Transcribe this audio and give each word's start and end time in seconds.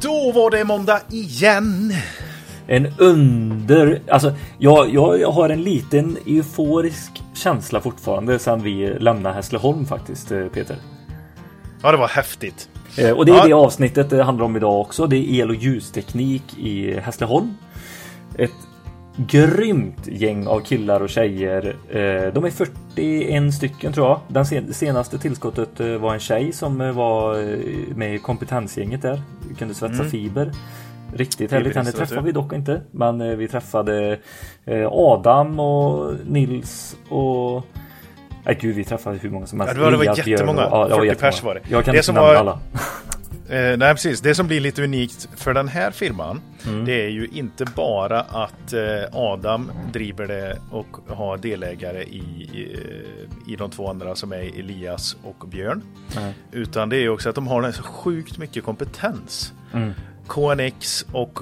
Då 0.00 0.32
var 0.32 0.50
det 0.50 0.64
måndag 0.64 1.00
igen. 1.10 1.92
En 2.66 2.86
under... 2.98 4.02
Alltså, 4.10 4.34
jag, 4.58 4.94
jag, 4.94 5.20
jag 5.20 5.30
har 5.30 5.48
en 5.48 5.62
liten 5.62 6.16
euforisk 6.26 7.22
känsla 7.34 7.80
fortfarande 7.80 8.38
sedan 8.38 8.62
vi 8.62 8.96
lämnade 9.00 9.34
Hässleholm 9.34 9.86
faktiskt, 9.86 10.32
eh, 10.32 10.46
Peter. 10.46 10.76
Ja, 11.82 11.90
det 11.92 11.98
var 11.98 12.08
häftigt. 12.08 12.68
Eh, 12.98 13.10
och 13.10 13.26
det 13.26 13.32
är 13.32 13.36
Ja. 13.36 13.44
det 13.46 13.52
avsnittet 13.52 14.10
det 14.10 14.22
handlar 14.22 14.44
om 14.44 14.56
idag 14.56 14.80
också. 14.80 15.06
Det 15.06 15.16
är 15.16 15.40
el 15.40 15.48
och 15.50 15.56
ljusteknik 15.56 16.58
i 16.58 17.00
Hässleholm. 17.00 17.54
Ett 18.38 18.50
grymt 19.16 20.06
gäng 20.06 20.46
av 20.46 20.60
killar 20.60 21.00
och 21.00 21.08
tjejer. 21.08 21.76
Eh, 21.90 22.32
De 22.32 22.44
är 22.44 22.50
41 22.50 23.54
stycken 23.54 23.92
tror 23.92 24.06
jag. 24.06 24.20
Den 24.28 24.46
sen- 24.46 24.74
senaste 24.74 25.18
tillskottet 25.18 25.80
eh, 25.80 25.86
var 25.96 26.14
en 26.14 26.20
tjej 26.20 26.52
som 26.52 26.80
eh, 26.80 26.92
var 26.92 27.36
med 27.94 28.14
i 28.14 28.18
kompetensgänget 28.18 29.02
där. 29.02 29.22
Vi 29.48 29.54
kunde 29.54 29.74
svetsa 29.74 30.04
fiber. 30.04 30.50
Riktigt 31.16 31.50
härligt. 31.52 31.76
Henne 31.76 31.92
träffade 31.92 32.20
vi 32.22 32.32
dock 32.32 32.52
inte. 32.52 32.80
Men 32.90 33.38
vi 33.38 33.48
träffade 33.48 34.18
Adam 34.90 35.60
och 35.60 36.14
Nils 36.26 36.96
och 37.08 37.62
Nej 38.46 38.58
gud, 38.60 38.76
vi 38.76 38.84
träffade 38.84 39.18
hur 39.18 39.30
många 39.30 39.46
som 39.46 39.60
helst. 39.60 39.74
Ja, 39.76 39.78
det 39.78 39.84
var- 39.84 40.04
det 40.04 40.10
var 40.10 40.28
jättemånga. 40.28 40.60
Ja, 40.60 40.66
det 40.70 40.70
var 40.78 40.88
40 40.88 41.06
jättemånga. 41.06 41.32
pers 41.32 41.42
var 41.42 41.54
det. 41.54 41.60
Jag 41.68 41.84
kan 41.84 41.92
Det 41.92 41.98
inte 41.98 42.06
som 42.06 42.14
nämna 42.14 42.28
var- 42.28 42.36
alla. 42.36 42.58
Eh, 43.48 43.76
nej, 43.78 43.94
precis. 43.94 44.20
Det 44.20 44.34
som 44.34 44.46
blir 44.46 44.60
lite 44.60 44.82
unikt 44.84 45.28
för 45.36 45.54
den 45.54 45.68
här 45.68 45.90
firman, 45.90 46.40
Mm. 46.66 46.84
det 46.84 47.04
är 47.04 47.08
ju 47.08 47.28
inte 47.32 47.64
bara 47.76 48.20
att 48.20 48.72
eh, 48.72 48.80
Adam 49.12 49.72
driver 49.92 50.26
det 50.26 50.58
och 50.70 50.86
har 51.08 51.36
delägare 51.36 52.02
i, 52.02 52.48
eh, 52.52 53.52
i 53.52 53.56
de 53.56 53.70
två 53.70 53.90
andra 53.90 54.14
som 54.14 54.32
är 54.32 54.58
Elias 54.58 55.16
och 55.22 55.48
Björn. 55.48 55.82
Nej. 56.16 56.34
Utan 56.52 56.88
det 56.88 56.96
är 56.96 57.08
också 57.08 57.28
att 57.28 57.34
de 57.34 57.46
har 57.46 57.72
så 57.72 57.82
sjukt 57.82 58.38
mycket 58.38 58.64
kompetens. 58.64 59.52
Mm. 59.72 59.92
KNX 60.28 61.06
och 61.12 61.38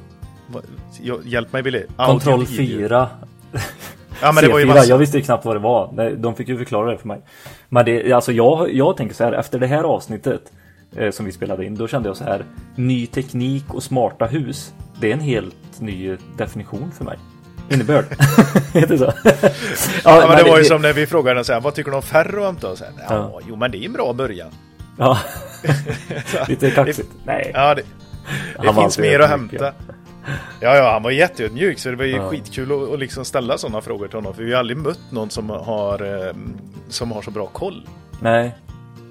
Hjälp 1.24 1.52
mig 1.52 1.62
Billy. 1.62 1.82
Kontroll 1.96 2.40
Audio 2.40 2.56
video. 2.56 2.78
4. 2.88 3.08
Ja 4.22 4.32
men 4.32 4.44
det 4.44 4.50
var 4.50 4.58
ju 4.58 4.64
C4, 4.64 4.68
massa. 4.68 4.88
jag 4.88 4.98
visste 4.98 5.18
ju 5.18 5.24
knappt 5.24 5.44
vad 5.44 5.56
det 5.56 5.60
var. 5.60 6.10
De 6.16 6.34
fick 6.34 6.48
ju 6.48 6.58
förklara 6.58 6.90
det 6.90 6.98
för 6.98 7.08
mig. 7.08 7.20
Men 7.68 7.84
det, 7.84 8.12
alltså 8.12 8.32
jag, 8.32 8.74
jag 8.74 8.96
tänker 8.96 9.14
så 9.14 9.24
här, 9.24 9.32
efter 9.32 9.58
det 9.58 9.66
här 9.66 9.84
avsnittet 9.84 10.52
som 11.10 11.26
vi 11.26 11.32
spelade 11.32 11.64
in, 11.64 11.74
då 11.74 11.88
kände 11.88 12.08
jag 12.08 12.16
så 12.16 12.24
här. 12.24 12.44
Ny 12.76 13.06
teknik 13.06 13.64
och 13.74 13.82
smarta 13.82 14.26
hus. 14.26 14.74
Det 15.00 15.08
är 15.08 15.12
en 15.12 15.20
helt 15.20 15.80
ny 15.80 16.16
definition 16.36 16.92
för 16.98 17.04
mig. 17.04 17.18
Innebörd. 17.70 18.04
Heter 18.74 18.88
det 18.88 18.98
så? 18.98 19.12
Ja, 20.04 20.24
men 20.28 20.36
det 20.44 20.50
var 20.50 20.58
ju 20.58 20.64
som 20.64 20.82
när 20.82 20.92
vi 20.92 21.06
frågade 21.06 21.44
så 21.44 21.52
här, 21.52 21.60
vad 21.60 21.74
tycker 21.74 21.90
du 21.90 21.96
om 21.96 22.02
Ferroamp 22.02 22.60
då? 22.60 22.76
Så 22.76 22.84
här, 22.84 22.92
ja, 22.98 23.04
Ja. 23.08 23.40
Jo 23.48 23.56
men 23.56 23.70
det 23.70 23.78
är 23.78 23.84
en 23.86 23.92
bra 23.92 24.12
början. 24.12 24.50
Ja. 24.98 25.18
Lite 26.48 26.70
kaxigt. 26.70 27.08
Nej. 27.24 27.50
Ja, 27.54 27.74
det, 27.74 27.82
det 28.62 28.74
finns 28.74 28.98
mer 28.98 29.20
att 29.20 29.28
hämta. 29.30 29.72
Ja, 30.60 30.76
ja, 30.76 30.92
han 30.92 31.02
var 31.02 31.10
jätteödmjuk 31.10 31.78
så 31.78 31.88
det 31.88 31.96
var 31.96 32.04
ju 32.04 32.16
Ja. 32.16 32.30
skitkul 32.30 32.72
att, 32.72 32.92
att 32.92 32.98
liksom 32.98 33.24
ställa 33.24 33.58
sådana 33.58 33.80
frågor 33.80 34.06
till 34.08 34.16
honom. 34.16 34.34
För 34.34 34.42
vi 34.42 34.52
har 34.52 34.58
aldrig 34.58 34.76
mött 34.76 35.10
någon 35.10 35.30
som 35.30 35.50
har, 35.50 36.26
eh, 36.26 36.34
som 36.88 37.12
har 37.12 37.22
så 37.22 37.30
bra 37.30 37.46
koll. 37.46 37.88
Nej. 38.20 38.54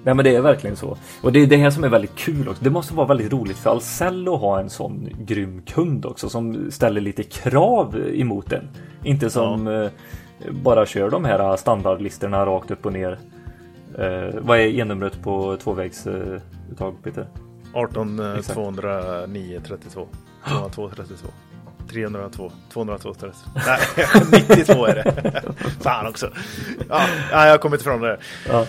Nej 0.04 0.14
men 0.14 0.26
det 0.26 0.36
är 0.36 0.42
verkligen 0.42 0.76
så. 0.76 0.98
Och 1.22 1.32
det 1.32 1.40
är 1.40 1.48
det 1.48 1.58
här 1.58 1.70
som 1.70 1.84
är 1.84 1.90
väldigt 1.90 2.16
kul 2.16 2.50
också. 2.50 2.64
Det 2.64 2.70
måste 2.70 2.94
vara 2.94 3.08
väldigt 3.08 3.34
roligt 3.34 3.58
för 3.58 3.70
Ahlsell 3.70 4.28
att 4.28 4.40
ha 4.40 4.60
en 4.60 4.70
sån 4.70 5.10
grym 5.20 5.62
kund 5.62 6.06
också 6.06 6.30
som 6.30 6.72
ställer 6.72 7.02
lite 7.02 7.24
krav 7.24 7.98
emot 8.14 8.52
en. 8.52 8.70
Inte 9.04 9.30
som 9.30 9.68
eh, 9.68 9.90
bara 10.52 10.86
kör 10.86 11.10
de 11.10 11.26
här 11.26 11.58
standardlistorna 11.58 12.46
rakt 12.46 12.72
upp 12.72 12.86
och 12.86 12.94
ner. 12.94 13.20
Eh, 13.98 14.40
vad 14.42 14.60
är 14.60 14.80
e-numret 14.80 15.24
på 15.24 15.58
tvåvägsuttag 15.58 16.94
eh, 16.94 17.04
Peter? 17.04 17.28
18 17.74 18.20
eh, 18.20 18.36
Exakt. 18.36 18.56
209 18.56 19.62
32 19.68 20.08
202 20.48 20.90
32 20.96 21.28
302 21.90 22.52
202 22.74 23.14
32 23.14 23.34
Nej, 23.66 23.80
92 24.50 24.86
är 24.86 24.96
det. 24.96 25.42
Fan 25.82 26.08
också. 26.08 26.30
Ja, 26.90 27.02
ja, 27.32 27.46
jag 27.46 27.52
har 27.52 27.58
kommit 27.58 27.82
ifrån 27.82 28.02
det. 28.02 28.18
Ja, 28.50 28.66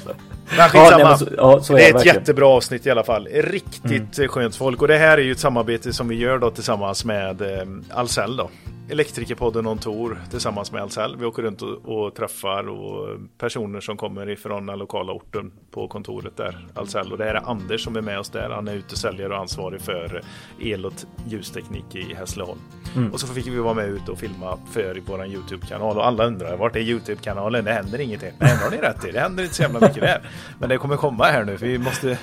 Men 0.49 0.59
ja, 0.59 0.69
skitsamma. 0.69 0.97
nej, 0.97 1.05
men 1.05 1.19
så, 1.19 1.27
ja 1.37 1.61
så 1.61 1.73
är 1.73 1.77
det 1.77 1.83
det, 1.83 1.87
är 1.87 1.89
ett 1.89 1.95
verkligen. 1.95 2.17
Mm. 2.17 2.21
jättebra 2.21 2.47
avsnitt 2.47 2.87
i 2.87 2.91
alla 2.91 3.05
fall. 3.05 3.29
Riktigt 3.33 4.19
eh, 4.19 4.27
skönt 4.29 4.57
folk. 4.57 4.83
Och 4.83 4.89
det 4.89 4.99
här 4.99 5.19
är 5.19 5.23
ju 5.23 5.33
ett 5.33 5.39
samarbete 5.39 5.93
som 5.93 6.09
vi 6.09 6.15
gör 6.15 6.39
då 6.39 6.51
tillsammans 6.51 7.05
med 7.05 7.41
eh, 7.43 7.99
Ahlsell 7.99 8.37
då. 8.37 8.51
Elektrikerpodden 8.91 9.67
On 9.67 9.79
Tour 9.79 10.19
tillsammans 10.31 10.73
med 10.73 10.83
Ahlsell. 10.83 11.17
Vi 11.17 11.27
åker 11.27 11.43
runt 11.43 11.63
och, 11.63 11.69
och 11.85 12.15
träffar 12.15 12.69
och 12.69 13.19
personer 13.39 13.81
som 13.81 13.97
kommer 13.97 14.31
ifrån 14.31 14.67
den 14.67 14.79
lokala 14.79 15.13
orten 15.13 15.53
på 15.71 15.89
kontoret 15.89 16.37
där. 16.37 16.67
Ahlsell. 16.75 17.13
Och 17.13 17.19
det 17.19 17.25
här 17.25 17.35
är 17.35 17.51
Anders 17.51 17.85
som 17.85 17.97
är 17.97 18.01
med 18.01 18.19
oss 18.19 18.31
där. 18.31 18.51
Han 18.51 18.69
är 18.69 18.75
utesäljare 18.75 19.35
och 19.35 19.41
ansvarig 19.41 19.81
för 19.81 20.23
el 20.61 20.87
och 20.87 20.93
ljusteknik 21.27 21.95
i 21.95 22.15
Hässleholm. 22.15 22.61
Mm. 22.97 23.13
Och 23.13 23.21
så 23.21 23.27
fick 23.27 23.47
vi 23.47 23.59
vara 23.59 23.75
med 23.75 23.89
ute 23.89 24.11
och 24.11 24.19
filma 24.19 24.59
för 24.73 25.03
vår 25.07 25.27
YouTube-kanal. 25.27 25.97
Och 25.97 26.07
alla 26.07 26.25
undrar 26.27 26.57
vart 26.57 26.77
är 26.77 26.81
YouTube-kanalen? 26.81 27.65
Det 27.65 27.73
händer 27.73 28.01
ingenting. 28.01 28.33
Nej, 28.39 28.57
det 28.59 28.65
har 28.65 28.71
ni 28.71 28.77
rätt 28.77 29.05
i. 29.05 29.11
Det 29.11 29.21
händer 29.21 29.43
inte 29.43 29.55
så 29.55 29.63
jävla 29.63 29.81
mycket 29.81 30.01
där. 30.01 30.21
Men 30.59 30.69
det 30.69 30.79
kommer 30.79 30.97
komma 30.97 31.25
här 31.25 31.45
nu. 31.45 31.59
För 31.59 31.67
vi 31.67 31.79
måste 31.79 32.19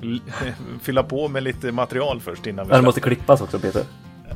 fylla 0.82 1.02
på 1.02 1.28
med 1.28 1.42
lite 1.42 1.72
material 1.72 2.20
först 2.20 2.46
innan 2.46 2.64
vi 2.66 2.70
Men 2.70 2.80
det 2.80 2.84
måste 2.86 3.00
klippas 3.00 3.40
också 3.40 3.58
Peter. 3.58 3.82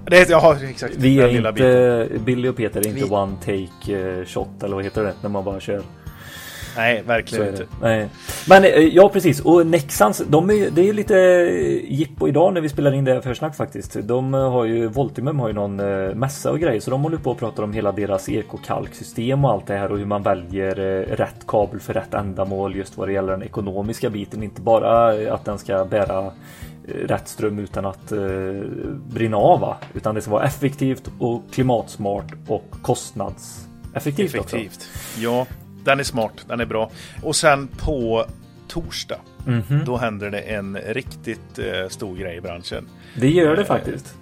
Det 0.07 0.17
är, 0.19 0.31
ja, 0.31 0.57
exakt. 0.63 0.95
Vi 0.97 1.21
är 1.21 1.29
inte, 1.29 2.19
Billy 2.19 2.49
och 2.49 2.57
Peter 2.57 2.81
är 2.81 2.87
inte 2.89 3.05
Vi- 3.05 3.11
one 3.11 3.37
take 3.41 3.97
eh, 4.19 4.25
shot 4.25 4.63
eller 4.63 4.75
vad 4.75 4.85
heter 4.85 5.03
det 5.05 5.15
när 5.23 5.29
man 5.31 5.45
bara 5.45 5.61
kör. 5.61 5.83
Nej, 6.79 7.03
verkligen 7.07 7.49
inte. 7.49 7.67
Nej. 7.83 8.09
Men 8.49 8.65
eh, 8.65 8.71
ja 8.71 9.09
precis 9.09 9.41
och 9.41 9.67
Nexans 9.67 10.23
de 10.29 10.51
är, 10.51 10.71
det 10.71 10.89
är 10.89 10.93
lite 10.93 11.19
eh, 11.19 11.93
jippo 11.93 12.29
idag 12.29 12.55
när 12.55 12.61
vi 12.61 12.69
spelar 12.69 12.93
in 12.93 13.05
det 13.05 13.13
här 13.13 13.21
försnack 13.21 13.57
faktiskt. 13.57 13.97
De 14.03 14.35
eh, 14.35 14.51
har 14.51 14.65
ju 14.65 14.87
Voltimum 14.87 15.41
har 15.41 15.49
ju 15.49 15.55
någon 15.55 15.77
mässa 16.19 16.51
och 16.51 16.61
grejer 16.61 16.81
så 16.81 16.91
de 16.91 17.03
håller 17.03 17.17
på 17.17 17.31
och 17.31 17.39
pratar 17.39 17.63
om 17.63 17.73
hela 17.73 17.93
deras 17.93 18.29
ekokalksystem 18.29 19.45
och 19.45 19.51
allt 19.51 19.67
det 19.67 19.77
här 19.77 19.93
och 19.93 19.99
hur 19.99 20.07
man 20.07 20.23
väljer 20.23 20.75
rätt 21.17 21.47
kabel 21.47 21.81
för 21.81 21.95
rätt 21.95 22.15
ändamål 22.15 22.77
just 22.77 22.97
vad 22.97 23.09
det 23.09 23.13
gäller 23.13 23.33
den 23.33 23.43
ekonomiska 23.43 24.11
biten. 24.11 24.43
Inte 24.43 24.61
bara 24.61 25.09
att 25.35 25.45
den 25.45 25.59
ska 25.59 25.85
bära 25.85 26.33
rätt 26.95 27.29
ström 27.29 27.59
utan 27.59 27.87
att 27.87 28.13
eh, 28.13 28.19
brinna 29.09 29.37
av 29.37 29.61
va? 29.61 29.77
utan 29.95 30.15
det 30.15 30.21
ska 30.21 30.31
vara 30.31 30.45
effektivt 30.45 31.11
och 31.19 31.43
klimatsmart 31.53 32.33
och 32.47 32.65
kostnadseffektivt 32.83 34.39
också. 34.39 34.57
Effektivt. 34.57 34.89
Ja, 35.19 35.47
den 35.85 36.01
är 36.01 36.05
smart. 36.05 36.45
Den 36.49 36.61
är 36.61 36.67
bra. 36.67 36.91
Och 37.23 37.37
sen 37.37 37.69
på 37.69 38.27
torsdag. 38.69 39.19
Mhm. 39.47 39.85
Då 39.85 39.97
händer 39.97 40.31
det 40.31 40.41
en 40.41 40.77
riktigt 40.77 41.59
eh, 41.59 41.89
stor 41.89 42.17
grej 42.17 42.37
i 42.37 42.41
branschen. 42.41 42.89
Det 43.15 43.31
gör 43.31 43.57
det 43.57 43.65
faktiskt. 43.65 44.15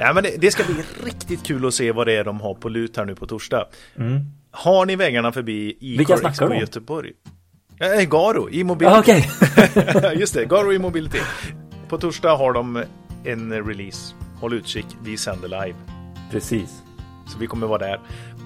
Nej, 0.00 0.14
men 0.14 0.22
det, 0.22 0.36
det 0.38 0.50
ska 0.50 0.64
bli 0.64 0.74
riktigt 1.04 1.42
kul 1.46 1.66
att 1.66 1.74
se 1.74 1.92
vad 1.92 2.06
det 2.06 2.12
är 2.16 2.24
de 2.24 2.40
har 2.40 2.54
på 2.54 2.68
lut 2.68 2.96
här 2.96 3.04
nu 3.04 3.14
på 3.14 3.26
torsdag. 3.26 3.66
Mm. 3.96 4.20
Har 4.50 4.86
ni 4.86 4.96
vägarna 4.96 5.32
förbi 5.32 5.76
i 5.80 5.96
Vilka 5.96 6.12
Car 6.12 6.20
snackar 6.20 6.46
Expo? 6.46 6.60
Göteborg? 6.60 7.12
Eh, 7.80 8.08
Garo, 8.08 8.50
i 8.50 8.64
mobility. 8.64 8.94
Ja, 8.94 9.00
okej. 9.00 9.30
Just 10.20 10.34
det, 10.34 10.44
Garo 10.44 10.72
i 10.72 10.78
mobility. 10.78 11.18
På 11.88 11.98
torsdag 11.98 12.36
har 12.36 12.52
de 12.52 12.84
en 13.24 13.66
release. 13.66 14.14
Håll 14.40 14.54
utkik, 14.54 14.86
vi 15.04 15.16
sänder 15.16 15.48
live. 15.48 15.78
Precis. 16.30 16.82
Så 17.28 17.38
vi 17.38 17.46
kommer 17.46 17.66
vara 17.66 17.78
där. 17.78 18.00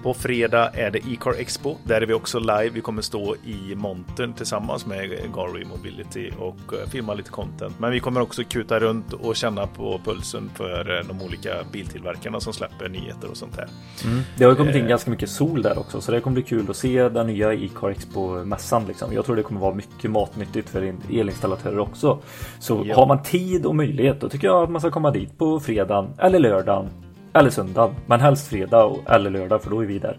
På 0.05 0.15
fredag 0.15 0.71
är 0.75 0.91
det 0.91 0.99
E-car 0.99 1.35
Expo. 1.41 1.77
Där 1.85 2.01
är 2.03 2.07
vi 2.07 2.15
också 2.15 2.39
live. 2.39 2.69
Vi 2.75 2.81
kommer 2.81 3.03
stå 3.03 3.37
i 3.45 3.75
montern 3.75 4.33
tillsammans 4.33 4.87
med 4.87 5.11
Garo 5.35 5.67
Mobility 5.77 6.31
och 6.39 6.75
eh, 6.75 6.89
filma 6.89 7.15
lite 7.15 7.31
content. 7.31 7.79
Men 7.79 7.91
vi 7.91 8.01
kommer 8.01 8.21
också 8.21 8.43
kuta 8.45 8.81
runt 8.81 9.13
och 9.13 9.37
känna 9.37 9.67
på 9.67 10.01
pulsen 10.05 10.51
för 10.55 10.99
eh, 10.99 11.07
de 11.09 11.23
olika 11.27 11.51
biltillverkarna 11.73 12.41
som 12.41 12.53
släpper 12.53 12.89
nyheter 12.89 13.31
och 13.31 13.37
sånt 13.37 13.57
här. 13.57 13.69
Mm. 14.05 14.21
Det 14.39 14.45
har 14.45 14.51
ju 14.51 14.57
kommit 14.57 14.75
in 14.77 14.83
Eh. 14.83 14.89
ganska 14.89 15.11
mycket 15.11 15.31
sol 15.31 15.63
där 15.63 15.79
också 15.79 16.01
så 16.01 16.13
det 16.13 16.21
kommer 16.21 16.35
bli 16.35 16.43
kul 16.43 16.71
att 16.71 16.77
se 16.77 17.09
den 17.09 17.27
nya 17.27 17.55
e-car 17.55 17.91
Expo-mässan. 17.91 18.87
Liksom. 18.89 19.13
Jag 19.13 19.25
tror 19.25 19.37
det 19.37 19.43
kommer 19.43 19.61
vara 19.61 19.75
mycket 19.75 20.11
matnyttigt 20.11 20.69
för 20.71 20.83
in- 20.85 21.03
elinstallatörer 21.13 21.79
också. 21.79 22.19
Så 22.59 22.83
Ja. 22.87 22.97
har 22.97 23.07
man 23.07 23.23
tid 23.23 23.67
och 23.67 23.77
möjlighet 23.77 24.21
då 24.21 24.29
tycker 24.29 24.47
jag 24.49 24.63
att 24.63 24.71
man 24.71 24.81
ska 24.81 24.91
komma 24.91 25.11
dit 25.11 25.39
på 25.39 25.61
fredagen 25.61 26.11
eller 26.19 26.39
lördagen 26.39 26.89
eller 27.35 27.51
söndagen. 27.51 27.95
Men 28.07 28.21
helst 28.21 28.49
fredag 28.49 28.85
och- 28.85 29.11
eller 29.11 29.31
lördag 29.31 29.63
för 29.63 29.71
då 29.71 29.83
är 29.83 29.87
vi 29.87 29.99
där. 29.99 30.17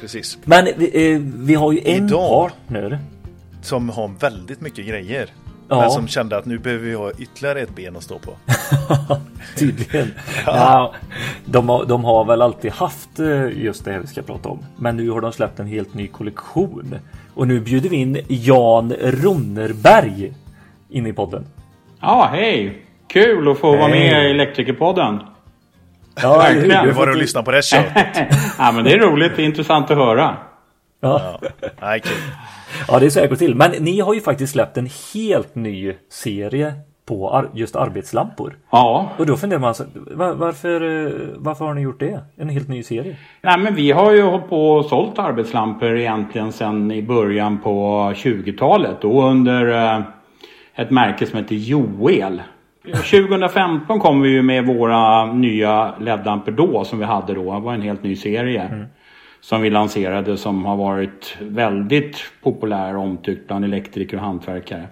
Precis. 0.00 0.38
Men 0.44 0.68
vi, 0.76 1.12
eh, 1.12 1.20
vi 1.36 1.54
har 1.54 1.72
ju 1.72 1.80
en 1.84 2.06
Idag. 2.06 2.30
partner. 2.50 2.98
Som 3.62 3.88
har 3.88 4.10
väldigt 4.20 4.60
mycket 4.60 4.86
grejer. 4.86 5.28
Ja. 5.68 5.80
Men 5.80 5.90
som 5.90 6.08
kände 6.08 6.36
att 6.36 6.46
nu 6.46 6.58
behöver 6.58 6.84
vi 6.84 6.94
ha 6.94 7.10
ytterligare 7.18 7.60
ett 7.60 7.74
ben 7.74 7.96
att 7.96 8.02
stå 8.02 8.18
på. 8.18 8.30
Tydligen. 9.58 10.10
ja. 10.46 10.94
de, 11.44 11.68
har, 11.68 11.84
de 11.84 12.04
har 12.04 12.24
väl 12.24 12.42
alltid 12.42 12.72
haft 12.72 13.18
eh, 13.18 13.48
just 13.64 13.84
det 13.84 13.92
här 13.92 13.98
vi 14.00 14.06
ska 14.06 14.22
prata 14.22 14.48
om. 14.48 14.58
Men 14.76 14.96
nu 14.96 15.10
har 15.10 15.20
de 15.20 15.32
släppt 15.32 15.60
en 15.60 15.66
helt 15.66 15.94
ny 15.94 16.06
kollektion. 16.08 16.94
Och 17.34 17.48
nu 17.48 17.60
bjuder 17.60 17.88
vi 17.88 17.96
in 17.96 18.18
Jan 18.28 18.92
Ronnerberg 19.00 20.32
in 20.88 21.06
i 21.06 21.12
podden. 21.12 21.46
Ja, 22.00 22.28
hej! 22.32 22.82
Kul 23.08 23.48
att 23.50 23.58
få 23.58 23.76
vara 23.76 23.88
Hej. 23.88 24.10
med 24.12 24.26
i 24.26 24.30
Elektrikerpodden. 24.30 25.20
Ja, 26.22 26.38
Verkligen. 26.38 26.86
Nu 26.86 26.92
var 26.92 27.06
det 27.06 27.12
att 27.12 27.18
lyssna 27.18 27.42
på 27.42 27.50
det 27.50 27.64
köttet. 27.64 28.08
ja, 28.58 28.72
men 28.72 28.84
det 28.84 28.92
är 28.92 28.98
roligt. 28.98 29.32
Det 29.36 29.42
är 29.42 29.46
intressant 29.46 29.90
att 29.90 29.96
höra. 29.96 30.36
Ja. 31.00 31.40
Nej, 31.80 32.00
kul. 32.00 32.12
ja, 32.88 32.98
det 32.98 33.16
är 33.16 33.28
går 33.28 33.36
till. 33.36 33.54
Men 33.54 33.70
ni 33.70 34.00
har 34.00 34.14
ju 34.14 34.20
faktiskt 34.20 34.52
släppt 34.52 34.76
en 34.76 34.88
helt 35.14 35.54
ny 35.54 35.94
serie 36.10 36.74
på 37.06 37.30
ar 37.30 37.50
just 37.54 37.76
arbetslampor. 37.76 38.56
Ja, 38.70 39.10
Och 39.16 39.26
då 39.26 39.36
funderar 39.36 39.60
man 39.60 39.74
så, 39.74 39.84
var, 39.94 40.34
varför, 40.34 41.06
eh, 41.06 41.12
varför 41.36 41.64
har 41.64 41.74
ni 41.74 41.80
gjort 41.80 42.00
det? 42.00 42.20
En 42.36 42.48
helt 42.48 42.68
ny 42.68 42.82
serie? 42.82 43.16
Nej, 43.42 43.58
men 43.58 43.74
vi 43.74 43.90
har 43.90 44.12
ju 44.12 44.22
hållit 44.22 44.48
på 44.48 44.70
och 44.70 44.84
sålt 44.84 45.18
arbetslampor 45.18 45.96
egentligen 45.96 46.52
sedan 46.52 46.90
i 46.90 47.02
början 47.02 47.58
på 47.58 48.02
20-talet. 48.16 48.96
Då 49.00 49.22
under 49.22 49.94
eh, 49.96 50.02
ett 50.74 50.90
märke 50.90 51.26
som 51.26 51.38
heter 51.38 51.54
Joel. 51.54 52.42
2015 52.84 54.00
kom 54.00 54.22
vi 54.22 54.28
ju 54.30 54.42
med 54.42 54.66
våra 54.66 55.32
nya 55.32 55.94
LED-lampor 56.00 56.52
då 56.52 56.84
som 56.84 56.98
vi 56.98 57.04
hade 57.04 57.34
då. 57.34 57.54
Det 57.54 57.60
var 57.60 57.74
en 57.74 57.82
helt 57.82 58.02
ny 58.02 58.16
serie. 58.16 58.86
Som 59.40 59.62
vi 59.62 59.70
lanserade 59.70 60.36
som 60.36 60.64
har 60.64 60.76
varit 60.76 61.36
väldigt 61.40 62.16
populär 62.42 62.96
och 62.96 63.02
omtyckt 63.02 63.46
bland 63.46 63.64
elektriker 63.64 64.16
och 64.16 64.22
hantverkare. 64.22 64.86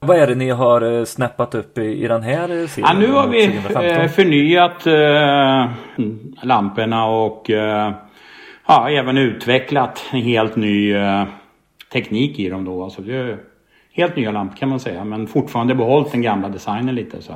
Vad 0.00 0.16
är 0.18 0.26
det 0.26 0.34
ni 0.34 0.50
har 0.50 0.98
eh, 0.98 1.04
snappat 1.04 1.54
upp 1.54 1.78
i, 1.78 2.08
den 2.08 2.22
här 2.22 2.60
eh, 2.62 2.66
serien? 2.66 2.90
Ja, 2.92 2.98
nu 2.98 3.12
har 3.12 3.28
vi 3.28 3.46
2015? 3.46 3.84
eh, 3.84 4.08
förnyat 4.08 4.86
eh, 4.86 5.70
lamporna 6.42 7.06
och 7.06 7.50
eh, 7.50 7.92
ja, 8.66 8.90
även 8.90 9.18
utvecklat 9.18 10.04
en 10.12 10.20
helt 10.20 10.56
ny 10.56 10.94
eh, 10.94 11.24
teknik 11.92 12.38
i 12.38 12.48
dem 12.48 12.64
då. 12.64 12.84
Alltså 12.84 13.02
det 13.02 13.38
helt 14.00 14.16
nya 14.16 14.30
lampor 14.30 14.56
kan 14.56 14.68
man 14.68 14.80
säga 14.80 15.04
men 15.04 15.26
fortfarande 15.26 15.74
behållit 15.74 16.12
den 16.12 16.22
gamla 16.22 16.48
designen 16.48 16.94
lite 16.94 17.22
så. 17.22 17.34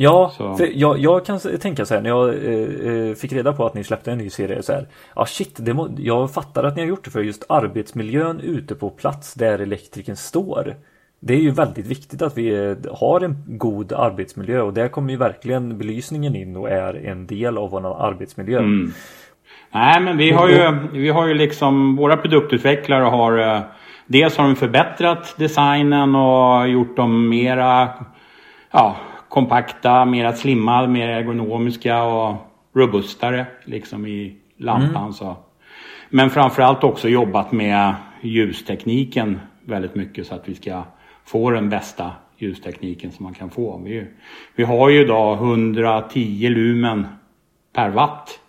Ja, 0.00 0.32
jag, 0.74 0.98
jag 0.98 1.26
kan 1.26 1.40
tänka 1.60 1.84
så 1.84 1.94
här 1.94 2.00
när 2.00 2.10
jag 2.10 2.28
eh, 2.28 3.08
eh, 3.08 3.14
fick 3.14 3.32
reda 3.32 3.52
på 3.52 3.66
att 3.66 3.74
ni 3.74 3.84
släppte 3.84 4.12
en 4.12 4.18
ny 4.18 4.30
serie 4.30 4.62
så 4.62 4.72
här. 4.72 4.86
Ja 5.16 5.26
shit, 5.26 5.56
det 5.58 5.74
må, 5.74 5.88
jag 5.98 6.34
fattar 6.34 6.64
att 6.64 6.76
ni 6.76 6.82
har 6.82 6.88
gjort 6.88 7.04
det 7.04 7.10
för 7.10 7.20
just 7.20 7.44
arbetsmiljön 7.48 8.40
ute 8.40 8.74
på 8.74 8.90
plats 8.90 9.34
där 9.34 9.58
elektrikern 9.58 10.16
står. 10.16 10.74
Det 11.20 11.34
är 11.34 11.38
ju 11.38 11.50
väldigt 11.50 11.86
viktigt 11.86 12.22
att 12.22 12.38
vi 12.38 12.66
eh, 12.68 12.76
har 12.94 13.20
en 13.20 13.44
god 13.46 13.92
arbetsmiljö 13.92 14.60
och 14.60 14.72
där 14.74 14.88
kommer 14.88 15.10
ju 15.10 15.16
verkligen 15.16 15.78
belysningen 15.78 16.36
in 16.36 16.56
och 16.56 16.70
är 16.70 17.06
en 17.06 17.26
del 17.26 17.58
av 17.58 17.70
vår 17.70 18.06
arbetsmiljö. 18.06 18.58
Mm. 18.58 18.92
Nej 19.72 20.00
men 20.00 20.16
vi 20.16 20.30
har 20.30 20.48
ju, 20.48 20.78
vi 20.92 21.08
har 21.08 21.26
ju 21.26 21.34
liksom, 21.34 21.96
våra 21.96 22.16
produktutvecklare 22.16 23.04
har 23.04 23.38
eh, 23.38 23.60
Dels 24.10 24.36
har 24.36 24.44
de 24.44 24.56
förbättrat 24.56 25.34
designen 25.38 26.14
och 26.14 26.68
gjort 26.68 26.96
dem 26.96 27.28
mera 27.28 27.90
ja, 28.70 28.96
kompakta, 29.28 30.04
mera 30.04 30.32
slimma, 30.32 30.86
mer 30.86 31.08
ergonomiska 31.08 32.02
och 32.02 32.36
robustare 32.74 33.46
liksom 33.64 34.06
i 34.06 34.36
lampan. 34.56 35.12
Så. 35.12 35.36
Men 36.08 36.30
framförallt 36.30 36.84
också 36.84 37.08
jobbat 37.08 37.52
med 37.52 37.94
ljustekniken 38.20 39.40
väldigt 39.64 39.94
mycket 39.94 40.26
så 40.26 40.34
att 40.34 40.48
vi 40.48 40.54
ska 40.54 40.82
få 41.24 41.50
den 41.50 41.68
bästa 41.68 42.12
ljustekniken 42.38 43.12
som 43.12 43.24
man 43.24 43.34
kan 43.34 43.50
få. 43.50 43.80
Vi, 43.84 44.06
vi 44.54 44.64
har 44.64 44.88
ju 44.88 45.00
idag 45.00 45.36
110 45.38 46.48
lumen 46.48 47.06
per 47.72 47.90
watt 47.90 48.40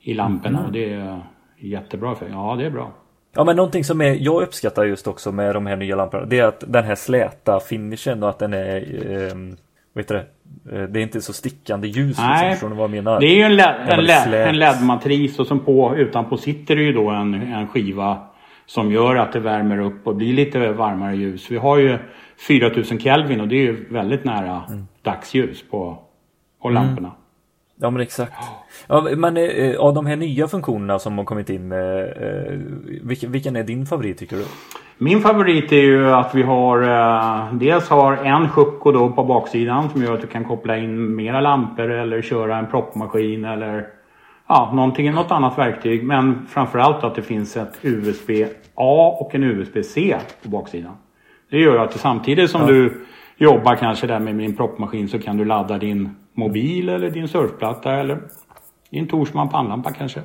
i 0.00 0.14
lamporna 0.14 0.64
och 0.66 0.72
det 0.72 0.92
är 0.92 1.20
jättebra. 1.58 2.14
För, 2.14 2.28
ja, 2.28 2.54
det 2.58 2.66
är 2.66 2.70
bra. 2.70 2.92
Ja 3.34 3.44
men 3.44 3.56
någonting 3.56 3.84
som 3.84 4.00
är, 4.00 4.16
jag 4.20 4.42
uppskattar 4.42 4.84
just 4.84 5.06
också 5.06 5.32
med 5.32 5.54
de 5.54 5.66
här 5.66 5.76
nya 5.76 5.96
lamporna 5.96 6.24
Det 6.24 6.38
är 6.38 6.44
att 6.44 6.64
den 6.66 6.84
här 6.84 6.94
släta 6.94 7.60
finishen 7.60 8.22
och 8.22 8.28
att 8.28 8.38
den 8.38 8.54
är 8.54 8.76
eh, 8.76 9.36
Vet 9.94 10.08
du 10.08 10.14
det? 10.14 10.26
Det 10.86 11.00
är 11.00 11.02
inte 11.02 11.20
så 11.20 11.32
stickande 11.32 11.88
ljus 11.88 12.18
Nej, 12.18 12.50
liksom, 12.50 12.50
förstår 12.50 12.68
ni 12.68 12.74
vad 12.74 12.84
jag 12.84 12.90
menar? 12.90 13.20
Det 13.20 13.26
är 13.26 13.34
ju 13.34 13.42
en, 13.42 13.56
LED, 13.56 13.74
en, 13.88 14.04
LED, 14.04 14.34
en 14.34 14.58
LED-matris 14.58 15.38
och 15.38 15.46
som 15.46 15.60
på, 15.60 15.96
utanpå 15.96 16.36
sitter 16.36 16.76
det 16.76 16.82
ju 16.82 16.92
då 16.92 17.10
en, 17.10 17.34
en 17.34 17.68
skiva 17.68 18.18
som 18.66 18.92
gör 18.92 19.16
att 19.16 19.32
det 19.32 19.40
värmer 19.40 19.78
upp 19.80 20.06
och 20.06 20.16
blir 20.16 20.32
lite 20.32 20.72
varmare 20.72 21.16
ljus. 21.16 21.50
Vi 21.50 21.56
har 21.56 21.76
ju 21.78 21.98
4000 22.48 22.98
Kelvin 23.00 23.40
och 23.40 23.48
det 23.48 23.54
är 23.54 23.62
ju 23.62 23.88
väldigt 23.88 24.24
nära 24.24 24.62
Mm. 24.68 24.86
dagsljus 25.02 25.64
på, 25.70 25.98
på 26.62 26.68
lamporna. 26.68 27.10
Ja 27.80 27.90
men 27.90 28.02
exakt. 28.02 28.32
Ja, 28.86 29.08
men 29.16 29.36
eh, 29.36 29.80
av 29.80 29.94
de 29.94 30.06
här 30.06 30.16
nya 30.16 30.48
funktionerna 30.48 30.98
som 30.98 31.18
har 31.18 31.24
kommit 31.24 31.50
in 31.50 31.72
eh, 31.72 31.78
eh, 31.78 32.58
vilken, 33.02 33.32
vilken 33.32 33.56
är 33.56 33.62
din 33.62 33.86
favorit 33.86 34.18
tycker 34.18 34.36
du? 34.36 34.44
Min 34.98 35.20
favorit 35.20 35.72
är 35.72 35.76
ju 35.76 36.10
att 36.10 36.34
vi 36.34 36.42
har 36.42 36.82
eh, 36.82 37.54
dels 37.54 37.88
har 37.88 38.16
en 38.16 38.48
Schuko 38.48 38.92
då 38.92 39.10
på 39.10 39.24
baksidan 39.24 39.90
som 39.90 40.02
gör 40.02 40.14
att 40.14 40.20
du 40.20 40.26
kan 40.26 40.44
koppla 40.44 40.78
in 40.78 41.16
mera 41.16 41.40
lampor 41.40 41.90
eller 41.90 42.22
köra 42.22 42.58
en 42.58 42.66
proppmaskin 42.66 43.44
eller 43.44 43.86
ja, 44.48 44.72
någonting, 44.74 45.12
något 45.12 45.30
annat 45.30 45.58
verktyg. 45.58 46.04
Men 46.04 46.46
framförallt 46.46 47.04
att 47.04 47.14
det 47.14 47.22
finns 47.22 47.56
ett 47.56 47.78
USB-A 47.82 49.16
och 49.20 49.34
en 49.34 49.42
USB-C 49.42 50.16
på 50.42 50.48
baksidan. 50.48 50.92
Det 51.50 51.58
gör 51.58 51.78
att 51.78 51.92
samtidigt 51.92 52.50
som 52.50 52.66
du 52.66 53.06
jobbar 53.36 53.74
kanske 53.74 54.06
där 54.06 54.18
med 54.18 54.34
din 54.34 54.56
proppmaskin 54.56 55.08
så 55.08 55.18
kan 55.18 55.36
du 55.36 55.44
ladda 55.44 55.78
din 55.78 56.16
mobil 56.34 56.88
eller 56.88 57.10
din 57.10 57.28
surfplatta 57.28 57.92
eller 57.94 58.18
din 58.90 59.06
Torsman 59.08 59.48
pannlampa 59.48 59.90
kanske. 59.92 60.20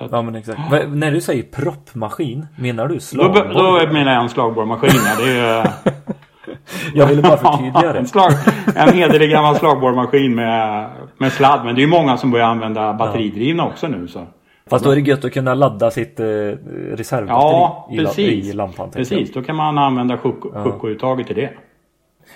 Att, 0.00 0.10
Ja 0.12 0.22
men 0.22 0.34
exakt. 0.34 0.58
Va, 0.70 0.78
när 0.88 1.10
du 1.12 1.20
säger 1.20 1.42
proppmaskin, 1.42 2.46
menar 2.56 2.88
du 2.88 2.94
då, 2.94 3.00
slagborr? 3.00 3.52
då 3.86 3.92
menar 3.92 4.12
jag 4.12 4.22
en 4.22 4.28
slagborrmaskin. 4.28 4.90
ja. 4.94 5.24
Det 5.24 5.38
är 5.38 5.70
Jag 6.94 7.06
ville 7.06 7.22
bara 7.22 7.36
förtydliga 7.36 7.92
det. 7.92 7.98
en, 7.98 8.06
slag, 8.14 8.32
en 8.76 8.88
hederlig 8.94 9.30
gammal 9.30 9.56
slagborrmaskin 9.56 10.34
med, 10.34 10.90
med 11.18 11.32
sladd. 11.32 11.64
Men 11.64 11.74
det 11.74 11.80
är 11.80 11.82
ju 11.82 11.88
många 11.90 12.16
som 12.16 12.30
börjar 12.30 12.46
använda 12.46 12.92
batteridrivna 12.94 13.66
också 13.66 13.88
nu. 13.88 14.08
Så. 14.08 14.26
Fast 14.70 14.84
då 14.84 14.90
är 14.90 14.94
det 14.96 15.00
gött 15.02 15.24
att 15.24 15.32
kunna 15.32 15.54
ladda 15.54 15.90
sitt 15.90 16.20
eh, 16.20 16.24
reservbatteri 16.26 17.28
Ja, 17.28 17.88
i, 17.92 17.96
precis. 17.98 18.46
i 18.46 18.52
lampan. 18.52 18.90
tänker 18.90 18.98
jag. 19.14 19.18
precis, 19.20 19.34
då 19.34 19.42
kan 19.42 19.56
man 19.56 19.78
använda 19.78 20.16
Schuko-uttaget 20.16 21.26
till 21.26 21.36
det. 21.36 21.50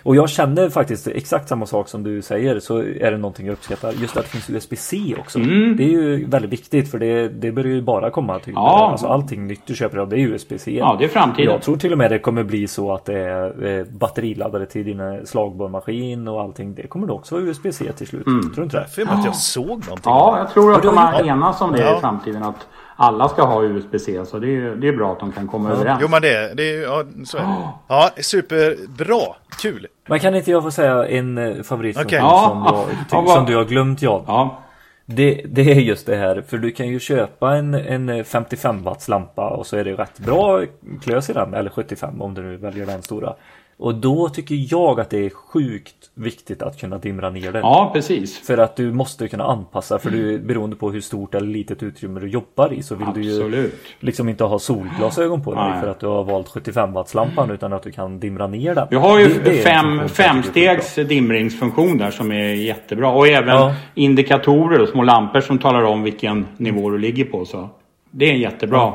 Och 0.02 0.16
jag 0.16 0.28
känner 0.30 0.68
faktiskt 0.70 1.06
exakt 1.06 1.48
samma 1.48 1.66
sak 1.66 1.88
som 1.88 2.02
du 2.02 2.22
säger 2.22 2.60
så 2.60 2.78
är 2.78 3.10
det 3.10 3.16
någonting 3.16 3.46
jag 3.46 3.52
uppskattar. 3.52 3.92
Just 3.92 4.16
att 4.16 4.24
det 4.24 4.30
finns 4.30 4.50
USB-C 4.50 5.14
också. 5.18 5.38
Det 5.76 5.84
är 5.84 5.88
ju 5.88 6.26
väldigt 6.26 6.52
viktigt 6.52 6.90
för 6.90 6.98
det, 6.98 7.28
det 7.28 7.52
börjar 7.52 7.74
ju 7.74 7.82
bara 7.82 8.10
komma. 8.10 8.32
Mm. 8.32 8.42
Ja. 8.54 8.88
Alltså 8.90 9.06
allting 9.06 9.46
nytt 9.46 9.60
du 9.66 9.74
köper 9.74 9.96
idag 9.96 10.10
det 10.10 10.16
är 10.16 10.20
USB-C. 10.26 10.76
Ja, 10.78 10.96
det 10.98 11.04
är 11.04 11.08
framtiden. 11.08 11.52
Jag 11.52 11.62
tror 11.62 11.76
till 11.76 11.92
och 11.92 11.98
med 11.98 12.10
det 12.10 12.18
kommer 12.18 12.42
bli 12.44 12.68
så 12.68 12.94
att 12.94 13.04
det 13.04 13.18
är 13.18 13.78
eh, 13.78 13.84
batteriladdare 13.84 14.66
till 14.66 14.84
din 14.84 15.00
eh, 15.00 15.24
slagborrmaskin 15.24 16.28
och 16.28 16.40
allting. 16.40 16.74
Det 16.74 16.86
kommer 16.86 17.06
då 17.06 17.14
också 17.14 17.34
vara 17.34 17.44
USB-C 17.44 17.92
till 17.92 18.06
slut. 18.06 18.24
Tror 18.24 18.50
du 18.56 18.62
inte 18.62 18.76
det? 18.80 18.86
För 18.86 19.02
att 19.02 19.24
jag 19.24 19.34
såg 19.36 19.68
någonting. 19.68 20.02
Ja, 20.04 20.38
jag 20.38 20.50
tror 20.50 20.74
att 20.74 20.82
de 20.82 20.96
har 20.96 21.22
enats 21.26 21.60
om 21.60 21.72
det 21.72 21.80
Ja. 21.80 21.96
i 21.96 22.00
framtiden. 22.00 22.42
Att 22.42 22.66
alla 23.02 23.28
ska 23.28 23.42
ha 23.44 23.62
USB-C. 23.64 24.24
Så 24.26 24.38
det 24.38 24.48
är, 24.56 24.70
det 24.76 24.88
är 24.88 24.92
bra 24.92 25.12
att 25.12 25.20
de 25.20 25.32
kan 25.32 25.48
komma 25.48 25.70
överens. 25.70 25.98
Jo 26.02 26.08
men 26.08 26.22
det, 26.22 26.54
det 26.54 26.62
är 26.76 26.82
ja, 26.82 27.04
så 27.24 27.36
är 27.36 27.42
det. 27.42 27.48
Ja, 27.88 28.10
superbra. 28.16 29.34
Kul. 29.62 29.86
Men 30.08 30.20
kan 30.20 30.34
inte 30.34 30.50
jag 30.50 30.62
få 30.62 30.70
säga 30.70 31.06
en 31.08 31.38
eh, 31.38 31.62
favoritfunktion 31.62 32.20
Okej. 32.20 32.48
som, 32.48 32.62
Ja. 32.66 32.84
Ja, 33.10 33.20
vad- 33.20 33.36
som 33.36 33.44
du 33.46 33.56
har 33.56 33.64
glömt 33.64 34.02
Jan? 34.02 34.24
Ja, 34.26 34.58
Det, 35.06 35.42
det 35.48 35.62
är 35.62 35.74
just 35.80 36.06
det 36.06 36.16
här, 36.16 36.42
för 36.48 36.58
du 36.58 36.70
kan 36.70 36.88
ju 36.88 37.00
köpa 37.00 37.54
en, 37.56 37.74
en 37.74 38.24
55 38.24 38.82
watts 38.82 39.08
lampa 39.08 39.48
och 39.50 39.66
så 39.66 39.76
är 39.76 39.84
det 39.84 39.92
rätt 39.92 40.18
bra 40.18 40.62
klös 41.02 41.30
i 41.30 41.32
den, 41.32 41.54
eller 41.54 41.70
75 41.70 42.22
om 42.22 42.34
du 42.34 42.42
nu 42.42 42.56
väljer 42.56 42.86
den 42.86 43.02
stora. 43.02 43.34
Och 43.82 43.94
då 43.94 44.28
tycker 44.28 44.54
jag 44.74 45.00
att 45.00 45.10
det 45.10 45.26
är 45.26 45.30
sjukt 45.30 45.94
viktigt 46.14 46.62
att 46.62 46.80
kunna 46.80 46.98
dimra 46.98 47.30
ner 47.30 47.52
den. 47.52 47.60
ja 47.62 47.90
precis. 47.94 48.38
För 48.46 48.58
att 48.58 48.76
du 48.76 48.92
måste 48.92 49.28
kunna 49.28 49.44
anpassa, 49.44 49.98
för 49.98 50.10
du, 50.10 50.38
beroende 50.38 50.76
på 50.76 50.90
hur 50.90 51.00
stort 51.00 51.34
eller 51.34 51.46
litet 51.46 51.82
utrymme 51.82 52.20
du 52.20 52.28
jobbar 52.28 52.72
i 52.72 52.82
så 52.82 52.94
vill 52.94 53.08
du 53.14 53.22
ju 53.22 53.36
Absolut. 53.36 53.74
liksom 54.00 54.28
inte 54.28 54.44
ha 54.44 54.58
solglasögon 54.58 55.42
på 55.44 55.54
dig 55.54 55.64
Nej. 55.70 55.80
för 55.80 55.88
att 55.88 56.00
du 56.00 56.06
har 56.06 56.24
valt 56.24 56.48
75 56.48 56.92
watts 56.92 57.14
lampan 57.14 57.50
utan 57.50 57.72
att 57.72 57.82
du 57.82 57.90
kan 57.90 58.20
dimra 58.20 58.46
ner 58.46 58.74
den. 58.74 58.86
Vi 58.90 58.96
har 58.96 59.18
ju 59.18 59.26
Det- 59.28 59.40
det 59.44 59.58
en 59.58 59.64
fem, 59.64 60.08
femstegs 60.08 60.94
dimringsfunktion 60.94 61.98
där 61.98 62.10
som 62.10 62.32
är 62.32 62.54
jättebra. 62.54 63.10
Och 63.10 63.28
även 63.28 63.48
Ja. 63.56 63.74
indikatorer 63.94 64.80
och 64.82 64.88
små 64.88 65.02
lampor 65.02 65.40
som 65.40 65.58
talar 65.58 65.82
om 65.82 66.02
vilken 66.02 66.46
nivå 66.56 66.90
du 66.90 66.98
ligger 66.98 67.24
på. 67.24 67.44
Så 67.44 67.68
det 68.10 68.30
är 68.30 68.34
jättebra. 68.34 68.92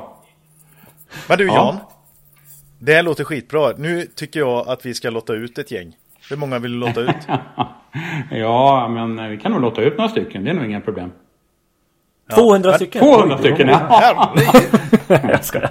Men 1.30 1.38
du 1.38 1.46
Ja. 1.48 1.78
Det 2.80 2.94
här 2.94 3.04
låter 3.04 3.24
skitbra. 3.24 3.74
Nu 3.78 4.06
tycker 4.06 4.40
jag 4.40 4.68
att 4.68 4.86
vi 4.86 4.94
ska 4.94 5.10
låta 5.10 5.34
ut 5.34 5.58
ett 5.58 5.72
gäng. 5.72 5.96
Hur 6.30 6.38
många 6.38 6.60
vill 6.60 6.72
du 6.72 6.78
låta 6.78 7.02
ut? 7.02 7.28
Ja, 8.32 8.88
men 8.88 9.30
vi 9.30 9.38
kan 9.38 9.52
nog 9.52 9.62
låta 9.62 9.82
ut 9.82 9.98
några 9.98 10.10
stycken. 10.10 10.44
Det 10.44 10.50
är 10.50 10.54
nog 10.54 10.66
inga 10.66 10.82
problem. 10.82 11.12
200 12.36 12.70
men 12.70 12.80
stycken! 12.80 13.02
200 13.02 13.36
Oj, 13.36 13.40
stycken, 13.40 13.68
ja. 13.68 14.36
Jag 15.08 15.46
skojar. 15.46 15.70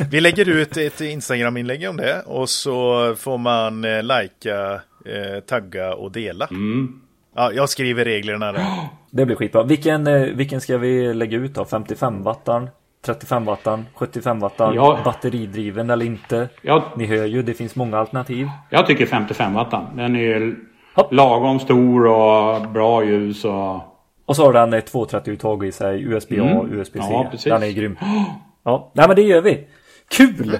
Vi 0.10 0.20
lägger 0.20 0.48
ut 0.48 0.76
ett 0.76 1.00
Instagram-inlägg 1.00 1.88
om 1.90 1.96
det 1.96 2.22
och 2.26 2.48
så 2.48 3.14
får 3.14 3.38
man 3.38 3.84
eh, 3.84 4.02
likea, 4.02 4.74
eh, 5.04 5.40
tagga 5.46 5.94
och 5.94 6.12
dela. 6.12 6.46
Mm. 6.46 7.00
Ja, 7.36 7.52
jag 7.52 7.68
skriver 7.68 8.04
reglerna 8.04 8.52
där. 8.52 8.66
Det 9.10 9.26
blir 9.26 9.36
skitbra. 9.36 9.62
Vilken, 9.62 10.06
eh, 10.06 10.20
vilken 10.22 10.60
ska 10.60 10.78
vi 10.78 11.14
lägga 11.14 11.38
ut 11.38 11.54
då? 11.54 11.64
55 11.64 12.22
wattan? 12.22 12.70
35 13.06 13.44
wattan? 13.44 13.86
75 13.94 14.40
wattan? 14.40 14.74
Ja. 14.74 14.98
Batteridriven 15.04 15.90
eller 15.90 16.06
inte? 16.06 16.48
Jag, 16.62 16.82
Ni 16.96 17.06
hör 17.06 17.26
ju, 17.26 17.42
det 17.42 17.54
finns 17.54 17.76
många 17.76 17.98
alternativ. 17.98 18.48
jag 18.70 18.86
tycker 18.86 19.06
55 19.06 19.54
wattan. 19.54 19.86
Den 19.96 20.16
är 20.16 20.54
Hopp. 20.94 21.12
lagom 21.12 21.60
stor 21.60 22.06
och 22.06 22.68
bra 22.70 23.04
ljus 23.04 23.44
och... 23.44 23.80
Och 24.26 24.36
så 24.36 24.44
har 24.44 24.52
den 24.52 24.72
ett 24.72 24.92
230-uttag 24.92 25.64
i 25.64 25.72
sig, 25.72 26.02
USB-A 26.02 26.42
och 26.42 26.64
Mm. 26.64 26.80
USB-C. 26.80 27.08
Ja, 27.10 27.26
precis. 27.30 27.44
den 27.52 27.62
är 27.62 27.70
grym. 27.70 27.98
Ja, 28.64 28.90
nej 28.94 29.06
men 29.08 29.16
det 29.16 29.22
gör 29.22 29.40
vi. 29.40 29.66
Kul! 30.10 30.58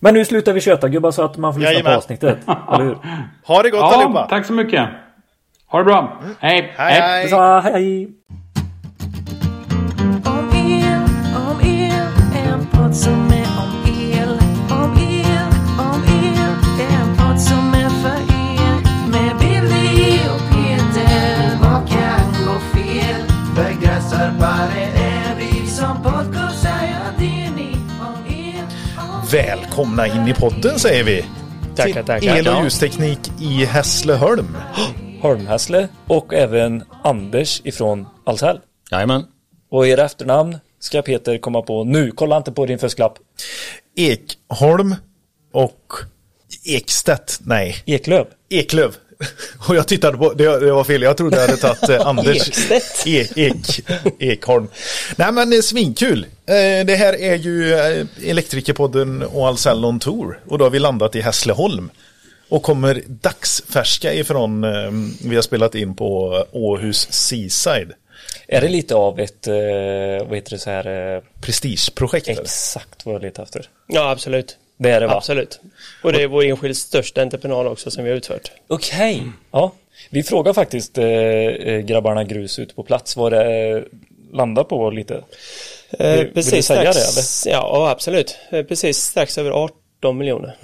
Men 0.00 0.14
nu 0.14 0.24
slutar 0.24 0.52
vi 0.52 0.60
köta 0.60 0.88
gubbar 0.88 1.10
så 1.10 1.22
att 1.22 1.36
man 1.36 1.52
får 1.52 1.60
lyssna 1.60 1.72
Jajamän. 1.72 1.92
på 1.92 1.96
avsnittet. 1.98 2.38
Eller 2.72 2.84
hur? 2.84 2.98
Ha 3.46 3.62
det 3.62 3.70
gott 3.70 3.80
Ja, 3.80 3.94
allihopa! 3.94 4.26
tack 4.30 4.46
så 4.46 4.52
mycket. 4.52 4.88
Ha 5.66 5.78
det 5.78 5.84
bra. 5.84 6.18
Hej. 6.40 6.72
Hej 6.76 7.00
hej! 7.00 7.28
Hej 7.30 7.60
hej! 7.72 8.08
Som 12.98 13.30
är 13.30 13.48
om 13.64 13.72
el. 14.12 14.28
Om 14.70 14.92
el, 14.98 15.48
om 15.78 16.02
el, 16.24 16.54
en 16.90 17.16
podd 17.16 17.40
som 17.40 17.74
är 17.74 17.90
för 17.90 18.20
er. 18.34 18.74
Med 19.10 19.36
Billy 19.38 20.18
och 20.34 20.42
Peter, 20.54 21.58
vad 21.62 21.88
kan 21.88 22.46
gå 22.46 22.60
fel? 22.60 23.22
Begränsarbare 23.56 24.82
är 24.94 25.34
vi 25.38 25.66
som 25.66 26.02
podcastar, 26.02 26.80
ja 26.82 27.12
det 27.18 27.24
är 27.44 27.50
ni. 27.50 27.72
Om 28.00 28.34
el, 28.34 28.64
om 28.98 29.26
Välkomna 29.32 30.06
in 30.06 30.28
i 30.28 30.34
podden 30.34 30.78
säger 30.78 31.04
vi! 31.04 31.24
Tackar, 31.76 31.92
Till 31.92 32.04
tackar. 32.04 32.36
El 32.36 32.48
och 32.48 32.54
Ja. 32.54 32.62
ljusteknik 32.64 33.18
i 33.40 33.64
Hässleholm. 33.64 34.56
Holmhässle 35.22 35.88
och 36.06 36.34
även 36.34 36.84
Anders 37.04 37.60
ifrån 37.64 38.06
Ahlsell. 38.26 38.60
Jajamän. 38.90 39.24
Och 39.70 39.86
era 39.86 40.04
efternamn 40.04 40.58
ska 40.80 41.02
Peter 41.02 41.38
komma 41.38 41.62
på 41.62 41.84
nu. 41.84 42.10
Kolla 42.10 42.36
inte 42.36 42.52
på 42.52 42.66
din 42.66 42.78
fusklapp. 42.78 43.18
Ekholm 43.96 44.94
och 45.52 45.92
Ekstedt. 46.64 47.38
Nej, 47.40 47.76
Eklöv. 47.86 48.26
Eklöv. 48.48 48.96
Och 49.68 49.76
jag 49.76 49.88
tittade 49.88 50.18
på, 50.18 50.32
det, 50.32 50.60
det 50.60 50.72
var 50.72 50.84
fel, 50.84 51.02
jag 51.02 51.16
trodde 51.16 51.36
jag 51.36 51.48
hade 51.48 51.56
tagit 51.56 51.88
eh, 51.88 52.00
Anders. 52.06 52.36
Ekstedt. 52.36 53.06
E, 53.06 53.26
ek, 53.36 53.80
Ekholm. 54.18 54.68
Nej 55.16 55.32
men 55.32 55.50
det 55.50 55.56
är 55.56 55.62
svinkul. 55.62 56.26
Eh, 56.46 56.86
det 56.86 56.96
här 56.96 57.20
är 57.20 57.34
ju 57.34 57.74
eh, 57.74 58.06
Elektrikerpodden 58.22 59.22
och 59.22 59.46
Ahlsell 59.46 59.84
on 59.84 60.00
Tour. 60.00 60.40
Och 60.46 60.58
då 60.58 60.64
har 60.64 60.70
vi 60.70 60.78
landat 60.78 61.16
i 61.16 61.20
Hässleholm. 61.20 61.90
Och 62.48 62.62
kommer 62.62 63.02
dagsfärska 63.06 64.14
ifrån, 64.14 64.64
eh, 64.64 64.90
vi 65.24 65.34
har 65.34 65.42
spelat 65.42 65.74
in 65.74 65.94
på 65.94 66.44
Åhus 66.52 67.12
Seaside. 67.12 67.92
Är 68.46 68.60
det 68.60 68.68
lite 68.68 68.94
av 68.94 69.20
ett, 69.20 69.46
eh, 69.46 69.54
vad 70.28 70.34
heter 70.36 70.50
det 70.50 70.58
så 70.58 70.70
här, 70.70 71.14
eh, 71.16 71.22
Prestigeprojekt. 71.40 72.28
eller? 72.28 72.42
exakt 72.42 73.06
vad 73.06 73.14
jag 73.14 73.22
letar 73.22 73.42
efter? 73.42 73.68
Ja, 73.86 74.10
absolut. 74.10 74.56
Det 74.76 74.90
är 74.90 75.00
det 75.00 75.06
va? 75.06 75.14
Absolut. 75.16 75.60
Och 76.02 76.12
det 76.12 76.22
är 76.22 76.26
vår 76.26 76.44
enskilt 76.44 76.76
största 76.76 77.22
entreprenad 77.22 77.66
också 77.66 77.90
som 77.90 78.04
vi 78.04 78.10
har 78.10 78.16
utfört. 78.16 78.50
Okej. 78.68 79.22
Ja. 79.50 79.72
Vi 80.10 80.22
frågar 80.22 80.52
faktiskt 80.52 80.98
eh, 80.98 81.04
eh, 81.06 81.78
grabbarna 81.80 82.24
grus 82.24 82.58
ute 82.58 82.74
på 82.74 82.82
plats 82.82 83.16
vad 83.16 83.32
det 83.32 83.84
landar 84.32 84.64
på 84.64 84.90
lite. 84.90 85.14
Eh, 85.90 86.10
Vill- 86.12 86.24
vill 86.24 86.34
du 86.34 86.42
säga 86.42 86.62
strax, 86.92 87.42
det, 87.44 87.50
Ja, 87.50 87.90
absolut. 87.90 88.36
Precis 88.50 88.98
strax 88.98 89.38
över 89.38 89.50
18 89.50 90.18
miljoner. 90.18 90.56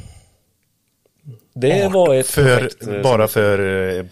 Det 1.54 1.88
var 1.92 2.14
ett 2.14 2.26
För, 2.26 2.56
projekt. 2.56 3.02
bara 3.02 3.28
för 3.28 3.58
eh, 3.98 4.04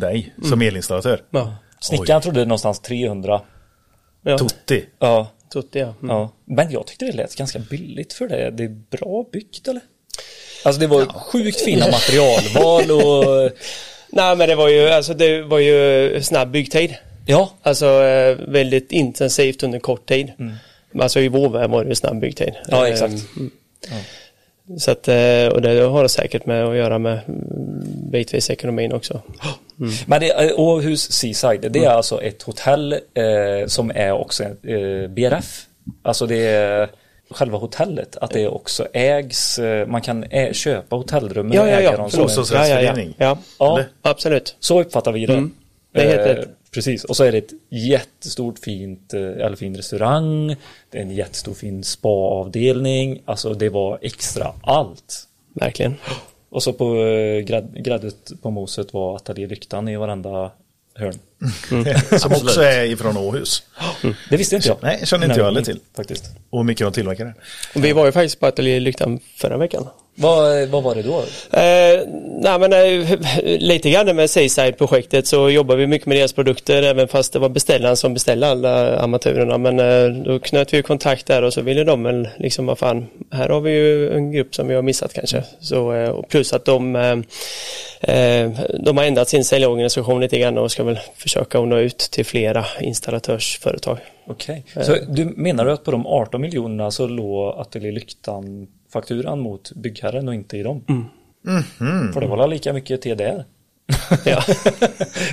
dig 0.00 0.34
som 0.48 0.62
elinstallatör. 0.62 1.22
Ja, 1.30 1.54
Snickaren 1.84 2.22
trodde 2.22 2.44
någonstans 2.44 2.80
300. 2.80 3.40
ja. 4.22 4.38
Tutti. 4.38 4.84
Ja. 4.98 5.26
Tutti, 5.52 5.78
ja. 5.78 5.94
Mm. 6.02 6.16
ja. 6.16 6.30
Men 6.44 6.70
jag 6.70 6.86
tyckte 6.86 7.04
det 7.04 7.12
lät 7.12 7.36
ganska 7.36 7.58
billigt 7.58 8.12
för 8.12 8.28
det. 8.28 8.50
Det 8.50 8.64
är 8.64 8.68
bra 8.68 9.24
byggt 9.32 9.68
eller? 9.68 9.82
Alltså 10.64 10.80
det 10.80 10.86
var 10.86 11.04
sjukt 11.06 11.60
fina 11.60 11.86
materialval 11.86 12.90
och 12.90 13.50
Nej, 14.12 14.36
men 14.36 14.48
det 14.48 14.54
var 14.54 14.68
ju, 14.68 14.88
alltså 14.88 15.14
det 15.14 15.42
var 15.42 15.58
ju 15.58 16.22
snabb 16.22 16.50
byggtid. 16.50 16.96
ja, 17.26 17.50
Alltså 17.62 17.86
eh, 17.86 18.36
väldigt 18.48 18.92
intensivt 18.92 19.62
under 19.62 19.78
kort 19.78 20.06
tid. 20.06 20.32
Alltså 20.98 21.20
i 21.20 21.28
vår 21.28 21.68
var 21.68 21.84
det 21.84 21.88
ju 21.88 21.94
snabb 21.94 22.20
byggtid. 22.20 22.48
Mm. 22.48 22.60
Ja, 22.68 22.88
exakt. 22.88 23.14
Eh, 23.14 23.20
mm. 23.36 23.50
Så 24.78 24.90
att, 24.90 25.08
eh, 25.08 25.46
och 25.46 25.62
det 25.62 25.80
har 25.80 26.02
det 26.02 26.08
säkert 26.08 26.46
med 26.46 26.64
att 26.64 26.76
göra 26.76 26.98
med 26.98 27.20
mm, 27.28 28.10
bitvis 28.10 28.50
ekonomin 28.50 28.92
också. 28.92 29.22
Men 30.06 30.20
det, 30.20 30.30
är- 30.30 30.60
Åhus 30.60 31.12
Seaside, 31.12 31.72
det 31.72 31.84
är 31.84 31.90
alltså 31.90 32.22
ett 32.22 32.42
hotell 32.42 32.92
eh, 32.92 33.66
som 33.66 33.90
är 33.94 34.12
också 34.12 34.44
eh, 34.44 35.08
BRF. 35.08 35.66
Alltså 36.02 36.26
det 36.26 36.46
är 36.46 36.90
själva 37.30 37.58
hotellet, 37.58 38.16
att 38.16 38.30
det 38.30 38.48
också 38.48 38.86
ägs, 38.92 39.58
eh, 39.58 39.86
man 39.86 40.00
kan 40.02 40.24
ä- 40.24 40.52
köpa 40.52 40.96
hotellrummen 40.96 41.58
och 41.58 41.66
Ja, 41.66 41.70
ja, 41.70 41.76
äga 41.78 41.90
ja. 41.90 41.96
dem 41.96 42.10
som 42.10 42.22
en- 42.22 42.28
ja, 42.52 42.68
ja, 42.68 42.80
ja. 42.80 42.94
ja. 43.18 43.38
Ja, 43.58 43.80
absolut. 44.02 44.56
så 44.60 44.80
uppfattar 44.80 45.12
vi 45.12 45.26
det. 45.26 45.32
Mm. 45.32 45.54
Det 45.92 46.00
är 46.00 46.08
helt 46.08 46.20
Eh, 46.20 46.34
rätt. 46.34 46.48
Precis, 46.74 47.04
och 47.04 47.16
så 47.16 47.24
är 47.24 47.32
det 47.32 47.38
ett 47.38 47.52
jättestort 47.70 48.58
fint, 48.58 49.14
eh, 49.14 49.20
eller 49.20 49.56
fin 49.56 49.76
restaurang, 49.76 50.56
det 50.90 50.98
är 50.98 51.02
en 51.02 51.10
jättestor 51.10 51.54
fin 51.54 51.84
spa-avdelning, 51.84 53.22
alltså 53.24 53.54
det 53.54 53.68
var 53.68 53.98
extra 54.02 54.52
allt. 54.62 55.22
Verkligen. 55.54 55.94
Och 56.54 56.62
så 56.62 56.72
på 56.72 56.96
eh, 56.96 57.40
grad, 57.40 57.84
gräddet 57.84 58.32
på 58.42 58.50
moset 58.50 58.92
var 58.92 59.16
Ateljé 59.16 59.46
Lyktan 59.46 59.88
i 59.88 59.96
varenda 59.96 60.50
hörn. 60.94 61.18
Som 62.18 62.32
också 62.32 62.60
är 62.60 62.84
ifrån 62.84 63.16
Åhus. 63.16 63.62
Det 64.30 64.36
visste 64.36 64.56
inte 64.56 64.68
jag. 64.68 64.78
Nej, 64.82 65.06
känner 65.06 65.26
inte 65.26 65.38
jag 65.38 65.44
heller 65.44 65.62
till. 65.62 65.80
Faktiskt. 65.96 66.24
Och 66.50 66.58
hur 66.58 66.64
mycket 66.64 66.86
de 66.86 66.92
tillverkar 66.92 67.24
det. 67.24 67.34
Vi 67.80 67.92
var 67.92 68.06
ju 68.06 68.12
faktiskt 68.12 68.40
på 68.40 68.46
Ateljé 68.46 68.80
Lyktan 68.80 69.20
förra 69.36 69.56
veckan. 69.56 69.88
Vad, 70.16 70.68
vad 70.68 70.82
var 70.82 70.94
det 70.94 71.02
då? 71.02 71.18
Eh, 71.58 72.08
nej 72.40 72.58
men 72.58 72.72
eh, 72.72 73.18
lite 73.58 73.90
grann 73.90 74.16
med 74.16 74.30
Seaside-projektet 74.30 75.26
så 75.26 75.50
jobbar 75.50 75.76
vi 75.76 75.86
mycket 75.86 76.06
med 76.06 76.16
deras 76.16 76.32
produkter 76.32 76.82
även 76.82 77.08
fast 77.08 77.32
det 77.32 77.38
var 77.38 77.48
beställaren 77.48 77.96
som 77.96 78.14
beställde 78.14 78.48
alla 78.48 78.96
armaturerna. 78.96 79.58
Men 79.58 79.80
eh, 79.80 80.22
då 80.24 80.38
knöt 80.38 80.74
vi 80.74 80.82
kontakt 80.82 81.26
där 81.26 81.42
och 81.42 81.52
så 81.52 81.60
ville 81.60 81.84
de 81.84 82.02
väl 82.02 82.28
liksom 82.36 82.66
vad 82.66 82.78
fan, 82.78 83.06
här 83.30 83.48
har 83.48 83.60
vi 83.60 83.70
ju 83.70 84.12
en 84.12 84.32
grupp 84.32 84.54
som 84.54 84.68
vi 84.68 84.74
har 84.74 84.82
missat 84.82 85.12
kanske. 85.12 85.44
Så, 85.60 85.92
eh, 85.92 86.10
och 86.10 86.28
plus 86.28 86.52
att 86.52 86.64
de, 86.64 86.96
eh, 86.96 88.16
eh, 88.16 88.50
de 88.80 88.96
har 88.96 89.04
ändrat 89.04 89.28
sin 89.28 89.44
säljorganisation 89.44 90.20
lite 90.20 90.38
grann 90.38 90.58
och 90.58 90.72
ska 90.72 90.84
väl 90.84 90.98
försöka 91.16 91.60
nå 91.60 91.78
ut 91.78 91.98
till 91.98 92.24
flera 92.24 92.64
installatörsföretag. 92.80 93.98
Okej. 94.26 94.64
Så 94.82 94.96
du 95.08 95.24
menar 95.24 95.64
du 95.64 95.72
att 95.72 95.84
på 95.84 95.90
de 95.90 96.06
18 96.06 96.40
miljonerna 96.40 96.90
så 96.90 97.06
låg 97.06 97.58
Ateljé 97.58 97.92
Lyktan 97.92 98.66
fakturan 98.94 99.40
mot 99.40 99.72
byggherren 99.72 100.28
och 100.28 100.34
inte 100.34 100.56
i 100.56 100.62
dem? 100.62 100.84
För 102.14 102.20
det 102.20 102.26
var 102.26 102.36
väl 102.36 102.50
lika 102.50 102.72
mycket 102.72 103.02
till 103.02 103.16
där? 103.16 103.44
Ja. 104.24 104.42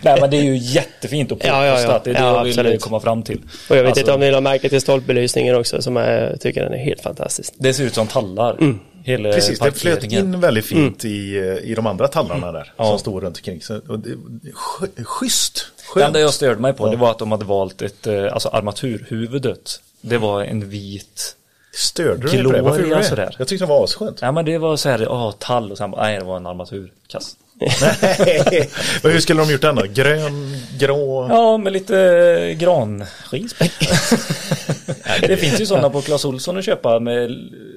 Nej 0.03 0.21
men 0.21 0.29
det 0.29 0.37
är 0.37 0.41
ju 0.43 0.57
jättefint 0.57 1.31
och 1.31 1.37
Ja, 1.41 1.47
ja, 1.47 1.65
ja. 1.65 1.71
påkostat. 1.75 2.03
Det 2.03 2.09
är 2.09 2.13
det 2.13 2.19
Ja, 2.19 2.37
jag 2.37 2.43
vill 2.43 2.59
absolut. 2.59 2.81
komma 2.81 2.99
fram 2.99 3.23
till. 3.23 3.41
Och 3.69 3.75
jag 3.75 3.83
vet 3.83 3.85
Alltså, 3.87 3.99
inte 4.01 4.13
om 4.13 4.19
ni 4.19 4.31
har 4.31 4.41
märkt 4.41 4.69
till 4.69 4.81
stolpbelysningen 4.81 5.55
också 5.55 5.81
som 5.81 5.95
jag 5.95 6.41
tycker 6.41 6.63
den 6.63 6.73
är 6.73 6.77
helt 6.77 7.01
fantastisk. 7.01 7.53
Det 7.57 7.73
ser 7.73 7.83
ut 7.83 7.93
som 7.93 8.07
tallar. 8.07 8.53
Mm. 8.59 8.79
Hela 9.03 9.31
Precis, 9.31 9.59
det 9.59 9.71
flöt 9.71 10.03
in 10.03 10.39
väldigt 10.39 10.65
fint 10.65 11.05
i, 11.05 11.37
eh, 11.37 11.43
i 11.71 11.73
de 11.75 11.87
andra 11.87 12.07
tallarna 12.07 12.51
där. 12.51 12.73
Ja. 12.77 12.85
Som 12.85 12.99
stod 12.99 13.23
runt 13.23 13.37
omkring. 13.37 13.61
Så, 13.61 13.79
och 13.87 13.99
det, 13.99 14.09
sch- 14.53 15.03
schysst. 15.03 15.65
Det 15.77 15.83
Skönt. 15.87 16.05
enda 16.07 16.19
jag 16.19 16.33
störde 16.33 16.59
mig 16.61 16.73
på 16.73 16.87
Ja. 16.87 16.91
det 16.91 16.97
var 16.97 17.11
att 17.11 17.19
de 17.19 17.31
hade 17.31 17.45
valt 17.45 17.81
ett, 17.81 18.07
eh, 18.07 18.33
alltså 18.33 18.49
armaturhuvudet. 18.49 19.81
Det 20.01 20.17
var 20.17 20.43
en 20.43 20.69
vit 20.69 21.35
Störde 21.73 22.21
du 22.21 22.27
dig 22.27 22.43
på 22.43 22.51
det? 22.51 22.61
Varför 22.61 22.83
gjorde 22.83 23.09
du 23.09 23.15
det? 23.15 23.31
Jag 23.37 23.47
tyckte 23.47 23.65
det 23.65 23.69
var 23.69 23.83
asskönt. 23.83 24.21
Ja 24.21 24.31
men 24.31 24.45
det 24.45 24.57
var 24.57 24.77
så 24.77 24.89
här, 24.89 24.99
ja 24.99 25.33
tall 25.39 25.71
och 25.71 25.77
sen 25.77 25.91
bara, 25.91 26.01
nej 26.01 26.19
det 26.19 26.25
var 26.25 26.37
en 26.37 26.47
armaturkass. 26.47 27.35
Nej. 27.61 28.69
Men 29.03 29.11
hur 29.11 29.19
skulle 29.19 29.41
de 29.41 29.51
gjort 29.51 29.61
den 29.61 29.75
då? 29.75 29.85
Grön, 29.93 30.57
grå? 30.79 31.27
Ja 31.29 31.57
med 31.57 31.73
lite 31.73 31.99
eh, 31.99 32.57
granskis 32.57 33.53
på. 33.53 33.65
Det 35.27 35.37
finns 35.37 35.61
ju 35.61 35.65
sådana 35.65 35.89
på 35.89 36.01
Clas 36.01 36.25
Ohlson 36.25 36.57
att 36.57 36.65
köpa 36.65 36.99
med 36.99 37.31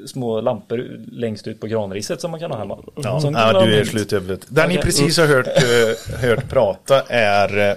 små 0.06 0.40
lampor 0.40 1.00
längst 1.12 1.46
ut 1.46 1.60
på 1.60 1.66
granriset 1.66 2.20
som 2.20 2.30
man 2.30 2.40
kan 2.40 2.50
ha 2.50 2.58
hemma. 2.58 2.78
Ja, 2.96 3.20
ja 3.22 3.52
du 3.52 3.58
är 3.58 3.66
möjligt. 3.66 3.88
slut 3.88 4.12
över 4.12 4.28
det. 4.28 4.40
Den 4.48 4.68
ni 4.68 4.74
Okej. 4.74 4.84
precis 4.84 5.18
har 5.18 5.26
hört, 5.26 5.46
eh, 5.46 6.20
hört 6.20 6.48
prata 6.50 7.02
är, 7.08 7.70
eh, 7.70 7.76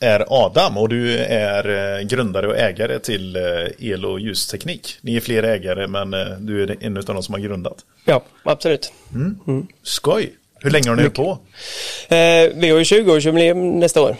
är 0.00 0.24
Adam 0.28 0.76
och 0.78 0.88
du 0.88 1.18
är 1.18 1.96
eh, 1.98 2.06
grundare 2.06 2.46
och 2.46 2.56
ägare 2.58 2.98
till 2.98 3.36
eh, 3.36 3.42
el 3.78 4.04
och 4.04 4.20
ljusteknik. 4.20 4.98
Ni 5.00 5.16
är 5.16 5.20
fler 5.20 5.42
ägare 5.42 5.86
men 5.86 6.14
eh, 6.14 6.26
du 6.38 6.62
är 6.62 6.76
en 6.80 6.96
av 6.96 7.04
de 7.04 7.22
som 7.22 7.34
har 7.34 7.40
grundat. 7.40 7.76
Ja, 8.04 8.22
absolut. 8.42 8.92
Skoj! 9.82 10.32
Hur 10.60 10.70
länge 10.70 10.88
har 10.88 10.96
ni 10.96 11.02
hållit 11.02 11.14
på? 11.14 11.38
Eh, 12.08 12.50
vi 12.54 12.70
har 12.70 12.78
ju 12.78 12.84
20-årsjubileum 12.84 13.78
nästa 13.78 14.02
år. 14.02 14.16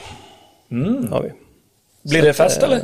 Har 1.11 1.23
vi. 1.23 1.33
Blir 2.11 2.23
det 2.23 2.33
fest 2.33 2.63
eller? 2.63 2.83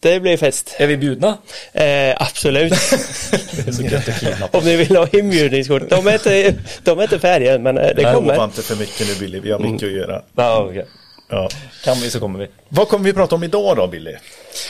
Det 0.00 0.20
blir 0.20 0.36
fest. 0.36 0.76
Är 0.78 0.86
vi 0.86 0.96
bjudna? 0.96 1.38
Eh, 1.72 2.22
absolut. 2.22 2.74
Så. 2.78 3.82
Om 4.52 4.64
ni 4.64 4.76
vill 4.76 4.96
ha 4.96 5.08
inbjudningskort. 5.12 5.82
De 5.90 6.06
är 6.06 6.12
inte, 6.12 6.54
de 6.82 6.98
är 6.98 7.02
inte 7.02 7.18
färdiga 7.18 7.58
men 7.58 7.74
det 7.74 7.94
Nej, 7.96 8.14
kommer. 8.14 8.44
inte 8.44 8.62
för 8.62 8.76
mycket 8.76 9.08
nu 9.08 9.14
Billy, 9.20 9.40
vi 9.40 9.50
har 9.50 9.58
mycket 9.58 9.86
att 9.86 9.92
göra. 9.92 10.22
Ja, 10.36 10.66
okej. 10.70 10.86
Ja. 11.28 11.48
Kan 11.84 11.96
vi 12.02 12.10
så 12.10 12.20
kommer 12.20 12.38
vi. 12.38 12.46
Vad 12.68 12.88
kommer 12.88 13.04
vi 13.04 13.12
prata 13.12 13.34
om 13.34 13.44
idag 13.44 13.76
då 13.76 13.86
Billy? 13.86 14.14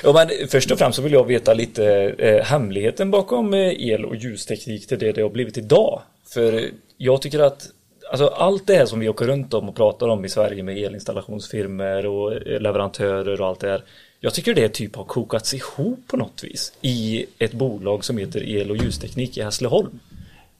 Ja, 0.02 0.12
men 0.12 0.48
först 0.48 0.70
och 0.70 0.78
främst 0.78 0.96
så 0.96 1.02
vill 1.02 1.12
jag 1.12 1.24
veta 1.24 1.54
lite 1.54 2.14
eh, 2.18 2.44
hemligheten 2.44 3.10
bakom 3.10 3.54
eh, 3.54 3.88
el 3.88 4.04
och 4.04 4.16
ljusteknik 4.16 4.86
till 4.86 4.98
det 4.98 5.12
det 5.12 5.22
har 5.22 5.30
blivit 5.30 5.58
idag. 5.58 6.02
För 6.28 6.70
jag 6.96 7.22
tycker 7.22 7.38
att 7.38 7.68
alltså, 8.10 8.26
allt 8.26 8.66
det 8.66 8.74
här 8.74 8.86
som 8.86 9.00
vi 9.00 9.08
åker 9.08 9.26
runt 9.26 9.54
om 9.54 9.68
och 9.68 9.76
pratar 9.76 10.08
om 10.08 10.24
i 10.24 10.28
Sverige 10.28 10.62
med 10.62 10.78
elinstallationsfirmor 10.78 12.06
och 12.06 12.32
eh, 12.32 12.60
leverantörer 12.60 13.40
och 13.40 13.46
allt 13.46 13.60
det 13.60 13.70
här. 13.70 13.84
Jag 14.20 14.34
tycker 14.34 14.54
det 14.54 14.68
typ 14.68 14.96
har 14.96 15.04
kokats 15.04 15.54
ihop 15.54 16.00
på 16.06 16.16
något 16.16 16.44
vis 16.44 16.72
i 16.80 17.26
ett 17.38 17.52
bolag 17.52 18.04
som 18.04 18.18
heter 18.18 18.48
El 18.48 18.70
och 18.70 18.76
ljusteknik 18.76 19.38
i 19.38 19.42
Hässleholm. 19.42 20.00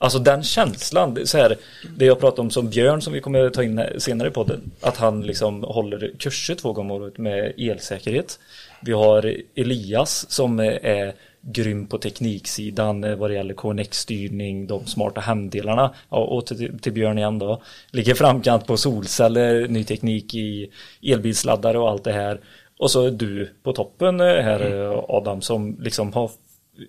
Alltså 0.01 0.19
den 0.19 0.43
känslan, 0.43 1.27
så 1.27 1.39
här, 1.39 1.57
det 1.97 2.05
jag 2.05 2.21
pratade 2.21 2.41
om 2.41 2.51
som 2.51 2.71
Björn 2.71 3.03
som 3.03 3.13
vi 3.13 3.21
kommer 3.21 3.51
ta 3.51 3.63
in 3.63 3.83
senare 3.99 4.29
i 4.29 4.31
podden, 4.31 4.71
att 4.81 4.97
han 4.97 5.23
liksom 5.23 5.63
håller 5.63 6.13
kurser 6.19 6.55
två 6.55 6.73
gånger 6.73 6.95
om 6.95 7.03
året 7.03 7.19
med 7.19 7.53
elsäkerhet. 7.57 8.39
Vi 8.83 8.93
har 8.93 9.37
Elias 9.55 10.31
som 10.31 10.61
är 10.61 11.15
grym 11.41 11.87
på 11.87 11.99
tekniksidan 11.99 13.05
eh, 13.05 13.17
vad 13.17 13.31
det 13.31 13.35
gäller 13.35 13.55
KNX-styrning, 13.55 14.67
de 14.67 14.87
smarta 14.87 15.21
hemdelarna. 15.21 15.95
Ja, 16.11 16.17
och 16.17 16.47
till, 16.47 16.79
till 16.79 16.93
Björn 16.93 17.19
igen 17.19 17.39
då. 17.39 17.63
Ligger 17.91 18.15
framkant 18.15 18.67
på 18.67 18.77
solceller, 18.77 19.69
ny 19.69 19.85
teknik 19.85 20.35
i 20.35 20.71
elbilsladdare 21.03 21.79
och 21.79 21.91
allt 21.91 22.05
det 22.05 22.13
här. 22.13 22.41
Och 22.79 22.91
så 22.91 23.07
är 23.07 23.11
du 23.11 23.51
på 23.63 23.73
toppen 23.73 24.21
eh, 24.21 24.27
här 24.27 24.73
eh, 24.73 25.05
Adam 25.09 25.43
som 25.43 25.77
liksom 25.81 26.13
har 26.13 26.31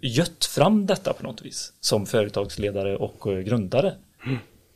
gött 0.01 0.45
fram 0.45 0.85
detta 0.85 1.13
på 1.13 1.23
något 1.23 1.41
vis 1.41 1.73
som 1.79 2.05
företagsledare 2.05 2.95
och 2.95 3.27
eh, 3.27 3.39
grundare. 3.39 3.93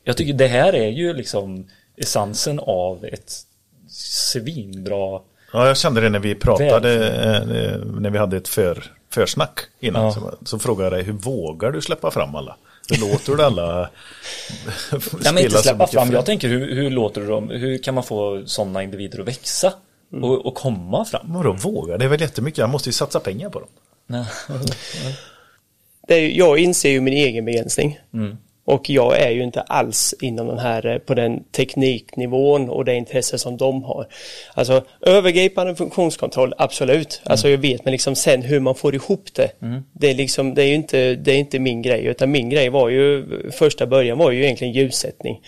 Jag 0.04 0.16
tycker 0.16 0.32
det 0.32 0.46
här 0.46 0.74
är 0.74 0.88
ju 0.88 1.14
liksom 1.14 1.66
essensen 1.96 2.60
av 2.62 3.04
ett 3.04 3.32
svinbra 3.88 5.20
Ja, 5.54 5.66
jag 5.66 5.76
kände 5.76 6.00
det 6.00 6.08
när 6.10 6.18
vi 6.18 6.34
pratade, 6.34 7.08
eh, 7.08 7.78
när 8.00 8.10
vi 8.10 8.18
hade 8.18 8.36
ett 8.36 8.48
för, 8.48 8.84
försnack 9.10 9.60
innan. 9.80 10.04
Ja. 10.04 10.12
Så, 10.12 10.34
så 10.44 10.58
frågade 10.58 10.84
jag 10.84 10.92
dig, 10.92 11.02
hur 11.02 11.12
vågar 11.12 11.72
du 11.72 11.82
släppa 11.82 12.10
fram 12.10 12.34
alla? 12.34 12.56
Hur 12.88 13.10
låter 13.10 13.36
du 13.36 13.42
alla 13.42 13.90
Ja, 15.24 15.32
men 15.32 15.38
inte 15.38 15.58
släppa 15.58 15.86
fram. 15.86 16.10
Jag 16.10 16.26
tänker 16.26 16.48
hur, 16.48 16.74
hur 16.74 16.90
låter 16.90 17.20
du 17.20 17.26
dem? 17.26 17.50
Hur 17.50 17.78
kan 17.78 17.94
man 17.94 18.04
få 18.04 18.42
sådana 18.46 18.82
individer 18.82 19.20
att 19.20 19.28
växa? 19.28 19.72
Och, 20.22 20.46
och 20.46 20.54
komma 20.54 21.04
fram? 21.04 21.32
Vadå 21.32 21.52
våga? 21.52 21.98
Det 21.98 22.04
är 22.04 22.08
väl 22.08 22.20
jättemycket, 22.20 22.58
jag 22.58 22.70
måste 22.70 22.88
ju 22.88 22.92
satsa 22.92 23.20
pengar 23.20 23.50
på 23.50 23.60
dem. 23.60 23.68
Det 26.08 26.14
är, 26.14 26.28
jag 26.28 26.58
inser 26.58 26.90
ju 26.90 27.00
min 27.00 27.14
egen 27.14 27.44
begränsning. 27.44 28.00
Mm. 28.12 28.36
Och 28.64 28.90
jag 28.90 29.20
är 29.20 29.30
ju 29.30 29.42
inte 29.42 29.60
alls 29.60 30.14
inom 30.20 30.46
den 30.46 30.58
här, 30.58 30.86
eh, 30.86 30.98
på 30.98 31.14
den 31.14 31.44
tekniknivån 31.44 32.68
och 32.68 32.84
det 32.84 32.94
intresse 32.94 33.38
som 33.38 33.56
de 33.56 33.82
har. 33.82 34.06
Alltså 34.54 34.82
övergripande 35.00 35.76
funktionskontroll, 35.76 36.54
absolut. 36.58 37.22
Alltså 37.24 37.48
jag 37.48 37.58
vet, 37.58 37.84
men 37.84 37.92
liksom 37.92 38.14
sen 38.14 38.42
hur 38.42 38.60
man 38.60 38.74
får 38.74 38.94
ihop 38.94 39.28
det. 39.34 39.50
Det 39.92 40.10
är 40.10 40.14
liksom, 40.14 40.54
det 40.54 40.62
är 40.62 40.66
ju 40.66 40.74
inte, 40.74 41.14
det 41.14 41.32
är 41.32 41.36
inte 41.36 41.58
min 41.58 41.82
grej, 41.82 42.04
utan 42.04 42.30
min 42.30 42.50
grej 42.50 42.68
var 42.68 42.88
ju, 42.88 43.24
första 43.50 43.86
början 43.86 44.18
var 44.18 44.30
ju 44.30 44.44
egentligen 44.44 44.72
ljussättning. 44.72 45.40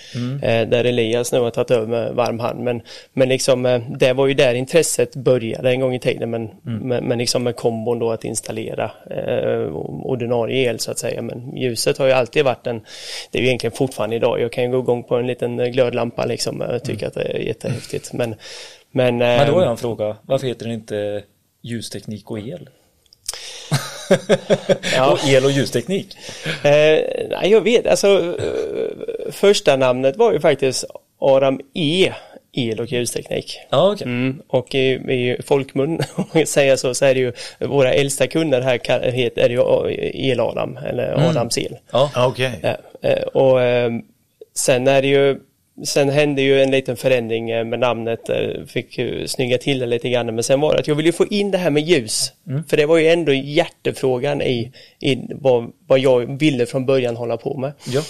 Eh, 0.42 0.68
där 0.68 0.85
Elias 0.85 1.32
nu 1.32 1.40
har 1.40 1.50
tagit 1.50 1.70
över 1.70 1.87
med 1.87 2.14
varm 2.14 2.40
hand. 2.40 2.61
Men, 2.61 2.82
men 3.12 3.28
liksom, 3.28 3.66
eh, 3.66 3.80
det 3.99 4.12
var 4.12 4.26
ju 4.26 4.35
där 4.35 4.54
intresset 4.54 5.16
började 5.16 5.70
en 5.70 5.80
gång 5.80 5.94
i 5.94 5.99
tiden. 5.99 6.30
Men, 6.30 6.50
men, 6.62 7.04
men 7.04 7.18
liksom 7.18 7.42
med 7.42 7.56
kombon 7.56 7.99
då 7.99 8.11
att 8.11 8.25
installera 8.25 8.90
eh, 9.11 9.76
ordinarie 10.02 10.70
el 10.70 10.78
så 10.78 10.90
att 10.90 10.99
säga. 10.99 11.23
Men 11.23 11.56
ljuset 11.56 11.99
har 11.99 12.06
ju 12.06 12.12
alltid 12.12 12.44
varit 12.44 12.66
en, 12.66 12.80
det 13.30 13.38
är 13.38 13.42
ju 13.42 13.48
egentligen 13.48 13.76
fortfarande 13.76 14.16
idag. 14.16 14.40
Jag 14.40 14.52
kan 14.52 14.64
ju 14.64 14.70
gå 14.70 14.78
igång 14.78 15.02
på 15.04 15.16
en 15.16 15.26
liten 15.26 15.60
eh, 15.60 15.66
glödlampa 15.66 16.25
liksom. 16.25 16.60
Jag 16.60 16.84
tycker 16.84 17.06
att 17.06 17.14
det 17.14 17.22
är 17.22 17.38
jättehäftigt. 17.38 18.12
Men, 18.12 18.34
men, 18.90 19.18
Men 19.18 19.46
då 19.46 19.52
har 19.52 19.60
eh, 19.60 19.64
jag 19.64 19.70
en 19.70 19.76
fråga. 19.76 20.16
Varför 20.22 20.46
heter 20.46 20.66
det 20.66 20.75
inte 20.75 21.22
ljusteknik 21.62 22.30
och 22.30 22.38
el? 22.38 22.68
Ja. 24.96 25.12
och 25.12 25.18
el 25.28 25.44
och 25.44 25.50
ljusteknik? 25.50 26.16
Eh, 26.64 27.48
jag 27.48 27.60
vet, 27.60 27.86
alltså 27.86 28.36
eh, 28.38 29.32
första 29.32 29.76
namnet 29.76 30.16
var 30.16 30.32
ju 30.32 30.40
faktiskt 30.40 30.84
Aram 31.20 31.60
E, 31.75 32.12
el 32.56 32.80
och 32.80 32.92
ljusteknik. 32.92 33.58
Ja, 33.70 33.92
okej. 33.92 34.04
Mm, 34.04 34.42
och 34.48 34.75
i, 34.75 34.88
i 34.92 35.36
folkmun, 35.46 36.00
om 36.14 36.25
man 36.32 36.46
säger 36.46 36.76
så, 36.76 36.94
så 36.94 37.04
är 37.04 37.14
det 37.14 37.20
ju 37.20 37.32
våra 37.58 37.92
äldsta 37.92 38.26
kunder 38.26 38.60
här 38.60 38.90
är 39.38 39.48
ju 39.48 39.60
El-Adam, 40.14 40.76
eller 40.76 41.28
Adams 41.28 41.58
el. 41.58 41.76
Okej. 42.16 42.50
Ja, 42.62 42.76
eh, 43.02 43.22
och 43.22 43.62
eh, 43.62 43.92
sen 44.54 44.88
är 44.88 45.02
det 45.02 45.08
ju 45.08 45.40
Sen 45.84 46.08
hände 46.08 46.42
ju 46.42 46.62
en 46.62 46.70
liten 46.70 46.96
förändring 46.96 47.50
eh, 47.50 47.64
med 47.64 47.78
namnet, 47.78 48.28
eh, 48.28 48.64
fick 48.66 49.00
snygga 49.26 49.58
till 49.58 49.78
det 49.78 49.86
lite 49.86 50.08
grann, 50.08 50.34
men 50.34 50.42
sen 50.44 50.60
var 50.60 50.73
det 50.75 50.80
att 50.80 50.88
jag 50.88 50.95
ville 50.95 51.12
få 51.12 51.26
in 51.26 51.50
det 51.50 51.58
här 51.58 51.71
med 51.71 51.82
ljus. 51.82 52.32
För 52.69 52.76
det 52.76 52.86
var 52.86 52.99
ju 52.99 53.08
ändå 53.08 53.32
hjärtefrågan 53.32 54.42
i, 54.42 54.73
i 55.00 55.19
vad, 55.30 55.73
vad 55.86 55.99
jag 55.99 56.38
ville 56.38 56.66
från 56.66 56.86
början 56.86 57.16
hålla 57.16 57.36
på 57.36 57.56
med. 57.58 57.73
Ja. 57.86 58.02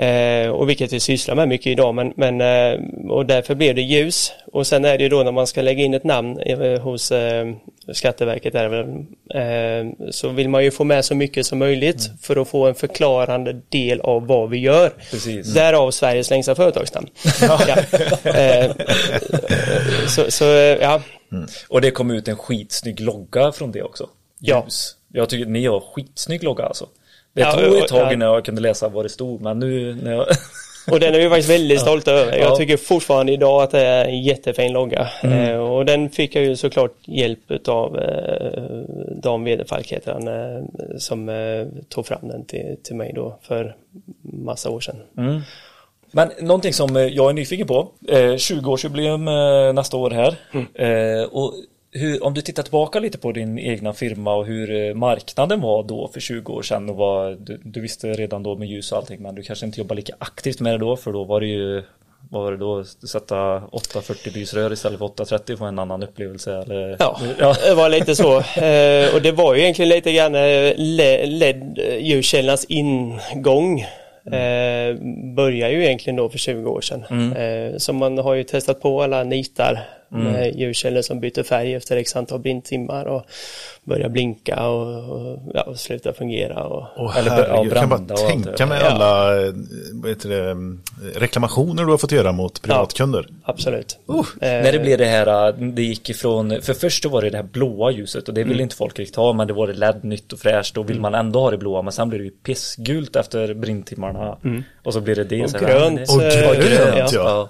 Eh, 0.00 0.48
och 0.50 0.68
vilket 0.68 0.92
vi 0.92 1.00
sysslar 1.00 1.34
med 1.34 1.48
mycket 1.48 1.66
idag, 1.66 1.94
men, 1.94 2.12
men 2.16 2.40
eh, 2.40 2.80
och 3.10 3.26
därför 3.26 3.54
blev 3.54 3.74
det 3.74 3.82
ljus. 3.82 4.32
Och 4.52 4.66
sen 4.66 4.84
är 4.84 4.98
det 4.98 5.04
ju 5.04 5.08
då 5.08 5.22
när 5.22 5.32
man 5.32 5.46
ska 5.46 5.62
lägga 5.62 5.84
in 5.84 5.94
ett 5.94 6.04
namn 6.04 6.38
eh, 6.38 6.80
hos 6.80 7.12
eh, 7.12 7.52
Skatteverket 7.92 8.54
är 8.54 8.68
väl, 8.68 8.86
eh, 9.34 10.10
så 10.10 10.28
vill 10.28 10.48
man 10.48 10.64
ju 10.64 10.70
få 10.70 10.84
med 10.84 11.04
så 11.04 11.14
mycket 11.14 11.46
som 11.46 11.58
möjligt 11.58 12.10
för 12.22 12.36
att 12.36 12.48
få 12.48 12.66
en 12.66 12.74
förklarande 12.74 13.60
del 13.68 14.00
av 14.00 14.26
vad 14.26 14.50
vi 14.50 14.58
gör. 14.58 14.92
Precis. 15.10 15.54
Därav 15.54 15.90
Sveriges 15.90 16.30
längsta 16.30 16.54
företagsnamn. 16.54 17.08
ja. 17.40 17.76
eh, 18.30 18.72
så, 20.08 20.30
så 20.30 20.44
ja, 20.80 21.02
Och 21.68 21.80
det 21.80 21.90
kom 21.90 22.10
ut 22.10 22.28
en 22.28 22.36
skitsnygg 22.36 23.00
logga 23.00 23.52
från 23.52 23.72
det 23.72 23.82
också. 23.82 24.08
Ja. 24.38 24.62
Ljus. 24.64 24.96
Jag 25.12 25.28
tycker 25.28 25.46
ni 25.46 25.66
har 25.66 25.80
skitsnygg 25.94 26.42
logga 26.42 26.64
alltså. 26.64 26.86
Det 27.32 27.40
Ja, 27.40 27.52
tog 27.52 27.76
ett 27.78 27.88
tag 27.88 28.12
innan 28.12 28.28
jag 28.34 28.44
kunde 28.44 28.60
läsa 28.60 28.88
vad 28.88 29.04
det 29.04 29.08
stod, 29.08 29.40
men 29.40 29.58
nu 29.58 29.94
när 30.02 30.12
jag... 30.12 30.26
Och 30.92 31.00
den 31.00 31.14
är 31.14 31.18
vi 31.18 31.28
faktiskt 31.28 31.50
väldigt 31.50 31.80
stolta 31.80 32.10
över. 32.12 32.32
Jag 32.38 32.50
Ja. 32.50 32.56
tycker 32.56 32.76
fortfarande 32.76 33.32
idag 33.32 33.62
att 33.62 33.70
det 33.70 33.80
är 33.80 34.04
en 34.04 34.22
jättefin 34.22 34.72
logga. 34.72 35.08
Eh, 35.22 35.56
och 35.56 35.84
den 35.86 36.10
fick 36.10 36.34
jag 36.34 36.44
ju 36.44 36.56
såklart 36.56 36.94
hjälp 37.04 37.68
av 37.68 37.98
eh, 37.98 38.62
Dan 39.22 39.44
Wederfalk 39.44 39.92
heter 39.92 40.12
han, 40.12 40.28
eh, 40.28 40.62
som 40.98 41.28
eh, 41.28 41.66
tog 41.88 42.06
fram 42.06 42.28
den 42.28 42.44
till, 42.44 42.76
till 42.82 42.96
mig 42.96 43.12
då 43.14 43.38
för 43.42 43.76
massa 44.22 44.70
år 44.70 44.80
sedan. 44.80 44.96
Men 46.12 46.30
någonting 46.40 46.72
som 46.72 46.96
jag 46.96 47.30
är 47.30 47.32
nyfiken 47.34 47.66
på, 47.66 47.88
eh, 48.08 48.16
20-årsjubileum 48.16 49.28
eh, 49.68 49.72
nästa 49.72 49.96
år 49.96 50.10
här. 50.10 50.36
Eh, 50.74 51.24
och 51.24 51.54
hur, 51.92 52.24
om 52.24 52.34
du 52.34 52.40
tittar 52.40 52.62
tillbaka 52.62 53.00
lite 53.00 53.18
på 53.18 53.32
din 53.32 53.58
egna 53.58 53.92
firma 53.92 54.34
och 54.34 54.46
hur 54.46 54.70
eh, 54.70 54.94
marknaden 54.94 55.60
var 55.60 55.82
då 55.82 56.08
för 56.08 56.20
20 56.20 56.52
år 56.52 56.62
sedan 56.62 56.90
och 56.90 56.96
vad 56.96 57.38
du, 57.38 57.60
du 57.64 57.80
visste 57.80 58.12
redan 58.12 58.42
då 58.42 58.56
med 58.56 58.68
ljus 58.68 58.92
och 58.92 58.98
allting 58.98 59.22
men 59.22 59.34
du 59.34 59.42
kanske 59.42 59.66
inte 59.66 59.80
jobbar 59.80 59.96
lika 59.96 60.14
aktivt 60.18 60.60
med 60.60 60.74
det 60.74 60.78
då 60.78 60.96
för 60.96 61.12
då 61.12 61.24
var 61.24 61.40
det 61.40 61.46
ju 61.46 61.82
vad 62.30 62.42
var 62.42 62.52
det 62.52 62.58
då? 62.58 62.84
Sätta 62.84 63.56
840 63.72 64.32
lysrör 64.34 64.72
istället 64.72 64.98
för 64.98 65.04
830 65.04 65.56
få 65.56 65.64
en 65.64 65.78
annan 65.78 66.02
upplevelse 66.02 66.52
eller? 66.56 66.96
Ja, 66.98 67.20
ja. 67.38 67.54
det 67.68 67.74
var 67.74 67.88
lite 67.88 68.16
så. 68.16 68.36
Eh, 68.38 69.14
och 69.14 69.22
det 69.22 69.32
var 69.32 69.54
ju 69.54 69.60
egentligen 69.60 69.88
lite 69.88 70.12
grann 70.12 70.34
eh, 70.34 70.72
le- 70.76 71.26
LED-ljuskällornas 71.26 72.66
ingång. 72.68 73.80
Eh, 74.26 74.96
börjar 75.36 75.70
ju 75.70 75.84
egentligen 75.84 76.16
då 76.16 76.28
för 76.28 76.38
20 76.38 76.70
år 76.70 76.80
sedan. 76.80 77.32
Eh, 77.32 77.76
så 77.76 77.92
man 77.92 78.18
har 78.18 78.34
ju 78.34 78.44
testat 78.44 78.80
på 78.80 79.02
alla 79.02 79.24
nitar 79.24 79.78
med 80.12 80.54
ljuskällor 80.56 81.02
som 81.02 81.20
byter 81.20 81.42
färg 81.42 81.74
efter 81.74 81.96
x 81.96 82.16
antal 82.16 82.38
blindtimmar 82.40 83.04
och 83.04 83.24
börjar 83.84 84.08
blinka 84.08 84.68
och, 84.68 85.10
och, 85.10 85.38
ja, 85.54 85.62
och 85.62 85.78
slutar 85.78 86.12
fungera. 86.12 86.64
Och, 86.64 86.86
Åh, 86.96 87.18
Eller, 87.18 87.30
ja, 87.30 87.44
herregud, 87.48 87.72
jag 87.72 87.78
kan 87.78 87.88
bara 87.88 88.14
och 88.14 88.28
tänka 88.28 88.66
mig 88.66 88.78
Ja. 88.82 88.86
alla 88.90 89.42
eh, 89.46 89.52
det, 90.22 90.54
reklamationer 91.14 91.84
du 91.84 91.90
har 91.90 91.98
fått 91.98 92.12
göra 92.12 92.32
mot 92.32 92.62
privatkunder. 92.62 93.26
absolut. 93.44 93.98
Uh, 94.08 94.22
När 94.40 94.72
det 94.72 94.78
blev 94.78 94.98
det 94.98 95.04
här, 95.04 95.48
äh, 95.48 95.54
det 95.54 95.82
gick 95.82 96.10
ifrån, 96.10 96.62
för 96.62 96.74
först 96.74 97.02
då 97.02 97.08
var 97.08 97.22
det 97.22 97.30
det 97.30 97.36
här 97.36 97.44
blåa 97.44 97.90
ljuset 97.90 98.28
och 98.28 98.34
det 98.34 98.44
ville 98.44 98.62
inte 98.62 98.76
folk 98.76 98.98
riktigt 98.98 99.16
ha 99.16 99.32
men 99.32 99.46
det 99.46 99.52
var 99.52 99.66
det 99.66 99.72
LED 99.72 100.04
nytt 100.04 100.32
och 100.32 100.38
fräscht 100.38 100.74
då 100.74 100.82
vill 100.82 101.00
man 101.00 101.14
ändå 101.14 101.40
ha 101.40 101.50
det 101.50 101.58
blåa 101.58 101.82
men 101.82 101.92
sen 101.92 102.08
blev 102.08 102.20
det 102.20 102.24
ju 102.24 102.30
pissgult 102.30 103.16
efter 103.16 103.54
brindtimmarna 103.54 104.36
och 104.84 104.92
så 104.92 105.00
blir 105.00 105.14
det 105.16 105.24
det. 105.24 105.44
Och 105.44 105.50
så 105.50 105.58
grönt, 105.58 106.00
ja, 106.08 106.16
Och 106.16 106.22
eh, 106.22 106.60
grönt, 106.60 107.12
ja. 107.12 107.48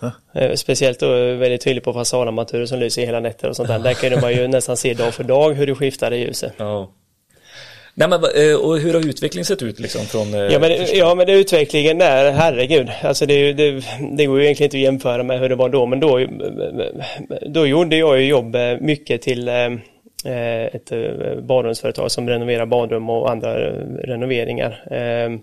ja. 0.00 0.10
Eh, 0.34 0.54
Speciellt 0.54 1.00
då 1.00 1.14
eh, 1.14 1.36
väldigt 1.36 1.60
tydligt 1.60 1.84
på 1.84 1.92
fasadarmaturer 1.92 2.66
som 2.66 2.78
lyser 2.78 3.02
i 3.02 3.06
hela 3.06 3.20
nätter 3.20 3.48
och 3.48 3.56
sånt 3.56 3.68
där. 3.68 3.78
Där 3.78 3.94
kunde 3.94 4.20
man 4.20 4.32
ju 4.32 4.48
nästan 4.48 4.76
se 4.76 4.94
dag 4.94 5.14
för 5.14 5.24
dag 5.24 5.52
hur 5.52 5.66
det 5.66 5.74
skiftade 5.74 6.16
ljuset. 6.16 6.52
Ja. 6.56 6.92
Nej 7.94 8.08
men 8.08 8.20
eh, 8.24 8.56
och 8.56 8.78
hur 8.78 8.94
har 8.94 9.08
utvecklingen 9.08 9.44
sett 9.44 9.62
ut 9.62 9.80
liksom 9.80 10.00
från? 10.00 10.32
Ja 10.32 10.58
men, 10.58 10.72
ja 10.94 11.14
men 11.14 11.26
det 11.26 11.32
utvecklingen 11.32 11.98
där, 11.98 12.32
herregud. 12.32 12.90
Alltså 13.02 13.26
det, 13.26 13.52
det, 13.52 13.84
det 14.16 14.26
går 14.26 14.38
ju 14.38 14.44
egentligen 14.44 14.66
inte 14.66 14.76
att 14.76 14.80
jämföra 14.80 15.22
med 15.22 15.40
hur 15.40 15.48
det 15.48 15.54
var 15.54 15.68
då. 15.68 15.86
Men 15.86 16.00
då, 16.00 16.26
då 17.46 17.66
gjorde 17.66 17.96
jag 17.96 18.20
ju 18.20 18.26
jobb 18.26 18.56
mycket 18.80 19.22
till 19.22 19.48
ett 19.48 20.92
badrumsföretag 21.42 22.10
som 22.10 22.28
renoverar 22.28 22.66
badrum 22.66 23.10
och 23.10 23.30
andra 23.30 23.54
renoveringar. 24.02 24.82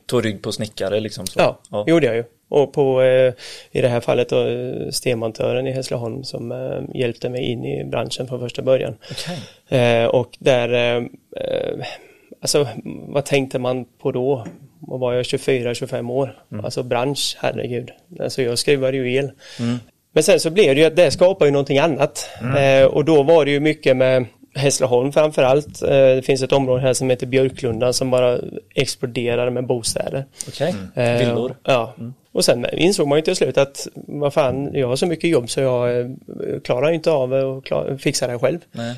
Tog 0.06 0.26
rygg 0.26 0.42
på 0.42 0.52
snickare 0.52 1.00
liksom? 1.00 1.28
Så. 1.28 1.40
Ja, 1.40 1.60
ja. 1.72 1.86
gjorde 1.88 2.06
jag 2.06 2.16
ju. 2.16 2.24
Och 2.50 2.74
på, 2.74 3.02
eh, 3.02 3.34
i 3.72 3.82
det 3.82 3.88
här 3.88 4.00
fallet 4.00 4.30
då, 4.30 4.48
eh, 4.48 4.90
stenmontören 4.90 5.68
i 5.68 5.72
Hässleholm 5.72 6.24
som 6.24 6.52
eh, 6.52 7.00
hjälpte 7.00 7.30
mig 7.30 7.44
in 7.44 7.66
i 7.66 7.84
branschen 7.84 8.28
från 8.28 8.40
första 8.40 8.62
början. 8.62 8.96
Eh, 9.70 10.06
och 10.06 10.38
där, 10.40 11.10
alltså 12.42 12.68
vad 13.08 13.26
tänkte 13.26 13.60
man 13.60 13.86
på 14.02 14.12
då? 14.12 14.46
Vad 14.80 15.00
var 15.00 15.14
jag, 15.14 15.24
24-25 15.24 16.12
år? 16.12 16.44
Alltså 16.64 16.84
bransch, 16.84 17.38
herregud. 17.40 17.92
Alltså 18.20 18.42
jag 18.42 18.58
skruvade 18.60 18.98
ju 18.98 19.14
el. 19.14 19.32
Men 20.14 20.24
sen 20.24 20.40
så 20.40 20.50
blev 20.50 20.76
det 20.76 20.82
ju 20.82 20.88
att 20.88 20.96
det 20.96 21.12
skapar 21.12 21.46
ju 21.46 21.52
någonting 21.52 21.80
annat. 21.80 22.30
Eh, 22.58 22.86
och 22.86 23.06
då 23.06 23.24
var 23.24 23.46
det 23.46 23.52
ju 23.52 23.60
mycket 23.60 23.98
med 23.98 24.26
Hässleholm 24.56 25.12
framför 25.12 25.44
allt. 25.44 25.82
Eh, 25.82 25.90
det 25.90 26.26
finns 26.26 26.44
ett 26.44 26.52
område 26.52 26.82
här 26.82 26.94
som 26.94 27.10
heter 27.10 27.28
Björklunda 27.28 27.94
som 27.94 28.12
bara 28.12 28.40
exploderar 28.76 29.50
med 29.50 29.66
bostäder. 29.68 30.26
Okej, 30.48 30.76
Eh, 30.96 31.18
villor. 31.18 31.56
Ja. 31.64 31.94
Och 32.32 32.46
sen 32.46 32.66
insåg 32.74 33.08
man 33.08 33.18
ju 33.18 33.22
till 33.22 33.36
slut 33.36 33.58
att 33.58 33.88
vad 33.94 34.34
fan, 34.34 34.70
jag 34.74 34.88
har 34.88 34.96
så 34.96 35.06
mycket 35.06 35.30
jobb 35.30 35.50
så 35.50 35.60
jag 35.62 36.00
eh, 36.00 36.08
klarar 36.64 36.92
inte 36.92 37.12
av 37.12 37.34
att 37.34 38.02
fixa 38.02 38.28
det 38.28 38.40
själv. 38.40 38.60
Nej. 38.72 38.96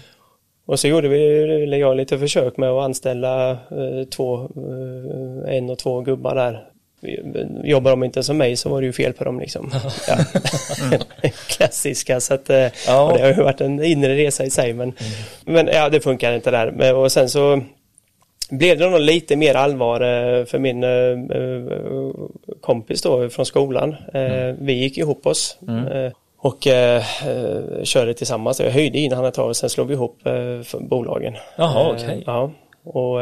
Och 0.65 0.79
så 0.79 0.87
gjorde 0.87 1.07
vi, 1.07 1.79
jag 1.79 1.97
lite 1.97 2.19
försök 2.19 2.57
med 2.57 2.69
att 2.69 2.83
anställa 2.83 3.57
två, 4.15 4.49
en 5.47 5.69
och 5.69 5.77
två 5.77 6.01
gubbar 6.01 6.35
där. 6.35 6.70
Jobbar 7.63 7.91
de 7.91 8.03
inte 8.03 8.23
som 8.23 8.37
mig 8.37 8.55
så 8.55 8.69
var 8.69 8.81
det 8.81 8.85
ju 8.87 8.93
fel 8.93 9.13
på 9.13 9.23
dem 9.23 9.39
liksom. 9.39 9.71
Ja. 10.07 10.17
Klassiska 11.47 12.19
så 12.19 12.33
att 12.33 12.49
eh, 12.49 12.67
Ja. 12.87 13.13
det 13.17 13.21
har 13.21 13.27
ju 13.27 13.43
varit 13.43 13.61
en 13.61 13.83
inre 13.83 14.15
resa 14.15 14.43
i 14.45 14.49
sig 14.49 14.73
men, 14.73 14.93
men 15.45 15.67
ja 15.67 15.89
det 15.89 15.99
funkar 16.01 16.33
inte 16.33 16.51
där. 16.51 16.93
Och 16.95 17.11
sen 17.11 17.29
så 17.29 17.61
blev 18.49 18.77
det 18.77 18.89
nog 18.89 18.99
lite 18.99 19.35
mer 19.35 19.55
allvar 19.55 20.01
eh, 20.01 20.45
för 20.45 20.59
min 20.59 20.83
eh, 20.83 20.89
kompis 22.61 23.01
då 23.01 23.29
från 23.29 23.45
skolan. 23.45 23.95
Eh, 24.13 24.55
Vi 24.59 24.73
gick 24.73 24.97
ihop 24.97 25.25
oss 25.27 25.57
eh, 25.67 26.11
och 26.37 26.67
körde 27.83 28.13
tillsammans. 28.13 28.59
Jag 28.59 28.71
höjde 28.71 28.99
in 28.99 29.11
han 29.11 29.25
ett 29.25 29.33
tag 29.33 29.47
och 29.49 29.57
sen 29.57 29.69
slog 29.69 29.87
vi 29.87 29.93
ihop 29.93 30.19
bolagen. 30.79 31.33
Jaha, 31.57 31.91
okej. 31.95 32.23
Ja, 32.25 32.51
och 32.83 33.19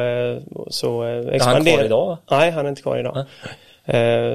så 0.74 1.04
eh, 1.04 1.10
Är 1.10 1.16
han 1.24 1.30
expanderade. 1.34 1.72
kvar 1.78 1.86
idag? 1.86 2.18
Nej, 2.32 2.52
han 2.52 2.66
är 2.66 2.70
inte 2.70 2.82
kvar 2.82 2.98
idag. 2.98 3.18
Eh, 3.18 3.24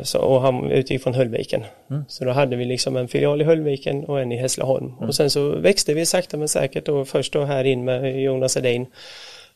Så, 0.03 0.19
och 0.19 0.41
han 0.41 0.71
utgick 0.71 1.03
från 1.03 1.15
Höllviken. 1.15 1.65
Mm. 1.91 2.05
Så 2.09 2.25
då 2.25 2.31
hade 2.31 2.57
vi 2.57 2.65
liksom 2.65 2.97
en 2.97 3.09
filial 3.09 3.41
i 3.41 3.45
Höllviken 3.45 4.05
och 4.05 4.21
en 4.21 4.33
i 4.33 4.37
Hässleholm. 4.37 4.93
Mm. 4.97 5.09
Och 5.09 5.15
sen 5.15 5.31
så 5.31 5.51
växte 5.51 5.95
vi 5.95 6.07
sakta 6.07 6.37
men 6.37 6.49
säkert 6.49 6.89
och 6.89 7.09
först 7.09 7.33
då 7.33 7.45
här 7.45 7.65
in 7.65 7.85
med 7.85 8.23
Jonas 8.23 8.57
Edin. 8.57 8.87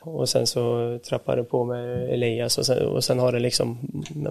Och 0.00 0.28
sen 0.28 0.46
så 0.46 0.98
trappade 1.08 1.44
på 1.44 1.64
med 1.64 2.10
Elias 2.10 2.58
och 2.58 2.66
sen, 2.66 2.86
och 2.86 3.04
sen 3.04 3.18
har 3.18 3.32
det 3.32 3.38
liksom 3.38 3.78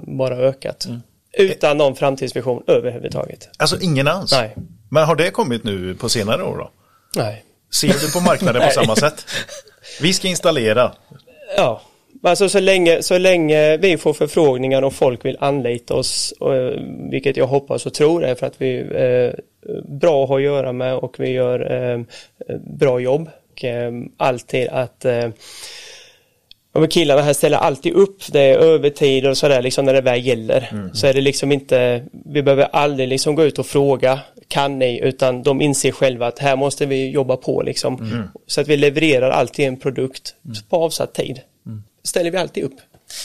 bara 0.08 0.38
ökat. 0.38 0.86
Mm. 0.86 1.02
Utan 1.34 1.78
någon 1.78 1.96
framtidsvision 1.96 2.64
överhuvudtaget. 2.68 3.50
Alltså 3.58 3.80
ingen 3.82 4.08
alls? 4.08 4.32
Nej. 4.32 4.56
Men 4.90 5.04
har 5.06 5.16
det 5.16 5.32
kommit 5.32 5.64
nu 5.64 5.96
på 5.96 6.10
senare 6.10 6.44
år 6.44 6.58
då? 6.58 6.72
Nej. 7.16 7.44
Ser 7.74 7.88
du 7.88 8.12
på 8.12 8.20
marknaden 8.20 8.62
på 8.62 8.72
samma 8.82 8.96
sätt? 8.96 9.26
Vi 10.02 10.14
ska 10.14 10.28
installera. 10.28 10.92
Ja, 11.58 11.82
alltså 12.24 12.50
så 12.50 12.60
länge, 12.60 13.02
så 13.04 13.18
länge 13.18 13.78
vi 13.78 13.98
får 13.98 14.14
förfrågningar 14.14 14.82
och 14.82 14.94
folk 14.94 15.26
vill 15.26 15.38
anlita 15.40 15.94
oss, 15.94 16.34
eh, 16.42 16.82
vilket 17.12 17.38
jag 17.38 17.48
hoppas 17.48 17.86
och 17.86 17.94
tror 17.94 18.24
är 18.24 18.36
för 18.36 18.48
att 18.48 18.62
vi 18.62 18.78
är 18.80 19.40
bra 19.86 20.24
att 20.24 20.30
ha 20.30 20.38
att 20.38 20.44
göra 20.44 20.72
med 20.72 20.96
och 20.96 21.20
vi 21.20 21.30
gör 21.30 21.92
eh, 21.92 22.00
bra 22.60 23.00
jobb. 23.00 23.30
Och, 23.52 23.64
eh, 23.66 23.92
alltid 24.18 24.68
att 24.68 25.06
eh, 25.06 25.30
Ja, 26.74 26.82
men 26.82 26.90
killarna 26.90 27.22
här 27.22 27.34
ställer 27.34 27.58
alltid 27.58 27.94
upp, 27.94 28.22
det 28.32 28.40
är 28.40 28.58
övertid 28.58 29.26
och 29.28 29.38
sådär 29.38 29.62
liksom 29.62 29.86
när 29.86 29.94
det 29.94 30.02
väl 30.02 30.26
gäller. 30.26 30.90
Så 30.94 31.08
är 31.08 31.14
det 31.14 31.22
liksom 31.22 31.52
inte, 31.52 32.04
vi 32.26 32.44
behöver 32.44 32.64
aldrig 32.64 33.10
liksom 33.10 33.36
gå 33.36 33.44
ut 33.44 33.60
och 33.60 33.66
fråga, 33.66 34.20
kan 34.48 34.80
ni? 34.80 35.00
Utan 35.04 35.44
de 35.44 35.62
inser 35.62 35.92
själva 35.92 36.28
att 36.28 36.40
här 36.40 36.56
måste 36.56 36.86
vi 36.86 37.10
jobba 37.10 37.38
på 37.38 37.62
liksom. 37.62 37.98
Så 38.48 38.62
att 38.62 38.68
vi 38.68 38.78
levererar 38.78 39.30
alltid 39.30 39.68
en 39.68 39.78
produkt 39.78 40.36
på 40.70 40.76
avsatt 40.76 41.14
tid. 41.14 41.42
Ställer 42.08 42.32
vi 42.32 42.38
alltid 42.38 42.64
upp. 42.64 42.74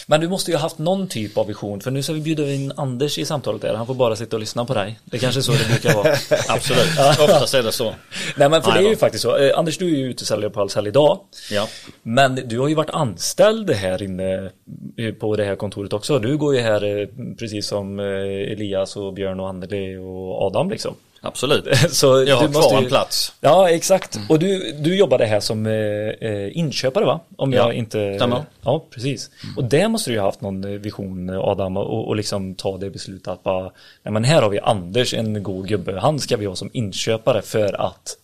Men 0.06 0.20
du 0.20 0.28
måste 0.28 0.50
ju 0.50 0.56
ha 0.56 0.62
haft 0.62 0.78
någon 0.78 1.08
typ 1.08 1.38
av 1.38 1.46
vision, 1.46 1.80
för 1.80 1.90
nu 1.90 2.02
ska 2.02 2.12
vi 2.12 2.20
bjuda 2.20 2.52
in 2.52 2.72
Anders 2.76 3.18
i 3.18 3.24
samtalet 3.24 3.62
där. 3.62 3.74
Han 3.74 3.86
får 3.86 3.94
bara 3.94 4.16
sitta 4.16 4.36
och 4.36 4.40
lyssna 4.40 4.64
på 4.64 4.74
dig. 4.74 4.98
Det 5.04 5.16
är 5.16 5.20
kanske 5.20 5.40
är 5.40 5.42
så 5.42 5.52
det 5.52 5.68
brukar 5.68 5.94
vara. 5.94 6.16
Absolut, 6.48 6.98
oftast 7.20 7.54
är 7.54 7.62
det 7.62 7.72
så. 7.72 7.94
Nej 8.36 8.48
men 8.48 8.62
för 8.62 8.70
Nej, 8.70 8.78
det 8.78 8.86
är 8.86 8.88
ju 8.88 8.94
då. 8.94 8.98
faktiskt 8.98 9.22
så. 9.22 9.36
Eh, 9.36 9.58
Anders, 9.58 9.78
du 9.78 9.86
är 9.86 9.98
ju 9.98 10.10
utesäljare 10.10 10.50
på 10.50 10.60
Ahlsell 10.60 10.86
idag. 10.86 11.20
Ja. 11.50 11.68
Men 12.02 12.34
du 12.34 12.58
har 12.58 12.68
ju 12.68 12.74
varit 12.74 12.90
anställd 12.90 13.70
här 13.70 14.02
inne 14.02 14.50
eh, 14.96 15.14
på 15.20 15.36
det 15.36 15.44
här 15.44 15.56
kontoret 15.56 15.92
också. 15.92 16.18
Du 16.18 16.36
går 16.36 16.54
ju 16.54 16.60
här 16.60 17.00
eh, 17.00 17.08
precis 17.38 17.66
som 17.66 17.98
Elias 17.98 18.96
och 18.96 19.14
Björn 19.14 19.40
och 19.40 19.48
Anneli 19.48 19.96
och 19.96 20.42
Adam 20.42 20.70
liksom. 20.70 20.94
Absolut. 21.24 21.64
Så 21.90 22.24
Jag 22.26 22.36
har 22.36 22.48
kvar 22.48 22.72
ju- 22.72 22.84
en 22.84 22.88
plats. 22.88 23.32
Ja, 23.40 23.70
exakt. 23.70 24.18
Och 24.28 24.38
du, 24.38 24.72
du 24.72 24.96
jobbade 24.96 25.26
här 25.26 25.40
som 25.40 25.66
eh, 25.66 25.72
eh, 25.72 26.56
inköpare 26.58 27.04
va? 27.04 27.20
Om 27.36 27.52
Ja, 27.52 27.58
jag 27.58 27.74
inte... 27.74 28.14
stämmer. 28.16 28.42
Ja, 28.62 28.84
precis. 28.90 29.30
Och 29.56 29.64
där 29.64 29.88
måste 29.88 30.10
du 30.10 30.14
ju 30.14 30.20
ha 30.20 30.26
haft 30.28 30.40
någon 30.40 30.64
eh, 30.64 30.70
vision 30.70 31.30
Adam 31.30 31.76
och, 31.76 32.08
och 32.08 32.16
liksom 32.16 32.54
ta 32.54 32.78
det 32.78 32.90
beslutet 32.90 33.28
att 33.28 33.42
bara, 33.42 33.62
nej 34.02 34.12
men 34.12 34.24
här 34.24 34.42
har 34.42 34.48
vi 34.50 34.58
Anders, 34.60 35.14
en 35.14 35.42
god 35.42 35.68
gubbe. 35.68 36.00
Han 36.00 36.18
ska 36.18 36.36
vi 36.36 36.46
ha 36.46 36.56
som 36.56 36.70
inköpare 36.72 37.42
för 37.42 37.80
att 37.80 38.16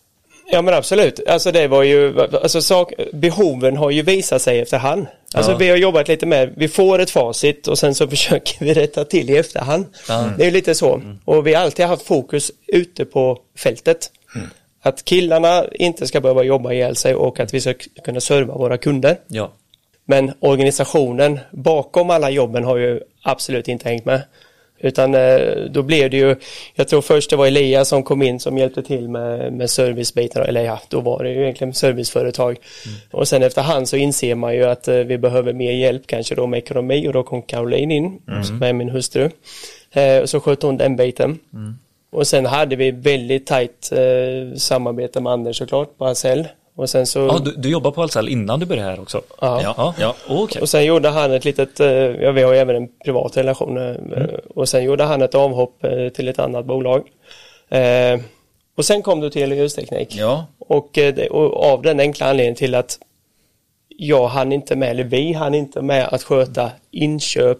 Ja 0.51 0.61
men 0.61 0.73
absolut, 0.73 1.27
alltså 1.27 1.51
det 1.51 1.67
var 1.67 1.83
ju, 1.83 2.21
alltså 2.21 2.61
sak, 2.61 2.93
behoven 3.13 3.77
har 3.77 3.91
ju 3.91 4.01
visat 4.01 4.41
sig 4.41 4.59
efterhand. 4.59 5.07
Alltså 5.33 5.51
Ja. 5.51 5.57
vi 5.57 5.69
har 5.69 5.77
jobbat 5.77 6.07
lite 6.07 6.25
med, 6.25 6.53
vi 6.57 6.67
får 6.67 6.99
ett 6.99 7.09
facit 7.09 7.67
och 7.67 7.77
sen 7.79 7.95
så 7.95 8.07
försöker 8.09 8.65
vi 8.65 8.73
rätta 8.73 9.05
till 9.05 9.29
i 9.29 9.37
efterhand. 9.37 9.85
Det 10.37 10.43
är 10.43 10.45
ju 10.45 10.51
lite 10.51 10.75
så. 10.75 11.01
Och 11.25 11.47
vi 11.47 11.53
har 11.53 11.63
alltid 11.63 11.85
haft 11.85 12.05
fokus 12.05 12.51
ute 12.67 13.05
på 13.05 13.37
fältet. 13.57 14.11
Att 14.81 15.05
killarna 15.05 15.65
inte 15.71 16.07
ska 16.07 16.21
behöva 16.21 16.43
jobba 16.43 16.73
ihjäl 16.73 16.95
sig 16.95 17.15
och 17.15 17.39
att 17.39 17.53
vi 17.53 17.61
ska 17.61 17.73
kunna 18.03 18.19
serva 18.19 18.53
våra 18.53 18.77
kunder. 18.77 19.17
Ja. 19.27 19.51
Men 20.05 20.31
organisationen 20.39 21.39
bakom 21.51 22.09
alla 22.09 22.29
jobben 22.29 22.63
har 22.63 22.77
ju 22.77 23.01
absolut 23.23 23.67
inte 23.67 23.89
hängt 23.89 24.05
med. 24.05 24.21
Utan 24.79 25.15
eh, 25.15 25.39
då 25.69 25.83
blev 25.83 26.09
det 26.09 26.17
ju, 26.17 26.35
jag 26.75 26.87
tror 26.87 27.01
först 27.01 27.29
det 27.29 27.35
var 27.35 27.47
Elias 27.47 27.89
som 27.89 28.03
kom 28.03 28.21
in 28.21 28.39
som 28.39 28.57
hjälpte 28.57 28.83
till 28.83 29.09
med, 29.09 29.53
med 29.53 29.69
servicebiten, 29.69 30.45
eller 30.45 30.61
ja, 30.61 30.81
då 30.89 30.99
var 30.99 31.23
det 31.23 31.31
ju 31.31 31.41
egentligen 31.41 31.73
serviceföretag. 31.73 32.57
Och 33.11 33.27
sen 33.27 33.43
efterhand 33.43 33.89
så 33.89 33.95
inser 33.95 34.35
man 34.35 34.55
ju 34.55 34.63
att 34.65 34.87
eh, 34.87 34.95
vi 34.95 35.17
behöver 35.17 35.53
mer 35.53 35.71
hjälp 35.71 36.07
kanske 36.07 36.35
då 36.35 36.47
med 36.47 36.57
ekonomi 36.57 37.07
och 37.07 37.13
då 37.13 37.23
kom 37.23 37.41
Caroline 37.41 37.91
in, 37.91 38.19
som 38.43 38.63
är 38.63 38.73
min 38.73 38.89
hustru. 38.89 39.29
Eh, 39.91 40.25
så 40.25 40.39
skötte 40.39 40.65
hon 40.65 40.77
den 40.77 40.95
biten. 40.95 41.39
Och 42.11 42.27
sen 42.27 42.45
hade 42.45 42.75
vi 42.75 42.91
väldigt 42.91 43.45
tajt 43.45 43.91
eh, 43.91 44.57
samarbete 44.57 45.21
med 45.21 45.33
Anders 45.33 45.57
såklart 45.57 45.97
på 45.97 46.05
Ahlsell. 46.05 46.47
Och 46.79 46.89
sen 46.89 47.05
så... 47.07 47.19
Ja, 47.19 47.39
du, 47.45 47.51
du 47.57 47.69
jobbar 47.69 47.91
på 47.91 48.01
Ahlsell 48.01 48.29
innan 48.29 48.59
du 48.59 48.65
började 48.65 48.89
här 48.89 48.99
också? 48.99 49.21
Ja. 49.41 49.61
Ja, 49.63 49.93
ja. 49.99 50.15
Okej. 50.27 50.61
Och 50.61 50.69
sen 50.69 50.85
gjorde 50.85 51.09
han 51.09 51.31
ett 51.33 51.45
litet, 51.45 51.79
eh, 51.79 51.87
ja 51.87 52.31
vi 52.31 52.41
har 52.41 52.53
ju 52.53 52.59
även 52.59 52.75
en 52.75 52.87
privat 53.05 53.37
relation, 53.37 53.77
eh, 53.77 53.95
och 54.55 54.69
sen 54.69 54.83
gjorde 54.83 55.03
han 55.03 55.21
ett 55.21 55.35
avhopp 55.35 55.83
eh, 55.83 56.09
till 56.09 56.27
ett 56.27 56.39
annat 56.39 56.65
bolag. 56.65 57.03
Eh, 57.69 58.19
Och 58.77 58.85
sen 58.85 59.01
kom 59.01 59.19
du 59.19 59.29
till 59.29 59.51
ljusteknik. 59.51 60.15
Ja, 60.15 60.45
Och, 60.59 60.99
och 61.29 61.63
av 61.71 61.81
den 61.81 61.99
enkla 61.99 62.25
anledningen 62.29 62.55
till 62.55 62.75
att 62.75 62.97
jag 63.97 64.27
hann 64.27 64.51
inte 64.51 64.75
med, 64.75 64.89
eller 64.89 65.03
vi 65.03 65.33
hann 65.33 65.53
inte 65.55 65.81
med 65.81 66.07
att 66.11 66.23
sköta 66.23 66.71
inköp, 66.91 67.57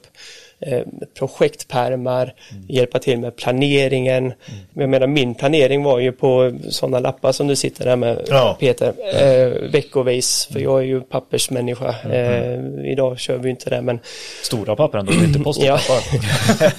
eh, 0.61 0.81
projektpärmar, 1.17 2.33
hjälpa 2.67 2.99
till 2.99 3.19
med 3.19 3.35
planeringen. 3.35 4.33
Jag 4.73 4.89
menar 4.89 5.07
min 5.07 5.35
planering 5.35 5.83
var 5.83 5.99
ju 5.99 6.11
på 6.11 6.59
sådana 6.69 6.99
lappar 6.99 7.31
som 7.31 7.47
du 7.47 7.55
sitter 7.55 7.85
där 7.85 7.95
med 7.95 8.25
Ja. 8.29 8.57
Peter, 8.59 8.93
eh, 9.13 9.69
veckovis, 9.71 10.49
för 10.51 10.59
jag 10.59 10.79
är 10.79 10.85
ju 10.85 11.01
pappersmänniska. 11.01 11.95
Eh, 12.11 12.91
idag 12.91 13.19
kör 13.19 13.37
vi 13.37 13.49
inte 13.49 13.69
det 13.69 13.81
men 13.81 13.99
Stora 14.43 14.75
papper 14.75 14.97
ändå, 14.97 15.13
inte 15.13 15.39
postpappar. 15.39 16.01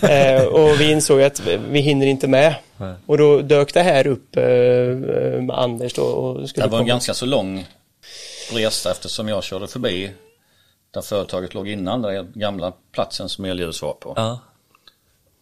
eh, 0.10 0.44
och 0.44 0.80
vi 0.80 0.90
insåg 0.90 1.22
att 1.22 1.42
vi 1.70 1.80
hinner 1.80 2.06
inte 2.06 2.28
med. 2.28 2.54
Nej. 2.76 2.94
Och 3.06 3.18
då 3.18 3.40
dök 3.40 3.74
det 3.74 3.82
här 3.82 4.06
upp 4.06 4.36
eh, 4.36 4.42
med 4.42 5.50
Anders 5.58 5.94
då. 5.94 6.02
Och 6.02 6.48
skulle 6.48 6.66
det 6.66 6.70
var 6.70 6.78
en 6.78 6.86
ganska 6.86 7.14
så 7.14 7.26
lång 7.26 7.66
resa 8.52 8.90
eftersom 8.90 9.28
jag 9.28 9.44
körde 9.44 9.68
förbi 9.68 10.10
där 10.90 11.00
företaget 11.00 11.54
låg 11.54 11.68
innan, 11.68 12.02
den 12.02 12.32
gamla 12.34 12.72
platsen 12.92 13.28
som 13.28 13.44
Elljus 13.44 13.82
var 13.82 13.92
på. 13.92 14.12
Ja. 14.16 14.40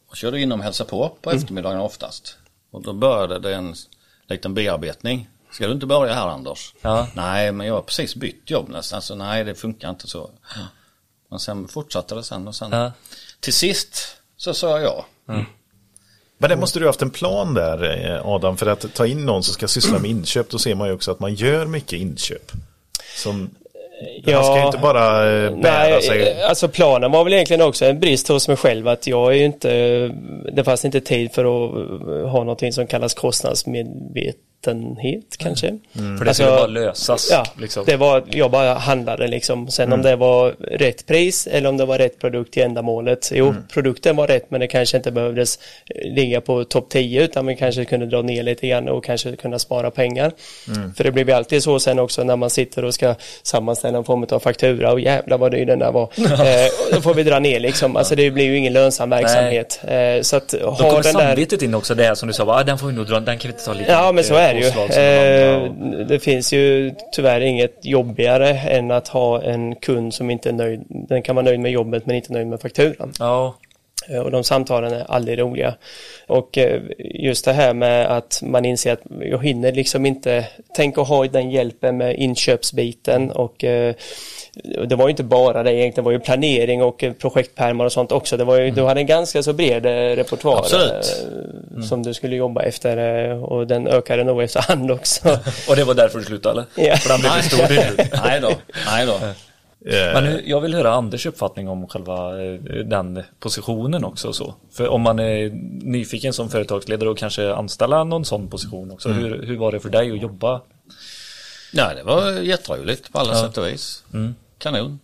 Och 0.09 0.17
körde 0.17 0.41
in 0.41 0.53
och 0.53 0.59
hälsade 0.59 0.91
på 0.91 1.17
på 1.23 1.31
eftermiddagen 1.31 1.81
oftast. 1.81 2.37
Och 2.71 2.83
då 2.83 2.93
började 2.93 3.39
det 3.39 3.55
en 3.55 3.75
liten 4.29 4.55
bearbetning. 4.55 5.29
Ska 5.51 5.67
du 5.67 5.73
inte 5.73 5.87
börja 5.87 6.15
här 6.15 6.29
Anders? 6.29 6.75
Ja. 6.81 7.09
Nej, 7.15 7.53
men 7.53 7.67
jag 7.67 7.75
har 7.75 7.83
precis 7.83 8.15
bytt 8.15 8.51
jobb 8.51 8.69
nästan. 8.69 8.97
Alltså, 8.97 9.15
nej, 9.15 9.45
det 9.45 9.55
funkar 9.55 9.91
inte 9.91 10.07
så. 10.07 10.31
Men 11.31 11.39
sen 11.39 11.69
fortsatte 11.69 12.15
det 12.15 12.23
sen 12.23 12.49
och 12.49 12.55
sen. 12.55 12.73
Ja. 12.73 12.93
Till 13.41 13.53
sist 13.53 14.17
så 14.37 14.55
sa 14.55 14.81
jag 14.81 15.05
Men 16.39 16.51
det 16.51 16.57
måste 16.57 16.79
du 16.79 16.85
ha 16.85 16.89
haft 16.89 17.03
en 17.03 17.11
plan 17.11 17.55
där 17.55 18.07
eh, 18.07 18.27
Adam 18.27 18.57
för 18.57 18.67
att 18.67 18.95
ta 18.95 19.07
in 19.07 19.27
någon 19.27 19.43
som 19.43 19.55
ska 19.55 19.69
syssla 19.69 19.99
med 19.99 20.11
inköp. 20.11 20.51
Då 20.51 20.59
ser 20.59 20.75
man 20.75 20.89
ju 20.89 20.95
också 20.95 21.11
att 21.11 21.21
man 21.21 21.35
gör 21.35 21.67
mycket 21.67 21.93
inköp. 21.93 22.53
Som, 23.17 23.51
Han 24.35 24.45
ska 24.45 24.59
ju 24.59 24.67
inte 24.67 24.79
bara 24.79 25.31
eh, 25.31 25.57
bära 25.57 25.89
Nej, 25.89 26.03
sig. 26.03 26.29
eh, 26.29 26.49
alltså 26.49 26.69
planen 26.69 27.13
var 27.13 27.25
väl 27.25 27.33
egentligen 27.33 27.63
också 27.63 27.85
en 27.85 28.01
brist 28.01 28.29
hos 28.29 28.49
mig 28.49 28.57
själv 28.57 28.89
att 28.89 29.07
jag 29.07 29.33
är 29.33 29.37
ju 29.37 29.45
inte, 29.45 29.71
det 30.53 30.65
fanns 30.65 30.85
inte 30.85 31.01
tid 31.01 31.33
för 31.33 31.45
att 31.45 31.77
eh, 32.09 32.29
ha 32.31 32.39
någonting 32.39 32.73
som 32.73 32.87
kallas 32.87 33.15
slutenhet 34.65 35.37
kanske. 35.39 35.79
För 36.19 36.25
det 36.25 36.35
skulle 36.35 36.51
bara 36.51 36.67
lösas. 36.67 37.29
Ja, 37.31 37.45
liksom. 37.61 37.85
det 37.87 37.97
var, 37.97 38.25
jag 38.31 38.51
bara 38.51 38.75
handlade 38.75 39.29
liksom. 39.29 39.69
Sen 39.69 39.93
om 39.93 40.03
det 40.03 40.17
var 40.17 40.55
rätt 40.61 41.07
pris 41.07 41.47
eller 41.47 41.69
om 41.69 41.77
det 41.77 41.85
var 41.85 41.99
rätt 41.99 42.19
produkt 42.19 42.53
till 42.53 42.63
ändamålet. 42.63 43.31
Jo, 43.35 43.55
produkten 43.73 44.17
var 44.17 44.27
rätt 44.27 44.51
men 44.51 44.61
det 44.61 44.67
kanske 44.67 44.97
inte 44.97 45.11
behövdes 45.11 45.59
eh, 45.95 46.13
ligga 46.13 46.41
på 46.41 46.65
topp 46.65 46.89
10 46.91 47.25
utan 47.25 47.45
man 47.45 47.57
kanske 47.57 47.85
kunde 47.85 48.07
dra 48.07 48.23
ner 48.23 48.43
lite 48.43 48.69
grann 48.69 48.89
och 48.89 49.05
kanske 49.05 49.37
kunna 49.37 49.59
spara 49.59 49.91
pengar. 49.91 50.33
För 50.97 51.05
det 51.05 51.13
blir 51.13 51.27
ju 51.27 51.33
alltid 51.33 51.63
så 51.63 51.81
sen 51.81 51.99
också 51.99 52.25
när 52.25 52.37
man 52.37 52.51
sitter 52.51 52.85
och 52.85 52.95
ska 52.95 53.15
sammanställa 53.43 53.99
en 53.99 54.05
form 54.05 54.27
av 54.31 54.39
faktura 54.39 54.93
och 54.93 55.01
jävlar 55.01 55.39
vad 55.39 55.53
dyr 55.53 55.67
den 55.67 55.79
där 55.79 55.93
var. 55.93 56.03
eh, 56.17 56.69
då 56.93 57.01
får 57.01 57.15
vi 57.15 57.23
dra 57.23 57.39
ner 57.39 57.61
liksom. 57.61 57.97
Alltså 57.97 58.15
det 58.15 58.31
blir 58.31 58.45
ju 58.45 58.57
ingen 58.57 58.73
lönsam 58.73 59.11
verksamhet. 59.11 59.81
Eh, 59.85 60.23
så 60.23 60.37
att 60.37 60.49
Då 60.49 60.71
ha 60.71 60.77
kommer 60.77 61.03
den 61.03 61.03
där 61.03 61.27
samvetet 61.27 61.63
in 61.63 61.75
också, 61.75 61.95
det 61.95 62.05
här 62.05 62.15
som 62.15 62.29
du 62.29 62.35
sa, 62.35 62.45
ah, 62.45 62.65
den 62.65 62.79
får 62.79 62.87
vi 62.87 62.93
nog 62.93 63.07
dra, 63.07 63.21
den 63.21 63.39
kan 63.39 63.49
vi 63.49 63.53
inte 63.53 63.65
ta 63.65 63.73
lika 63.73 63.93
Ja 63.93 64.13
men 64.13 64.25
så 64.25 64.35
är 64.35 64.48
det 64.55 64.61
ju. 64.61 64.67
Eh, 64.67 65.73
det 66.07 66.19
finns 66.19 66.53
ju 66.53 66.93
tyvärr 67.13 67.41
inget 67.41 67.85
jobbigare 67.85 68.49
än 68.49 68.91
att 68.91 69.09
ha 69.09 69.43
en 69.43 69.75
kund 69.75 70.15
som 70.15 70.31
inte 70.31 70.49
är 70.49 70.53
nöjd. 70.53 70.85
Den 70.89 71.23
kan 71.23 71.37
vara 71.37 71.45
nöjd 71.45 71.61
med 71.61 71.73
jobbet 71.73 72.07
men 72.07 72.17
inte 72.17 72.33
nöjd 72.33 72.47
med 72.47 72.61
fakturan. 72.61 73.13
Ja, 73.19 73.55
Och 74.25 74.31
de 74.31 74.45
samtalen 74.45 74.93
är 74.93 75.05
aldrig 75.09 75.39
roliga. 75.41 75.75
Och 76.27 76.59
eh, 76.59 76.81
just 76.99 77.45
det 77.45 77.53
här 77.53 77.75
med 77.75 78.07
att 78.07 78.41
man 78.43 78.65
inser 78.65 78.93
att 78.93 79.03
jag 79.21 79.45
hinner 79.45 79.73
liksom 79.73 80.07
inte 80.07 80.45
tänka 80.77 81.01
ha 81.01 81.27
den 81.27 81.51
hjälpen 81.51 81.97
med 81.97 82.17
inköpsbiten 82.17 83.31
och 83.31 83.65
eh, 83.65 83.95
det 84.87 84.97
var 84.97 85.07
ju 85.07 85.11
inte 85.11 85.23
bara 85.25 85.63
det 85.63 85.73
egentligen, 85.73 85.95
det 85.95 86.03
var 86.03 86.13
ju 86.13 86.21
planering 86.21 86.83
och 86.83 87.05
eh, 87.05 87.13
projektpärmar 87.13 87.85
och 87.85 87.93
sånt 87.93 88.13
också. 88.13 88.37
Det 88.37 88.45
var 88.45 88.59
ju, 88.59 88.71
Du 88.71 88.83
hade 88.83 89.01
en 89.01 89.07
ganska 89.07 89.43
så 89.43 89.53
bred 89.53 89.87
eh, 89.87 90.17
repertoar 90.17 90.65
eh, 90.75 91.83
som 91.83 92.03
du 92.03 92.15
skulle 92.15 92.37
jobba 92.37 92.63
efter 92.63 93.29
eh, 93.31 93.45
och 93.45 93.67
den 93.67 93.87
ökade 93.89 94.25
nog 94.25 94.43
efterhand 94.43 94.91
också. 94.99 95.39
och 95.69 95.77
det 95.77 95.85
var 95.85 95.95
därför 95.95 96.19
du 96.19 96.25
slutade? 96.25 96.65
Ja. 96.75 96.97
För 96.97 97.09
den 97.09 97.21
blev 97.21 97.31
för 97.31 97.43
stor. 97.43 98.23
Nej 98.29 98.41
då, 98.41 98.51
nej 98.87 99.07
då. 99.07 99.19
Eh, 99.91 100.13
Men 100.15 100.25
nu, 100.25 100.43
jag 100.47 100.61
vill 100.61 100.75
höra 100.75 100.93
Anders 100.93 101.27
uppfattning 101.27 101.69
om 101.69 101.89
själva 101.89 102.43
eh, 102.45 102.55
den 102.85 103.23
positionen 103.39 104.05
också. 104.05 104.33
Så. 104.33 104.55
För 104.71 104.89
om 104.89 105.03
man 105.03 105.19
är 105.19 105.51
nyfiken 105.85 106.33
som 106.33 106.51
företagsledare 106.51 107.09
och 107.11 107.19
kanske 107.19 107.55
anställa 107.55 108.05
någon 108.05 108.25
sån 108.25 108.49
position 108.49 108.91
också. 108.91 109.09
Hur, 109.09 109.43
hur 109.43 109.57
var 109.57 109.73
det 109.73 109.81
för 109.81 109.91
dig 109.91 110.11
att 110.13 110.23
jobba? 110.23 110.61
Nej, 111.73 111.95
det 111.97 112.03
var 112.03 112.33
jätteroligt 112.33 113.13
på 113.13 113.19
alla 113.19 113.35
sätt 113.35 113.59
och 113.59 113.67
vis. 113.67 114.05
Kanon. 114.59 114.99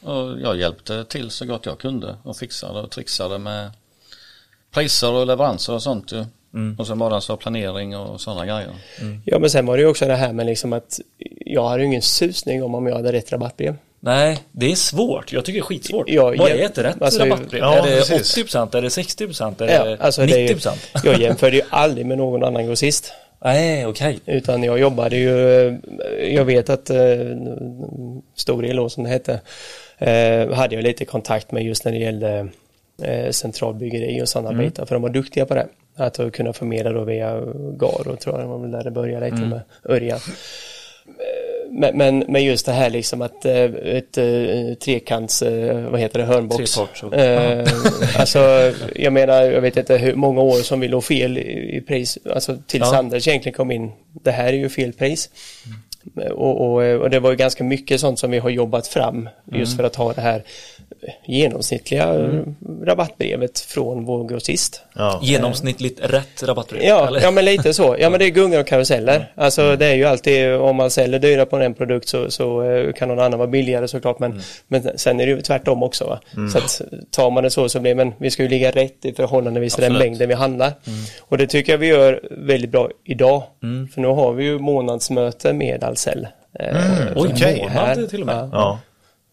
Och 0.00 0.40
jag 0.40 0.56
hjälpte 0.56 1.04
till 1.04 1.30
så 1.30 1.46
gott 1.46 1.66
jag 1.66 1.78
kunde 1.78 2.16
och 2.22 2.36
fixade 2.36 2.80
och 2.80 2.90
trixade 2.90 3.38
med 3.38 3.70
priser 4.70 5.12
och 5.12 5.26
leveranser 5.26 5.72
och 5.72 5.82
sånt 5.82 6.12
ju. 6.12 6.24
Och 6.78 6.86
sen 6.86 6.98
var 6.98 7.10
det 7.10 7.16
alltså 7.16 7.36
planering 7.36 7.96
och 7.96 8.20
sådana 8.20 8.46
grejer. 8.46 8.70
Ja 9.24 9.38
men 9.38 9.50
sen 9.50 9.66
var 9.66 9.76
det 9.76 9.82
ju 9.82 9.88
också 9.88 10.06
det 10.06 10.16
här 10.16 10.32
med 10.32 10.46
liksom 10.46 10.72
att 10.72 11.00
jag 11.46 11.68
hade 11.68 11.80
ju 11.82 11.86
ingen 11.86 12.02
susning 12.02 12.62
om 12.64 12.74
om 12.74 12.86
jag 12.86 12.96
hade 12.96 13.12
rätt 13.12 13.32
rabattbrev. 13.32 13.76
Nej, 14.00 14.38
det 14.52 14.72
är 14.72 14.74
svårt. 14.76 15.32
Jag 15.32 15.44
tycker 15.44 15.58
det 15.58 15.62
är 15.62 15.66
skitsvårt. 15.66 16.08
Ja, 16.08 16.24
Vad 16.24 16.36
ja, 16.36 16.48
är 16.48 16.64
ett 16.64 16.78
rätt 16.78 17.02
alltså, 17.02 17.22
rabattbrev? 17.24 17.60
ja, 17.62 17.74
är 17.76 17.82
det 17.90 17.96
precis. 18.08 18.36
80%? 18.54 18.76
Är 18.76 18.82
det 18.82 18.88
60%? 18.88 19.62
Är 19.62 19.74
Ja, 19.74 19.84
det 19.84 19.96
alltså 20.00 20.26
det 20.26 20.32
är 20.34 20.48
ju, 20.48 20.54
90%? 20.54 20.70
jag 21.04 21.20
jämförde 21.20 21.56
ju 21.56 21.62
aldrig 21.70 22.06
med 22.06 22.18
någon 22.18 22.44
annan 22.44 22.66
grossist. 22.66 23.12
Nej, 23.44 23.86
okej. 23.86 24.18
Utan 24.26 24.62
jag 24.62 24.78
jobbade 24.78 25.16
ju, 25.16 25.30
jag 26.30 26.44
vet 26.44 26.70
att 26.70 26.90
eh, 26.90 26.96
Storel 28.36 28.76
då 28.76 28.88
som 28.88 29.04
det 29.04 29.10
hette, 29.10 29.40
eh, 29.98 30.52
hade 30.54 30.74
jag 30.74 30.82
lite 30.84 31.04
kontakt 31.04 31.52
med 31.52 31.62
just 31.64 31.84
när 31.84 31.92
det 31.92 31.98
gällde 31.98 32.48
eh, 33.02 33.30
centralbyggeri 33.30 34.22
och 34.22 34.28
sådana 34.28 34.52
bitar. 34.58 34.86
För 34.86 34.94
de 34.94 35.02
var 35.02 35.08
duktiga 35.10 35.46
på 35.46 35.54
det. 35.54 35.66
Att 35.96 36.32
kunna 36.32 36.52
förmedla 36.52 36.90
då 36.92 37.04
via 37.04 37.40
Garo 37.78 38.16
tror 38.16 38.34
jag 38.36 38.40
det 38.44 38.48
var 38.48 38.58
väl 38.58 38.70
där 38.70 38.84
det 38.84 38.90
började 38.90 39.30
lite 39.30 39.42
med 39.42 39.60
Örjan. 39.88 40.18
Men, 41.70 42.24
men, 42.28 42.44
just 42.44 42.66
det 42.66 42.72
här 42.72 42.90
liksom 42.90 43.22
att 43.22 43.44
eh, 43.44 43.64
ett 43.64 44.18
eh, 44.18 44.74
trekants, 44.80 45.42
eh, 45.42 45.90
vad 45.90 46.00
heter 46.00 46.18
det, 46.18 46.24
hörnbox. 46.24 46.74
Treparts 46.74 47.02
Eh, 47.02 48.20
alltså 48.20 48.72
jag 48.94 49.12
menar, 49.12 49.42
jag 49.42 49.60
vet 49.60 49.76
inte 49.76 49.96
hur 49.96 50.14
många 50.14 50.40
år 50.40 50.56
som 50.56 50.80
vi 50.80 50.88
låg 50.88 51.04
fel 51.04 51.38
i, 51.38 51.84
pris, 51.88 52.18
alltså 52.34 52.56
tills 52.66 52.92
Ja. 52.92 52.98
Anders 52.98 53.28
egentligen 53.28 53.56
kom 53.56 53.70
in. 53.70 53.92
Det 54.22 54.30
här 54.30 54.48
är 54.48 54.52
ju 54.52 54.68
fel 54.68 54.92
pris. 54.92 55.30
Och, 56.30 56.60
och, 56.60 56.82
och 56.82 57.10
det 57.10 57.20
var 57.20 57.30
ju 57.30 57.36
ganska 57.36 57.64
mycket 57.64 58.00
sånt 58.00 58.18
som 58.18 58.30
vi 58.30 58.38
har 58.38 58.50
jobbat 58.50 58.86
fram 58.86 59.28
just 59.52 59.76
för 59.76 59.84
att 59.84 59.96
ha 59.96 60.12
det 60.12 60.20
här 60.20 60.42
genomsnittliga 61.26 62.30
rabattbrevet 62.84 63.60
från 63.60 64.04
vår 64.04 64.28
grossist. 64.28 64.82
ja. 64.94 65.20
Genomsnittligt 65.22 66.00
rätt 66.02 66.42
rabattbrev? 66.42 66.82
Ja, 66.82 67.06
eller? 67.08 67.20
ja 67.20 67.30
men 67.30 67.44
lite 67.44 67.74
så. 67.74 67.96
Ja 67.98 68.10
men 68.10 68.18
det 68.18 68.24
är 68.24 68.30
gungor 68.30 68.60
och 68.60 68.66
karuseller. 68.66 69.32
Alltså 69.34 69.76
det 69.76 69.86
är 69.86 69.94
ju 69.94 70.04
alltid 70.04 70.54
om 70.54 70.76
man 70.76 70.90
säljer 70.90 71.20
dyra 71.20 71.46
på 71.46 71.56
en 71.56 71.74
produkt 71.74 72.08
så, 72.08 72.30
så 72.30 72.62
eh, 72.62 72.92
kan 72.92 73.08
någon 73.08 73.18
annan 73.20 73.38
vara 73.38 73.48
billigare 73.48 73.88
såklart 73.88 74.18
men, 74.18 74.40
men 74.68 74.98
sen 74.98 75.20
är 75.20 75.26
det 75.26 75.32
ju 75.32 75.40
tvärtom 75.40 75.82
också. 75.82 76.04
Va? 76.04 76.20
Så 76.52 76.58
att 76.58 76.80
tar 77.10 77.30
man 77.30 77.42
det 77.42 77.50
så 77.50 77.68
så 77.68 77.80
blir 77.80 77.94
men 77.94 78.12
vi 78.18 78.30
ska 78.30 78.42
ju 78.42 78.48
ligga 78.48 78.70
rätt 78.70 79.04
i 79.04 79.12
förhållandevis 79.12 79.74
till 79.74 79.84
den 79.84 79.98
mängden 79.98 80.28
vi 80.28 80.34
handlar. 80.34 80.72
Och 81.20 81.38
det 81.38 81.46
tycker 81.46 81.72
jag 81.72 81.78
vi 81.78 81.86
gör 81.86 82.20
väldigt 82.30 82.70
bra 82.70 82.90
idag. 83.04 83.42
För 83.94 84.00
nu 84.00 84.08
har 84.08 84.32
vi 84.32 84.44
ju 84.44 84.58
månadsmöte 84.58 85.52
med 85.52 85.84
Ahlsell. 85.84 86.26
Eh, 86.60 86.76
Oj, 87.16 87.30
Okej. 87.34 87.58
månad 87.62 87.74
här. 87.76 88.06
till 88.06 88.20
och 88.20 88.26
med. 88.26 88.50
Ja. 88.52 88.78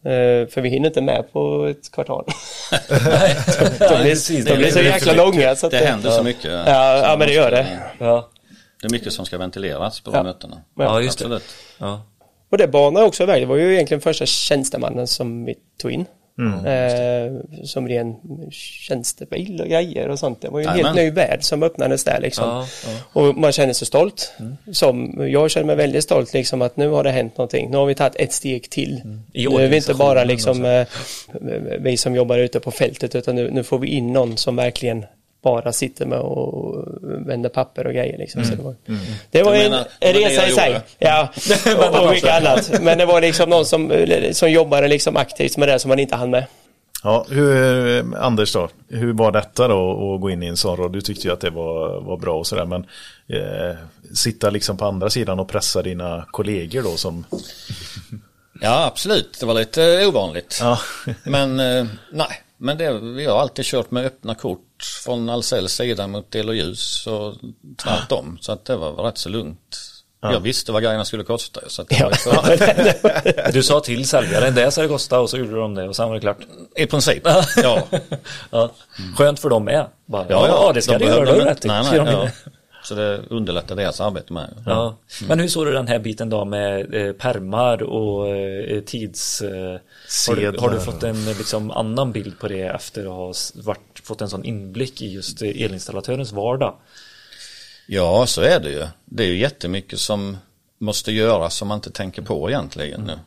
Eh, 0.06 0.48
För 0.50 0.62
vi 0.62 0.70
hinner 0.70 0.88
inte 0.88 1.02
med 1.02 1.34
på 1.34 1.66
ett 1.66 1.92
kvartal. 1.92 2.26
Nej, 2.89 3.36
De 3.80 3.88
blir, 3.88 4.04
precis. 4.04 4.46
de 4.46 4.56
blir 4.58 4.70
så 4.72 4.80
Det 4.80 4.86
jäkla 4.86 5.13
långa. 5.13 5.56
Så 5.56 5.66
att 5.66 5.72
Det 5.72 5.78
händer 5.78 6.10
så 6.10 6.24
mycket. 6.24 6.52
Ja, 6.52 6.98
ja 6.98 7.16
men 7.20 7.28
det 7.28 7.34
gör 7.34 7.52
det. 7.52 7.80
Ja, 8.00 8.30
Det 8.82 8.88
är 8.88 8.92
mycket 8.92 9.13
som 9.13 9.26
ska 9.26 9.38
ventileras 9.38 10.00
på 10.00 10.12
Ja. 10.12 10.18
de 10.18 10.24
mötena. 10.24 10.62
ja 10.78 11.02
just 11.02 11.20
det. 11.20 11.26
Absolut. 11.26 11.44
Ja. 11.78 12.02
Och 12.52 12.58
det 12.58 12.68
banar 12.68 13.04
också 13.04 13.26
väg. 13.26 13.42
Det 13.42 13.46
var 13.46 13.56
ju 13.56 13.74
egentligen 13.74 14.02
första 14.02 14.26
tjänstemannen 14.26 15.08
som 15.08 15.46
vi 15.46 15.56
tog 15.82 15.92
in. 15.92 16.06
Eh, 16.39 17.63
som 17.63 17.88
ren 17.88 18.15
tjänstebil 18.52 19.62
och 19.62 19.67
grejer 19.67 20.08
och 20.10 20.19
sånt. 20.19 20.41
Det 20.41 20.50
var 20.50 20.60
ju 20.60 20.63
en 20.63 20.69
helt 20.69 20.82
Jajamän. 20.82 21.06
ny 21.06 21.12
värld 21.12 21.39
som 21.41 21.63
öppnades 21.63 22.04
där 22.04 22.19
liksom. 22.22 22.46
Ja, 22.50 22.67
Och 23.13 23.38
man 23.38 23.52
känner 23.52 23.74
sig 23.74 23.88
stolt. 23.88 24.34
Som, 24.72 25.28
jag 25.30 25.52
känner 25.52 25.67
mig 25.67 25.76
väldigt 25.76 26.04
stolt 26.04 26.34
liksom 26.34 26.62
att 26.62 26.78
nu 26.78 26.89
har 26.89 27.04
det 27.04 27.12
hänt 27.12 27.38
någonting. 27.38 27.72
Nu 27.72 27.78
har 27.78 27.86
vi 27.86 27.96
tagit 27.96 28.15
ett 28.15 28.34
steg 28.34 28.69
till. 28.69 29.02
I 29.34 29.48
Nu 29.48 29.56
är 29.63 29.67
vi 29.67 29.76
inte 29.76 29.93
bara 29.93 30.24
liksom 30.24 30.65
eh, 30.65 30.88
vi 31.80 31.98
som 31.98 32.15
jobbar 32.15 32.38
ute 32.38 32.60
på 32.60 32.72
fältet 32.72 33.15
utan 33.15 33.36
nu, 33.36 33.52
nu 33.52 33.63
får 33.63 33.80
vi 33.80 33.88
in 33.88 34.13
någon 34.13 34.38
som 34.38 34.56
verkligen 34.56 35.06
bara 35.44 35.72
sitter 35.74 36.06
med 36.06 36.20
och 36.20 36.86
vänder 37.28 37.50
papper 37.50 37.88
och 37.88 37.94
grejer 37.94 38.18
liksom. 38.18 38.44
Så 38.46 38.56
det 38.56 38.64
var, 38.64 38.76
det 39.32 39.44
var 39.44 39.54
en, 39.56 39.72
menar- 39.72 39.88
en 40.00 40.14
resa 40.14 40.42
jag 40.42 40.50
i 40.50 40.52
sig. 40.52 40.82
Ja, 41.00 41.30
och, 41.78 42.04
och 42.04 42.10
mycket 42.10 42.42
annat. 42.42 42.82
Men 42.82 42.98
det 42.98 43.06
var 43.06 43.22
liksom 43.22 43.50
någon 43.50 43.66
som, 43.66 44.06
som 44.32 44.52
jobbade 44.52 44.88
liksom 44.88 45.18
aktivt 45.18 45.58
med 45.58 45.68
det 45.68 45.80
som 45.80 45.90
man 45.90 46.00
inte 46.00 46.16
hann 46.16 46.30
med. 46.30 46.46
Ja, 47.04 47.26
hur, 47.30 48.16
Anders 48.18 48.54
då, 48.54 48.70
hur 48.90 49.14
var 49.14 49.32
detta 49.32 49.68
då 49.68 50.14
att 50.16 50.22
gå 50.22 50.30
in 50.30 50.44
i 50.44 50.48
en 50.48 50.58
sån 50.58 50.78
roll? 50.78 50.92
Du 50.92 51.02
tyckte 51.02 51.28
ju 51.28 51.34
att 51.34 51.42
det 51.42 51.50
var, 51.50 52.02
var 52.02 52.18
bra 52.18 52.40
och 52.40 52.48
sådär 52.48 52.66
men 52.66 52.86
eh, 53.28 53.78
sitta 54.14 54.50
liksom 54.50 54.78
på 54.78 54.86
andra 54.86 55.10
sidan 55.10 55.40
och 55.40 55.48
pressa 55.48 55.82
dina 55.82 56.26
kollegor 56.32 56.82
då 56.84 56.90
som 56.98 57.26
Ja, 58.62 58.86
absolut. 58.86 59.38
Det 59.40 59.46
var 59.46 59.54
lite 59.54 60.06
ovanligt. 60.08 60.58
Ja, 60.62 60.80
Men 61.24 61.60
eh, 61.60 61.86
nej, 62.12 62.42
men 62.58 62.78
det, 62.78 63.00
vi 63.00 63.26
har 63.26 63.40
alltid 63.40 63.66
kört 63.66 63.92
med 63.92 64.06
öppna 64.06 64.36
kort 64.36 64.60
från 64.86 65.30
Ahlsells 65.30 65.74
sida 65.74 66.08
mot 66.08 66.36
el 66.36 66.50
och 66.50 66.56
ljus 66.56 67.08
och 67.08 67.36
tvärtom. 67.84 68.38
Så 68.41 68.52
att 68.52 68.65
det 68.65 68.76
var 68.76 68.91
rätt 68.91 69.17
så 69.17 69.30
lugnt. 69.30 69.89
Jag 70.22 70.39
visste 70.39 70.72
vad 70.72 70.84
grejerna 70.84 71.06
skulle 71.06 71.24
kosta. 71.24 71.62
Så 71.67 71.86
Ja. 71.89 72.12
Du 73.54 73.63
sa 73.63 73.80
till 73.80 74.08
säljaren 74.08 74.56
det 74.56 74.72
ska 74.72 74.82
det 74.82 74.88
kosta 74.88 75.19
och 75.19 75.30
så 75.30 75.38
gjorde 75.38 75.56
de 75.56 75.76
det 75.76 75.88
och 75.88 75.96
sen 75.96 76.08
var 76.08 76.15
det 76.15 76.22
klart. 76.22 76.38
I 76.76 76.86
princip, 76.86 77.22
ja. 77.26 77.43
Ja. 78.52 78.69
Skönt 79.17 79.39
för 79.39 79.50
dem 79.50 79.65
med. 79.65 79.86
Bara, 80.06 80.26
Ja, 80.30 80.48
ja, 80.48 80.72
det 80.74 80.82
ska 80.82 80.98
de 80.98 81.06
göra, 81.06 81.26
det 81.26 81.46
rätt. 81.46 81.63
Nej, 81.63 81.86
Ska 81.86 82.04
nej, 82.04 82.13
ja. 82.13 82.30
Så 82.84 82.96
det 82.96 83.22
underlättar 83.30 83.76
deras 83.76 84.02
arbete 84.02 84.34
med. 84.34 84.63
Ja. 84.65 84.98
Men 85.28 85.39
hur 85.39 85.48
såg 85.48 85.65
du 85.65 85.72
den 85.72 85.88
här 85.88 86.00
biten 86.00 86.30
då 86.30 86.46
med 86.46 86.96
eh, 86.96 87.13
permar 87.13 87.84
och 87.84 88.28
eh, 88.28 88.82
tids... 88.82 89.41
Eh, 89.41 89.80
har, 90.28 90.36
du, 90.36 90.58
har 90.60 90.69
du 90.69 90.80
fått 90.80 91.04
en 91.04 91.26
liksom, 91.26 91.72
annan 91.72 92.12
bild 92.12 92.39
på 92.39 92.48
det 92.48 92.62
efter 92.62 93.02
att 93.02 93.08
ha 93.08 93.34
varit, 93.56 94.02
fått 94.04 94.22
en 94.22 94.30
sån 94.30 94.43
inblick 94.43 95.02
i 95.02 95.13
just 95.13 95.41
eh, 95.41 95.50
elinstallatörens 95.50 96.32
vardag? 96.32 96.76
Ja, 97.88 98.26
så 98.28 98.41
är 98.41 98.60
det 98.60 98.69
ju. 98.69 98.88
Det 99.06 99.24
är 99.24 99.28
ju 99.28 99.38
jättemycket 99.38 100.00
som 100.00 100.38
måste 100.78 101.12
göras 101.12 101.56
som 101.56 101.67
man 101.67 101.78
inte 101.78 101.91
tänker 101.91 102.22
på 102.22 102.50
egentligen 102.50 103.02
nu. 103.02 103.19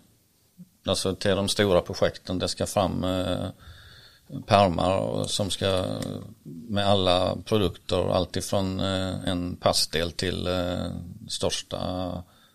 Alltså 0.87 1.14
till 1.14 1.31
de 1.37 1.49
stora 1.49 1.81
projekten, 1.81 2.38
det 2.38 2.49
ska 2.49 2.66
fram 2.66 3.05
eh, 3.05 3.47
pärmar 4.47 4.99
och 4.99 5.31
som 5.31 5.51
ska 5.51 5.85
med 6.69 6.87
alla 6.87 7.37
produkter, 7.45 8.15
alltifrån 8.15 8.81
eh, 8.81 9.29
en 9.29 9.57
passdel 9.57 10.12
till 10.12 10.47
eh, 10.47 10.87
största 11.29 11.79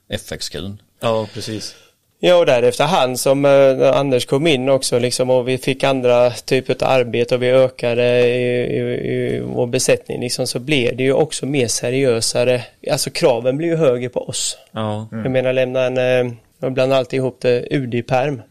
FX-kun. 0.10 0.82
Ja, 1.00 1.28
precis. 1.34 1.76
Ja, 2.24 2.36
och 2.36 2.46
därefter 2.46 2.84
han 2.84 3.18
som 3.18 3.46
eh, 3.46 3.98
Anders 3.98 4.26
kom 4.26 4.48
in 4.48 4.70
också 4.70 5.00
liksom 5.00 5.30
och 5.30 5.48
vi 5.48 5.58
fick 5.58 5.84
andra 5.84 6.32
typer 6.32 6.84
av 6.84 6.90
arbete 6.90 7.36
och 7.36 7.44
vi 7.44 7.52
ökade 7.52 8.28
i, 8.28 8.78
i, 8.78 8.80
i 8.80 9.40
vår 9.40 9.68
besättning 9.68 10.22
liksom 10.22 10.48
så 10.48 10.60
blev 10.60 10.98
det 10.98 11.04
ju 11.04 11.14
också 11.14 11.46
mer 11.46 11.68
seriösare. 11.68 12.62
Alltså 12.92 13.10
kraven 13.10 13.58
blir 13.58 13.68
ju 13.68 13.76
högre 13.76 14.10
på 14.10 14.28
oss. 14.28 14.58
Ja. 14.72 15.08
Jag 15.12 15.32
menar 15.32 15.54
lämna 15.54 15.84
en, 15.84 15.98
eh, 15.98 16.34
jag 16.60 16.74
blandar 16.74 16.98
alltid 16.98 17.18
ihop 17.18 17.38
det, 17.42 17.68
UD-perm 17.72 18.42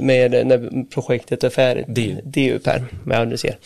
med 0.00 0.46
när 0.46 0.84
projektet 0.90 1.44
är 1.44 1.50
färdigt. 1.50 1.86
DU. 1.88 2.16
DU-perm, 2.24 2.86
med 3.04 3.18
Anders 3.18 3.40
ser. 3.40 3.56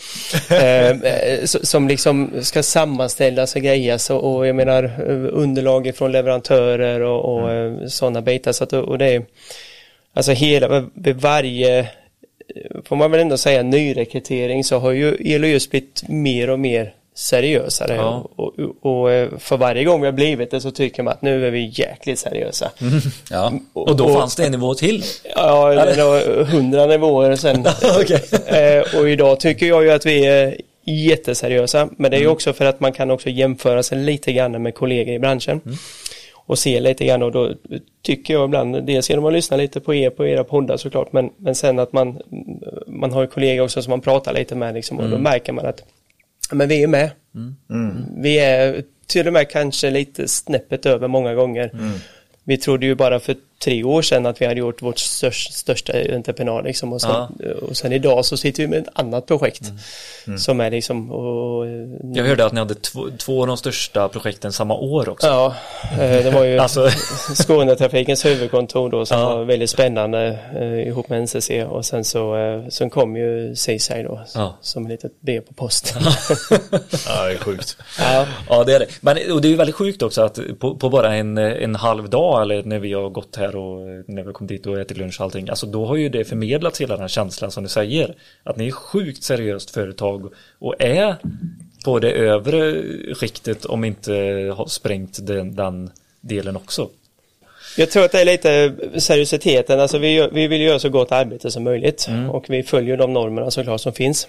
eh, 0.49 0.89
eh, 0.89 1.45
som 1.45 1.87
liksom 1.87 2.31
ska 2.41 2.63
sammanställas 2.63 3.55
och 3.55 3.61
grejas 3.61 4.09
och, 4.09 4.35
och 4.35 4.47
jag 4.47 4.55
menar 4.55 4.83
eh, 4.83 5.27
underlag 5.31 5.91
från 5.95 6.11
leverantörer 6.11 7.01
och, 7.01 7.33
och 7.33 7.51
mm. 7.51 7.89
sådana 7.89 8.21
bitar. 8.21 8.51
Så 8.51 8.63
att, 8.63 8.73
och 8.73 8.97
det 8.97 9.15
är, 9.15 9.25
alltså 10.13 10.31
hela, 10.31 10.89
vid 10.93 11.15
varje, 11.15 11.89
får 12.85 12.95
man 12.95 13.11
väl 13.11 13.19
ändå 13.19 13.37
säga 13.37 13.63
nyrekrytering 13.63 14.63
så 14.63 14.79
har 14.79 14.91
ju 14.91 15.15
ELOS 15.35 15.69
blivit 15.69 16.03
mer 16.07 16.49
och 16.49 16.59
mer 16.59 16.93
seriösare 17.15 17.95
Ja. 17.95 18.29
och, 18.35 18.59
och, 18.59 18.73
och 18.81 19.11
eh, 19.11 19.29
för 19.39 19.57
varje 19.57 19.83
gång 19.83 20.01
vi 20.01 20.07
har 20.07 20.11
blivit 20.13 20.51
det 20.51 20.61
så 20.61 20.71
tycker 20.71 21.03
man 21.03 21.13
att 21.13 21.21
nu 21.21 21.47
är 21.47 21.51
vi 21.51 21.71
jäkligt 21.73 22.19
seriösa. 22.19 22.71
Ja, 23.31 23.53
Och 23.73 23.95
då 23.95 24.13
fanns 24.13 24.35
det 24.35 24.45
en 24.45 24.51
nivå 24.51 24.73
till. 24.73 25.03
Ja, 25.35 25.85
det 25.85 26.03
var 26.03 26.43
hundra 26.43 26.85
nivåer 26.85 27.35
sen. 27.35 27.65
Okej. 28.01 28.21
Eh, 28.45 28.99
och 28.99 29.09
idag 29.09 29.39
tycker 29.39 29.65
jag 29.65 29.83
ju 29.83 29.91
att 29.91 30.05
vi 30.05 30.25
är 30.25 30.57
jätteseriösa. 30.85 31.89
Men 31.97 32.11
det 32.11 32.17
är 32.17 32.21
ju 32.21 32.27
också 32.27 32.53
för 32.53 32.65
att 32.65 32.79
man 32.79 32.91
kan 32.93 33.11
också 33.11 33.29
jämföra 33.29 33.83
sig 33.83 33.97
lite 33.97 34.33
grann 34.33 34.63
med 34.63 34.75
kollegor 34.75 35.15
i 35.15 35.19
branschen. 35.19 35.61
Och 36.45 36.59
se 36.59 36.79
lite 36.79 37.05
grann 37.05 37.23
och 37.23 37.31
då 37.31 37.53
tycker 38.01 38.33
jag 38.33 38.45
ibland, 38.45 38.83
dels 38.83 39.09
genom 39.09 39.25
att 39.25 39.33
lyssna 39.33 39.57
lite 39.57 39.79
på 39.79 39.93
er, 39.93 40.09
på 40.09 40.25
era 40.27 40.43
poddar 40.43 40.77
såklart, 40.77 41.13
men, 41.13 41.29
men 41.37 41.55
sen 41.55 41.79
att 41.79 41.93
man, 41.93 42.19
man 42.87 43.11
har 43.11 43.21
ju 43.21 43.27
kollegor 43.27 43.63
också 43.63 43.81
som 43.81 43.89
man 43.89 44.01
pratar 44.01 44.33
lite 44.33 44.55
med 44.55 44.73
liksom, 44.73 44.99
och 44.99 45.09
då 45.09 45.17
märker 45.17 45.53
man 45.53 45.65
att 45.65 45.83
men 46.51 46.69
vi 46.69 46.83
är 46.83 46.87
med. 46.87 47.11
Vi 48.17 48.39
är 48.39 48.83
till 49.07 49.27
och 49.27 49.33
med 49.33 49.49
kanske 49.49 49.89
lite 49.89 50.27
snäppet 50.27 50.85
över 50.85 51.07
många 51.07 51.33
gånger. 51.33 51.71
Vi 52.43 52.57
trodde 52.57 52.85
ju 52.85 52.95
bara 52.95 53.19
för 53.19 53.35
tre 53.63 53.83
år 53.83 54.01
sedan 54.01 54.25
att 54.25 54.41
vi 54.41 54.45
hade 54.45 54.59
gjort 54.59 54.81
vårt 54.81 54.99
största, 54.99 55.53
största 55.53 55.93
entreprenad 56.15 56.63
liksom 56.65 56.93
och, 56.93 57.01
sen, 57.01 57.25
och 57.69 57.77
sen 57.77 57.93
idag 57.93 58.25
så 58.25 58.37
sitter 58.37 58.63
vi 58.63 58.67
med 58.69 58.79
ett 58.79 58.89
annat 58.93 59.25
projekt 59.25 59.71
som 60.37 60.59
är 60.61 60.71
liksom 60.71 61.11
och, 61.11 61.65
Jag 62.15 62.23
hörde 62.25 62.45
att 62.45 62.53
ni 62.53 62.59
hade 62.59 62.75
två, 62.75 63.07
två 63.17 63.41
av 63.41 63.47
de 63.47 63.57
största 63.57 64.09
projekten 64.09 64.51
samma 64.53 64.73
år 64.75 65.09
också. 65.09 65.27
Ja, 65.27 65.55
eh, 65.91 66.23
det 66.23 66.31
var 66.31 66.43
ju 66.43 66.57
Alltså- 66.63 66.89
Skånetrafikens 67.35 68.25
huvudkontor 68.25 68.89
då 68.89 69.05
som 69.05 69.19
Ja. 69.19 69.35
var 69.35 69.43
väldigt 69.43 69.69
spännande 69.69 70.39
eh, 70.55 70.87
ihop 70.87 71.09
med 71.09 71.21
NCC 71.23 71.49
och 71.69 71.85
sen 71.85 72.03
så 72.03 72.35
eh, 72.37 72.67
sen 72.69 72.89
kom 72.89 73.15
ju 73.15 73.55
Seaside 73.55 74.05
då 74.05 74.21
Ja. 74.35 74.57
som 74.61 74.85
ett 74.85 74.91
litet 74.91 75.21
brev 75.21 75.41
på 75.41 75.53
posten. 75.53 76.01
Ja, 77.07 77.25
det 77.25 77.31
är 77.33 77.37
sjukt. 77.37 77.77
ja. 77.99 78.25
Ja 78.49 78.63
det 78.63 78.75
är 78.75 78.79
det. 78.79 78.85
Men 79.01 79.17
och 79.31 79.41
det 79.41 79.47
är 79.47 79.49
ju 79.49 79.55
väldigt 79.55 79.75
sjukt 79.75 80.01
också 80.01 80.21
att 80.21 80.39
på, 80.59 80.75
på 80.75 80.89
bara 80.89 81.15
en, 81.15 81.37
en 81.37 81.75
halv 81.75 82.09
dag 82.09 82.41
eller 82.41 82.63
när 82.63 82.79
vi 82.79 82.93
har 82.93 83.09
gått 83.09 83.35
här 83.35 83.42
och 83.55 84.03
när 84.07 84.23
vi 84.23 84.33
kommit 84.33 84.49
dit 84.49 84.65
och 84.65 84.79
ätit 84.79 84.97
lunch 84.97 85.19
och 85.19 85.23
allting. 85.23 85.49
Alltså 85.49 85.65
då 85.65 85.85
har 85.85 85.95
ju 85.95 86.09
det 86.09 86.25
förmedlats 86.25 86.81
hela 86.81 86.93
den 86.93 87.01
här 87.01 87.07
känslan 87.07 87.51
som 87.51 87.63
du 87.63 87.69
säger. 87.69 88.15
Att 88.43 88.57
ni 88.57 88.67
är 88.67 88.71
sjukt 88.71 89.23
seriöst 89.23 89.71
företag 89.71 90.33
och 90.59 90.75
är 90.79 91.15
på 91.85 91.99
det 91.99 92.11
övre 92.11 92.83
skiktet 93.15 93.65
om 93.65 93.83
inte 93.83 94.13
har 94.57 94.65
sprängt 94.65 95.27
den, 95.27 95.55
den 95.55 95.91
delen 96.21 96.55
också. 96.55 96.89
Jag 97.77 97.91
tror 97.91 98.05
att 98.05 98.11
det 98.11 98.21
är 98.21 98.25
lite 98.25 98.73
seriositeten, 98.99 99.79
alltså 99.79 99.97
vi, 99.97 100.29
vi 100.31 100.47
vill 100.47 100.61
göra 100.61 100.79
så 100.79 100.89
gott 100.89 101.11
arbete 101.11 101.51
som 101.51 101.63
möjligt 101.63 102.07
och 102.31 102.45
vi 102.49 102.63
följer 102.63 102.97
de 102.97 103.13
normerna 103.13 103.51
såklart 103.51 103.81
som 103.81 103.93
finns. 103.93 104.27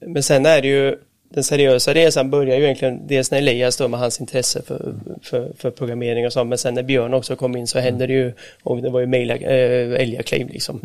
Men 0.00 0.22
sen 0.22 0.46
är 0.46 0.62
det 0.62 0.68
ju 0.68 0.96
den 1.30 1.44
seriösa 1.44 1.94
resan 1.94 2.30
börjar 2.30 2.56
ju 2.56 2.64
egentligen 2.64 3.06
dels 3.06 3.30
när 3.30 3.38
Elias 3.38 3.76
då 3.76 3.88
med 3.88 4.00
hans 4.00 4.20
intresse 4.20 4.62
för, 4.62 4.94
för, 5.22 5.52
för 5.56 5.70
programmering 5.70 6.26
och 6.26 6.32
sånt 6.32 6.48
men 6.48 6.58
sen 6.58 6.74
när 6.74 6.82
Björn 6.82 7.14
också 7.14 7.36
kom 7.36 7.56
in 7.56 7.66
så 7.66 7.78
hände 7.78 8.06
det 8.06 8.12
ju 8.12 8.32
och 8.62 8.82
det 8.82 8.90
var 8.90 9.00
ju 9.00 9.06
mejla, 9.06 9.36
äh, 9.36 10.00
älgakliv 10.00 10.48
liksom. 10.48 10.80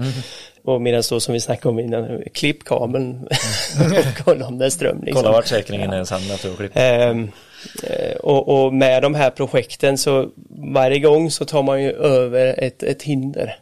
Och 0.63 0.81
medan 0.81 1.03
då 1.09 1.19
som 1.19 1.33
vi 1.33 1.39
snackade 1.39 1.69
om 1.69 1.79
innan, 1.79 2.21
klippkabeln 2.33 3.27
och 3.79 4.25
kolla 4.25 4.47
om 4.47 4.57
det 4.57 4.65
är 4.65 4.69
ström 4.69 5.03
liksom. 5.03 5.23
Kolla 5.23 5.35
vart 5.35 5.47
säkringen 5.47 5.93
är 5.93 6.03
sen 6.03 6.55
klipp. 6.57 6.71
Ehm, 6.73 7.31
eh, 7.83 8.15
och, 8.15 8.65
och 8.65 8.73
med 8.73 9.01
de 9.01 9.15
här 9.15 9.29
projekten 9.29 9.97
så 9.97 10.29
varje 10.73 10.99
gång 10.99 11.31
så 11.31 11.45
tar 11.45 11.63
man 11.63 11.83
ju 11.83 11.91
över 11.91 12.55
ett, 12.57 12.83
ett 12.83 13.03
hinder. 13.03 13.59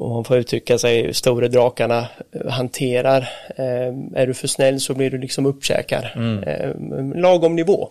Och 0.00 0.10
man 0.10 0.24
får 0.24 0.36
uttrycka 0.36 0.78
sig, 0.78 1.14
stora 1.14 1.48
drakarna 1.48 2.08
eh, 2.32 2.50
hanterar. 2.50 3.28
Ehm, 3.56 4.14
är 4.14 4.26
du 4.26 4.34
för 4.34 4.48
snäll 4.48 4.80
så 4.80 4.94
blir 4.94 5.10
du 5.10 5.18
liksom 5.18 5.46
uppkäkad. 5.46 6.04
Ehm, 6.46 7.12
lagom 7.12 7.56
nivå. 7.56 7.88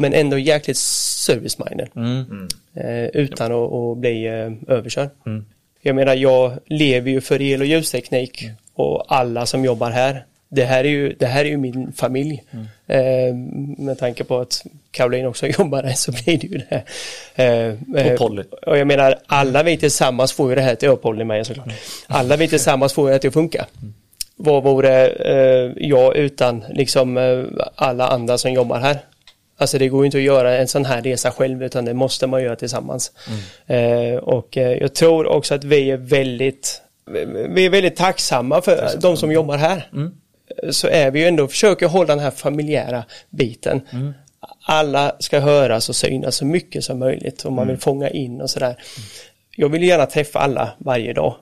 Men 0.00 0.12
ändå 0.14 0.38
jäkligt 0.38 0.76
service-minded. 0.76 1.88
Eh, 2.74 3.04
utan 3.04 3.52
att, 3.52 3.72
att 3.72 3.98
bli 3.98 4.26
eh, 4.26 4.74
överkörd. 4.76 5.10
Jag 5.82 5.96
menar, 5.96 6.14
jag 6.14 6.52
lever 6.66 7.10
ju 7.10 7.20
för 7.20 7.42
el 7.42 7.60
och 7.60 7.66
ljusteknik 7.66 8.44
och 8.74 9.04
alla 9.14 9.46
som 9.46 9.64
jobbar 9.64 9.90
här. 9.90 10.24
Det 10.52 10.64
här 10.64 10.84
är 10.84 10.88
ju, 10.88 11.12
det 11.18 11.26
här 11.26 11.44
är 11.44 11.48
ju 11.48 11.56
min 11.56 11.92
familj. 11.92 12.42
Eh, 12.86 13.34
med 13.78 13.98
tanke 13.98 14.24
på 14.24 14.38
att 14.38 14.62
Caroline 14.90 15.26
också 15.26 15.46
jobbar 15.58 15.82
här 15.82 15.92
så 15.92 16.12
blir 16.12 16.38
det 16.38 16.46
ju 16.46 16.58
det. 16.70 16.82
Eh, 17.34 18.04
eh, 18.06 18.12
Och 18.12 18.18
Polly. 18.18 18.42
Och 18.66 18.78
jag 18.78 18.86
menar, 18.86 19.18
alla 19.26 19.62
vi 19.62 19.76
tillsammans 19.76 20.32
får 20.32 20.48
ju 20.48 20.54
det 20.54 20.62
här 20.62 20.74
till, 20.74 20.88
och 20.88 21.02
Polly 21.02 21.24
med 21.24 21.46
såklart. 21.46 21.68
Alla 22.06 22.36
vi 22.36 22.48
tillsammans 22.48 22.92
får 22.92 23.04
ju 23.04 23.08
det 23.08 23.14
här 23.14 23.18
till 23.18 23.28
att 23.28 23.34
funka. 23.34 23.66
Vad 24.36 24.62
vore 24.62 25.06
eh, 25.08 25.72
jag 25.76 26.16
utan 26.16 26.64
liksom 26.70 27.16
eh, 27.18 27.44
alla 27.74 28.08
andra 28.08 28.38
som 28.38 28.52
jobbar 28.52 28.78
här? 28.78 28.98
Alltså 29.58 29.78
det 29.78 29.88
går 29.88 30.02
ju 30.02 30.06
inte 30.06 30.18
att 30.18 30.24
göra 30.24 30.58
en 30.58 30.68
sån 30.68 30.84
här 30.84 31.02
resa 31.02 31.30
själv 31.30 31.62
utan 31.62 31.84
det 31.84 31.94
måste 31.94 32.26
man 32.26 32.42
göra 32.42 32.56
tillsammans. 32.56 33.12
Eh, 33.66 34.14
och 34.14 34.56
eh, 34.56 34.78
jag 34.78 34.94
tror 34.94 35.26
också 35.26 35.54
att 35.54 35.64
vi 35.64 35.90
är 35.90 35.96
väldigt 35.96 36.82
vi 37.48 37.66
är 37.66 37.70
väldigt 37.70 37.96
tacksamma 37.96 38.62
för 38.62 38.90
de 39.00 39.16
som 39.16 39.32
jobbar 39.32 39.56
här. 39.56 39.88
Så 40.70 40.88
är 40.88 41.10
vi 41.10 41.20
ju 41.20 41.26
ändå, 41.26 41.48
försöker 41.48 41.86
hålla 41.86 42.06
den 42.06 42.18
här 42.24 42.30
familjära 42.30 43.04
biten. 43.30 43.80
Alla 44.66 45.16
ska 45.18 45.40
höras 45.40 45.88
och 45.88 45.96
synas 45.96 46.36
så 46.36 46.44
mycket 46.44 46.84
som 46.84 46.98
möjligt 46.98 47.44
och 47.44 47.52
man 47.52 47.66
vill 47.68 47.76
fånga 47.76 48.10
in 48.10 48.40
och 48.40 48.50
sådär. 48.50 48.76
Jag 49.56 49.68
vill 49.68 49.82
gärna 49.82 50.06
träffa 50.06 50.38
alla 50.38 50.70
varje 50.78 51.12
dag. 51.12 51.34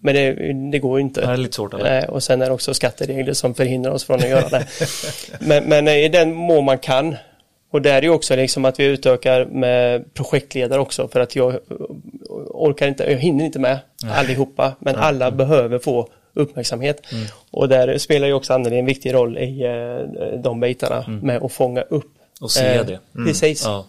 Men 0.00 0.14
det, 0.14 0.32
det 0.70 0.78
går 0.78 0.98
ju 0.98 1.02
inte. 1.04 1.20
Det 1.20 1.26
är 1.32 1.36
lite 1.36 1.54
svårt, 1.56 1.74
eller? 1.74 1.98
Eh, 2.02 2.08
Och 2.08 2.22
sen 2.22 2.42
är 2.42 2.46
det 2.46 2.52
också 2.52 2.74
skatteregler 2.74 3.32
som 3.32 3.54
förhindrar 3.54 3.92
oss 3.92 4.04
från 4.04 4.16
att 4.16 4.28
göra 4.28 4.48
det. 4.48 4.66
men, 5.40 5.64
men 5.64 5.88
i 5.88 6.08
den 6.08 6.32
mån 6.34 6.64
man 6.64 6.78
kan. 6.78 7.16
Och 7.72 7.82
där 7.82 7.94
är 7.94 8.02
ju 8.02 8.10
också 8.10 8.36
liksom 8.36 8.64
att 8.64 8.80
vi 8.80 8.84
utökar 8.84 9.44
med 9.44 10.14
projektledare 10.14 10.80
också 10.80 11.08
för 11.08 11.20
att 11.20 11.36
jag 11.36 11.54
orkar 12.50 12.88
inte, 12.88 13.04
jag 13.12 13.18
hinner 13.18 13.44
inte 13.44 13.58
med 13.58 13.78
allihopa. 14.10 14.72
Men 14.78 14.96
alla 14.96 15.30
behöver 15.30 15.78
få 15.78 16.08
uppmärksamhet. 16.34 17.02
Och 17.50 17.68
där 17.68 17.98
spelar 17.98 18.26
ju 18.26 18.32
också 18.32 18.52
Anneli 18.52 18.78
en 18.78 18.86
viktig 18.86 19.14
roll 19.14 19.38
i 19.38 19.64
eh, 19.64 20.38
de 20.42 20.60
bitarna 20.60 21.04
med 21.22 21.42
att 21.42 21.52
fånga 21.52 21.82
upp. 21.82 22.10
Och 22.40 22.50
se 22.50 22.64
eh, 22.66 22.86
det. 22.86 22.98
Precis. 23.26 23.62
Ja. 23.64 23.86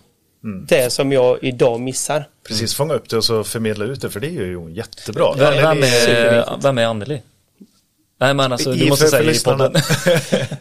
Det 0.67 0.89
som 0.89 1.11
jag 1.11 1.37
idag 1.41 1.79
missar. 1.79 2.23
Precis, 2.47 2.75
fånga 2.75 2.93
upp 2.93 3.09
det 3.09 3.17
och 3.17 3.23
så 3.25 3.43
förmedla 3.43 3.85
ut 3.85 4.01
det 4.01 4.09
för 4.09 4.19
det 4.19 4.27
är 4.27 4.31
ju 4.31 4.71
jättebra. 4.71 5.33
Vem, 5.37 5.53
vem, 5.55 5.83
är 5.83 6.61
vem 6.61 6.77
är 6.77 6.85
Anneli? 6.85 7.21
Nej 8.19 8.33
men 8.33 8.51
alltså 8.51 8.71
du 8.71 8.85
I- 8.85 8.89
måste 8.89 9.05
för- 9.05 9.17
för 9.17 9.33
säga 9.33 9.53
i 9.53 9.57
podden. 9.57 9.73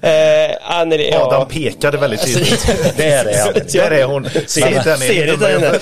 Eh, 0.00 0.56
Anneli, 0.80 1.10
ja. 1.10 1.26
Adam 1.26 1.48
pekade 1.48 1.98
väldigt 1.98 2.22
tydligt. 2.26 2.66
det 2.96 3.04
är 3.04 3.24
det 3.24 3.42
Anneli. 3.42 3.60
Där 3.72 3.90
är 3.90 4.04
hon. 4.04 4.28
Se 4.46 4.60
inte 4.60 4.80
henne 4.80 4.96
Ser 4.96 5.32
inte 5.32 5.46
henne. 5.46 5.78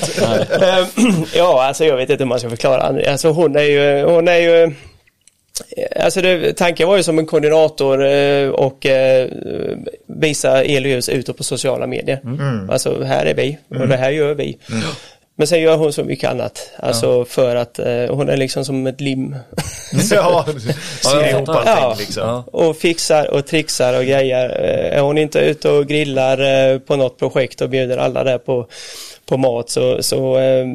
Eh, 0.78 0.86
ja, 1.34 1.64
alltså 1.64 1.84
jag 1.84 1.96
vet 1.96 2.10
inte 2.10 2.24
hur 2.24 2.28
man 2.28 2.38
ska 2.40 2.50
förklara. 2.50 2.82
Anneli. 2.82 3.06
Alltså 3.06 3.28
hon 3.28 3.56
är 3.56 3.62
ju, 3.62 4.02
hon 4.04 4.28
är 4.28 4.36
ju 4.36 4.74
Alltså 6.00 6.20
det, 6.22 6.52
tanken 6.52 6.88
var 6.88 6.96
ju 6.96 7.02
som 7.02 7.18
en 7.18 7.26
koordinator 7.26 8.06
eh, 8.06 8.48
och 8.48 8.86
eh, 8.86 9.28
visa 10.06 10.64
el 10.64 10.84
och 10.84 10.90
ljus 10.90 11.08
ute 11.08 11.32
på 11.32 11.44
sociala 11.44 11.86
medier. 11.86 12.20
Alltså 12.70 13.02
här 13.02 13.26
är 13.26 13.34
vi 13.34 13.58
och 13.68 13.88
det 13.88 13.96
här 13.96 14.10
gör 14.10 14.34
vi. 14.34 14.58
Men 15.36 15.46
sen 15.46 15.60
gör 15.60 15.76
hon 15.76 15.92
så 15.92 16.04
mycket 16.04 16.30
annat. 16.30 16.70
Alltså 16.76 17.24
för 17.24 17.56
att 17.56 17.78
eh, 17.78 18.06
hon 18.08 18.28
är 18.28 18.36
liksom 18.36 18.64
som 18.64 18.86
ett 18.86 19.00
lim. 19.00 19.36
Ja, 20.10 20.46
Ja, 21.04 21.20
jag 21.20 21.30
ihop 21.30 21.48
allting 21.48 21.74
Ja. 21.74 21.96
liksom. 21.98 22.22
Ja. 22.26 22.44
och 22.52 22.76
fixar 22.76 23.30
och 23.30 23.46
trixar 23.46 23.98
och 23.98 24.04
grejer. 24.04 24.48
Eh, 24.64 24.98
Är 24.98 25.00
hon 25.00 25.18
inte 25.18 25.38
ute 25.38 25.70
och 25.70 25.86
grillar 25.86 26.70
eh, 26.72 26.78
på 26.78 26.96
något 26.96 27.18
projekt 27.18 27.60
och 27.60 27.70
bjuder 27.70 27.96
alla 27.96 28.24
där 28.24 28.38
på, 28.38 28.66
på 29.28 29.36
mat 29.36 29.70
så, 29.70 30.02
så 30.02 30.38
eh, 30.38 30.66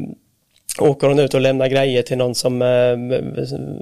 åker 0.79 1.07
hon 1.07 1.19
ut 1.19 1.33
och 1.33 1.41
lämnar 1.41 1.67
grejer 1.67 2.01
till 2.03 2.17
någon 2.17 2.35
som, 2.35 2.61
eh, 2.61 2.67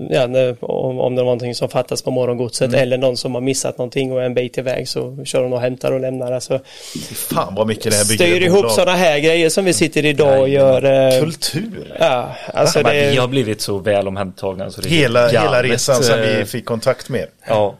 ja, 0.09 0.23
om, 0.61 1.15
det 1.15 1.21
var 1.21 1.25
någonting 1.25 1.55
som 1.55 1.69
fattas 1.69 2.01
på 2.01 2.11
morgongodset 2.11 2.67
Mm. 2.67 2.81
eller 2.81 2.97
någon 2.97 3.17
som 3.17 3.33
har 3.33 3.41
missat 3.41 3.77
någonting 3.77 4.11
och 4.11 4.21
är 4.21 4.25
en 4.25 4.33
bit 4.33 4.57
iväg 4.57 4.87
så 4.87 5.17
kör 5.25 5.43
hon 5.43 5.53
och 5.53 5.61
hämtar 5.61 5.91
och 5.91 5.99
lämnar. 5.99 6.31
Alltså, 6.31 6.59
Fan 7.13 7.55
vad 7.55 7.67
mycket 7.67 7.91
det 7.91 7.97
här 7.97 8.05
bygger 8.05 8.25
styr 8.25 8.41
ihop 8.41 8.71
sådana 8.71 8.97
här 8.97 9.19
grejer 9.19 9.49
som 9.49 9.65
vi 9.65 9.73
sitter 9.73 10.05
idag 10.05 10.41
och 10.41 10.49
gör. 10.49 10.83
eh, 11.13 11.19
Kultur. 11.19 11.95
Ja, 11.99 12.35
alltså 12.53 12.81
Men 12.83 12.91
vi 12.95 13.01
det, 13.01 13.15
har 13.21 13.27
blivit 13.27 13.61
så 13.61 13.77
väl 13.77 14.07
omhändertagna. 14.07 14.69
Så 14.71 14.81
det 14.81 14.89
Hela, 14.89 15.27
hela 15.27 15.63
resan 15.63 16.03
sedan 16.03 16.19
vi 16.21 16.39
Eh, 16.39 16.45
fick 16.45 16.65
kontakt 16.65 17.09
med. 17.09 17.25
Ja. 17.47 17.75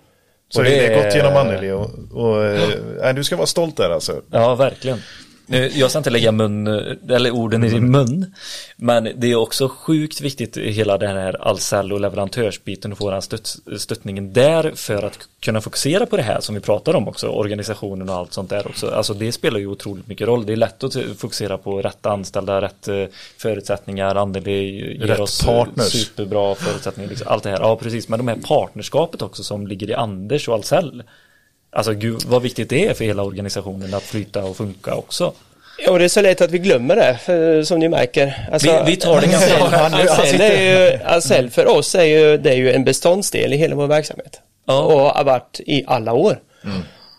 Så 0.50 0.60
Och 0.60 0.64
det, 0.66 0.70
det 0.70 0.76
det 0.88 0.94
är 0.94 1.04
gått 1.04 1.16
genom 1.16 1.36
Anneli 1.36 1.72
och, 1.72 1.90
och 2.14 2.46
eh, 2.46 2.60
nej, 3.02 3.14
du 3.14 3.24
ska 3.24 3.36
vara 3.36 3.48
stolt 3.48 3.78
där 3.78 3.90
alltså. 3.90 4.14
Ja, 4.32 4.56
verkligen. 4.56 4.98
Jag 5.48 5.90
ska 5.90 5.98
inte 5.98 6.10
lägga 6.10 6.32
mun, 6.32 6.68
eh, 6.68 7.16
eller 7.16 7.32
orden 7.32 7.64
i 7.64 7.70
din 7.70 7.92
mun. 7.92 8.34
Men 8.78 9.10
det 9.16 9.32
är 9.32 9.36
också 9.36 9.70
sjukt 9.70 10.22
viktigt 10.22 10.58
hela 10.58 10.98
den 10.98 11.18
här 11.18 11.48
Ahlsell 11.48 11.94
och 11.94 12.00
leverantörsbiten 12.00 12.92
och 12.92 12.98
få 12.98 13.12
den 13.12 13.22
stött, 13.22 13.56
stöttningen 13.78 14.34
där 14.34 14.72
för 14.76 15.04
att 15.04 15.20
kunna 15.40 15.62
fokusera 15.62 16.06
på 16.06 16.18
det 16.18 16.24
här 16.24 16.40
som 16.42 16.56
vi 16.56 16.62
pratar 16.62 16.96
om 16.96 17.08
också, 17.08 17.28
organisationen 17.28 18.10
och 18.10 18.16
allt 18.16 18.34
sånt 18.34 18.50
där 18.50 18.68
också. 18.68 18.90
Alltså 18.90 19.14
det 19.14 19.32
spelar 19.32 19.60
ju 19.60 19.68
otroligt 19.68 20.08
mycket 20.08 20.28
roll. 20.28 20.46
Det 20.46 20.54
är 20.54 20.58
lätt 20.58 20.84
att 20.84 20.96
fokusera 21.18 21.58
på 21.58 21.82
rätt 21.82 22.06
anställda, 22.06 22.62
rätt 22.62 22.88
eh, 22.88 23.06
förutsättningar, 23.38 24.16
Anneli 24.16 24.98
ger 25.00 25.08
Rätt 25.08 25.20
oss 25.20 25.46
partners. 25.46 25.88
superbra 25.88 26.56
förutsättningar, 26.56 27.10
liksom, 27.10 27.28
allt 27.28 27.44
det 27.44 27.50
här. 27.50 27.60
Ja, 27.62 27.76
precis. 27.76 28.08
Men 28.10 28.20
de 28.20 28.28
här 28.28 28.38
partnerskapet 28.48 29.22
också 29.22 29.44
som 29.44 29.68
ligger 29.68 29.90
i 29.90 29.94
Anders 29.94 30.48
och 30.48 30.54
Ahlsell. 30.54 31.04
Alltså 31.76 31.94
gud 31.94 32.22
vad 32.26 32.42
viktigt 32.42 32.70
det 32.70 32.86
är 32.88 32.94
för 32.94 33.06
hela 33.06 33.24
organisationen 33.24 33.94
att 33.94 34.04
flyta 34.04 34.44
och 34.44 34.58
funka 34.58 34.96
också. 34.96 35.34
ja, 35.86 35.92
och 35.92 36.00
det 36.00 36.06
är 36.06 36.10
så 36.10 36.22
lätt 36.22 36.42
att 36.42 36.52
vi 36.52 36.58
glömmer 36.60 36.96
det, 36.96 37.18
för, 37.26 37.64
som 37.64 37.80
ni 37.80 37.90
märker. 37.90 38.48
Alltså, 38.52 38.84
Vi- 38.86 38.92
vi 38.92 38.96
tar 38.98 39.22
det 39.22 39.28
ganska- 39.28 39.58
Ahlsell 40.12 41.00
Ahlsell 41.06 41.50
för 41.50 41.68
oss 41.78 41.96
är 41.96 42.04
ju, 42.04 42.38
det 42.38 42.50
är 42.52 42.56
ju 42.56 42.72
en 42.74 42.84
beståndsdel 42.84 43.54
i 43.54 43.58
hela 43.58 43.76
vår 43.76 43.88
verksamhet. 43.88 44.42
Ja. 44.66 44.82
Och 44.82 45.00
har 45.00 45.24
varit 45.24 45.60
i 45.66 45.84
alla 45.88 46.14
år. 46.14 46.40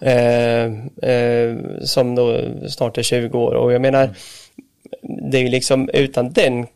Eh, 0.00 0.64
eh, 1.10 1.54
som 1.84 2.14
då 2.14 2.40
snart 2.68 2.98
är 2.98 3.02
20 3.02 3.38
år 3.38 3.54
och 3.54 3.72
jag 3.72 3.80
menar 3.82 4.10
det 5.30 5.38
är 5.38 5.42
ju 5.42 5.48
liksom 5.48 5.88
utan 5.94 6.32
den 6.32 6.66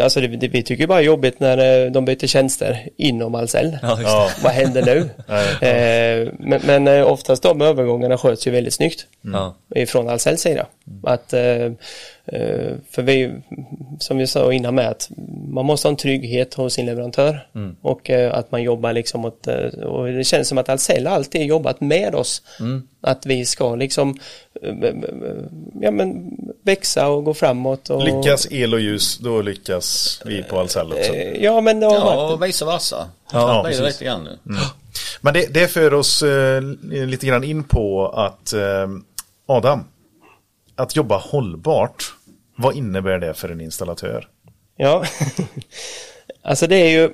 Alltså 0.00 0.20
det, 0.20 0.26
det, 0.28 0.48
vi 0.48 0.62
tycker 0.62 0.86
bara 0.86 0.98
är 0.98 1.02
jobbigt 1.04 1.40
när 1.40 1.84
eh, 1.86 1.90
de 1.90 2.04
byter 2.04 2.26
tjänster 2.26 2.88
inom 2.96 3.34
Ahlsell. 3.34 3.78
Ja. 3.82 3.98
Ja. 4.02 4.30
Vad 4.42 4.52
händer 4.52 4.82
nu? 4.82 4.98
eh, 5.68 6.32
men 6.38 6.60
men 6.66 6.88
eh, 6.88 7.06
oftast 7.12 7.42
de 7.42 7.60
övergångarna 7.62 8.18
sköts 8.18 8.46
ju 8.46 8.50
väldigt 8.50 8.74
snyggt 8.74 9.06
Ja. 9.22 9.54
ifrån 9.74 10.08
Ahlsells 10.08 10.40
sida. 10.40 10.66
Att, 11.02 11.32
eh, 11.32 11.40
eh, 11.42 11.72
för 12.90 13.02
vi, 13.02 13.32
som 13.98 14.18
vi 14.18 14.26
sa 14.26 14.52
innan 14.52 14.74
med 14.74 14.88
att 14.88 15.10
man 15.52 15.64
måste 15.66 15.88
ha 15.88 15.90
en 15.90 15.96
trygghet 15.96 16.54
hos 16.54 16.74
sin 16.74 16.86
leverantör 16.86 17.46
och 17.82 18.10
eh, 18.10 18.34
att 18.34 18.52
man 18.52 18.62
jobbar 18.62 18.92
liksom 18.92 19.24
åt, 19.24 19.46
eh, 19.46 19.56
och 19.84 20.06
det 20.06 20.24
känns 20.24 20.48
som 20.48 20.58
att 20.58 20.68
Ahlsell 20.68 21.06
har 21.06 21.14
alltid 21.14 21.46
jobbat 21.46 21.80
med 21.80 22.14
oss. 22.14 22.42
Att 23.00 23.26
vi 23.26 23.44
ska 23.44 23.74
liksom 23.74 24.18
eh, 24.62 24.94
ja, 25.80 25.90
men 25.90 26.30
växa 26.62 27.08
och 27.08 27.24
gå 27.24 27.34
framåt. 27.34 27.90
Och, 27.90 28.04
Lyckas 28.04 28.52
el 28.52 28.74
och 28.74 28.80
ljus, 28.80 29.18
då 29.18 29.42
lyckas 29.42 30.20
vi 30.24 30.42
på 30.42 30.58
Ahlsell 30.58 30.92
också. 30.92 31.14
Eh, 31.14 31.42
Ja 31.44 31.60
men 31.60 31.80
det 31.80 31.86
har 31.86 31.94
Ja, 31.94 32.04
varit 32.04 32.32
och 32.32 32.42
vice 32.42 32.64
versa. 32.64 33.08
Ja, 33.32 33.46
det 33.46 33.52
är 33.52 33.56
det 33.62 33.68
precis. 33.68 33.84
lite 33.86 34.04
grann 34.04 34.24
nu. 34.24 34.38
Men 35.20 35.34
det, 35.34 35.54
det 35.54 35.68
för 35.68 35.94
oss 35.94 36.22
eh, 36.22 36.62
lite 36.90 37.26
grann 37.26 37.44
in 37.44 37.64
på 37.64 38.08
att 38.08 38.52
eh, 38.52 38.88
Adam, 39.46 39.84
att 40.76 40.96
jobba 40.96 41.16
hållbart, 41.16 42.04
vad 42.58 42.76
innebär 42.76 43.18
det 43.18 43.34
för 43.34 43.48
en 43.48 43.60
installatör? 43.60 44.28
Ja, 44.76 45.04
alltså 46.42 46.66
det 46.66 46.76
är 46.76 46.90
ju, 46.90 47.10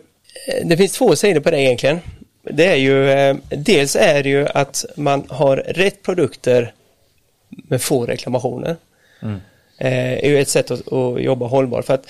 det 0.64 0.76
finns 0.76 0.92
två 0.92 1.16
sidor 1.16 1.40
på 1.40 1.50
det 1.50 1.60
egentligen. 1.60 2.00
Det 2.42 2.66
är 2.66 2.76
ju, 2.76 3.10
eh, 3.10 3.36
dels 3.48 3.96
är 3.96 4.22
det 4.22 4.28
ju 4.28 4.48
att 4.48 4.84
man 4.96 5.26
har 5.28 5.56
rätt 5.56 6.02
produkter 6.02 6.72
med 7.48 7.82
få 7.82 8.06
reklamationer. 8.06 8.76
Eh, 9.78 10.12
är 10.12 10.28
ju 10.28 10.38
ett 10.38 10.48
sätt 10.48 10.70
att, 10.70 10.92
att 10.92 11.22
jobba 11.22 11.46
hållbart. 11.46 11.84
För 11.84 11.94
att 11.94 12.06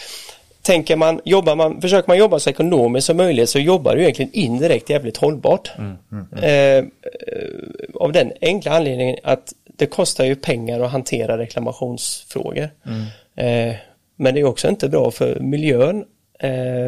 tänker 0.62 0.96
man, 0.96 1.20
jobbar 1.24 1.56
man, 1.56 1.80
försöker 1.80 2.08
man 2.08 2.18
jobba 2.18 2.38
så 2.38 2.50
ekonomiskt 2.50 3.06
som 3.06 3.16
möjligt 3.16 3.50
så 3.50 3.58
jobbar 3.58 3.96
du 3.96 4.02
egentligen 4.02 4.32
indirekt 4.32 4.90
jävligt 4.90 5.16
hållbart. 5.16 5.70
Eh, 6.42 6.52
eh, 6.52 6.84
av 7.94 8.12
den 8.12 8.32
enkla 8.40 8.72
anledningen 8.72 9.16
att 9.22 9.52
det 9.76 9.86
kostar 9.86 10.24
ju 10.24 10.36
pengar 10.36 10.80
att 10.80 10.90
hantera 10.90 11.38
reklamationsfrågor. 11.38 12.70
Eh, 13.36 13.74
men 14.16 14.34
det 14.34 14.40
är 14.40 14.44
också 14.44 14.68
inte 14.68 14.88
bra 14.88 15.10
för 15.10 15.40
miljön 15.40 16.04
eh, 16.38 16.86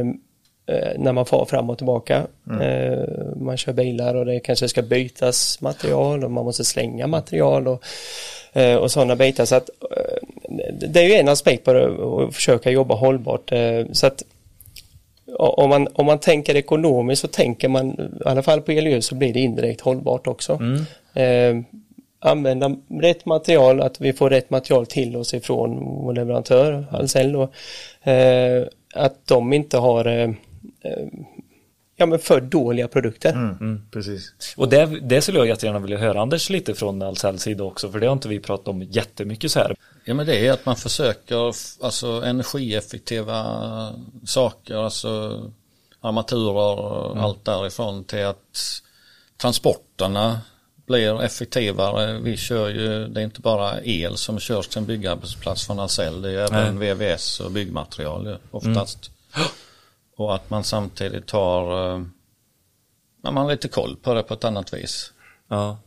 eh, 0.66 0.98
när 0.98 1.12
man 1.12 1.26
far 1.26 1.44
fram 1.44 1.70
och 1.70 1.78
tillbaka. 1.78 2.26
Eh, 2.60 3.04
man 3.36 3.56
kör 3.56 3.72
bilar 3.72 4.14
och 4.14 4.26
det 4.26 4.40
kanske 4.40 4.68
ska 4.68 4.82
bytas 4.82 5.60
material 5.60 6.24
och 6.24 6.30
man 6.30 6.44
måste 6.44 6.64
slänga 6.64 7.06
material 7.06 7.68
och, 7.68 7.82
och 8.80 8.90
sådana 8.90 9.16
bitar. 9.16 9.44
Så 9.44 9.54
att, 9.54 9.70
det 10.88 11.00
är 11.00 11.08
ju 11.08 11.14
en 11.14 11.28
aspekt 11.28 11.64
på 11.64 11.72
det 11.72 11.86
att 11.86 12.34
försöka 12.34 12.70
jobba 12.70 12.94
hållbart. 12.94 13.52
Så 13.92 14.06
att 14.06 14.22
om 15.38 15.70
man, 15.70 15.88
om 15.92 16.06
man 16.06 16.18
tänker 16.18 16.56
ekonomiskt 16.56 17.22
så 17.22 17.28
tänker 17.28 17.68
man, 17.68 17.90
i 18.24 18.28
alla 18.28 18.42
fall 18.42 18.60
på 18.60 18.72
elljus 18.72 19.06
så 19.06 19.14
blir 19.14 19.32
det 19.32 19.40
indirekt 19.40 19.80
hållbart 19.80 20.26
också. 20.26 20.52
Eh, 21.14 21.56
använda 22.20 22.76
rätt 23.00 23.26
material, 23.26 23.80
att 23.80 24.00
vi 24.00 24.12
får 24.12 24.30
rätt 24.30 24.50
material 24.50 24.86
till 24.86 25.16
oss 25.16 25.34
ifrån 25.34 25.84
vår 25.84 26.14
leverantör, 26.14 26.86
Ahlsell 26.90 27.32
då. 27.32 27.42
Eh, 28.10 28.66
att 28.94 29.26
de 29.26 29.52
inte 29.52 29.78
har 29.78 30.06
eh, 30.06 30.30
eh, 30.80 31.08
ja, 31.96 32.06
men 32.06 32.18
för 32.18 32.40
dåliga 32.40 32.88
produkter. 32.88 33.32
Mm, 33.32 33.82
precis. 33.90 34.32
Och 34.56 34.68
det, 34.68 34.86
det 34.86 35.20
skulle 35.20 35.38
jag 35.38 35.46
jättegärna 35.46 35.78
vilja 35.78 35.98
höra 35.98 36.20
Anders 36.20 36.50
lite 36.50 36.74
från 36.74 37.02
Ahlsells 37.02 37.42
sida 37.42 37.64
också 37.64 37.92
för 37.92 38.00
det 38.00 38.06
har 38.06 38.12
inte 38.12 38.28
vi 38.28 38.40
pratat 38.40 38.68
om 38.68 38.82
jättemycket 38.82 39.50
så 39.50 39.58
här. 39.58 39.76
Ja 40.04 40.14
men 40.14 40.26
det 40.26 40.46
är 40.46 40.52
att 40.52 40.66
man 40.66 40.76
försöker 40.76 41.36
alltså 41.84 42.06
energieffektiva 42.06 43.44
saker, 44.24 44.74
alltså 44.74 45.42
armaturer 46.00 46.80
och 46.80 47.16
allt 47.16 47.44
därifrån 47.44 48.04
till 48.04 48.24
att 48.24 48.82
transporterna 49.36 50.40
blir 50.86 51.22
effektivare. 51.22 52.18
Vi 52.20 52.36
kör 52.36 52.68
ju, 52.68 53.08
det 53.08 53.20
är 53.20 53.24
inte 53.24 53.40
bara 53.40 53.80
el 53.82 54.16
som 54.16 54.38
körs 54.38 54.68
till 54.68 54.78
en 54.78 54.86
byggarbetsplats 54.86 55.66
från 55.66 55.78
Ahlsell, 55.78 56.22
det 56.22 56.30
är 56.30 56.54
även 56.54 56.78
VVS 56.78 57.40
och 57.40 57.50
byggmaterial 57.50 58.38
oftast. 58.50 59.10
Och 60.16 60.34
att 60.34 60.50
man 60.50 60.64
samtidigt 60.64 61.30
har, 61.30 61.94
eh, 61.94 62.04
ja, 63.22 63.30
man 63.30 63.36
har 63.36 63.50
lite 63.50 63.68
koll 63.68 63.96
på 63.96 64.14
det 64.14 64.22
på 64.22 64.34
ett 64.34 64.44
annat 64.44 64.74
vis. 64.74 65.12
Ja. 65.48 65.78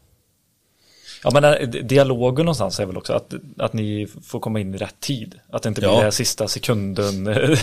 Ja 1.24 1.30
men 1.34 1.44
eh, 1.44 1.68
dialogen 1.70 2.46
någonstans 2.46 2.80
är 2.80 2.86
väl 2.86 2.98
också 2.98 3.14
att, 3.14 3.34
att 3.58 3.74
ni 3.74 4.08
får 4.24 4.40
komma 4.40 4.60
in 4.60 4.76
i 4.76 4.78
rätt 4.78 5.00
tid. 5.00 5.40
Att 5.50 5.64
det 5.64 5.70
inte 5.70 5.82
blir 5.82 5.90
Ja. 5.90 5.96
det 5.98 6.04
här 6.04 6.12
sista 6.12 6.48
sekunden 6.48 7.28
eh, 7.28 7.36
Nej, 7.36 7.58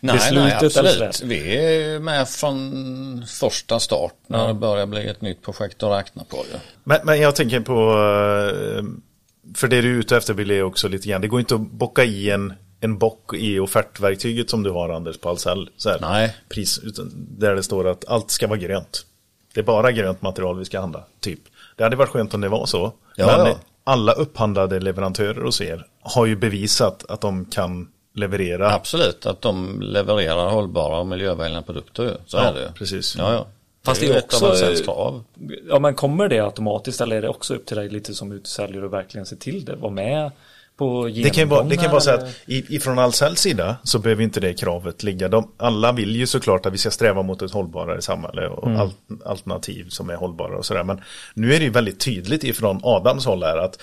beslutet. 0.00 0.34
nej, 0.34 0.58
absolut. 0.82 1.22
Vi 1.22 1.56
är 1.56 1.98
med 1.98 2.28
från 2.28 3.24
första 3.28 3.80
start 3.80 4.14
när 4.26 4.48
det 4.48 4.54
börjar 4.54 4.86
bli 4.86 5.06
ett 5.08 5.20
nytt 5.20 5.42
projekt 5.42 5.82
att 5.82 5.98
räkna 6.00 6.24
på. 6.24 6.36
Ju. 6.36 6.58
Men, 6.84 6.98
men 7.04 7.20
jag 7.20 7.36
tänker 7.36 7.60
på, 7.60 7.72
eh, 7.72 8.84
för 9.54 9.68
det 9.68 9.80
du 9.80 9.94
är 9.94 9.98
ute 9.98 10.16
efter 10.16 10.34
vill 10.34 10.50
jag 10.50 10.66
också 10.68 10.88
lite 10.88 11.08
grann, 11.08 11.20
det 11.20 11.28
går 11.28 11.40
inte 11.40 11.54
att 11.54 11.60
bocka 11.60 12.04
i 12.04 12.30
en, 12.30 12.52
en 12.80 12.98
bock 12.98 13.34
i 13.34 13.58
offertverktyget 13.58 14.50
som 14.50 14.62
du 14.62 14.70
har 14.70 14.88
Anders 14.88 15.18
på 15.18 15.28
Ahlsell. 15.28 15.70
Nej. 16.00 16.36
Pris, 16.48 16.78
utan, 16.78 17.10
där 17.14 17.54
det 17.54 17.62
står 17.62 17.88
att 17.88 18.04
allt 18.08 18.30
ska 18.30 18.46
vara 18.46 18.58
grönt. 18.58 19.06
Det 19.54 19.60
är 19.60 19.64
bara 19.64 19.92
grönt 19.92 20.22
material 20.22 20.58
vi 20.58 20.64
ska 20.64 20.80
handla, 20.80 21.04
typ. 21.20 21.40
Det 21.76 21.82
hade 21.84 21.96
varit 21.96 22.08
skönt 22.10 22.34
om 22.34 22.40
det 22.40 22.48
var 22.48 22.66
så. 22.66 22.92
Ja, 23.16 23.26
men 23.26 23.46
ja. 23.46 23.54
alla 23.84 24.12
upphandlade 24.12 24.80
leverantörer 24.80 25.42
hos 25.44 25.60
er 25.60 25.86
har 26.02 26.26
ju 26.26 26.36
bevisat 26.36 27.04
att 27.08 27.20
de 27.20 27.44
kan 27.44 27.88
leverera. 28.14 28.72
Absolut, 28.74 29.26
att 29.26 29.40
de 29.42 29.80
levererar 29.80 30.50
hållbara 30.50 30.98
och 30.98 31.06
miljövänliga 31.06 31.62
produkter. 31.62 32.16
Så 32.26 32.36
Ja, 32.36 32.42
är 32.42 32.54
det 32.54 32.72
precis. 32.74 33.16
Ja, 33.18 33.32
ja. 33.32 33.46
Fast 33.84 34.00
det 34.00 34.06
det 34.06 34.12
är 34.14 34.18
ett 34.18 34.24
också- 34.24 34.44
av 34.46 34.50
Ahlsells 34.50 34.80
krav. 34.82 35.24
Ja 35.68 35.78
men 35.78 35.94
kommer 35.94 36.28
det 36.28 36.40
automatiskt 36.40 37.00
eller 37.00 37.16
är 37.16 37.22
det 37.22 37.28
också 37.28 37.54
upp 37.54 37.66
till 37.66 37.76
dig 37.76 37.88
lite 37.88 38.14
som 38.14 38.32
utsäljare 38.32 38.86
att 38.86 38.92
verkligen 38.92 39.26
se 39.26 39.36
till 39.36 39.64
det? 39.64 39.76
Vara 39.76 39.92
med 39.92 40.30
på 40.76 41.10
Det 41.14 41.30
kan 41.30 41.44
ju 41.44 41.48
vara, 41.50 41.62
det 41.64 41.76
kan 41.76 41.90
vara 41.90 42.00
så 42.00 42.10
genomgångar, 42.10 42.32
att 42.32 42.48
i- 42.48 42.76
ifrån 42.76 42.98
Ahlsells 42.98 43.40
sida 43.40 43.76
så 43.82 43.98
behöver 43.98 44.22
inte 44.22 44.40
det 44.40 44.54
kravet 44.54 45.02
ligga. 45.02 45.28
De, 45.28 45.50
alla 45.56 45.92
vill 45.92 46.16
ju 46.16 46.26
såklart 46.26 46.66
att 46.66 46.72
vi 46.72 46.78
ska 46.78 46.90
sträva 46.90 47.22
mot 47.22 47.42
ett 47.42 47.50
hållbarare 47.52 48.02
samhälle 48.02 48.46
och 48.48 48.66
Mm. 48.68 48.80
al- 48.80 48.92
alternativ 49.24 49.88
som 49.88 50.10
är 50.10 50.14
hållbara 50.14 50.56
och 50.58 50.66
sådär. 50.66 50.84
Men 50.84 51.00
nu 51.34 51.54
är 51.54 51.58
det 51.58 51.64
ju 51.64 51.70
väldigt 51.70 52.00
tydligt 52.00 52.44
ifrån 52.44 52.80
Adams 52.82 53.24
håll 53.26 53.42
här 53.42 53.56
att 53.58 53.78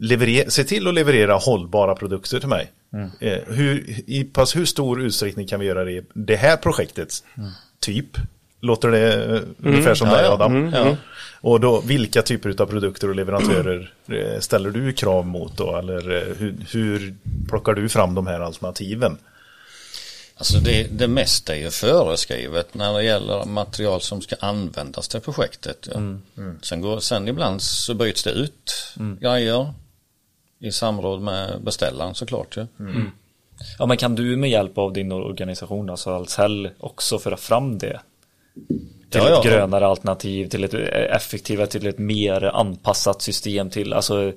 leverera, 0.00 0.50
se 0.50 0.64
till 0.64 0.88
att 0.88 0.94
leverera 0.94 1.34
hållbara 1.34 1.94
produkter 1.94 2.38
till 2.40 2.48
mig. 2.48 2.70
Mm. 2.92 3.10
Eh, 3.20 3.38
hur, 3.46 3.86
I 4.06 4.24
pass 4.24 4.56
hur 4.56 4.64
stor 4.64 5.02
utsträckning 5.02 5.46
kan 5.46 5.60
vi 5.60 5.66
göra 5.66 5.84
det 5.84 5.92
i 5.92 6.02
det 6.14 6.36
här 6.36 6.56
projektet? 6.56 7.12
Typ. 7.80 8.06
Låter 8.60 8.90
det 8.90 9.14
eh, 9.24 9.40
ungefär 9.68 9.94
som 9.94 10.08
Mm. 10.08 10.16
Ja, 10.18 10.22
dig 10.22 10.30
ja. 10.30 10.34
Adam? 10.34 10.56
Mm, 10.56 10.72
ja. 10.74 10.96
Och 11.42 11.60
då, 11.60 11.80
vilka 11.80 12.22
typer 12.22 12.62
av 12.62 12.66
produkter 12.66 13.08
och 13.08 13.14
leverantörer 13.14 13.94
eh, 14.06 14.40
ställer 14.40 14.70
du 14.70 14.92
krav 14.92 15.26
mot 15.26 15.56
då? 15.56 15.76
Eller 15.76 16.16
eh, 16.16 16.36
hur, 16.36 16.56
hur 16.72 17.14
plockar 17.48 17.74
du 17.74 17.88
fram 17.88 18.14
de 18.14 18.26
här 18.26 18.40
alternativen? 18.40 19.18
Alltså 20.36 20.58
det, 20.58 20.98
det 20.98 21.08
mesta 21.08 21.56
är 21.56 21.60
ju 21.60 21.70
föreskrivet 21.70 22.74
när 22.74 22.92
det 22.92 23.04
gäller 23.04 23.44
material 23.44 24.00
som 24.00 24.20
ska 24.20 24.36
användas 24.40 25.08
till 25.08 25.20
projektet. 25.20 25.88
Ja. 25.90 25.96
Mm. 25.96 26.22
Sen, 26.62 26.80
går, 26.80 27.00
sen 27.00 27.28
ibland 27.28 27.62
så 27.62 27.94
byts 27.94 28.22
det 28.22 28.30
ut 28.30 28.94
grejer 29.20 29.72
i 30.58 30.72
samråd 30.72 31.22
med 31.22 31.62
beställaren 31.62 32.14
såklart. 32.14 32.56
Ja. 32.56 32.66
Ja 33.78 33.86
men 33.86 33.96
kan 33.96 34.14
du 34.14 34.36
med 34.36 34.50
hjälp 34.50 34.78
av 34.78 34.92
din 34.92 35.12
organisation, 35.12 35.90
alltså 35.90 36.10
Ahlsell, 36.10 36.70
också 36.78 37.18
föra 37.18 37.36
fram 37.36 37.78
det? 37.78 38.00
Till 39.12 39.20
Ja, 39.20 39.28
ja. 39.30 39.38
ett 39.38 39.44
grönare 39.44 39.86
alternativ, 39.86 40.48
till 40.48 40.64
ett 40.64 40.74
effektivare, 40.94 41.66
till 41.66 41.86
ett 41.86 41.98
mer 41.98 42.42
anpassat 42.42 43.22
system 43.22 43.70
till, 43.70 43.92
alltså 43.92 44.32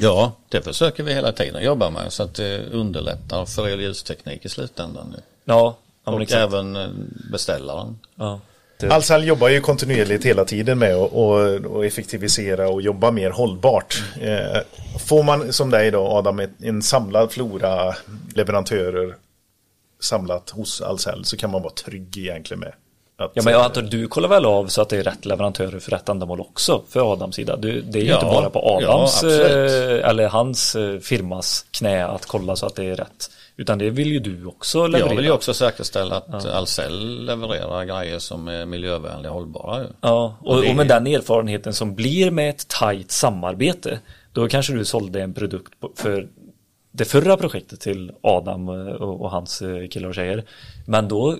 ja, 0.00 0.32
det 0.48 0.62
försöker 0.62 1.02
vi 1.02 1.14
hela 1.14 1.32
tiden 1.32 1.64
jobba 1.64 1.90
med 1.90 2.12
så 2.12 2.22
att 2.22 2.34
det 2.34 2.66
underlättar 2.72 3.44
för 3.44 3.68
elljusteknik 3.68 4.44
i 4.44 4.48
slutändan. 4.48 5.14
Ja. 5.14 5.22
ja, 5.44 5.76
ja 6.04 6.12
Och 6.12 6.22
exakt. 6.22 6.38
även 6.38 6.76
eh, 6.76 6.88
beställaren. 7.32 7.98
Ja. 8.14 8.40
Det, 8.78 8.90
Ahlsell 8.90 9.24
jobbar 9.24 9.48
ju 9.48 9.60
kontinuerligt 9.60 10.24
hela 10.24 10.44
tiden 10.44 10.78
med 10.78 10.94
att 10.94 11.12
och, 11.12 11.54
och 11.54 11.86
effektivisera 11.86 12.68
och 12.68 12.82
jobba 12.82 13.10
mer 13.10 13.30
hållbart. 13.30 14.02
Eh, 14.20 14.60
får 14.98 15.22
man 15.22 15.52
som 15.52 15.70
dig 15.70 15.90
då 15.90 16.08
Adam 16.08 16.40
en 16.62 16.82
samlad 16.82 17.32
flora 17.32 17.94
leverantörer 18.34 19.16
samlat 20.00 20.50
hos 20.50 20.80
Ahlsell 20.80 21.24
så 21.24 21.36
kan 21.36 21.50
man 21.50 21.62
vara 21.62 21.72
trygg 21.72 22.18
egentligen 22.18 22.60
med 22.60 22.72
att, 23.18 23.30
ja 23.34 23.42
men 23.44 23.52
jag 23.52 23.62
antar 23.64 23.82
du 23.82 24.08
kollar 24.08 24.28
väl 24.28 24.46
av 24.46 24.66
så 24.66 24.82
att 24.82 24.88
det 24.88 24.96
är 24.96 25.02
rätt 25.02 25.24
leverantörer 25.24 25.78
för 25.78 25.90
rätt 25.90 26.08
ändamål 26.08 26.40
också 26.40 26.82
för 26.88 27.12
Adams 27.12 27.36
sida. 27.36 27.56
Du, 27.56 27.80
det 27.80 27.98
är 27.98 28.02
ju 28.02 28.08
Ja, 28.08 28.14
inte 28.14 28.26
bara 28.26 28.50
på 28.50 28.78
ja, 28.82 28.88
Adams 28.94 29.14
absolut. 29.24 30.00
eh, 30.02 30.08
eller 30.08 30.28
hans 30.28 30.76
eh, 30.76 30.98
firmas 30.98 31.66
knä 31.70 32.06
att 32.06 32.26
kolla 32.26 32.56
så 32.56 32.66
att 32.66 32.74
det 32.74 32.84
är 32.84 32.96
rätt. 32.96 33.30
Utan 33.58 33.78
det 33.78 33.90
vill 33.90 34.08
ju 34.12 34.18
du 34.18 34.46
också 34.46 34.86
leverera. 34.86 35.08
Jag 35.10 35.16
vill 35.16 35.24
ju 35.24 35.30
också 35.30 35.54
säkerställa 35.54 36.16
att 36.16 36.46
Ahlsell 36.46 37.24
levererar 37.24 37.84
grejer 37.84 38.18
som 38.18 38.48
är 38.48 38.66
miljövänliga 38.66 39.30
och 39.32 39.38
hållbara. 39.38 39.86
Ja, 40.00 40.36
och, 40.40 40.62
det- 40.62 40.68
och 40.70 40.76
med 40.76 40.88
den 40.88 41.06
erfarenheten 41.06 41.74
som 41.74 41.94
blir 41.94 42.30
med 42.30 42.50
ett 42.50 42.68
tajt 42.68 43.10
samarbete 43.10 43.98
då 44.32 44.48
kanske 44.48 44.72
du 44.72 44.84
sålde 44.84 45.22
en 45.22 45.34
produkt 45.34 45.72
för 45.96 46.28
det 46.92 47.04
förra 47.04 47.36
projektet 47.36 47.80
till 47.80 48.12
Adam 48.22 48.68
eh, 48.68 48.94
och, 48.94 49.20
och 49.20 49.30
hans 49.30 49.62
killar 49.90 50.08
och 50.08 50.14
tjejer. 50.14 50.44
Men 50.86 51.08
då 51.08 51.36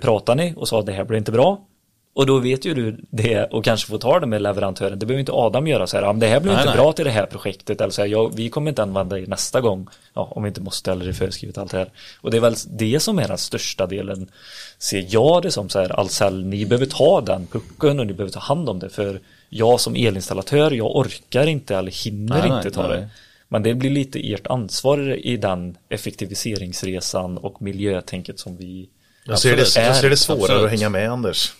pratade 0.00 0.44
ni 0.44 0.54
och 0.56 0.68
sa 0.68 0.80
att 0.80 0.86
det 0.86 0.92
här 0.92 1.04
blir 1.04 1.18
inte 1.18 1.32
bra. 1.32 1.66
Och 2.14 2.26
då 2.26 2.38
vet 2.38 2.64
ju 2.64 2.74
du 2.74 2.96
det 3.10 3.44
och 3.44 3.64
kanske 3.64 3.88
får 3.88 3.98
ta 3.98 4.20
det 4.20 4.26
med 4.26 4.42
leverantören. 4.42 4.98
Det 4.98 5.06
behöver 5.06 5.20
inte 5.20 5.32
Adam 5.32 5.66
göra 5.66 5.86
så 5.86 5.96
här. 5.96 6.04
"Ja, 6.04 6.12
men 6.12 6.20
Det 6.20 6.26
här 6.26 6.40
blir 6.40 6.52
Nej, 6.52 6.60
inte 6.60 6.70
nej. 6.70 6.76
bra 6.78 6.92
till 6.92 7.04
det 7.04 7.10
här 7.10 7.26
projektet. 7.26 7.80
Eller 7.80 7.90
så 7.90 8.02
här, 8.02 8.08
ja, 8.08 8.30
vi 8.34 8.48
kommer 8.50 8.68
inte 8.70 8.82
använda 8.82 9.16
det 9.16 9.26
nästa 9.26 9.60
gång. 9.60 9.88
Ja, 10.14 10.28
om 10.30 10.42
vi 10.42 10.48
inte 10.48 10.60
måste 10.60 10.92
eller 10.92 11.04
det 11.04 11.10
är 11.10 11.12
föreskrivet 11.12 11.58
allt 11.58 11.70
det 11.70 11.78
här. 11.78 11.90
Och 12.20 12.30
det 12.30 12.36
är 12.36 12.40
väl 12.40 12.54
det 12.70 13.00
som 13.00 13.18
är 13.18 13.28
den 13.28 13.38
största 13.38 13.86
delen. 13.86 14.30
Ser 14.78 15.06
jag 15.08 15.42
det 15.42 15.50
som 15.50 15.68
så 15.68 15.78
här, 15.78 16.00
Ahlsell, 16.00 16.44
ni 16.44 16.66
behöver 16.66 16.86
ta 16.86 17.20
den 17.20 17.46
pucken 17.46 18.00
och 18.00 18.06
ni 18.06 18.12
behöver 18.12 18.32
ta 18.32 18.40
hand 18.40 18.68
om 18.68 18.78
det. 18.78 18.88
För 18.88 19.20
jag 19.48 19.80
som 19.80 19.94
elinstallatör, 19.96 20.70
jag 20.70 20.96
orkar 20.96 21.46
inte 21.46 21.76
eller 21.76 22.04
hinner 22.04 22.48
Nej, 22.48 22.56
inte 22.56 22.70
ta 22.70 22.88
det. 22.88 23.08
Men 23.48 23.62
det 23.62 23.74
blir 23.74 23.90
lite 23.90 24.32
ert 24.32 24.46
ansvar 24.46 25.26
i 25.26 25.36
den 25.36 25.76
effektiviseringsresan 25.88 27.38
och 27.38 27.62
miljötänket 27.62 28.38
som 28.38 28.56
vi 28.56 28.88
jag, 29.26 29.38
ser 29.38 29.56
det, 29.56 29.86
jag 29.86 29.96
ser 29.96 30.10
det 30.10 30.16
svårare 30.16 30.42
Absolut. 30.42 30.64
att 30.64 30.70
hänga 30.70 30.88
med 30.88 31.10
Anders. 31.10 31.52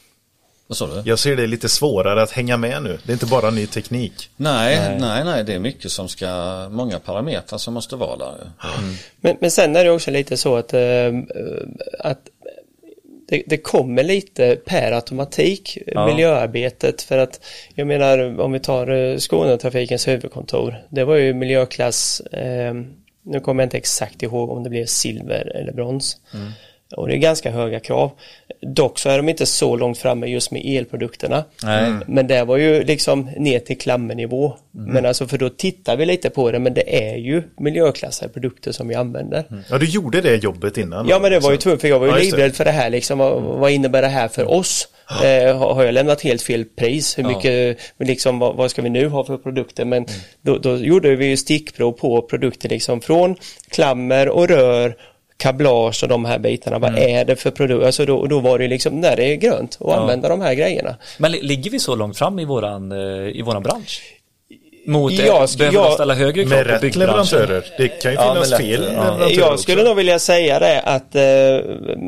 Vad 0.67 0.77
sa 0.77 0.87
du? 0.87 1.03
Jag 1.05 1.19
ser 1.19 1.37
det 1.37 1.47
lite 1.47 1.69
svårare 1.69 2.23
att 2.23 2.31
hänga 2.31 2.57
med 2.57 2.83
nu. 2.83 2.99
Det 3.05 3.11
är 3.11 3.15
inte 3.15 3.27
bara 3.27 3.51
ny 3.51 3.67
teknik. 3.67 4.31
Nej, 4.37 4.97
nej, 5.01 5.25
nej, 5.25 5.45
det 5.45 5.55
är 5.55 5.59
mycket 5.59 5.93
som 5.93 6.09
ska, 6.09 6.27
många 6.71 6.99
parametrar 6.99 7.59
som 7.59 7.75
måste 7.75 7.97
vara 7.97 8.17
där. 8.17 8.35
ju. 8.39 8.97
Men, 9.21 9.37
men 9.41 9.51
sen 9.51 9.77
är 9.77 9.85
det 9.85 9.91
också 9.91 10.11
lite 10.11 10.37
så 10.37 10.57
att, 10.57 10.75
eh, 10.75 10.81
att 11.99 12.21
det, 13.29 13.43
det 13.47 13.57
kommer 13.57 14.03
lite 14.03 14.57
per 14.67 14.93
automatik 14.93 15.79
Ja. 15.87 16.07
miljöarbetet 16.07 17.03
för 17.03 17.19
att 17.19 17.41
jag 17.75 17.87
menar 17.87 18.41
om 18.41 18.53
vi 18.53 18.61
tar 18.61 18.91
eh, 18.91 19.19
Skånetrafikens 19.19 20.09
huvudkontor 20.09 20.77
det 20.91 21.05
var 21.05 21.15
ju 21.17 21.35
miljöklass 21.35 22.21
eh, 22.21 22.75
nu 23.23 23.41
kommer 23.41 23.63
jag 23.63 23.67
inte 23.67 23.77
exakt 23.77 24.23
ihåg 24.23 24.51
om 24.51 24.63
det 24.63 24.71
blev 24.71 24.87
silver 24.87 25.57
eller 25.57 25.73
brons 25.73 26.17
och 26.97 27.09
det 27.09 27.15
är 27.15 27.19
ganska 27.19 27.51
höga 27.51 27.81
krav 27.81 28.11
dock 28.61 28.99
så 28.99 29.09
är 29.09 29.17
de 29.17 29.29
inte 29.29 29.47
så 29.47 29.77
långt 29.77 29.99
framme 29.99 30.27
just 30.27 30.51
med 30.51 30.63
elprodukterna 30.67 31.45
Nej. 31.65 31.93
men 32.07 32.27
det 32.27 32.45
var 32.45 32.57
ju 32.57 32.85
liksom 32.85 33.31
ner 33.37 33.59
till 33.59 33.79
klammernivå 33.79 34.57
men 34.71 35.07
alltså 35.07 35.27
för 35.27 35.39
då 35.39 35.49
tittar 35.49 35.97
vi 35.97 36.07
lite 36.07 36.31
på 36.31 36.51
det 36.51 36.59
men 36.59 36.75
det 36.75 37.11
är 37.11 37.17
ju 37.17 37.43
miljöklassade 37.59 38.33
produkter 38.33 38.73
som 38.73 38.89
vi 38.89 38.95
använder 38.95 39.45
Ja, 39.71 39.79
du 39.79 39.87
gjorde 39.87 40.21
det 40.21 40.37
jobbet 40.45 40.79
innan. 40.79 41.09
Ja 41.09 41.19
men 41.19 41.31
det 41.31 41.39
var 41.39 41.51
ju 41.51 41.57
tvunget 41.57 41.81
för 41.81 41.89
jag 41.89 41.99
var 41.99 42.07
ju 42.07 42.13
Ja, 42.13 42.19
livrädd 42.19 42.55
för 42.57 42.65
det 42.65 42.71
här 42.71 42.91
liksom. 42.91 43.19
Vad, 43.19 43.43
vad 43.43 43.71
innebär 43.71 44.03
det 44.03 44.09
här 44.09 44.29
för 44.29 44.45
oss? 44.51 44.89
Eh, 45.25 45.59
har 45.59 45.85
jag 45.85 45.95
lämnat 45.95 46.23
helt 46.23 46.43
fel 46.43 46.65
pris? 46.65 47.19
Hur 47.19 47.23
Ja. 47.23 47.29
mycket, 47.29 47.79
liksom, 47.99 48.39
vad, 48.39 48.57
vad 48.57 48.71
ska 48.71 48.83
vi 48.83 48.91
nu 48.91 49.09
ha 49.09 49.25
för 49.25 49.37
produkter? 49.37 49.85
Men 49.85 50.07
då, 50.43 50.59
då 50.59 50.77
gjorde 50.77 51.17
vi 51.17 51.27
ju 51.27 51.37
stickprov 51.37 51.93
på 51.93 52.23
produkter 52.23 52.69
liksom 52.69 53.01
från 53.01 53.37
klammer 53.71 54.29
och 54.29 54.49
rör 54.49 54.97
kablage 55.37 56.03
och 56.03 56.09
de 56.09 56.25
här 56.25 56.39
bitarna. 56.39 56.79
Vad 56.79 56.99
är 56.99 57.25
det 57.25 57.37
för 57.37 57.51
produkter? 57.51 57.87
Alltså 57.87 58.05
då, 58.07 58.27
då 58.27 58.41
var 58.41 58.59
det 58.59 58.69
liksom, 58.69 59.01
när 59.01 59.17
det 59.17 59.25
är 59.25 59.35
grönt 59.37 59.79
att 59.81 59.93
använda 59.99 60.29
de 60.29 60.41
här 60.41 60.55
grejerna. 60.55 60.97
Men 61.19 61.33
li- 61.33 61.43
ligger 61.43 61.71
vi 61.71 61.79
så 61.81 61.95
långt 61.95 62.19
fram 62.19 62.39
i 62.39 62.45
våran, 62.45 62.93
eh, 62.93 63.29
i 63.39 63.43
våran 63.43 63.63
bransch? 63.63 64.03
Mot, 64.89 65.13
Ja, 65.13 65.25
ja, 65.27 65.47
ska- 65.47 65.59
behöver 65.59 65.79
ja, 65.79 65.83
man 65.85 65.93
ställa 65.93 66.15
högre 66.15 66.43
krav 66.45 66.51
Med 66.51 66.67
på 66.67 66.73
rätt 66.73 66.81
byggbranschen? 66.81 67.39
leverantörer. 67.39 67.65
Det 67.79 67.89
kan 67.89 68.11
ju 68.13 68.17
Ja, 68.19 68.33
finnas 68.35 68.51
med 68.51 68.59
fel 68.61 68.89
ja. 68.97 69.29
Jag 69.31 69.53
också. 69.53 69.63
skulle 69.63 69.83
nog 69.85 69.97
vilja 69.97 70.19
säga 70.19 70.59
det 70.59 70.81
att 70.81 71.15
eh, 71.15 71.23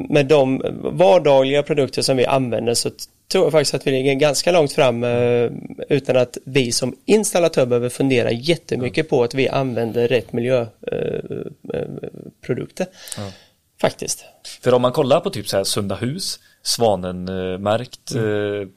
med 0.08 0.26
de 0.26 0.62
vardagliga 0.82 1.62
produkter 1.62 2.02
som 2.02 2.16
vi 2.16 2.26
använder 2.26 2.74
så 2.74 2.90
tror 3.28 3.44
jag 3.44 3.52
faktiskt 3.52 3.74
att 3.74 3.86
vi 3.86 3.90
ligger 3.90 4.14
ganska 4.14 4.52
långt 4.52 4.72
fram 4.72 5.04
eh, 5.04 5.50
utan 5.88 6.16
att 6.16 6.38
vi 6.44 6.72
som 6.72 6.96
installatör 7.04 7.66
behöver 7.66 7.88
fundera 7.88 8.30
jättemycket 8.30 9.08
på 9.08 9.22
att 9.22 9.34
vi 9.34 9.48
använder 9.48 10.08
rätt 10.08 10.32
miljöprodukter. 10.32 12.86
Faktiskt. 13.80 14.24
För 14.62 14.74
om 14.74 14.82
man 14.82 14.92
kollar 14.92 15.20
på 15.20 15.30
typ 15.30 15.48
så 15.48 15.56
här 15.56 15.64
Sunda 15.64 15.94
hus, 15.94 16.38
Svanenmärkt 16.68 18.10
Mm. 18.14 18.68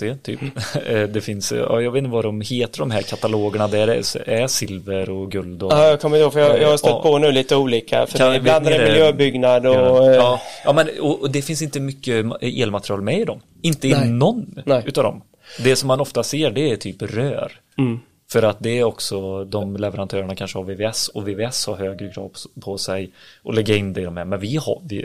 eh, 0.00 0.16
typ. 0.22 0.40
Eh, 0.86 1.02
det 1.02 1.20
finns, 1.20 1.52
eh, 1.52 1.58
ja, 1.58 1.80
jag 1.80 1.90
vet 1.90 1.98
inte 1.98 2.10
vad 2.10 2.24
de 2.24 2.40
heter 2.40 2.78
de 2.78 2.90
här 2.90 3.02
katalogerna 3.02 3.68
där 3.68 3.86
det 3.86 3.94
är, 4.26 4.46
silver 4.46 5.10
och 5.10 5.30
guld 5.32 5.62
och 5.62 5.72
Ja, 5.72 5.86
jag 5.86 6.00
kommer 6.00 6.18
ihåg 6.18 6.32
för 6.32 6.40
jag, 6.40 6.62
jag 6.62 6.68
har 6.70 6.76
stött 6.76 6.90
Ja. 6.90 7.02
på 7.02 7.18
nu 7.18 7.32
lite 7.32 7.56
olika. 7.56 8.06
För 8.06 8.18
Kan- 8.18 8.30
det, 8.30 8.36
ibland 8.36 8.66
är 8.66 8.78
det 8.78 8.84
miljöbyggnad 8.84 9.66
och... 9.66 9.74
Ja, 9.74 10.10
eh, 10.10 10.14
ja. 10.16 10.40
ja 10.64 10.72
men 10.72 10.88
och, 11.00 11.20
och 11.20 11.30
det 11.30 11.42
finns 11.42 11.62
inte 11.62 11.80
mycket 11.80 12.24
elmaterial 12.40 13.02
med 13.02 13.20
i 13.20 13.24
dem. 13.24 13.40
Inte 13.62 13.88
i 13.88 13.92
Nej. 13.92 14.08
någon 14.08 14.62
Nej. 14.66 14.82
utav 14.86 15.04
dem. 15.04 15.22
Det 15.64 15.76
som 15.76 15.86
man 15.88 16.00
ofta 16.00 16.22
ser 16.22 16.50
det 16.50 16.70
är 16.72 16.76
typ 16.76 17.02
rör. 17.02 17.52
Mm. 17.78 17.98
För 18.28 18.42
att 18.42 18.56
det 18.60 18.78
är 18.78 18.84
också 18.84 19.44
de 19.44 19.76
leverantörerna 19.76 20.34
kanske 20.34 20.58
har 20.58 20.64
VVS 20.64 21.08
och 21.08 21.28
VVS 21.28 21.66
har 21.66 21.76
högre 21.76 22.08
krav 22.08 22.30
på- 22.60 22.78
sig 22.78 23.10
och 23.42 23.54
lägga 23.54 23.76
in 23.76 23.92
det 23.92 24.04
de 24.04 24.18
är. 24.18 24.24
Men 24.24 24.40
vi 24.40 24.56
har, 24.56 24.80
vi, 24.88 25.04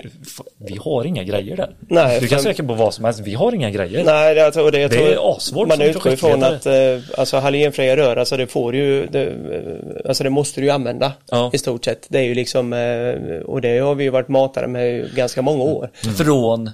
vi 0.57 0.77
har 0.77 1.05
inga 1.05 1.23
grejer 1.23 1.57
där. 1.57 1.75
Nej, 1.79 2.19
du 2.19 2.27
kan 2.27 2.37
för- 2.39 2.43
söka 2.43 2.63
på 2.63 2.73
vad 2.73 2.93
som 2.93 3.05
helst, 3.05 3.19
vi 3.19 3.33
har 3.33 3.55
inga 3.55 3.69
grejer. 3.71 4.03
Nej, 4.05 4.35
jag 4.37 4.53
tror 4.53 4.71
det, 4.71 4.79
jag 4.79 4.91
Det 4.91 4.97
tror, 4.97 5.07
är 5.07 5.35
asvårt 5.35 5.67
Man 5.67 5.81
utgår 5.81 6.13
ifrån 6.13 6.43
att 6.43 6.65
eh, 6.65 6.73
alltså 7.17 7.37
halogenfria 7.37 7.97
rör, 7.97 8.15
alltså 8.17 8.37
det 8.37 8.47
får 8.47 8.75
ju, 8.75 9.05
det, 9.07 9.23
eh, 9.27 10.07
alltså 10.09 10.23
det 10.23 10.29
måste 10.29 10.61
du 10.61 10.65
ju 10.65 10.71
använda 10.71 11.11
Ja. 11.31 11.49
i 11.53 11.57
stort 11.57 11.85
sett. 11.85 12.05
Det 12.09 12.19
är 12.19 12.23
ju 12.23 12.35
liksom, 12.35 12.73
eh, 12.73 13.39
och 13.45 13.61
det 13.61 13.79
har 13.79 13.95
vi 13.95 14.03
ju 14.03 14.09
varit 14.09 14.27
matade 14.27 14.67
med 14.67 15.15
ganska 15.15 15.41
många 15.41 15.63
år. 15.63 15.89
Från 16.17 16.69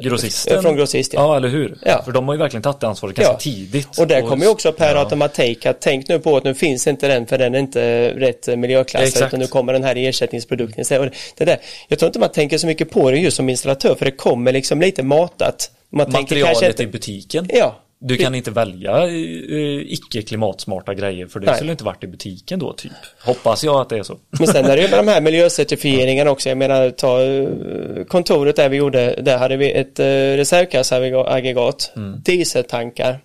grossisten. 0.00 0.56
Eh, 0.56 0.62
Från 0.62 0.76
grossist, 0.76 1.12
ja. 1.12 1.20
ja. 1.20 1.36
eller 1.36 1.48
hur? 1.48 1.78
Ja. 1.84 2.02
För 2.04 2.12
de 2.12 2.26
har 2.28 2.34
ju 2.34 2.38
verkligen 2.38 2.62
tagit 2.62 2.80
det 2.80 2.86
ansvaret 2.88 3.16
ganska 3.16 3.32
Ja. 3.32 3.38
tidigt. 3.38 3.98
Och 3.98 4.06
där 4.06 4.20
kommer 4.22 4.44
ju 4.44 4.50
också 4.50 4.72
per 4.72 4.94
Ja. 4.94 5.00
automatik 5.00 5.66
att 5.66 5.80
tänk 5.80 6.08
nu 6.08 6.18
på 6.18 6.36
att 6.36 6.44
nu 6.44 6.54
finns 6.54 6.86
inte 6.86 7.08
den 7.08 7.26
för 7.26 7.38
den 7.38 7.54
är 7.54 7.58
inte 7.58 8.10
rätt 8.10 8.46
miljöklassad 8.58 9.08
Exakt. 9.08 9.26
utan 9.28 9.40
nu 9.40 9.46
kommer 9.46 9.72
den 9.72 9.84
här 9.84 9.96
ersättningsprodukten. 9.96 11.00
Och 11.00 11.08
det 11.36 11.44
där, 11.44 11.58
jag 11.88 11.98
tror 11.98 12.06
inte 12.06 12.18
man 12.18 12.32
tänker 12.32 12.58
så 12.58 12.66
mycket 12.66 12.90
på 12.90 13.10
det 13.10 13.16
just 13.18 13.36
som 13.36 13.48
installatör 13.48 13.94
för 13.94 14.04
det 14.04 14.10
kommer 14.10 14.52
liksom 14.52 14.80
lite 14.80 15.02
matat. 15.02 15.70
Man 15.90 16.06
tänker 16.06 16.20
Materialet 16.20 16.46
kanske 16.60 16.66
i 16.66 16.70
inte, 16.70 16.86
butiken. 16.86 17.48
ja, 17.54 17.80
Du 17.98 18.16
kan 18.16 18.34
inte 18.34 18.50
välja 18.50 19.06
eh, 19.06 19.92
icke 19.92 20.22
klimatsmarta 20.22 20.94
grejer 20.94 21.26
för 21.26 21.40
det 21.40 21.46
Nej. 21.46 21.56
skulle 21.56 21.72
inte 21.72 21.84
varit 21.84 22.04
i 22.04 22.06
butiken 22.06 22.58
då 22.58 22.72
typ. 22.72 22.92
Hoppas 23.20 23.64
jag 23.64 23.80
att 23.80 23.88
det 23.88 23.98
är 23.98 24.02
så. 24.02 24.18
Men 24.30 24.46
sen 24.46 24.64
är 24.64 24.76
det 24.76 24.82
ju 24.82 24.88
med 24.88 24.98
de 24.98 25.08
här 25.08 25.20
miljöcertifieringarna 25.30 26.30
också. 26.30 26.48
Jag 26.48 26.58
menar 26.58 26.90
ta 26.90 27.22
eh, 27.22 28.04
kontoret 28.04 28.56
där 28.56 28.68
vi 28.68 28.76
gjorde, 28.76 29.22
där 29.22 29.38
hade 29.38 29.56
vi 29.56 29.72
ett 29.72 30.00
eh, 30.00 30.04
reservgasaggregat, 30.04 31.92
dieseltankar 32.24 33.20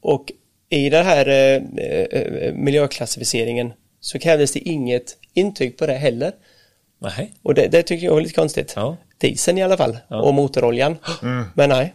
och 0.00 0.32
i 0.72 0.90
den 0.90 1.06
här 1.06 1.28
eh, 1.28 1.62
eh, 2.20 2.54
miljöklassificeringen 2.54 3.72
så 4.00 4.18
krävdes 4.18 4.52
det 4.52 4.68
inget 4.68 5.16
intyg 5.34 5.78
på 5.78 5.86
det 5.86 5.94
heller. 5.94 6.32
Nej. 6.98 7.32
Och 7.42 7.54
det, 7.54 7.68
det 7.68 7.82
tycker 7.82 8.06
jag 8.06 8.14
var 8.14 8.20
lite 8.20 8.34
konstigt. 8.34 8.72
Ja. 8.76 8.96
Dieseln 9.18 9.58
i 9.58 9.62
alla 9.62 9.76
fall 9.76 9.98
och 10.08 10.34
motoroljan. 10.34 10.96
Men 11.54 11.68
nej, 11.68 11.94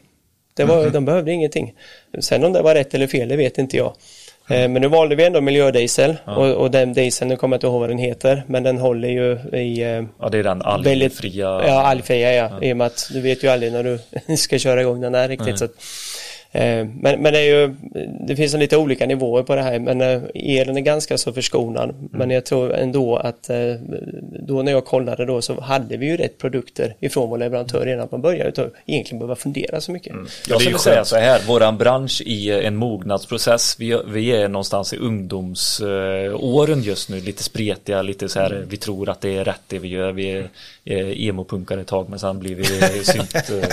det 0.57 0.65
var, 0.65 0.89
de 0.89 1.05
behövde 1.05 1.31
ingenting. 1.31 1.73
Sen 2.19 2.43
om 2.43 2.53
det 2.53 2.61
var 2.61 2.75
rätt 2.75 2.93
eller 2.93 3.07
fel, 3.07 3.27
det 3.29 3.35
vet 3.37 3.57
inte 3.57 3.77
jag. 3.77 3.93
Eh, 4.49 4.69
Men 4.69 4.73
nu 4.73 4.87
valde 4.87 5.15
vi 5.15 5.25
ändå 5.25 5.41
miljödiesel 5.41 6.15
och, 6.25 6.51
och 6.51 6.71
den 6.71 6.93
dieseln, 6.93 7.29
nu 7.29 7.35
kommer 7.35 7.53
jag 7.55 7.57
inte 7.57 7.67
ihåg 7.67 7.79
vad 7.79 7.89
den 7.89 7.97
heter, 7.97 8.43
men 8.47 8.63
den 8.63 8.77
håller 8.77 9.07
ju 9.09 9.31
i 9.59 9.81
eh, 9.81 10.03
Ja, 10.21 10.29
det 10.31 10.37
är 10.37 10.43
den 10.43 10.61
algfria. 10.61 11.61
Ja, 11.67 11.81
algfria 11.81 12.33
ja. 12.33 12.49
I 12.61 12.73
och 12.73 12.77
med 12.77 12.87
att 12.87 13.09
du 13.13 13.21
vet 13.21 13.43
ju 13.43 13.47
aldrig 13.47 13.71
när 13.71 13.83
du 14.27 14.37
ska 14.37 14.57
köra 14.59 14.81
igång 14.81 15.01
den 15.01 15.11
där 15.11 15.27
riktigt. 15.27 15.59
Så 15.59 15.65
att, 15.65 15.71
men, 16.51 17.21
men 17.21 17.23
det 17.23 17.39
är 17.39 17.59
ju, 17.59 17.75
det 18.27 18.35
finns 18.35 18.53
en 18.53 18.59
lite 18.59 18.77
olika 18.77 19.05
nivåer 19.05 19.43
på 19.43 19.55
det 19.55 19.61
här. 19.61 19.79
Men 19.79 20.01
eh, 20.01 20.21
elen 20.33 20.77
är 20.77 20.81
ganska 20.81 21.17
så 21.17 21.33
förskonad. 21.33 22.09
Men 22.11 22.29
jag 22.29 22.45
tror 22.45 22.73
ändå 22.73 23.15
att 23.15 23.49
eh, 23.49 23.73
då 24.47 24.61
när 24.61 24.71
jag 24.71 24.85
kollade 24.85 25.25
då 25.25 25.41
så 25.41 25.61
hade 25.61 25.97
vi 25.97 26.05
ju 26.05 26.17
rätt 26.17 26.37
produkter 26.37 26.95
ifrån 26.99 27.29
vår 27.29 27.37
leverantör 27.37 27.85
redan 27.85 28.09
från 28.09 28.21
början. 28.21 28.47
Utan 28.47 28.69
egentligen 28.85 29.19
behöva 29.19 29.35
fundera 29.35 29.81
så 29.81 29.91
mycket. 29.91 30.13
Jag 30.15 30.25
det 30.47 30.53
är 30.53 30.69
ju 30.69 30.77
skulle 30.77 30.79
säga 30.79 31.05
så 31.05 31.15
här, 31.15 31.41
våran 31.47 31.77
bransch 31.77 32.21
i 32.25 32.51
en 32.51 32.75
mognadsprocess, 32.75 33.75
vi, 33.79 33.99
vi 34.07 34.31
är 34.31 34.47
någonstans 34.47 34.93
i 34.93 34.97
ungdomsåren 34.97 36.81
just 36.81 37.09
nu, 37.09 37.19
lite 37.19 37.43
spretiga, 37.43 38.01
lite 38.01 38.29
så 38.29 38.39
här, 38.39 38.65
vi 38.69 38.77
tror 38.77 39.09
att 39.09 39.21
det 39.21 39.37
är 39.37 39.43
rätt 39.43 39.61
det 39.67 39.79
vi 39.79 39.87
gör, 39.87 40.11
vi 40.11 40.31
är 40.31 40.49
eh, 40.87 41.27
emopunkare 41.27 41.81
ett 41.81 41.87
tag 41.87 42.09
men 42.09 42.19
sen 42.19 42.39
blir 42.39 42.55
vi 42.55 42.65
synt... 43.05 43.35
Eh. 43.47 43.69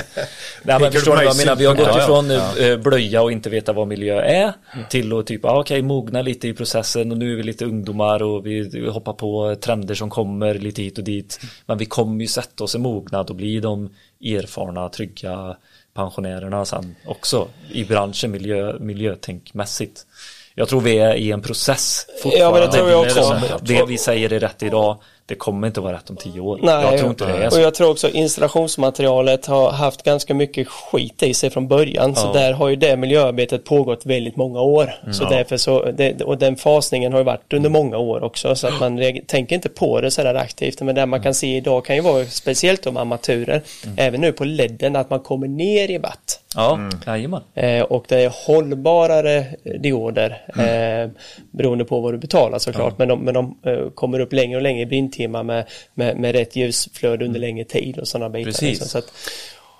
Nej 0.62 0.80
men 0.80 0.92
förstår 0.92 1.12
du 1.12 1.16
vad 1.16 1.24
jag 1.24 1.36
menar? 1.36 1.56
Vi 1.56 1.66
har 1.66 1.74
gått 1.74 1.96
ifrån 1.96 2.30
eh, 2.30 2.76
blöja 2.76 3.22
och 3.22 3.32
inte 3.32 3.50
veta 3.50 3.72
vad 3.72 3.88
miljö 3.88 4.20
är 4.20 4.52
till 4.90 5.18
att 5.18 5.26
typ, 5.26 5.44
ah, 5.44 5.60
okej, 5.60 5.82
mogna 5.82 6.22
lite 6.22 6.48
i 6.48 6.54
processen 6.54 7.12
och 7.12 7.18
nu 7.18 7.32
är 7.32 7.36
vi 7.36 7.42
lite 7.42 7.64
ungdomar 7.64 8.22
och 8.22 8.46
vi, 8.46 8.88
hoppar 8.88 9.12
på 9.12 9.56
trender 9.60 9.94
som 9.94 10.10
kommer 10.10 10.54
lite 10.54 10.82
hit 10.82 10.98
och 10.98 11.04
dit. 11.04 11.40
Men 11.66 11.78
vi 11.78 11.86
kommer 11.86 12.20
ju 12.20 12.26
sätta 12.26 12.64
oss 12.64 12.74
i 12.74 12.78
mognad 12.78 13.30
och 13.30 13.36
bli 13.36 13.60
de 13.60 13.90
erfarna, 14.24 14.88
trygga 14.88 15.56
pensionärerna 15.94 16.64
sen 16.64 16.94
också 17.06 17.48
i 17.72 17.84
branschen 17.84 18.30
miljö, 18.30 18.78
miljötänkmässigt. 18.78 20.06
Jag 20.54 20.68
tror 20.68 20.80
vi 20.80 20.98
är 20.98 21.14
i 21.14 21.32
en 21.32 21.42
process 21.42 22.06
Ja, 22.24 22.52
men 22.52 22.60
det 22.60 22.72
tror 22.72 22.90
jag 22.90 23.00
också. 23.00 23.40
Det 23.62 23.84
vi 23.88 23.98
säger 23.98 24.32
är 24.32 24.40
rätt 24.40 24.62
idag, 24.62 24.98
det 25.26 25.34
kommer 25.34 25.66
inte 25.66 25.80
vara 25.80 25.92
rätt 25.96 26.10
om 26.10 26.16
tio 26.16 26.40
år. 26.40 26.58
Nej, 26.62 26.84
jag 26.84 26.98
tror 26.98 27.10
inte 27.10 27.26
det 27.26 27.32
är 27.32 27.46
och 27.46 27.52
så. 27.52 27.60
jag 27.60 27.74
tror 27.74 27.90
också 27.90 28.08
installationsmaterialet 28.10 29.46
har 29.46 29.70
haft 29.70 30.02
ganska 30.02 30.34
mycket 30.34 30.68
skit 30.68 31.22
i 31.22 31.34
sig 31.34 31.50
från 31.50 31.68
början. 31.68 32.16
Så 32.16 32.26
Ja. 32.34 32.40
där 32.40 32.52
har 32.52 32.68
ju 32.68 32.76
det 32.76 32.96
miljöarbetet 32.96 33.64
pågått 33.64 34.06
väldigt 34.06 34.36
många 34.36 34.60
år. 34.60 34.94
Så 35.12 35.24
därför 35.24 35.56
så, 35.56 35.84
det, 35.90 36.22
och 36.22 36.38
den 36.38 36.56
fasningen 36.56 37.12
har 37.12 37.20
ju 37.20 37.24
varit 37.24 37.52
under 37.52 37.70
många 37.70 37.98
år 37.98 38.24
också. 38.24 38.54
Så 38.54 38.66
att 38.66 38.80
man 38.80 39.00
tänker 39.26 39.54
inte 39.56 39.68
på 39.68 40.00
det 40.00 40.10
så 40.10 40.22
där 40.22 40.34
aktivt. 40.34 40.82
Men 40.82 40.94
det 40.94 41.06
man 41.06 41.22
kan 41.22 41.34
se 41.34 41.56
idag 41.56 41.84
kan 41.84 41.96
ju 41.96 42.02
vara 42.02 42.24
speciellt 42.24 42.86
om 42.86 42.96
armaturer. 42.96 43.62
Även 43.96 44.20
nu 44.20 44.32
på 44.32 44.44
ledden 44.44 44.96
att 44.96 45.10
man 45.10 45.20
kommer 45.20 45.48
ner 45.48 45.90
i 45.90 45.98
watt. 45.98 46.40
Ja, 46.56 46.78
jajamän. 47.06 47.40
Eh, 47.54 47.82
och 47.82 48.04
det 48.08 48.20
är 48.24 48.32
hållbarare 48.46 49.44
dioder 49.80 50.42
eh, 50.58 51.10
beroende 51.50 51.84
på 51.84 52.00
vad 52.00 52.14
du 52.14 52.18
betalar 52.18 52.58
såklart. 52.58 52.98
Men 52.98 53.08
de, 53.08 53.20
men 53.20 53.34
de 53.34 53.58
eh, 53.66 53.90
kommer 53.94 54.20
upp 54.20 54.32
längre 54.32 54.56
och 54.56 54.62
längre 54.62 54.82
i 54.82 54.86
blindtimmar 55.14 55.42
med, 55.42 55.64
med, 55.94 56.16
med 56.16 56.32
rätt 56.34 56.56
ljusflöde 56.56 57.24
under 57.24 57.40
längre 57.40 57.64
tid 57.64 57.98
och 57.98 58.08
sådana 58.08 58.30
bitar. 58.30 58.50
Precis. 58.50 58.62
Liksom. 58.68 58.88
Så 58.88 58.98
att, 58.98 59.12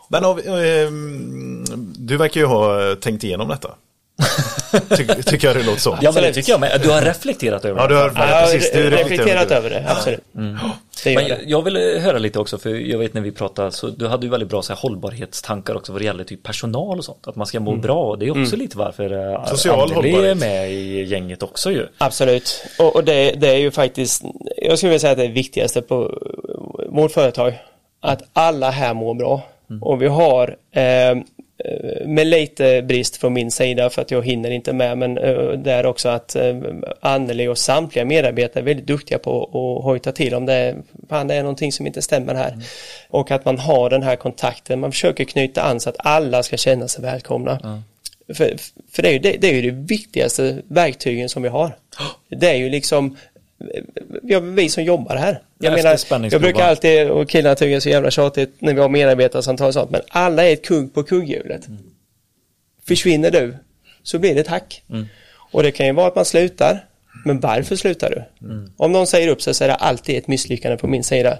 Men 0.09 0.25
av, 0.25 0.39
ehm, 0.41 1.65
du 1.99 2.17
verkar 2.17 2.41
ju 2.41 2.47
ha 2.47 2.95
tänkt 2.97 3.25
igenom 3.25 3.49
detta. 3.49 3.71
Ty, 4.97 5.23
tycker 5.23 5.49
jag 5.49 5.57
det 5.57 5.63
låter 5.63 5.81
som. 5.81 5.99
Ja 6.03 6.13
men 6.13 6.23
det 6.23 6.33
tycker 6.33 6.53
jag 6.53 6.61
med. 6.61 6.81
Du 6.83 6.91
har 6.91 7.03
reflekterat 7.03 7.65
över 7.65 7.81
Ja, 7.81 7.87
det. 7.87 7.95
du 7.95 8.01
har 8.01 8.09
har 8.11 8.53
precis, 8.53 8.73
du 8.73 8.91
reflekterat 8.91 9.43
lite. 9.43 9.57
över 9.57 9.71
det, 9.71 9.85
absolut. 9.91 10.21
Det 11.05 11.15
Men 11.15 11.27
jag, 11.27 11.39
jag 11.47 11.63
vill 11.63 11.77
eh, 11.77 12.03
höra 12.03 12.19
lite 12.19 12.39
också, 12.39 12.59
för 12.59 12.71
jag 12.71 12.99
vet 12.99 13.15
när 13.15 13.21
vi 13.21 13.33
pratade, 13.33 13.73
så 13.73 13.87
du 13.87 14.07
hade 14.07 14.27
ju 14.27 14.31
väldigt 14.31 14.49
bra 14.49 14.63
så 14.63 14.73
här, 14.73 14.81
hållbarhetstankar 14.81 15.75
också 15.75 15.93
vad 15.93 16.01
det 16.01 16.05
gäller 16.05 16.25
typ 16.25 16.43
personal 16.43 16.99
och 16.99 17.05
sånt. 17.05 17.27
Att 17.27 17.37
man 17.37 17.47
ska 17.47 17.61
må 17.61 17.77
bra, 17.77 18.05
och 18.05 18.19
det 18.19 18.27
är 18.27 18.43
också 18.43 18.57
lite 18.57 18.79
varför 18.79 19.33
eh, 19.33 19.45
Social 19.47 19.93
Anneli 19.93 20.27
är 20.27 20.35
med 20.35 20.73
i 20.73 21.05
gänget 21.05 21.43
också 21.43 21.71
ju. 21.71 21.87
Absolut. 21.99 22.65
Och, 22.79 22.97
och 22.97 23.05
det, 23.05 23.31
det 23.31 23.49
är 23.49 23.59
ju 23.59 23.71
faktiskt, 23.71 24.25
jag 24.57 24.79
skulle 24.79 24.91
vilja 24.91 25.01
säga 25.01 25.13
att 25.13 25.19
det 25.19 25.25
är 25.25 25.33
viktigaste 25.33 25.83
på 25.83 26.19
vårt 26.89 27.13
företag. 27.13 27.59
Att 28.01 28.23
alla 28.33 28.71
här 28.71 28.95
mår 28.95 29.15
bra. 29.15 29.43
Och 29.81 30.03
vi 30.03 30.07
har 30.07 30.57
eh, 30.73 31.15
med 32.07 32.27
lite 32.27 32.83
brist 32.83 33.17
från 33.17 33.33
min 33.33 33.51
sida 33.51 33.91
för 33.91 34.03
att 34.03 34.11
jag 34.11 34.27
hinner 34.27 34.51
inte 34.51 34.73
med 34.73 34.99
men 34.99 35.19
eh, 35.19 35.53
det 35.53 35.73
är 35.73 35.87
också 35.87 36.09
att 36.09 36.37
eh, 36.37 36.57
Anneli 37.01 37.49
och 37.49 37.59
samtliga 37.59 38.05
medarbetare 38.05 38.63
är 38.63 38.65
väldigt 38.65 38.87
duktiga 38.87 39.19
på 39.19 39.45
att 39.45 39.85
hojta 39.85 40.13
till 40.13 40.35
om 40.35 40.47
det 40.47 40.53
är, 40.53 40.77
fan, 41.09 41.29
det 41.29 41.35
är 41.35 41.43
någonting 41.43 41.73
som 41.73 41.87
inte 41.87 42.03
stämmer 42.03 42.35
här. 42.35 42.59
Och 43.09 43.31
att 43.31 43.45
man 43.45 43.59
har 43.59 43.91
den 43.91 44.03
här 44.03 44.17
kontakten, 44.17 44.81
man 44.81 44.93
försöker 44.93 45.25
knyta 45.25 45.63
an 45.63 45.81
så 45.81 45.91
att 45.91 45.97
alla 45.99 46.43
ska 46.43 46.57
känna 46.57 46.89
sig 46.89 47.03
välkomna. 47.03 47.83
För, 48.35 48.57
för 48.93 49.03
det, 49.03 49.09
är 49.09 49.13
ju, 49.13 49.19
det, 49.19 49.37
det 49.41 49.49
är 49.49 49.55
ju 49.55 49.71
det 49.71 49.77
viktigaste 49.77 50.63
verktygen 50.69 51.29
som 51.29 51.43
vi 51.43 51.49
har. 51.49 51.77
Det 52.29 52.51
är 52.51 52.57
ju 52.57 52.69
liksom 52.69 53.17
ja, 54.23 54.41
vi 54.41 54.69
som 54.69 54.85
jobbar 54.85 55.17
här. 55.17 55.43
Jag, 55.59 55.73
menar, 55.73 55.99
jag 56.31 56.41
brukar 56.41 56.69
alltid, 56.69 57.11
och 57.11 57.29
killarna 57.29 57.55
tycker 57.55 57.71
det 57.71 57.77
är 57.77 57.81
så 57.81 57.89
jävla 57.89 58.11
tjatigt 58.11 58.55
när 58.59 58.75
vi 58.75 58.81
har 58.81 58.89
medarbetarsamtal 58.89 59.67
och 59.67 59.75
sånt, 59.75 59.91
men 59.91 60.01
alla 60.09 60.45
är 60.45 60.53
ett 60.53 60.65
kugg 60.65 60.95
på 60.95 61.03
kugghjulet. 61.03 61.69
Mm. 61.69 61.81
Försvinner 62.89 63.31
du 63.31 63.57
så 64.03 64.19
blir 64.19 64.35
det 64.35 64.41
ett 64.41 64.49
hack. 64.49 64.83
Mm. 64.91 65.07
Och 65.53 65.63
det 65.63 65.71
kan 65.71 65.87
ju 65.87 65.93
vara 65.93 66.07
att 66.07 66.17
man 66.17 66.25
slutar, 66.25 66.85
men 67.25 67.41
varför 67.41 67.77
slutar 67.77 68.11
du? 68.11 68.47
Mm. 68.47 68.73
Om 68.77 68.93
någon 68.93 69.07
säger 69.07 69.29
upp 69.29 69.43
sig 69.43 69.55
så 69.55 69.65
är 69.65 69.69
det 69.69 69.75
alltid 69.75 70.19
ett 70.19 70.29
misslyckande 70.29 70.77
på 70.77 70.87
min 70.87 71.05
sida. 71.05 71.39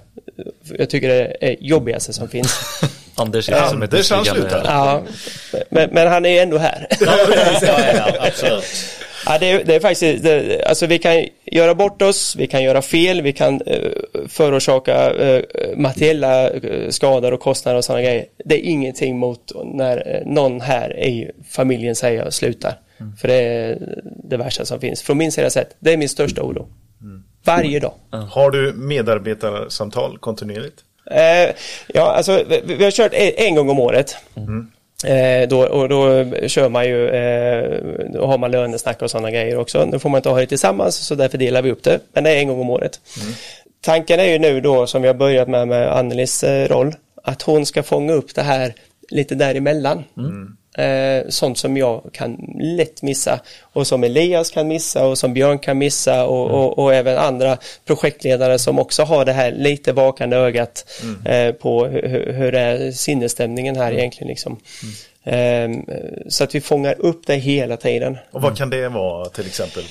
Jag 0.77 0.89
tycker 0.89 1.07
det 1.07 1.37
är 1.41 1.55
jobbigaste 1.59 2.13
som 2.13 2.27
finns. 2.27 2.81
Anders 3.15 3.49
är 3.49 3.67
som 3.67 3.81
ett 3.81 3.93
Anders, 3.93 4.11
han 4.11 4.19
misslyckande. 4.19 4.49
slutar. 4.49 4.73
Ja, 4.73 5.03
men, 5.69 5.89
men 5.91 6.07
han 6.07 6.25
är 6.25 6.43
ändå 6.43 6.57
här. 6.57 6.87
absolut. 8.19 8.65
Ja, 9.25 9.37
det, 9.39 9.51
är, 9.51 9.63
det 9.63 9.75
är 9.75 9.79
faktiskt, 9.79 10.23
det, 10.23 10.63
alltså 10.65 10.85
vi 10.85 10.99
kan 10.99 11.25
göra 11.45 11.75
bort 11.75 12.01
oss, 12.01 12.35
vi 12.35 12.47
kan 12.47 12.63
göra 12.63 12.81
fel, 12.81 13.21
vi 13.21 13.33
kan 13.33 13.61
eh, 13.65 13.91
förorsaka 14.27 15.13
eh, 15.13 15.43
materiella 15.77 16.49
eh, 16.49 16.89
skador 16.89 17.33
och 17.33 17.39
kostnader 17.39 17.77
och 17.77 17.85
sådana 17.85 18.01
grejer. 18.01 18.25
Det 18.45 18.55
är 18.55 18.69
ingenting 18.69 19.17
mot 19.17 19.51
när 19.63 20.15
eh, 20.15 20.33
någon 20.33 20.61
här 20.61 20.99
i 20.99 21.31
familjen 21.49 21.95
säger 21.95 22.29
slutar. 22.29 22.79
För 23.21 23.27
det 23.27 23.33
är 23.33 23.77
det 24.23 24.37
värsta 24.37 24.65
som 24.65 24.79
finns. 24.79 25.01
Från 25.01 25.17
min 25.17 25.31
sida 25.31 25.49
sett, 25.49 25.75
det 25.79 25.93
är 25.93 25.97
min 25.97 26.09
största 26.09 26.41
oro. 26.41 26.67
Varje 27.43 27.79
dag. 27.79 27.93
Har 28.31 28.51
du 28.51 28.73
medarbetarsamtal 28.73 30.17
kontinuerligt? 30.17 30.83
Eh, 31.11 31.55
ja, 31.87 32.11
alltså 32.11 32.43
vi, 32.49 32.75
vi 32.77 32.83
har 32.83 32.91
kört 32.91 33.13
en, 33.13 33.31
en 33.35 33.55
gång 33.55 33.69
om 33.69 33.79
året. 33.79 34.15
Eh, 35.03 35.47
då, 35.47 35.65
och 35.65 35.89
då 35.89 36.25
kör 36.47 36.69
man 36.69 36.85
ju, 36.85 37.09
eh, 37.09 37.79
då 38.13 38.25
har 38.25 38.37
man 38.37 38.51
lönesnack 38.51 39.01
och 39.01 39.11
sådana 39.11 39.31
grejer 39.31 39.57
också. 39.57 39.85
Nu 39.85 39.99
får 39.99 40.09
man 40.09 40.19
inte 40.19 40.29
ha 40.29 40.39
det 40.39 40.45
tillsammans 40.45 40.95
så 40.95 41.15
därför 41.15 41.37
delar 41.37 41.61
vi 41.61 41.71
upp 41.71 41.83
det. 41.83 41.99
Men 42.13 42.23
det 42.23 42.29
är 42.29 42.37
en 42.39 42.47
gång 42.47 42.59
om 42.59 42.69
året. 42.69 42.99
Tanken 43.81 44.19
är 44.19 44.25
ju 44.25 44.39
nu 44.39 44.61
då 44.61 44.87
som 44.87 45.01
vi 45.01 45.07
har 45.07 45.15
börjat 45.15 45.47
med 45.47 45.67
med 45.67 45.97
Annelies 45.97 46.43
eh, 46.43 46.67
roll. 46.67 46.95
Att 47.23 47.41
hon 47.41 47.65
ska 47.65 47.83
fånga 47.83 48.13
upp 48.13 48.35
det 48.35 48.41
här 48.41 48.73
lite 49.09 49.35
däremellan. 49.35 50.03
Eh, 50.77 51.23
sånt 51.29 51.57
som 51.57 51.77
jag 51.77 52.01
kan 52.11 52.55
lätt 52.59 53.01
missa 53.01 53.39
och 53.61 53.87
som 53.87 54.03
Elias 54.03 54.51
kan 54.51 54.67
missa 54.67 55.05
och 55.07 55.17
som 55.17 55.33
Björn 55.33 55.59
kan 55.59 55.77
missa 55.77 56.25
och, 56.25 56.51
och, 56.51 56.79
och 56.79 56.93
även 56.93 57.17
andra 57.17 57.57
projektledare 57.85 58.59
som 58.59 58.79
också 58.79 59.03
har 59.03 59.25
det 59.25 59.33
här 59.33 59.51
lite 59.51 59.93
vakande 59.93 60.37
ögat 60.37 60.85
eh, 61.25 61.51
på 61.51 61.85
hur, 61.85 62.33
hur- 62.33 62.55
är 62.55 62.91
sinnesstämningen 62.91 63.75
här 63.75 63.91
egentligen 63.91 64.27
liksom. 64.27 64.59
Eh, 65.23 65.69
så 66.27 66.43
att 66.43 66.55
vi 66.55 66.61
fångar 66.61 66.95
upp 66.99 67.27
det 67.27 67.35
hela 67.35 67.77
tiden. 67.77 68.17
Och 68.31 68.41
vad 68.41 68.57
kan 68.57 68.69
det 68.69 68.89
vara 68.89 69.25
till 69.29 69.47
exempel? 69.47 69.83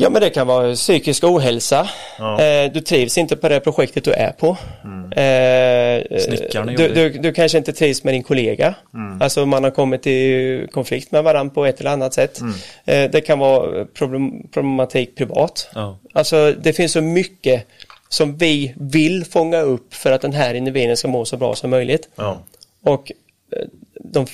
Ja 0.00 0.10
men 0.10 0.22
det 0.22 0.30
kan 0.30 0.46
vara 0.46 0.74
psykisk 0.74 1.24
ohälsa. 1.24 1.88
Ja. 2.18 2.40
Eh, 2.40 2.72
du 2.72 2.80
trivs 2.80 3.18
inte 3.18 3.36
på 3.36 3.48
det 3.48 3.60
projektet 3.60 4.04
du 4.04 4.12
är 4.12 4.32
på. 4.32 4.48
Eh, 4.50 6.18
Snickaren 6.20 6.68
är 6.68 6.76
du, 6.76 6.88
du, 6.88 7.10
du 7.10 7.32
kanske 7.32 7.58
inte 7.58 7.72
trivs 7.72 8.04
med 8.04 8.14
din 8.14 8.22
kollega. 8.22 8.74
Alltså 9.20 9.46
man 9.46 9.64
har 9.64 9.70
kommit 9.70 10.06
i 10.06 10.66
konflikt 10.72 11.12
med 11.12 11.24
varandra 11.24 11.54
på 11.54 11.66
ett 11.66 11.80
eller 11.80 11.90
annat 11.90 12.14
sätt. 12.14 12.40
Eh, 12.84 13.10
det 13.10 13.20
kan 13.20 13.38
vara 13.38 13.84
problem, 13.84 14.48
problematik 14.52 15.16
privat. 15.16 15.68
Ja. 15.74 15.98
Alltså 16.12 16.54
det 16.62 16.72
finns 16.72 16.92
så 16.92 17.00
mycket 17.00 17.66
som 18.08 18.36
vi 18.36 18.74
vill 18.76 19.24
fånga 19.24 19.60
upp 19.60 19.94
för 19.94 20.12
att 20.12 20.20
den 20.20 20.32
här 20.32 20.54
individen 20.54 20.96
ska 20.96 21.08
må 21.08 21.24
så 21.24 21.36
bra 21.36 21.54
som 21.54 21.70
möjligt. 21.70 22.08
Ja. 22.16 22.42
Och 22.84 23.12
eh, 23.56 23.66
de, 24.04 24.26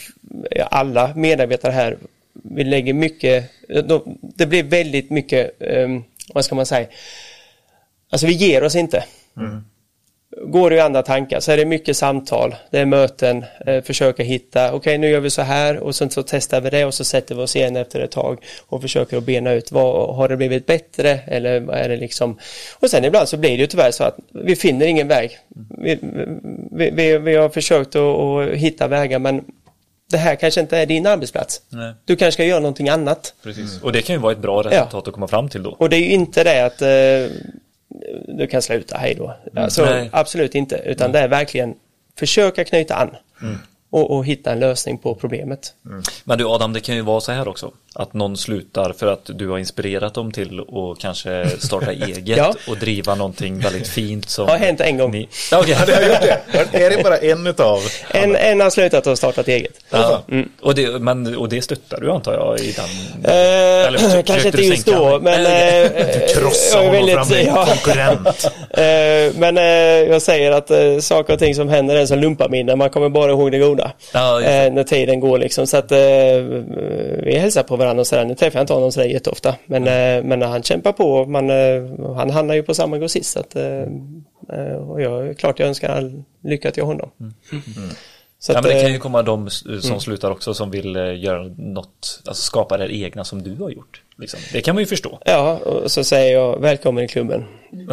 alla 0.70 1.12
medarbetare 1.14 1.72
här, 1.72 1.96
vi 2.50 2.64
lägger 2.64 2.94
mycket, 2.94 3.50
de, 3.84 4.18
det 4.36 4.46
blir 4.46 4.62
väldigt 4.62 5.10
mycket, 5.10 5.50
um, 5.58 6.04
vad 6.34 6.44
ska 6.44 6.54
man 6.54 6.66
säga, 6.66 6.86
alltså 8.10 8.26
vi 8.26 8.32
ger 8.32 8.64
oss 8.64 8.76
inte. 8.76 9.04
Går 10.44 10.70
det 10.70 10.76
i 10.76 10.80
andra 10.80 11.02
tankar 11.02 11.40
så 11.40 11.52
är 11.52 11.56
det 11.56 11.64
mycket 11.64 11.96
samtal, 11.96 12.54
det 12.70 12.78
är 12.78 12.86
möten, 12.86 13.44
eh, 13.66 13.82
försöka 13.82 14.22
hitta, 14.22 14.72
okej 14.72 14.98
nu 14.98 15.08
gör 15.08 15.20
vi 15.20 15.30
så 15.30 15.42
här 15.42 15.76
och 15.78 15.94
sen 15.94 16.10
så 16.10 16.22
testar 16.22 16.60
vi 16.60 16.70
det 16.70 16.84
och 16.84 16.94
så 16.94 17.04
sätter 17.04 17.34
vi 17.34 17.42
oss 17.42 17.56
igen 17.56 17.76
efter 17.76 18.00
ett 18.00 18.10
tag 18.10 18.38
och 18.66 18.82
försöker 18.82 19.16
att 19.16 19.24
bena 19.24 19.52
ut, 19.52 19.72
vad, 19.72 20.16
har 20.16 20.28
det 20.28 20.36
blivit 20.36 20.66
bättre 20.66 21.20
eller 21.26 21.60
vad 21.60 21.76
är 21.76 21.88
det 21.88 21.96
liksom, 21.96 22.38
och 22.80 22.90
sen 22.90 23.04
ibland 23.04 23.28
så 23.28 23.36
blir 23.36 23.50
det 23.50 23.56
ju 23.56 23.66
tyvärr 23.66 23.90
så 23.90 24.04
att 24.04 24.16
vi 24.44 24.56
finner 24.56 24.86
ingen 24.86 25.08
väg. 25.08 25.38
Vi, 25.78 25.98
vi, 26.72 26.90
vi, 26.90 27.18
vi 27.18 27.34
har 27.34 27.48
försökt 27.48 27.96
att, 27.96 28.02
att 28.02 28.50
hitta 28.50 28.88
vägar 28.88 29.18
men 29.18 29.44
det 30.10 30.16
här 30.16 30.36
kanske 30.36 30.60
inte 30.60 30.78
är 30.78 30.86
din 30.86 31.06
arbetsplats. 31.06 31.62
Nej. 31.68 31.94
Du 32.04 32.16
kanske 32.16 32.32
ska 32.32 32.44
göra 32.44 32.60
någonting 32.60 32.88
annat. 32.88 33.34
Precis. 33.42 33.82
Och 33.82 33.92
det 33.92 34.02
kan 34.02 34.14
ju 34.16 34.20
vara 34.20 34.32
ett 34.32 34.38
bra 34.38 34.62
resultat 34.62 35.08
att 35.08 35.14
komma 35.14 35.28
fram 35.28 35.48
till 35.48 35.62
då. 35.62 35.70
Och 35.78 35.90
det 35.90 35.96
är 35.96 36.00
ju 36.00 36.10
inte 36.12 36.44
det 36.44 36.64
att 36.66 36.82
eh, 36.82 37.36
du 38.38 38.46
kan 38.46 38.62
sluta, 38.62 38.96
hej 38.98 39.14
då. 39.14 39.36
Alltså, 39.56 39.84
Nej. 39.84 40.08
absolut 40.12 40.54
inte, 40.54 40.76
utan 40.84 41.12
det 41.12 41.18
är 41.18 41.28
verkligen 41.28 41.74
försöka 42.18 42.64
knyta 42.64 42.94
an 42.94 43.10
Mm. 43.42 43.58
och, 43.90 44.16
och 44.16 44.24
hitta 44.26 44.52
en 44.52 44.60
lösning 44.60 44.98
på 44.98 45.14
problemet. 45.14 45.74
Men 46.24 46.38
du 46.38 46.44
Adam, 46.46 46.72
det 46.72 46.80
kan 46.80 46.94
ju 46.94 47.02
vara 47.02 47.20
så 47.20 47.32
här 47.32 47.48
också. 47.48 47.72
Att 47.98 48.14
någon 48.14 48.36
slutar 48.36 48.92
för 48.92 49.06
att 49.06 49.20
du 49.34 49.48
har 49.48 49.58
inspirerat 49.58 50.14
dem 50.14 50.32
till 50.32 50.60
att 50.60 50.98
kanske 50.98 51.46
starta 51.58 51.92
eget 52.06 52.36
Ja. 52.38 52.54
och 52.68 52.76
driva 52.76 53.14
någonting 53.14 53.58
väldigt 53.60 53.88
fint 53.88 54.28
som... 54.28 54.46
Det 54.46 54.52
har 54.52 54.58
hänt 54.58 54.80
en 54.80 54.98
gång. 54.98 55.10
Ni... 55.10 55.28
Ja, 55.50 55.58
okej. 55.60 55.76
Det 55.86 55.92
har 55.94 56.02
gjort 56.02 56.20
det. 56.72 56.84
Är 56.84 56.90
det 56.90 57.02
bara 57.02 57.16
en 57.18 57.46
utav? 57.46 57.80
En, 58.10 58.36
en 58.36 58.60
har 58.60 58.70
slutat 58.70 59.06
och 59.06 59.18
startat 59.18 59.48
eget. 59.48 59.72
Ja. 59.90 60.22
Och, 60.62 60.74
det, 60.74 60.98
men, 61.02 61.36
och 61.36 61.48
det 61.48 61.62
stöttar 61.62 62.00
du 62.00 62.10
antar 62.10 62.32
jag 62.34 62.60
i 62.60 62.72
den... 62.72 62.84
Eh, 63.24 63.86
Eller 63.86 64.22
kanske 64.22 64.48
inte 64.48 64.58
du 64.58 64.64
just 64.64 64.86
då, 64.86 65.20
men... 65.22 65.40
Eh, 65.46 65.90
Krossa 66.34 66.76
jag 66.84 66.84
är 66.84 67.00
honom 67.00 67.28
väldigt- 67.28 67.46
fram 67.46 67.56
ja. 67.56 67.66
konkurrent. 67.66 68.44
Eh, 68.70 69.38
Men 69.40 69.58
eh, 69.58 69.64
jag 70.12 70.22
säger 70.22 70.52
att 70.52 70.70
eh, 70.70 70.98
saker 71.00 71.32
och 71.32 71.38
ting 71.38 71.54
som 71.54 71.68
händer 71.68 71.96
är 71.96 72.06
som 72.06 72.18
lumparminnen. 72.18 72.78
Man 72.78 72.90
kommer 72.90 73.08
bara 73.08 73.30
ihåg 73.30 73.52
det 73.52 73.58
goda. 73.58 73.92
Ja, 74.12 74.42
eh, 74.42 74.72
när 74.72 74.84
tiden 74.84 75.20
går 75.20 75.38
liksom. 75.38 75.66
Så 75.66 75.76
att 75.76 75.92
eh, 75.92 75.98
vi 77.22 77.36
hälsar 77.40 77.62
på 77.62 77.76
varandra 77.76 77.85
och 77.98 78.06
sådär. 78.06 78.24
Nu 78.24 78.34
träffar 78.34 78.58
jag 78.58 78.62
inte 78.62 78.72
honom 78.72 78.92
sådär 78.92 79.06
jätteofta. 79.06 79.54
Men, 79.66 79.82
eh, 79.82 80.24
men 80.24 80.38
när 80.38 80.46
han 80.46 80.62
kämpar 80.62 80.92
på, 80.92 81.24
man, 81.26 81.50
eh, 81.50 82.14
han 82.16 82.30
hamnar 82.30 82.54
ju 82.54 82.62
på 82.62 82.74
samma 82.74 82.98
grossist. 82.98 83.32
Så 83.32 83.40
att, 83.40 83.56
eh, 83.56 83.82
eh, 84.58 84.76
och 84.76 85.02
jag, 85.02 85.38
klart 85.38 85.58
jag 85.58 85.68
önskar 85.68 85.88
all 85.88 86.22
lycka 86.44 86.70
till 86.70 86.82
honom. 86.82 87.10
Så 88.38 88.52
Ja, 88.52 88.58
att, 88.58 88.64
men 88.64 88.74
det 88.76 88.82
kan 88.82 88.92
ju 88.92 88.98
komma 88.98 89.22
de 89.22 89.50
som 89.82 90.00
slutar 90.00 90.30
också 90.30 90.54
som 90.54 90.70
vill 90.70 90.94
göra 91.24 91.42
något, 91.58 92.22
alltså 92.26 92.42
skapa 92.42 92.76
det 92.76 92.96
egna 92.96 93.24
som 93.24 93.42
du 93.42 93.56
har 93.56 93.70
gjort. 93.70 94.02
Liksom. 94.18 94.40
Det 94.52 94.60
kan 94.60 94.74
man 94.74 94.82
ju 94.82 94.86
förstå. 94.86 95.18
Ja, 95.24 95.56
och 95.56 95.90
så 95.90 96.04
säger 96.04 96.32
jag 96.32 96.60
välkommen 96.60 97.04
i 97.04 97.08
klubben. 97.08 97.44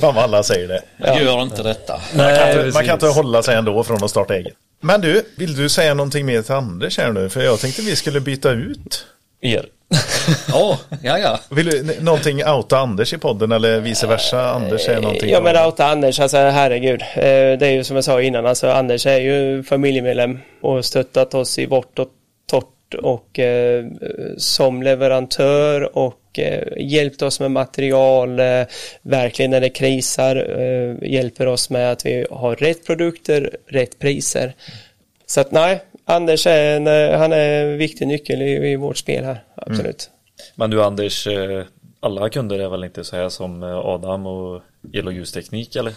Fan 0.00 0.14
vad 0.14 0.24
alla 0.24 0.42
säger 0.42 0.68
det. 0.68 0.82
Gör 1.20 1.42
inte 1.42 1.62
detta. 1.62 2.00
Man 2.16 2.36
kan, 2.36 2.50
inte, 2.50 2.70
man 2.74 2.84
kan 2.84 2.94
inte 2.94 3.06
hålla 3.06 3.42
sig 3.42 3.56
ändå 3.56 3.84
från 3.84 4.04
att 4.04 4.10
starta 4.10 4.34
eget. 4.34 4.54
Men 4.84 5.00
du, 5.00 5.22
vill 5.36 5.56
du 5.56 5.68
säga 5.68 5.94
någonting 5.94 6.26
mer 6.26 6.42
till 6.42 6.54
Anders 6.54 6.98
här 6.98 7.12
nu? 7.12 7.28
För 7.28 7.42
jag 7.42 7.60
tänkte 7.60 7.82
vi 7.82 7.96
skulle 7.96 8.20
byta 8.20 8.50
ut. 8.50 9.06
Er. 9.40 9.66
Ja, 10.48 10.78
ja, 11.02 11.18
ja. 11.18 11.40
Vill 11.50 11.66
du 11.66 11.96
någonting 12.00 12.44
outa 12.44 12.78
Anders 12.78 13.12
i 13.12 13.18
podden 13.18 13.52
eller 13.52 13.80
vice 13.80 14.06
versa? 14.06 14.50
Anders 14.50 14.80
säger 14.80 15.00
någonting. 15.00 15.30
Ja 15.30 15.40
men 15.40 15.56
outa 15.66 15.86
Anders, 15.86 16.20
alltså 16.20 16.36
herregud. 16.36 17.02
Eh, 17.02 17.58
Det 17.58 17.66
är 17.66 17.70
ju 17.70 17.84
som 17.84 17.96
jag 17.96 18.04
sa 18.04 18.22
innan, 18.22 18.46
alltså 18.46 18.70
Anders 18.70 19.06
är 19.06 19.18
ju 19.20 19.62
familjemedlem 19.62 20.38
och 20.62 20.84
stöttat 20.84 21.34
oss 21.34 21.58
i 21.58 21.66
vårt 21.66 21.98
och 21.98 22.08
torrt 22.50 22.94
och 23.02 23.38
eh, 23.38 23.84
som 24.38 24.82
leverantör 24.82 25.96
och 25.98 26.14
eh, 26.38 26.62
hjälpt 26.76 27.22
oss 27.22 27.40
med 27.40 27.50
material, 27.50 28.40
eh, 28.40 28.62
verkligen 29.02 29.50
när 29.50 29.60
det 29.60 29.68
krisar, 29.68 30.60
eh, 30.60 31.10
hjälper 31.10 31.46
oss 31.46 31.70
med 31.70 31.92
att 31.92 32.06
vi 32.06 32.26
har 32.30 32.56
rätt 32.56 32.86
produkter, 32.86 33.56
rätt 33.66 33.98
priser. 33.98 34.54
Så 35.26 35.40
att 35.40 35.52
nej, 35.52 35.82
Anders 36.04 36.46
är 36.46 36.76
en, 36.76 36.86
han 37.20 37.32
är 37.32 37.64
en 37.64 37.78
viktig 37.78 38.06
nyckel 38.06 38.42
i, 38.42 38.72
i 38.72 38.76
vårt 38.76 38.96
spel 38.96 39.24
här, 39.24 39.44
absolut. 39.56 40.10
Men 40.54 40.70
du 40.70 40.82
Anders, 40.82 41.28
alla 42.00 42.28
kunder 42.28 42.58
är 42.58 42.68
väl 42.68 42.84
inte 42.84 43.04
så 43.04 43.16
här 43.16 43.28
som 43.28 43.62
Adam 43.62 44.26
och 44.26 44.62
el 44.92 45.06
och 45.06 45.12
ljusteknik 45.12 45.76
eller? 45.76 45.92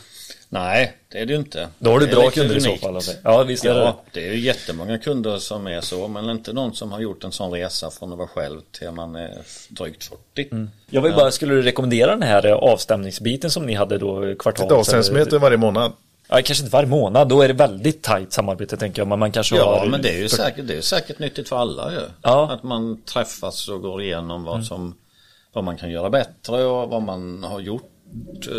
Nej, 0.50 0.98
det 1.12 1.20
är 1.20 1.26
det 1.26 1.34
ju 1.34 1.40
inte. 1.40 1.68
Då 1.80 1.92
har 1.92 2.00
du 2.00 2.06
Det 2.06 2.12
är 2.12 2.16
bra 2.16 2.30
kunder 2.30 2.56
i 2.56 2.62
så 2.62 2.76
fall. 2.76 2.96
Alltså. 2.96 3.12
Ja 3.24 3.44
visst 3.44 3.66
är 3.66 3.74
det. 3.74 3.80
Ja, 3.80 4.02
det 4.12 4.28
är 4.28 4.34
ju 4.34 4.40
jättemånga 4.40 4.98
kunder 4.98 5.38
som 5.38 5.68
är 5.68 5.82
så, 5.82 6.08
men 6.08 6.30
inte 6.30 6.54
någon 6.54 6.76
som 6.76 6.92
har 6.92 7.00
gjort 7.00 7.24
en 7.24 7.32
sån 7.32 7.52
resa 7.52 7.92
från 7.92 8.12
att 8.12 8.18
vara 8.18 8.28
själv 8.28 8.62
till 8.72 8.92
man 8.92 9.16
är 9.16 9.38
drygt 9.70 10.04
40. 10.04 10.48
Mm. 10.52 10.70
Jag 10.90 11.02
vill 11.02 11.14
bara, 11.14 11.32
skulle 11.32 11.54
du 11.54 11.62
rekommendera 11.62 12.12
den 12.12 12.22
här 12.22 12.48
avstämningsbiten 12.48 13.52
som 13.52 13.66
ni 13.66 13.74
hade 13.74 13.98
då 13.98 14.36
kvartals? 14.36 14.72
Ett 14.72 14.78
avstämningsmöte 14.78 15.38
varje 15.38 15.58
månad. 15.58 15.92
Ja, 16.28 16.36
kanske 16.36 16.64
inte 16.64 16.74
varje 16.74 16.90
månad, 16.90 17.30
då 17.30 17.42
är 17.42 17.48
det 17.48 17.54
väldigt 17.54 18.02
tajt 18.02 18.34
samarbete 18.34 18.78
tänker 18.78 19.02
jag. 19.02 19.08
Men 19.08 19.20
man 19.20 19.32
kanske 19.32 19.56
Ja, 19.56 19.80
har... 19.80 19.86
men 19.86 20.02
det 20.02 20.10
är 20.10 20.18
ju 20.18 20.30
säkert, 20.30 20.68
det 20.68 20.78
är 20.78 20.82
säkert 20.82 21.20
nyttigt 21.20 21.50
för 21.50 21.58
alla 21.58 21.92
ju. 21.92 22.02
Ja. 22.22 22.52
Att 22.52 22.64
man 22.64 23.02
träffas 23.02 23.68
och 23.70 23.82
går 23.82 24.02
igenom 24.02 24.44
vad 24.44 24.66
som 24.66 24.96
vad 25.54 25.64
man 25.64 25.78
kan 25.78 25.92
göra 25.92 26.10
bättre 26.10 26.64
och 26.64 26.90
vad 26.90 27.02
man 27.02 27.44
har 27.44 27.60
gjort 27.60 27.92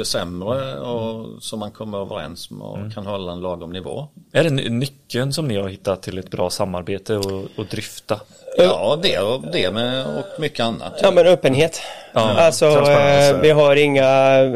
sämre 0.04 0.78
och 0.80 1.42
så 1.42 1.56
man 1.56 1.70
kommer 1.70 1.98
överens 1.98 2.50
med 2.50 2.60
och 2.66 2.92
kan 2.94 3.06
hålla 3.06 3.32
en 3.32 3.40
lagom 3.40 3.72
nivå. 3.72 4.06
Är 4.32 4.44
det 4.44 4.50
ny- 4.50 4.68
nyckeln 4.68 5.32
som 5.32 5.48
ni 5.48 5.56
har 5.56 5.68
hittat 5.68 6.02
till 6.02 6.18
ett 6.18 6.30
bra 6.30 6.50
samarbete 6.50 7.16
och, 7.16 7.42
och 7.56 7.66
drifta? 7.70 8.20
Ja, 8.58 8.98
det 9.02 9.18
och 9.18 9.42
det 9.52 9.70
med 9.70 10.06
och 10.06 10.40
mycket 10.40 10.60
annat. 10.60 11.00
Ja 11.02 11.10
men 11.10 11.26
öppenhet. 11.26 11.80
alltså 12.12 12.72
transparens. 12.72 13.30
eh, 13.34 13.40
vi 13.40 13.50
har 13.50 13.76
inga 13.76 14.04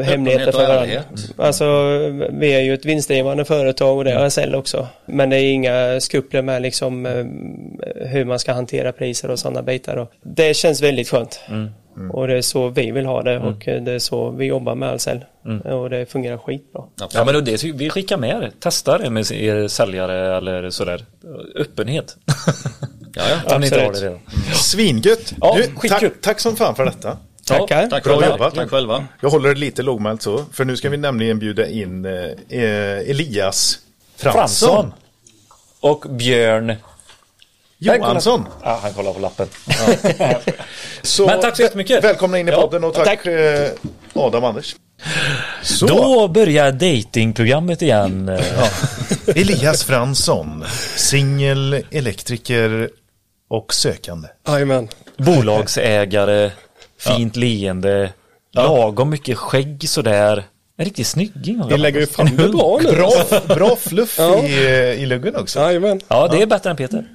hemligheter 0.03 0.51
för 0.51 0.59
varandra. 0.59 0.81
ärlighet. 0.81 1.05
Alltså 1.37 1.65
vi 2.31 2.53
är 2.53 2.61
ju 2.61 2.73
ett 2.73 2.85
vinstdrivande 2.85 3.45
företag 3.45 3.97
och 3.97 4.03
det 4.03 4.11
är 4.11 4.29
SL 4.29 4.55
också. 4.55 4.87
Men 5.05 5.29
det 5.29 5.37
är 5.37 5.51
inga 5.53 5.99
skrupler 5.99 6.41
med 6.41 6.61
liksom 6.61 7.05
eh, 7.05 7.25
hur 8.07 8.25
man 8.25 8.39
ska 8.39 8.53
hantera 8.53 8.91
priser 8.91 9.31
och 9.31 9.39
sådana 9.39 9.61
bitar. 9.61 10.07
Det 10.21 10.53
känns 10.53 10.81
väldigt 10.81 11.09
skönt. 11.09 11.39
Och 12.11 12.27
det 12.27 12.37
är 12.37 12.41
så 12.41 12.69
vi 12.69 12.91
vill 12.91 13.05
ha 13.05 13.21
det 13.21 13.39
och 13.39 13.67
eh, 13.67 13.83
det 13.83 13.91
är 13.91 13.99
så 13.99 14.29
vi 14.29 14.45
jobbar 14.45 14.75
med 14.75 14.89
Ahlsell. 14.89 15.25
Och 15.63 15.89
det 15.89 16.11
fungerar 16.11 16.37
skitbra. 16.37 16.83
Ja 17.13 17.25
men 17.25 17.45
det, 17.45 17.63
vi 17.63 17.89
skickar 17.89 18.17
med 18.17 18.41
det. 18.41 18.51
Testa 18.59 18.97
det 18.97 19.09
med 19.09 19.31
er 19.31 19.67
säljare 19.67 20.37
eller 20.37 20.69
sådär. 20.69 21.05
Öppenhet. 21.55 22.17
Ja, 23.13 23.23
ja. 23.29 23.55
Absolut. 23.55 24.01
redan. 24.01 24.19
Svingött! 24.53 25.33
Ja, 25.41 25.53
du, 25.55 25.63
skitkul. 25.63 25.89
tack, 25.89 26.21
tack 26.21 26.39
som 26.39 26.55
fan 26.55 26.75
för 26.75 26.85
detta. 26.85 27.17
Tackar. 27.45 27.87
Tack 27.89 28.03
Bra 28.03 28.13
själva. 28.13 28.31
jobbat. 28.35 28.55
Tack 28.55 28.69
själva. 28.69 29.05
Jag 29.21 29.29
håller 29.29 29.49
det 29.53 29.59
lite 29.59 29.83
lågmält 29.83 30.21
så, 30.21 30.45
för 30.51 30.65
nu 30.65 30.77
ska 30.77 30.89
vi 30.89 30.97
nämligen 30.97 31.39
bjuda 31.39 31.67
in 31.67 32.05
eh, 32.05 32.11
eh, 32.49 33.09
Elias 33.09 33.79
Fransson. 34.15 34.41
Fransson. 34.69 34.93
Och 35.79 36.05
Björn. 36.09 36.75
Johansson. 37.81 38.45
Ja, 38.63 38.79
han 38.83 38.93
kollar 38.93 39.13
på 39.13 39.19
lappen. 39.19 39.47
Så, 41.01 41.25
Men 41.25 41.41
tack 41.41 41.55
så 41.55 41.61
jättemycket. 41.61 42.03
Välkomna 42.03 42.39
in 42.39 42.47
i 42.47 42.51
Ja, 42.51 42.61
podden 42.61 42.83
och 42.83 42.93
tack, 42.93 43.05
tack. 43.05 43.25
Eh, 43.25 43.69
Adam 44.13 44.43
Anders. 44.43 44.75
Så, 45.61 45.85
Då 45.87 46.27
börjar 46.27 46.71
datingprogrammet 46.71 47.81
igen. 47.81 48.29
Elias 49.35 49.83
Fransson, 49.83 50.63
singel, 50.95 51.83
elektriker 51.91 52.89
och 53.49 53.73
sökande. 53.73 54.27
Jajamän. 54.47 54.87
Bolagsägare, 55.17 56.51
fint 56.99 57.35
leende, 57.35 58.13
lagom 58.53 59.09
mycket 59.09 59.37
skägg 59.37 59.89
sådär. 59.89 60.43
En 60.77 60.85
riktig 60.85 61.05
snygging. 61.05 61.61
Ni 61.69 61.77
lägger 61.77 61.99
ju 61.99 62.07
fram 62.07 62.37
det 62.37 62.49
bra 62.49 62.79
nu. 62.83 62.91
Bra, 62.91 63.11
bra 63.55 63.75
fluff 63.75 64.19
i, 64.19 64.67
eh, 64.67 65.03
i 65.03 65.05
luggen 65.05 65.35
också. 65.35 65.59
Jajamän. 65.59 66.01
Ja, 66.07 66.27
det 66.27 66.41
är 66.41 66.45
bättre 66.45 66.69
än 66.69 66.75
Peter. 66.75 67.05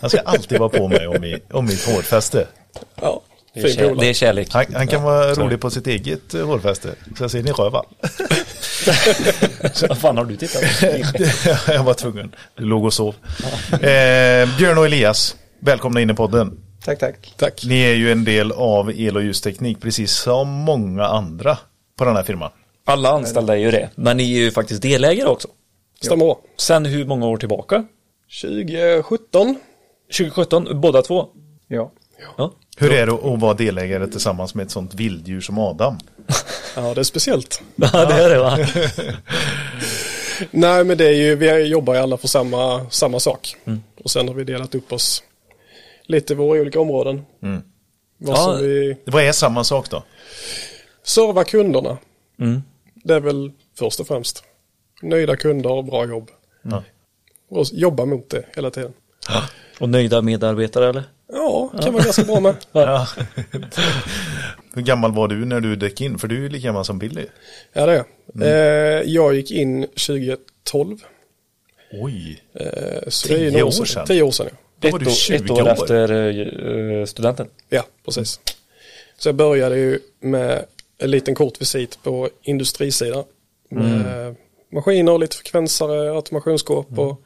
Han 0.00 0.10
ska 0.10 0.20
alltid 0.20 0.58
vara 0.58 0.68
på 0.68 0.88
mig 0.88 1.06
om, 1.06 1.24
i, 1.24 1.38
om 1.52 1.66
mitt 1.66 1.84
hårfäste. 1.86 2.46
Ja, 3.00 3.20
Det 3.54 3.60
är, 3.60 3.68
kär, 3.68 3.94
det 3.94 4.06
är 4.06 4.14
kärlek. 4.14 4.48
Han, 4.52 4.64
han 4.74 4.86
kan 4.86 5.02
vara 5.02 5.34
rolig 5.34 5.60
på 5.60 5.70
sitt 5.70 5.86
eget 5.86 6.34
eh, 6.34 6.46
hårfäste. 6.46 6.94
Så 7.18 7.24
jag 7.24 7.30
ser 7.30 7.42
ni 7.42 7.52
röva. 7.52 7.82
Vad 9.88 9.98
fan 9.98 10.16
har 10.16 10.24
du 10.24 10.36
tittat 10.36 10.62
på? 10.80 10.86
jag 11.72 11.84
var 11.84 11.94
tvungen. 11.94 12.34
Du 12.54 12.64
låg 12.64 12.84
och 12.84 12.94
sov. 12.94 13.14
Eh, 13.72 13.78
Björn 14.58 14.78
och 14.78 14.86
Elias, 14.86 15.36
välkomna 15.60 16.00
in 16.00 16.10
i 16.10 16.14
podden. 16.14 16.58
Tack, 16.84 16.98
tack. 16.98 17.34
Tack. 17.36 17.64
Ni 17.66 17.80
är 17.80 17.94
ju 17.94 18.12
en 18.12 18.24
del 18.24 18.52
av 18.52 18.92
el 19.00 19.16
och 19.16 19.22
ljusteknik, 19.22 19.80
precis 19.80 20.12
som 20.12 20.48
många 20.48 21.04
andra 21.04 21.58
på 21.98 22.04
den 22.04 22.16
här 22.16 22.22
firman. 22.22 22.50
Alla 22.86 23.10
anställda 23.10 23.52
är 23.52 23.58
ju 23.60 23.70
det. 23.70 23.90
Men 23.94 24.16
ni 24.16 24.34
är 24.34 24.38
ju 24.40 24.50
faktiskt 24.50 24.82
delägare 24.82 25.28
också. 25.28 25.48
Stämmer. 26.02 26.36
Sen 26.58 26.84
hur 26.84 27.04
många 27.04 27.26
år 27.26 27.36
tillbaka? 27.36 27.84
2017. 28.42 29.58
2017, 30.18 30.80
båda 30.80 31.02
två? 31.02 31.28
Ja. 31.68 31.92
Ja. 32.38 32.52
Hur 32.76 32.92
är 32.92 33.06
det 33.06 33.12
att 33.12 33.40
vara 33.40 33.54
delägare 33.54 34.06
tillsammans 34.06 34.54
med 34.54 34.64
ett 34.64 34.70
sånt 34.70 34.94
vilddjur 34.94 35.40
som 35.40 35.58
Adam? 35.58 35.98
Ja, 36.76 36.94
det 36.94 37.00
är 37.00 37.04
speciellt. 37.04 37.62
Ja, 37.76 38.04
det 38.06 38.14
är 38.14 38.30
det 38.30 38.38
va? 38.38 38.58
Nej, 40.50 40.84
men 40.84 40.98
det 40.98 41.06
är 41.06 41.12
ju, 41.12 41.34
vi 41.36 41.64
jobbar 41.64 41.94
ju 41.94 42.00
alla 42.00 42.16
för 42.16 42.28
samma, 42.28 42.90
samma 42.90 43.20
sak. 43.20 43.56
Och 44.04 44.10
sen 44.10 44.28
har 44.28 44.34
vi 44.34 44.44
delat 44.44 44.74
upp 44.74 44.92
oss 44.92 45.22
lite 46.06 46.32
i 46.32 46.36
våra 46.36 46.60
olika 46.60 46.80
områden. 46.80 47.22
Vad 48.18 48.36
Ja. 48.36 48.36
som 48.36 48.58
vi 48.58 48.96
Vad 49.04 49.22
är 49.24 49.32
samma 49.32 49.64
sak 49.64 49.90
då? 49.90 50.02
servar 51.02 51.44
kunderna. 51.44 51.98
Mm. 52.40 52.62
Det 52.94 53.14
är 53.14 53.20
väl 53.20 53.52
först 53.78 54.00
och 54.00 54.06
främst. 54.06 54.44
Nöjda 55.02 55.36
kunder 55.36 55.70
och 55.70 55.84
bra 55.84 56.06
jobb. 56.06 56.30
Ja. 56.62 56.82
Och 57.50 57.66
jobba 57.72 58.04
mot 58.04 58.30
det 58.30 58.44
hela 58.56 58.70
tiden. 58.70 58.92
Och 59.80 59.88
nöjda 59.88 60.22
medarbetare 60.22 60.88
eller? 60.88 61.02
Ja, 61.32 61.72
kan 61.82 61.92
vara 61.92 62.02
ganska 62.04 62.24
bra 62.24 62.40
med. 62.40 62.54
Ja. 62.72 63.06
Hur 64.74 64.82
gammal 64.82 65.12
var 65.12 65.28
du 65.28 65.44
när 65.44 65.60
du 65.60 65.76
dök 65.76 66.00
in? 66.00 66.18
För 66.18 66.28
du 66.28 66.36
är 66.36 66.40
ju 66.40 66.48
lika 66.48 66.66
gammal 66.66 66.84
som 66.84 66.98
Billy. 66.98 67.26
Ja, 67.72 67.86
det 67.86 67.92
är 67.92 68.04
jag. 68.34 69.00
eh, 69.02 69.02
Jag 69.12 69.34
gick 69.34 69.50
in 69.50 69.82
2012. 69.86 70.98
Oj, 71.92 72.42
Eh, 72.54 73.08
så 73.08 73.28
Tio 73.28 73.50
det 73.50 73.62
år 73.62 73.70
sedan? 73.70 74.06
Tio 74.06 74.22
år 74.22 74.30
sedan, 74.30 74.46
ja. 74.50 74.56
Då 74.78 74.88
Ett 74.88 74.92
var 74.92 74.98
du 75.00 75.06
år, 75.06 75.10
20 75.10 75.34
ett 75.36 75.50
år, 75.50 75.62
år. 75.62 75.68
efter 75.68 76.10
eh, 77.00 77.04
studenten. 77.04 77.46
Ja, 77.68 77.82
precis. 78.04 78.40
Så 79.18 79.28
jag 79.28 79.34
började 79.36 79.76
ju 79.78 79.98
med 80.20 80.64
en 80.98 81.10
liten 81.10 81.34
kort 81.34 81.60
visit 81.60 81.98
på 82.02 82.28
industrisidan. 82.42 83.24
Med 83.70 84.34
maskiner, 84.72 85.18
lite 85.18 85.36
frekvensare, 85.36 86.10
automationsskåp 86.12 86.98
och 86.98 87.22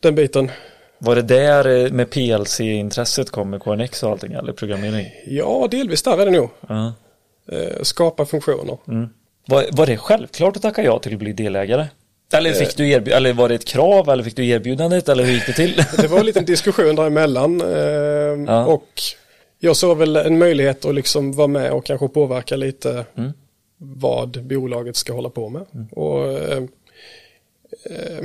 den 0.00 0.14
biten. 0.14 0.50
Var 0.98 1.14
det 1.16 1.22
där 1.22 1.84
eh, 1.84 1.90
med 1.92 2.10
PLC-intresset 2.10 3.30
kom 3.30 3.50
med 3.50 3.62
KNX 3.62 4.02
och 4.02 4.10
allting 4.10 4.32
eller 4.32 4.52
programmering? 4.52 5.06
Ja, 5.26 5.68
delvis 5.70 6.02
där 6.02 6.18
är 6.18 6.24
det 6.26 6.30
nog. 6.32 6.50
Eh, 7.52 7.82
skapa 7.82 8.26
funktioner. 8.26 8.78
Var, 9.46 9.64
var 9.72 9.86
det 9.86 9.96
självklart 9.96 10.56
att 10.56 10.62
tacka 10.62 10.82
ja 10.84 10.98
till 10.98 11.12
att 11.12 11.18
bli 11.18 11.32
delägare? 11.32 11.86
Eller, 12.32 12.52
fick 12.52 12.76
du 12.76 12.84
erbjud- 12.88 13.14
eller 13.16 13.32
var 13.32 13.48
det 13.48 13.54
ett 13.54 13.64
krav 13.64 14.08
eller 14.10 14.24
fick 14.24 14.36
du 14.36 14.46
erbjudandet 14.48 15.08
eller 15.08 15.24
hur 15.24 15.32
gick 15.32 15.46
det 15.46 15.52
till? 15.52 15.74
Det 15.98 16.06
var 16.08 16.18
en 16.20 16.26
liten 16.26 16.44
diskussion 16.44 16.96
däremellan. 16.96 17.60
Eh, 17.60 18.44
Ja. 18.46 18.66
Och 18.66 18.88
jag 19.58 19.76
såg 19.76 19.98
väl 19.98 20.16
en 20.16 20.38
möjlighet 20.38 20.84
att 20.84 20.94
liksom 20.94 21.32
vara 21.32 21.46
med 21.48 21.72
och 21.72 21.84
kanske 21.86 22.08
påverka 22.08 22.56
lite 22.56 23.04
vad 23.78 24.44
bolaget 24.44 24.96
ska 24.96 25.12
hålla 25.12 25.30
på 25.30 25.48
med. 25.48 25.66
Och 25.90 26.32
eh, 26.32 26.62
eh, 27.90 28.24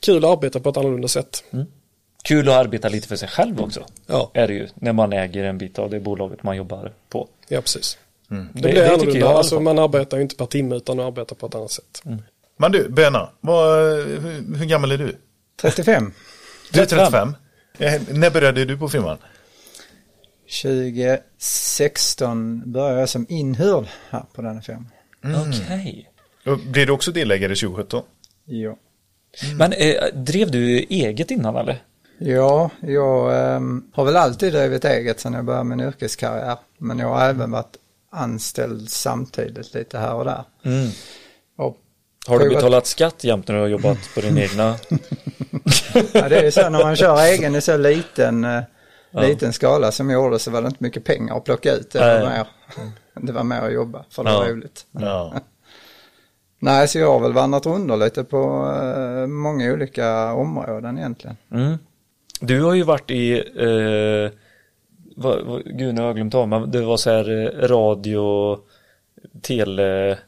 Kul 0.00 0.24
att 0.24 0.30
arbeta 0.30 0.60
på 0.60 0.68
ett 0.68 0.76
annorlunda 0.76 1.08
sätt. 1.08 1.44
Kul 2.24 2.48
att 2.48 2.54
arbeta 2.54 2.88
lite 2.88 3.08
för 3.08 3.16
sig 3.16 3.28
själv 3.28 3.60
också. 3.60 3.84
Ja, 4.06 4.30
Är 4.34 4.48
det 4.48 4.54
ju 4.54 4.68
när 4.74 4.92
man 4.92 5.12
äger 5.12 5.44
en 5.44 5.58
bit 5.58 5.78
av 5.78 5.90
det 5.90 6.00
bolaget 6.00 6.42
man 6.42 6.56
jobbar 6.56 6.92
på. 7.08 7.28
ja 7.48 7.60
precis. 7.60 7.98
Det, 8.28 8.34
Det, 8.54 8.60
blir 8.62 8.72
det 8.74 8.92
annorlunda. 8.94 9.18
jag 9.18 9.30
alltså, 9.30 9.60
man 9.60 9.78
arbetar 9.78 10.16
ju 10.16 10.22
inte 10.22 10.36
per 10.36 10.46
timme 10.46 10.76
utan 10.76 10.96
man 10.96 11.06
arbetar 11.06 11.36
på 11.36 11.46
ett 11.46 11.54
annat 11.54 11.70
sätt. 11.70 12.02
Men 12.56 12.72
du, 12.72 12.88
Böna, 12.88 13.30
vad, 13.40 13.78
hur, 14.06 14.56
hur 14.58 14.66
gammal 14.66 14.92
är 14.92 14.98
du? 14.98 15.16
35. 15.60 16.12
Du 16.72 16.80
är 16.80 16.86
35. 16.86 17.34
Eh, 17.78 18.02
när 18.12 18.30
började 18.30 18.64
du 18.64 18.78
på 18.78 18.88
firman? 18.88 19.18
2016 20.48 22.72
började 22.72 23.00
jag 23.00 23.08
som 23.08 23.26
inhyrd 23.28 23.86
här 24.10 24.24
på 24.34 24.42
denna 24.42 24.60
firma. 24.60 24.84
Okej. 25.24 26.10
Och 26.46 26.58
Blev 26.58 26.86
du 26.86 26.92
också 26.92 27.12
delägare 27.12 27.54
2017? 27.54 28.02
Ja. 28.44 28.76
Men 29.58 29.72
eh, 29.72 30.04
drev 30.14 30.50
du 30.50 30.78
eget 30.78 31.30
innan 31.30 31.56
eller? 31.56 31.82
Ja, 32.18 32.70
jag 32.80 33.54
ehm, 33.56 33.82
har 33.92 34.04
väl 34.04 34.16
alltid 34.16 34.52
drivit 34.52 34.84
eget 34.84 35.20
sedan 35.20 35.32
jag 35.32 35.44
började 35.44 35.64
min 35.64 35.80
yrkeskarriär. 35.80 36.56
Men 36.78 36.98
jag 36.98 37.08
har 37.08 37.28
även 37.28 37.50
varit 37.50 37.76
anställd 38.12 38.90
samtidigt 38.90 39.74
lite 39.74 39.98
här 39.98 40.14
och 40.14 40.24
där. 40.24 40.44
Och 41.56 41.76
Har 42.26 42.38
du 42.38 42.48
betalat 42.48 42.86
skatt 42.86 43.24
jämt 43.24 43.48
när 43.48 43.54
du 43.54 43.60
har 43.60 43.68
jobbat 43.68 43.98
på 44.14 44.20
din 44.20 44.38
egna? 44.48 44.76
Ja, 46.12 46.28
det 46.28 46.38
är 46.38 46.44
ju 46.44 46.50
så 46.50 46.70
när 46.70 46.84
man 46.84 46.96
kör 46.96 47.22
egen 47.22 47.54
i 47.54 47.60
så 47.60 47.76
liten, 47.76 48.46
eh, 49.12 49.20
liten 49.20 49.52
skala 49.52 49.92
som 49.92 50.10
jag 50.10 50.22
gjorde 50.24 50.38
så 50.38 50.50
var 50.50 50.62
det 50.62 50.68
inte 50.68 50.82
mycket 50.84 51.04
pengar 51.04 51.36
att 51.36 51.44
plocka 51.44 51.72
ut. 51.72 51.90
Det 51.90 51.98
var, 51.98 52.30
mer, 52.30 52.46
det 53.26 53.32
var 53.32 53.44
mer 53.44 53.60
att 53.60 53.72
jobba 53.72 54.04
för 54.10 54.24
det 54.24 54.30
var 54.30 54.44
Ja. 54.46 54.52
roligt. 54.52 54.86
Ja. 54.92 55.34
Nej, 56.60 56.88
så 56.88 56.98
jag 56.98 57.12
har 57.12 57.20
väl 57.20 57.32
vandrat 57.32 57.66
runt 57.66 57.98
lite 57.98 58.24
på 58.24 58.72
eh, 58.96 59.26
många 59.26 59.72
olika 59.72 60.32
områden 60.32 60.98
egentligen. 60.98 61.36
Mm. 61.52 61.78
Du 62.40 62.62
har 62.62 62.74
ju 62.74 62.82
varit 62.82 63.10
i, 63.10 63.32
eh, 63.38 64.38
vad, 65.16 65.44
vad, 65.46 65.64
gud 65.64 65.94
nu 65.94 66.00
har 66.00 66.06
jag 66.08 66.16
glömt 66.16 66.34
av, 66.34 66.48
men 66.48 66.70
det 66.70 66.80
var 66.82 66.96
så 66.96 67.10
här 67.10 67.30
eh, 67.62 67.68
radio, 67.68 68.58
tele, 69.42 70.18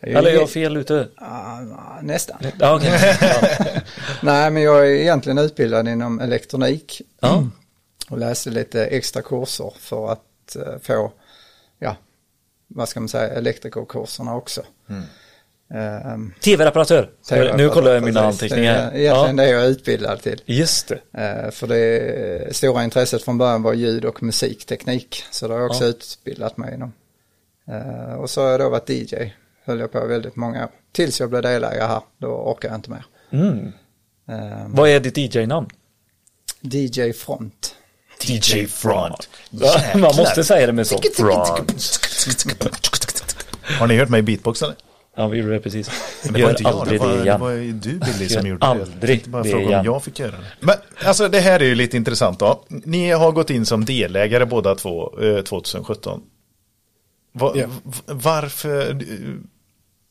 Jag 0.00 0.10
eller 0.10 0.30
är 0.30 0.34
jag 0.34 0.50
fel 0.50 0.76
ute? 0.76 1.08
Ah, 1.16 1.58
nästan. 2.02 2.38
Ja, 2.58 2.80
ja. 2.82 2.98
Nej, 4.22 4.50
men 4.50 4.62
jag 4.62 4.78
är 4.78 4.90
egentligen 4.90 5.38
utbildad 5.38 5.88
inom 5.88 6.20
elektronik 6.20 7.02
ja. 7.20 7.44
Och 8.10 8.18
läste 8.18 8.50
lite 8.50 8.86
extra 8.86 9.22
kurser 9.22 9.72
för 9.78 10.12
att 10.12 10.56
eh, 10.56 10.78
få, 10.82 11.12
ja, 11.78 11.96
vad 12.68 12.88
ska 12.88 13.00
man 13.00 13.08
säga, 13.08 13.28
elektrikerkurserna 13.28 14.36
också. 14.36 14.62
Ehm, 15.74 16.32
Tv-reparatör. 16.40 17.10
Nu 17.56 17.68
kollar 17.68 17.94
jag 17.94 18.02
mina 18.02 18.20
anteckningar. 18.20 18.74
Det 18.74 18.80
är 18.80 19.00
egentligen 19.00 19.38
Ja. 19.38 19.44
det 19.44 19.50
jag 19.50 19.64
är 19.64 19.68
utbildad 19.68 20.22
till. 20.22 20.42
Just 20.46 20.88
det. 20.88 21.20
Eh, 21.20 21.50
För 21.50 21.66
det 21.66 22.56
stora 22.56 22.84
intresset 22.84 23.22
från 23.22 23.38
början 23.38 23.62
var 23.62 23.72
ljud 23.72 24.04
och 24.04 24.22
musikteknik. 24.22 25.24
Så 25.30 25.48
det 25.48 25.54
har 25.54 25.60
jag 25.60 25.70
också 25.70 25.84
Ja. 25.84 25.90
utbildat 25.90 26.56
mig 26.56 26.74
inom. 26.74 26.92
Eh, 27.68 28.14
Och 28.14 28.30
så 28.30 28.42
har 28.42 28.50
jag 28.50 28.60
då 28.60 28.68
varit 28.68 28.90
DJ. 28.90 29.14
Höll 29.64 29.80
jag 29.80 29.92
på 29.92 30.06
väldigt 30.06 30.36
många 30.36 30.64
år. 30.64 30.70
Tills 30.92 31.20
jag 31.20 31.30
blev 31.30 31.42
delägare 31.42 31.86
här. 31.88 32.02
Då 32.18 32.26
orkar 32.28 32.68
jag 32.68 32.78
inte 32.78 32.90
mer. 32.90 33.04
Mm. 33.30 33.72
Eh, 34.28 34.66
Vad 34.68 34.88
är 34.88 35.00
ditt 35.00 35.16
DJ-namn? 35.16 35.68
DJ 36.60 37.12
Front. 37.12 37.74
DJ 38.24 38.66
Front. 38.66 39.28
Ja, 39.50 39.80
Man 39.94 40.16
måste 40.16 40.44
säga 40.44 40.66
det 40.66 40.72
med 40.72 40.86
så. 40.86 40.98
Front. 41.16 42.00
Har 43.78 43.86
ni 43.86 43.96
hört 43.96 44.08
mig 44.08 44.22
beatboxa? 44.22 44.74
Ja, 45.16 45.28
vi 45.28 45.38
gjorde 45.38 45.52
det 45.52 45.60
precis. 45.60 45.90
Men 46.24 46.32
det 46.32 46.42
var 46.42 46.50
inte 46.50 46.62
jag, 46.62 46.72
det 46.72 46.78
aldrig 46.80 47.00
var, 47.00 47.08
det 47.16 47.24
det 47.24 47.36
var 47.38 47.50
ju 47.50 47.72
du 47.72 47.98
Billy 47.98 48.28
som 48.28 48.46
gjorde 48.46 48.60
det. 48.60 48.66
aldrig 48.66 49.20
Jag 49.24 49.30
bara 49.30 49.44
fråga 49.44 49.78
om 49.78 49.84
jag 49.84 50.04
fick 50.04 50.18
göra 50.18 50.30
det. 50.30 50.44
Men 50.60 50.74
alltså 51.04 51.28
det 51.28 51.40
här 51.40 51.60
är 51.60 51.64
ju 51.64 51.74
lite 51.74 51.96
intressant 51.96 52.38
då. 52.38 52.64
Ni 52.68 53.10
har 53.10 53.32
gått 53.32 53.50
in 53.50 53.66
som 53.66 53.84
delägare 53.84 54.44
båda 54.46 54.74
två 54.74 55.20
eh, 55.22 55.42
2017. 55.44 56.20
Va, 57.32 57.52
v- 57.54 57.66
Varför? 58.06 58.98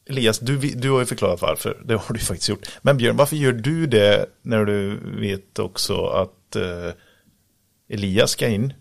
Elias, 0.09 0.39
du, 0.39 0.57
du 0.57 0.89
har 0.91 0.99
ju 0.99 1.05
förklarat 1.05 1.41
varför. 1.41 1.77
Det 1.85 1.93
har 1.95 2.13
du 2.13 2.19
faktiskt 2.19 2.49
gjort. 2.49 2.69
Men 2.81 2.97
Björn, 2.97 3.17
varför 3.17 3.35
gör 3.35 3.51
du 3.51 3.87
det 3.87 4.25
när 4.41 4.65
du 4.65 4.99
vet 5.19 5.59
också 5.59 6.05
att 6.05 6.55
eh, 6.55 6.61
Elias 7.89 8.31
ska 8.31 8.47
in? 8.47 8.73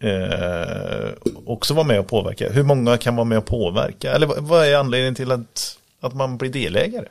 Eh, 0.00 1.10
också 1.46 1.74
vara 1.74 1.86
med 1.86 2.00
och 2.00 2.06
påverka. 2.06 2.48
Hur 2.50 2.62
många 2.62 2.96
kan 2.98 3.16
vara 3.16 3.24
med 3.24 3.38
och 3.38 3.46
påverka? 3.46 4.12
Eller 4.12 4.26
vad, 4.26 4.66
är 4.66 4.76
anledningen 4.76 5.14
till 5.14 5.32
att, 5.32 5.78
att 6.00 6.14
man 6.14 6.36
blir 6.38 6.50
delägare? 6.50 7.08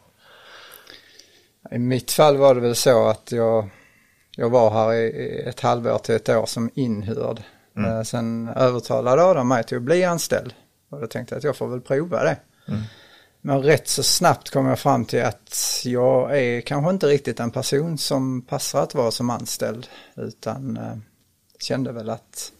I 1.71 1.77
mitt 1.77 2.11
fall 2.11 2.37
var 2.37 2.55
det 2.55 2.61
väl 2.61 2.75
så 2.75 3.07
att 3.07 3.31
jag, 3.31 3.69
jag 4.35 4.49
var 4.49 4.69
här 4.71 4.93
i 4.93 5.43
ett 5.47 5.59
halvår 5.59 5.97
till 5.97 6.15
ett 6.15 6.29
år 6.29 6.45
som 6.45 6.69
inhyrd. 6.73 7.43
Eh, 7.77 8.01
Sen 8.03 8.49
övertalade 8.55 9.23
Adam 9.23 9.47
mig 9.47 9.63
till 9.63 9.77
att 9.77 9.83
bli 9.83 10.03
anställd. 10.03 10.53
Och 10.89 11.01
då 11.01 11.07
tänkte 11.07 11.35
jag 11.35 11.37
att 11.37 11.43
jag 11.43 11.55
får 11.55 11.67
väl 11.67 11.81
prova 11.81 12.23
det. 12.23 12.37
Men 13.41 13.63
rätt 13.63 13.87
så 13.87 14.03
snabbt 14.03 14.49
kom 14.49 14.65
jag 14.65 14.79
fram 14.79 15.05
till 15.05 15.23
att 15.23 15.81
jag 15.85 16.39
är 16.39 16.61
kanske 16.61 16.91
inte 16.91 17.07
riktigt 17.07 17.39
en 17.39 17.51
person 17.51 17.97
som 17.97 18.41
passar 18.41 18.83
att 18.83 18.95
vara 18.95 19.11
som 19.11 19.29
anställd. 19.29 19.87
Utan 20.15 20.77
eh, 20.77 20.97
kände 21.63 21.91
väl 21.91 22.09
att 22.09 22.51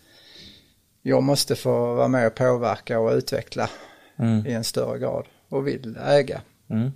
jag 1.01 1.24
måste 1.24 1.56
få 1.56 1.93
vara 1.95 2.08
med 2.08 2.28
och 2.28 2.36
påverka 2.36 2.99
och 2.99 3.12
utveckla 3.14 3.70
Mm. 4.20 4.47
i 4.47 4.54
en 4.54 4.64
större 4.64 4.99
grad. 4.99 5.26
Och 5.49 5.68
vill 5.68 5.97
äga. 6.08 6.41
Mm. 6.70 6.91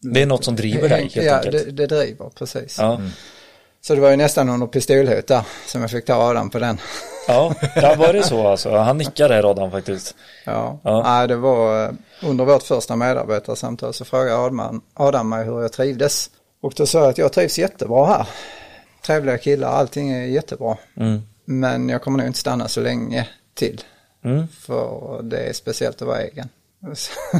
Det 0.00 0.22
är 0.22 0.26
något 0.26 0.44
som 0.44 0.56
driver 0.56 0.88
dig 0.88 1.00
helt 1.02 1.16
ja, 1.26 1.36
enkelt. 1.36 1.64
Det, 1.64 1.70
det 1.70 1.86
driver, 1.86 2.30
precis. 2.34 2.78
Ja. 2.78 3.00
Så 3.80 3.94
det 3.94 4.00
var 4.00 4.10
ju 4.10 4.16
nästan 4.16 4.48
under 4.48 4.66
pistolhot 4.66 5.26
där 5.26 5.42
som 5.66 5.80
jag 5.80 5.90
fick 5.90 6.04
ta 6.04 6.14
Adam 6.14 6.50
på 6.50 6.58
den. 6.58 6.78
Ja, 7.28 7.54
där 7.74 7.96
var 7.96 8.12
det 8.12 8.22
så 8.22 8.46
alltså. 8.48 8.76
Han 8.76 8.98
nickar 8.98 9.28
där 9.28 9.50
Adam 9.50 9.70
faktiskt. 9.70 10.14
Ja, 10.44 10.80
Ja. 10.82 11.02
Nej, 11.02 11.28
det 11.28 11.36
var 11.36 11.84
eh, 11.84 11.90
under 12.22 12.44
vårt 12.44 12.62
första 12.62 12.96
medarbetarsamtal 12.96 13.94
så 13.94 14.04
frågade 14.04 14.36
Adam, 14.38 14.82
Adam 14.94 15.28
mig 15.28 15.44
hur 15.44 15.62
jag 15.62 15.72
trivdes. 15.72 16.30
Och 16.60 16.72
då 16.76 16.86
sa 16.86 16.98
jag 16.98 17.08
att 17.08 17.18
jag 17.18 17.32
trivs 17.32 17.58
jättebra 17.58 18.06
här. 18.06 18.28
Trevliga 19.08 19.38
killar, 19.38 19.68
allting 19.68 20.10
är 20.10 20.24
jättebra. 20.24 20.76
Mm. 20.96 21.20
Men 21.44 21.88
jag 21.88 22.02
kommer 22.02 22.18
nog 22.18 22.26
inte 22.26 22.38
stanna 22.38 22.68
så 22.68 22.80
länge 22.80 23.28
till. 23.54 23.80
Mm. 24.24 24.48
För 24.48 25.20
det 25.22 25.38
är 25.38 25.52
speciellt 25.52 26.02
att 26.02 26.08
vara 26.08 26.22
egen. 26.22 26.48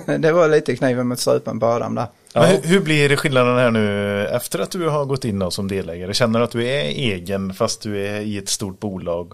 Det 0.23 0.33
var 0.33 0.49
lite 0.49 0.77
kniven 0.77 1.09
mot 1.09 1.19
strupen 1.19 1.61
på 1.61 1.67
Adam 1.67 1.95
där. 1.95 2.07
Ja. 2.33 2.41
Men 2.41 2.51
hur, 2.51 2.63
hur 2.63 2.81
blir 2.81 3.17
skillnaden 3.17 3.57
här 3.57 3.71
nu 3.71 4.27
efter 4.27 4.59
att 4.59 4.71
du 4.71 4.89
har 4.89 5.05
gått 5.05 5.25
in 5.25 5.51
som 5.51 5.69
delägare? 5.69 6.15
Känner 6.15 6.39
du 6.39 6.45
att 6.45 6.51
du 6.51 6.69
är 6.69 6.85
egen 6.85 7.55
fast 7.55 7.83
du 7.83 8.07
är 8.07 8.21
i 8.21 8.39
ett 8.39 8.49
stort 8.49 8.81
bolag? 8.81 9.33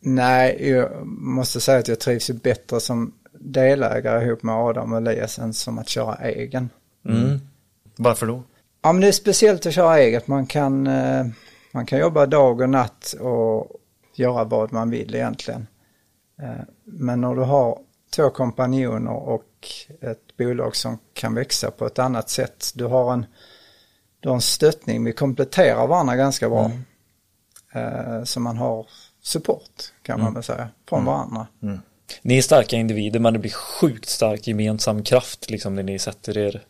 Nej, 0.00 0.70
jag 0.70 1.06
måste 1.06 1.60
säga 1.60 1.78
att 1.78 1.88
jag 1.88 2.00
trivs 2.00 2.30
ju 2.30 2.34
bättre 2.34 2.80
som 2.80 3.14
delägare 3.38 4.24
ihop 4.24 4.42
med 4.42 4.54
Adam 4.54 4.92
och 4.92 4.98
Elias 4.98 5.38
än 5.38 5.54
som 5.54 5.78
att 5.78 5.88
köra 5.88 6.14
egen. 6.14 6.70
Mm. 7.08 7.40
Varför 7.96 8.26
då? 8.26 8.42
Ja 8.82 8.92
men 8.92 9.00
det 9.00 9.08
är 9.08 9.12
speciellt 9.12 9.66
att 9.66 9.74
köra 9.74 9.98
eget. 9.98 10.28
Man 10.28 10.46
kan, 10.46 10.86
eh, 10.86 11.26
man 11.74 11.86
kan 11.86 11.98
jobba 11.98 12.26
dag 12.26 12.60
och 12.60 12.68
natt 12.70 13.12
och 13.20 13.66
göra 14.14 14.44
vad 14.44 14.72
man 14.72 14.90
vill 14.90 15.14
egentligen. 15.14 15.66
Eh, 16.42 16.64
Men 16.84 17.20
när 17.20 17.34
du 17.34 17.42
har 17.42 17.78
två 18.16 18.30
kompanjoner 18.30 19.12
och 19.12 19.68
ett 20.00 20.36
bolag 20.36 20.76
som 20.76 20.98
kan 21.12 21.34
växa 21.34 21.70
på 21.70 21.86
ett 21.86 21.98
annat 21.98 22.30
sätt. 22.30 22.72
Du 22.74 22.84
har 22.84 23.12
en, 23.12 23.26
du 24.20 24.28
har 24.28 24.34
en 24.36 24.40
stöttning, 24.40 25.04
vi 25.04 25.12
kompletterar 25.12 25.86
varandra 25.86 26.16
ganska 26.16 26.48
bra. 26.48 26.70
Eh, 27.74 28.24
Så 28.24 28.40
man 28.40 28.56
har 28.56 28.86
support 29.22 29.92
kan 30.02 30.20
man 30.20 30.34
väl 30.34 30.42
säga 30.42 30.68
från 30.88 31.04
varandra. 31.04 31.46
Ni 32.22 32.38
är 32.38 32.42
starka 32.42 32.76
individer 32.76 33.20
men 33.20 33.32
det 33.32 33.38
blir 33.38 33.50
sjukt 33.52 34.08
stark 34.08 34.46
gemensam 34.46 35.02
kraft 35.02 35.50
liksom 35.50 35.74
när 35.74 35.82
ni 35.82 35.98
sätter 35.98 36.38
er 36.38 36.62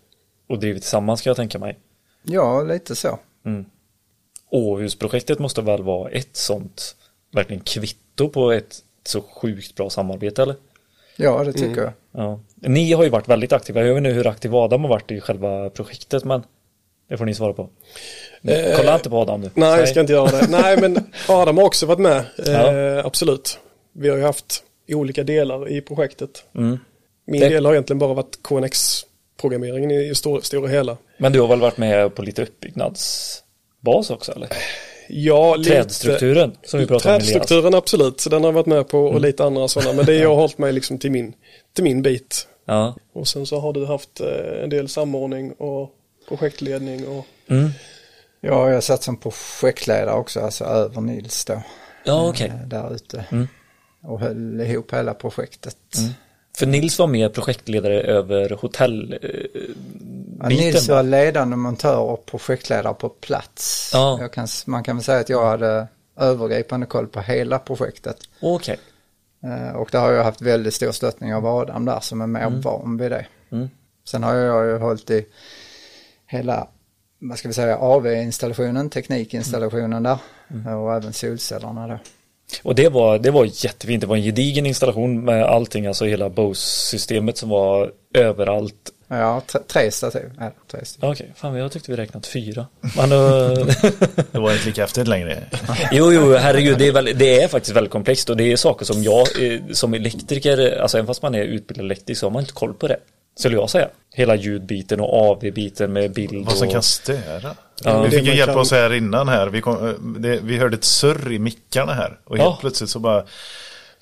och 0.48 0.58
drivit 0.58 0.82
tillsammans 0.82 1.22
kan 1.22 1.30
jag 1.30 1.36
tänka 1.36 1.58
mig. 1.58 1.78
Ja, 2.22 2.62
lite 2.62 2.96
så. 2.96 3.18
Åhusprojektet 4.54 5.38
måste 5.38 5.62
väl 5.62 5.82
vara 5.82 6.10
ett 6.10 6.36
sånt 6.36 6.96
verkligen 7.32 7.62
kvitto 7.62 8.28
på 8.28 8.52
ett 8.52 8.78
så 9.06 9.20
sjukt 9.20 9.74
bra 9.74 9.90
samarbete 9.90 10.42
eller? 10.42 10.54
Ja, 11.16 11.44
det 11.44 11.52
tycker 11.52 11.80
jag. 11.82 11.92
Ja. 12.12 12.40
Ni 12.54 12.92
har 12.92 13.04
ju 13.04 13.10
varit 13.10 13.28
väldigt 13.28 13.52
aktiva. 13.52 13.80
Jag 13.84 13.88
vet 13.94 13.96
inte 13.96 14.10
hur 14.10 14.26
aktiv 14.26 14.54
Adam 14.56 14.82
har 14.82 14.88
varit 14.88 15.10
i 15.10 15.20
själva 15.20 15.70
projektet 15.70 16.24
men 16.24 16.42
det 17.08 17.16
får 17.16 17.24
ni 17.24 17.34
svara 17.34 17.52
på. 17.52 17.68
Kolla 18.76 18.94
inte 18.94 19.10
på 19.10 19.18
Adam 19.18 19.40
nu. 19.40 19.50
Nej, 19.54 19.78
jag 19.78 19.88
ska 19.88 20.00
inte 20.00 20.12
göra 20.12 20.30
det. 20.40 20.46
Nej, 20.50 20.80
men 20.80 20.96
Adam 21.28 21.58
har 21.58 21.64
också 21.64 21.86
varit 21.86 21.98
med. 21.98 22.16
Eh, 22.46 22.52
Ja. 22.52 23.02
Absolut. 23.04 23.58
Vi 23.92 24.08
har 24.08 24.16
ju 24.16 24.22
haft 24.22 24.62
olika 24.88 25.22
delar 25.24 25.68
i 25.68 25.80
projektet. 25.80 26.44
Mm. 26.54 26.78
Min 27.26 27.40
Det- 27.40 27.48
del 27.48 27.66
har 27.66 27.72
egentligen 27.72 27.98
bara 27.98 28.14
varit 28.14 28.38
KNX-programmeringen 28.42 29.90
i 29.90 29.94
i 30.10 30.14
stor, 30.14 30.40
stora 30.40 30.68
hela. 30.68 30.96
Men 31.18 31.32
du 31.32 31.40
har 31.40 31.48
väl 31.48 31.60
varit 31.60 31.76
med 31.78 32.14
på 32.14 32.22
lite 32.22 32.46
uppbyggnadsbas 33.84 34.10
också 34.10 34.32
eller? 34.32 34.48
Ja, 35.08 35.56
lite. 35.56 35.70
Trädstrukturen 35.70 36.56
som 36.62 36.80
vi 36.80 36.86
pratade 36.86 37.14
om. 37.14 37.20
Trädstrukturen 37.20 37.74
absolut, 37.74 38.20
så 38.20 38.30
den 38.30 38.42
har 38.42 38.48
jag 38.48 38.54
varit 38.54 38.66
med 38.66 38.88
på 38.88 38.98
och 38.98 39.20
lite 39.20 39.44
andra 39.44 39.68
sådana. 39.68 39.92
Men 39.92 40.06
det 40.06 40.14
jag 40.14 40.28
har 40.28 40.36
hållit 40.36 40.58
mig 40.58 40.72
liksom 40.72 40.98
till 40.98 41.10
min, 41.10 41.34
till 41.74 41.84
min 41.84 42.02
bit. 42.02 42.48
Ja. 42.66 42.94
Och 43.12 43.28
sen 43.28 43.46
så 43.46 43.60
har 43.60 43.72
du 43.72 43.86
haft 43.86 44.20
eh, 44.20 44.62
en 44.62 44.70
del 44.70 44.88
samordning 44.88 45.52
och 45.52 45.90
projektledning 46.28 47.06
och 47.08 47.26
Ja, 48.40 48.70
jag 48.70 48.82
satt 48.82 49.02
som 49.02 49.16
projektledare 49.16 50.14
också, 50.14 50.40
alltså 50.40 50.64
över 50.64 51.00
Nils 51.00 51.44
då. 51.44 51.62
Ja 52.04 52.28
okej. 52.28 52.46
eh, 52.62 52.68
Där 52.68 52.94
ute. 52.94 53.24
Mm. 53.32 53.48
Och 54.02 54.20
höll 54.20 54.60
ihop 54.60 54.92
hela 54.94 55.14
projektet. 55.14 55.76
För 56.56 56.66
Nils 56.66 56.98
var 56.98 57.06
med 57.06 57.34
projektledare 57.34 58.00
över 58.00 58.50
hotell 58.60 59.18
eh, 59.22 59.60
Ja, 60.40 60.48
Nils 60.48 60.88
va? 60.88 60.94
var 60.94 61.02
ledande 61.02 61.56
montör 61.56 61.98
och 61.98 62.26
projektledare 62.26 62.94
på 62.94 63.08
plats. 63.08 63.90
Ja. 63.92 64.28
Kan, 64.32 64.46
man 64.66 64.84
kan 64.84 64.96
väl 64.96 65.04
säga 65.04 65.20
att 65.20 65.28
jag 65.28 65.46
hade 65.46 65.86
övergripande 66.16 66.86
koll 66.86 67.06
på 67.06 67.20
hela 67.20 67.58
projektet. 67.58 68.16
Okej. 68.40 68.78
Eh, 69.44 69.76
Och 69.76 69.88
där 69.92 70.00
har 70.00 70.12
jag 70.12 70.24
haft 70.24 70.40
väldigt 70.42 70.74
stor 70.74 70.92
stöttning 70.92 71.34
av 71.34 71.46
Adam 71.46 71.84
där 71.84 72.00
som 72.00 72.20
är 72.20 72.26
mer 72.26 72.50
van 72.62 72.96
vid 72.96 73.10
det. 73.10 73.26
Mm. 73.52 73.68
Sen 74.08 74.22
har 74.22 74.34
jag 74.34 74.66
ju 74.66 74.78
hållit 74.78 75.10
i 75.10 75.26
hela, 76.26 76.68
vad 77.18 77.38
ska 77.38 77.48
vi 77.48 77.54
säga, 77.54 77.76
AV-installationen, 77.78 78.90
teknikinstallationen 78.90 80.02
där. 80.02 80.18
Mm. 80.50 80.66
Och 80.78 80.94
även 80.94 81.12
solcellerna 81.12 81.88
då. 81.88 81.98
Och 82.62 82.74
det 82.74 82.88
var, 82.88 83.18
det 83.18 83.30
var 83.30 83.44
jättefint. 83.64 84.00
Det 84.00 84.06
var 84.06 84.16
en 84.16 84.22
gedigen 84.22 84.66
installation 84.66 85.24
med 85.24 85.44
allting, 85.44 85.86
alltså 85.86 86.04
hela 86.04 86.28
Bose-systemet 86.28 87.38
som 87.38 87.48
var 87.48 87.92
överallt. 88.14 88.90
Ja, 89.08 89.42
tre, 89.68 89.90
stativ. 89.90 90.30
Ja. 90.38 90.50
Okej, 91.00 91.32
fan 91.36 91.54
jag 91.54 91.72
tyckte 91.72 91.90
vi 91.90 91.96
räknat 91.96 92.26
fyra. 92.26 92.66
Men, 92.96 93.12
uh, 93.12 93.66
Det 94.32 94.38
var 94.38 94.52
inte 94.52 94.66
lika 94.66 94.80
häftigt 94.80 95.08
längre. 95.08 95.42
jo, 95.92 96.12
jo, 96.12 96.34
herregud, 96.34 96.78
det 96.78 96.88
är, 96.88 96.92
väl, 96.92 97.04
det 97.04 97.42
är 97.42 97.48
faktiskt 97.48 97.76
väldigt 97.76 97.92
komplext 97.92 98.30
och 98.30 98.36
det 98.36 98.52
är 98.52 98.56
saker 98.56 98.84
som 98.84 99.02
jag 99.02 99.26
eh, 99.42 99.60
som 99.72 99.94
elektriker, 99.94 100.78
alltså 100.80 100.98
även 100.98 101.06
fast 101.06 101.22
man 101.22 101.34
är 101.34 101.42
utbildad 101.42 101.84
elektriker 101.84 102.18
så 102.18 102.26
har 102.26 102.30
man 102.30 102.42
inte 102.42 102.52
koll 102.52 102.74
på 102.74 102.88
det. 102.88 102.96
Skulle 103.36 103.54
jag 103.56 103.70
säga. 103.70 103.88
Hela 104.14 104.34
ljudbiten 104.34 105.00
och 105.00 105.30
AV-biten 105.30 105.92
med 105.92 106.12
bild 106.14 106.46
Vad 106.46 106.56
som 106.56 106.66
och... 106.66 106.72
kan 106.72 106.82
störa. 106.82 107.54
Ja. 107.84 108.02
vi 108.02 108.10
fick 108.10 108.26
ju 108.26 108.34
hjälpa 108.36 108.52
kan- 108.52 108.60
oss 108.60 108.70
här 108.70 108.92
innan 108.92 109.28
här. 109.28 109.46
Vi, 109.46 109.60
kom, 109.60 110.16
det, 110.18 110.40
vi 110.42 110.58
hörde 110.58 110.76
ett 110.76 110.84
surr 110.84 111.32
i 111.32 111.38
mickarna 111.38 111.92
här. 111.94 112.18
Och 112.24 112.36
helt 112.36 112.46
Ja. 112.50 112.58
plötsligt 112.60 112.90
så 112.90 112.98
bara 112.98 113.24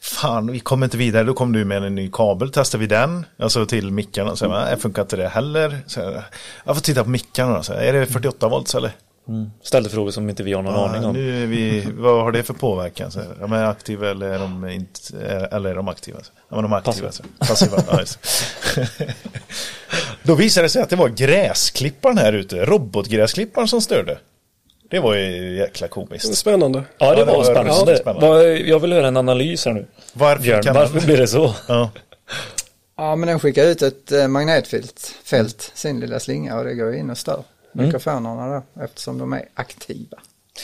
Fan, 0.01 0.53
vi 0.53 0.61
kommer 0.61 0.87
inte 0.87 0.97
vidare. 0.97 1.24
Då 1.24 1.35
kom 1.35 1.53
du 1.53 1.64
med 1.64 1.85
en 1.85 1.95
ny 1.95 2.11
kabel. 2.12 2.51
Testar 2.53 2.78
vi 2.78 2.87
den. 2.87 3.26
Alltså 3.39 3.66
till 3.66 3.91
mickarna. 3.91 4.37
Så 4.37 4.45
jag, 4.45 4.51
nej, 4.51 4.76
funkar 4.76 5.03
inte 5.03 5.16
det 5.16 5.28
heller. 5.28 5.78
Så 5.87 6.01
jag, 6.01 6.22
jag 6.64 6.74
får 6.76 6.83
titta 6.83 7.05
på 7.05 7.11
mickarna. 7.11 7.62
Så, 7.62 7.72
är 7.72 7.93
det 7.93 8.07
48 8.07 8.49
volts 8.49 8.74
eller? 8.74 8.91
Ställde 9.62 9.90
frågor 9.90 10.10
som 10.10 10.28
inte 10.30 10.42
vi 10.42 10.52
har 10.52 10.62
någon 10.62 10.74
aning 10.90 11.02
Ja, 11.02 11.08
om. 11.08 11.14
nu 11.14 11.42
är 11.42 11.46
vi, 11.46 11.88
vad 11.96 12.22
har 12.22 12.32
det 12.32 12.42
för 12.42 12.54
påverkan? 12.54 13.10
Så, 13.10 13.20
är 13.20 13.26
de 13.40 13.52
aktiva 13.52 14.10
eller 14.10 14.26
är 14.30 14.38
de 14.38 14.68
inte, 14.68 15.16
eller 15.52 15.70
är 15.70 15.74
de 15.74 15.88
aktiva? 15.88 16.18
Ja, 16.48 16.54
men 16.56 16.62
de 16.62 16.72
är 16.72 16.76
aktiva. 16.76 17.06
Passiva. 17.08 17.28
Passiva. 17.38 17.82
ja. 18.76 18.84
Då 20.22 20.34
visade 20.34 20.64
det 20.64 20.68
sig 20.70 20.82
att 20.82 20.90
det 20.90 20.96
var 20.96 21.08
gräsklipparen 21.08 22.18
här 22.18 22.32
ute, 22.32 22.64
robotgräsklipparen 22.64 23.68
som 23.68 23.80
störde. 23.80 24.18
Det 24.90 25.00
var 25.00 25.14
ju 25.14 25.56
jäkla 25.56 25.88
komiskt. 25.88 26.34
Spännande. 26.36 26.82
Ja, 26.98 27.06
det 27.14 27.18
Ja, 27.20 27.24
det 27.24 27.24
var 27.32 27.36
var 27.36 27.44
spännande. 27.44 27.96
spännande. 27.96 28.58
Jag 28.58 28.78
vill 28.78 28.92
höra 28.92 29.06
en 29.08 29.16
analys 29.16 29.64
här 29.66 29.72
nu. 29.72 29.86
Varför 30.12 30.42
Björn, 30.42 30.62
kan 30.62 30.74
varför 30.74 30.94
man... 30.96 31.04
blir 31.04 31.16
det 31.16 31.26
så? 31.26 31.54
Ja. 31.68 31.90
Ja, 32.96 33.16
men 33.16 33.26
den 33.28 33.40
skickar 33.40 33.64
ut 33.64 33.82
ett 33.82 34.12
eh, 34.12 34.28
magnetfält, 34.28 35.14
fält, 35.24 35.70
sin 35.74 36.00
lilla 36.00 36.20
slinga 36.20 36.58
och 36.58 36.64
det 36.64 36.74
går 36.74 36.94
in 36.94 37.10
och 37.10 37.18
stör 37.18 37.42
mikrofonerna 37.72 38.62
då 38.74 38.82
eftersom 38.82 39.18
de 39.18 39.32
är 39.32 39.48
aktiva. 39.54 40.18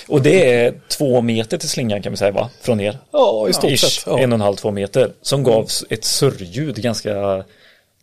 Och 0.09 0.23
det 0.23 0.53
är 0.55 0.81
två 0.89 1.21
meter 1.21 1.59
till 1.59 1.69
slingan 1.69 2.03
kan 2.03 2.13
vi 2.13 2.17
säga 2.17 2.33
va? 2.33 2.51
Från 2.61 2.81
er? 2.81 2.99
Ja, 3.11 3.49
i 3.49 3.53
stort 3.53 3.71
Ish, 3.71 3.81
sett. 3.81 4.07
Ja. 4.07 4.19
en 4.19 4.33
och 4.33 4.37
en 4.37 4.41
halv, 4.41 4.57
två 4.57 4.71
meter. 4.71 5.13
Som 5.23 5.43
gav 5.43 5.69
ett 5.91 6.05
surrljud, 6.05 6.77
ganska 6.77 7.45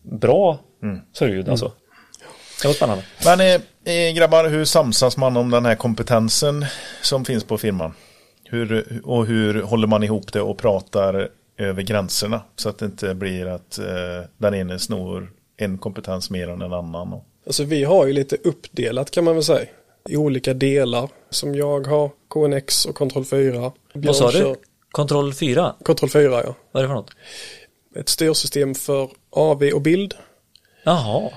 bra 0.02 0.60
surrljud 1.14 1.50
alltså. 1.50 1.72
Det 2.62 2.68
var 2.68 2.76
spännande. 2.76 3.04
Men 3.26 3.40
eh, 3.40 3.94
eh, 3.96 4.14
grabbar, 4.14 4.50
hur 4.50 4.66
samsas 4.66 5.18
man 5.18 5.38
om 5.38 5.52
den 5.52 5.66
här 5.66 5.76
kompetensen 5.76 6.66
som 7.02 7.26
finns 7.26 7.44
på 7.44 7.58
firman? 7.58 7.94
Hur, 8.44 9.02
och 9.04 9.26
hur 9.26 9.62
håller 9.62 9.88
man 9.88 10.04
ihop 10.04 10.34
det 10.34 10.42
och 10.42 10.58
pratar 10.58 11.30
över 11.58 11.82
gränserna? 11.82 12.42
Så 12.56 12.70
att 12.70 12.78
det 12.78 12.86
inte 12.86 13.14
blir 13.14 13.46
att 13.46 13.78
eh, 13.78 14.30
den 14.38 14.54
ene 14.54 14.80
snor 14.80 15.32
en 15.58 15.78
kompetens 15.78 16.30
mer 16.30 16.50
än 16.50 16.62
en 16.62 16.74
annan. 16.74 17.14
Och, 17.14 17.26
Alltså 17.46 17.64
vi 17.64 17.84
har 17.84 18.06
ju 18.06 18.14
lite 18.14 18.38
uppdelat 18.44 19.12
kan 19.12 19.24
man 19.24 19.34
väl 19.34 19.44
säga. 19.44 19.66
I 20.10 20.18
olika 20.18 20.54
delar. 20.54 21.10
Som 21.30 21.56
jag 21.56 21.88
har 21.88 22.12
KNX 22.30 22.86
och 22.86 22.96
Control 22.96 23.26
4. 23.26 23.72
Vad 23.94 24.16
sa 24.16 24.32
du? 24.32 24.56
Kontroll 24.92 25.34
4? 25.34 25.76
Control 25.84 26.10
4 26.10 26.24
ja. 26.24 26.56
Vad 26.72 26.84
är 26.84 26.88
det 26.88 26.90
för 26.90 26.96
något? 26.96 27.12
Ett 27.96 28.10
styrsystem 28.10 28.76
för 28.76 29.10
AV 29.30 29.64
och 29.64 29.82
bild. 29.82 30.14
Jaha. 30.84 31.32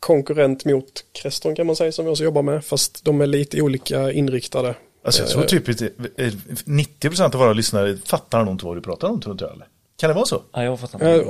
Konkurrent 0.00 0.64
mot 0.64 1.04
Creston 1.12 1.54
kan 1.54 1.66
man 1.66 1.76
säga 1.76 1.92
som 1.92 2.04
vi 2.04 2.10
också 2.10 2.24
jobbar 2.24 2.42
med. 2.42 2.64
Fast 2.64 3.04
de 3.04 3.20
är 3.20 3.26
lite 3.26 3.62
olika 3.62 4.12
inriktade. 4.12 4.74
alltså 5.04 5.22
jag 5.22 5.30
tror 5.30 5.42
Eh, 5.42 5.46
typ 5.46 5.68
att, 5.68 5.80
eh, 6.20 6.32
90% 6.64 7.34
av 7.34 7.40
våra 7.40 7.52
lyssnare 7.52 7.96
fattar 8.04 8.44
nog 8.44 8.54
inte 8.54 8.64
vad 8.64 8.76
du 8.76 8.80
pratar 8.80 9.08
om 9.08 9.20
tror 9.20 9.32
inte 9.32 9.44
jag 9.44 9.54
eller? 9.54 9.66
Kan 10.00 10.08
det 10.10 10.14
vara 10.14 10.24
så? 10.26 10.42
Ja, 10.52 10.64
jag 10.64 10.80
fattar 10.80 11.06
eh, 11.08 11.14
inte. 11.14 11.26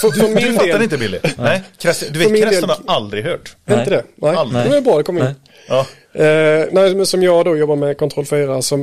för, 0.00 0.10
för 0.10 0.28
Du 0.28 0.34
min 0.34 0.54
fattar 0.54 0.66
del, 0.66 0.82
inte 0.82 0.98
Billy? 0.98 1.18
Nej, 1.38 1.62
Crest- 1.78 2.10
du 2.12 2.18
vet 2.18 2.42
Creston 2.42 2.68
har 2.70 2.78
aldrig 2.94 3.24
hört. 3.24 3.56
Är 3.66 3.78
inte 3.78 3.90
det? 3.90 4.04
Nej, 4.14 4.36
Aldrig. 4.36 4.70
det 4.70 4.76
är 4.76 4.80
bra, 4.80 4.96
det 4.98 5.02
kommer 5.04 5.20
in. 5.20 5.26
Nej. 5.26 5.34
Ja, 5.68 5.86
Eh, 6.12 6.66
nej, 6.72 6.94
men 6.94 7.06
som 7.06 7.22
jag 7.22 7.44
då 7.44 7.56
jobbar 7.56 7.76
med 7.76 7.98
Control 7.98 8.26
4 8.26 8.62
som 8.62 8.82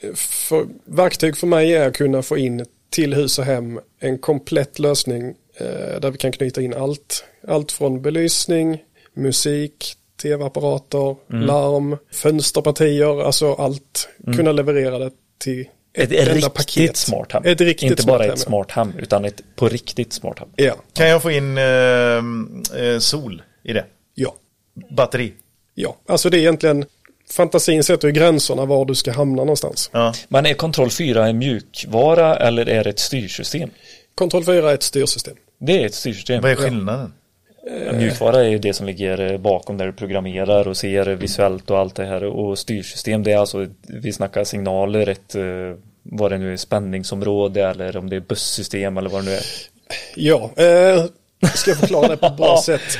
eh, 0.00 0.14
för, 0.14 0.66
verktyg 0.84 1.36
för 1.36 1.46
mig 1.46 1.74
är 1.74 1.88
att 1.88 1.96
kunna 1.96 2.22
få 2.22 2.38
in 2.38 2.64
till 2.90 3.14
hus 3.14 3.38
och 3.38 3.44
hem 3.44 3.80
en 4.00 4.18
komplett 4.18 4.78
lösning 4.78 5.34
eh, 5.56 6.00
där 6.00 6.10
vi 6.10 6.18
kan 6.18 6.32
knyta 6.32 6.60
in 6.62 6.74
allt. 6.74 7.24
Allt 7.48 7.72
från 7.72 8.02
belysning, 8.02 8.78
musik, 9.14 9.94
tv-apparater, 10.22 11.16
Mm. 11.32 11.46
larm, 11.46 11.96
fönsterpartier, 12.12 13.22
alltså 13.22 13.52
allt. 13.54 14.08
Kunna 14.36 14.52
leverera 14.52 14.98
det 14.98 15.10
till 15.38 15.68
Ett, 15.92 16.12
ett, 16.12 16.28
riktigt 16.28 16.54
paket. 16.54 16.96
smart 16.96 17.32
hem. 17.32 17.42
Ett 17.44 17.60
riktigt 17.60 17.90
Inte 17.90 18.02
smart 18.02 18.18
bara 18.18 18.22
hem, 18.22 18.32
ett 18.32 18.38
smart 18.38 18.70
hem, 18.70 18.92
utan 18.98 19.24
ett 19.24 19.40
på 19.56 19.68
riktigt 19.68 20.12
smart 20.12 20.38
hem. 20.38 20.48
Ja, 20.56 20.74
kan 20.92 21.08
jag 21.08 21.22
få 21.22 21.30
in 21.30 21.58
eh, 21.58 21.64
eh, 21.64 22.98
sol 22.98 23.42
i 23.64 23.72
det? 23.72 23.84
ja, 24.14 24.34
Batteri? 24.90 25.32
ja. 25.74 25.96
Alltså 26.08 26.30
det 26.30 26.36
är 26.36 26.40
egentligen 26.40 26.84
fantasin 27.30 27.84
sätter 27.84 28.08
ju 28.08 28.12
gränserna 28.12 28.64
var 28.64 28.84
du 28.84 28.94
ska 28.94 29.12
hamna 29.12 29.36
någonstans. 29.36 29.90
Ja. 29.92 30.14
Men 30.28 30.46
är 30.46 30.54
Kontroll 30.54 30.90
4 30.90 31.28
en 31.28 31.38
mjukvara 31.38 32.36
eller 32.36 32.68
är 32.68 32.84
det 32.84 32.90
ett 32.90 32.98
styrsystem? 32.98 33.70
Control 34.14 34.44
4 34.44 34.70
är 34.70 34.74
ett 34.74 34.82
styrsystem. 34.82 35.36
Det 35.58 35.82
är 35.82 35.86
ett 35.86 35.94
styrsystem. 35.94 36.42
Vad 36.42 36.50
är 36.50 36.56
skillnaden? 36.56 37.12
Ja, 37.86 37.92
Mjukvara 37.92 38.44
är 38.44 38.48
ju 38.48 38.58
det 38.58 38.74
som 38.74 38.86
ligger 38.86 39.38
bakom 39.38 39.78
där 39.78 39.86
du 39.86 39.92
programmerar 39.92 40.68
och 40.68 40.76
ser 40.76 41.06
visuellt 41.06 41.70
och 41.70 41.78
allt 41.78 41.94
det 41.94 42.04
här. 42.04 42.24
Och 42.24 42.58
styrsystem 42.58 43.22
det 43.22 43.32
är 43.32 43.38
alltså, 43.38 43.66
vi 43.82 44.12
snackar 44.12 44.44
signaler, 44.44 45.08
ett, 45.08 45.34
eh, 45.34 45.42
vad 46.02 46.32
det 46.32 46.38
nu 46.38 46.52
är, 46.52 46.56
spänningsområde 46.56 47.66
eller 47.66 47.96
om 47.96 48.10
det 48.10 48.16
är 48.16 48.20
bussystem 48.20 48.96
eller 48.96 49.10
vad 49.10 49.24
det 49.24 49.30
nu 49.30 49.36
är. 49.36 49.42
Ja, 50.14 50.50
eh, 50.56 51.04
ska 51.54 51.70
jag 51.70 51.78
förklara 51.78 52.08
det 52.08 52.16
på 52.16 52.26
ett 52.26 52.36
bra 52.36 52.56
sätt. 52.64 52.98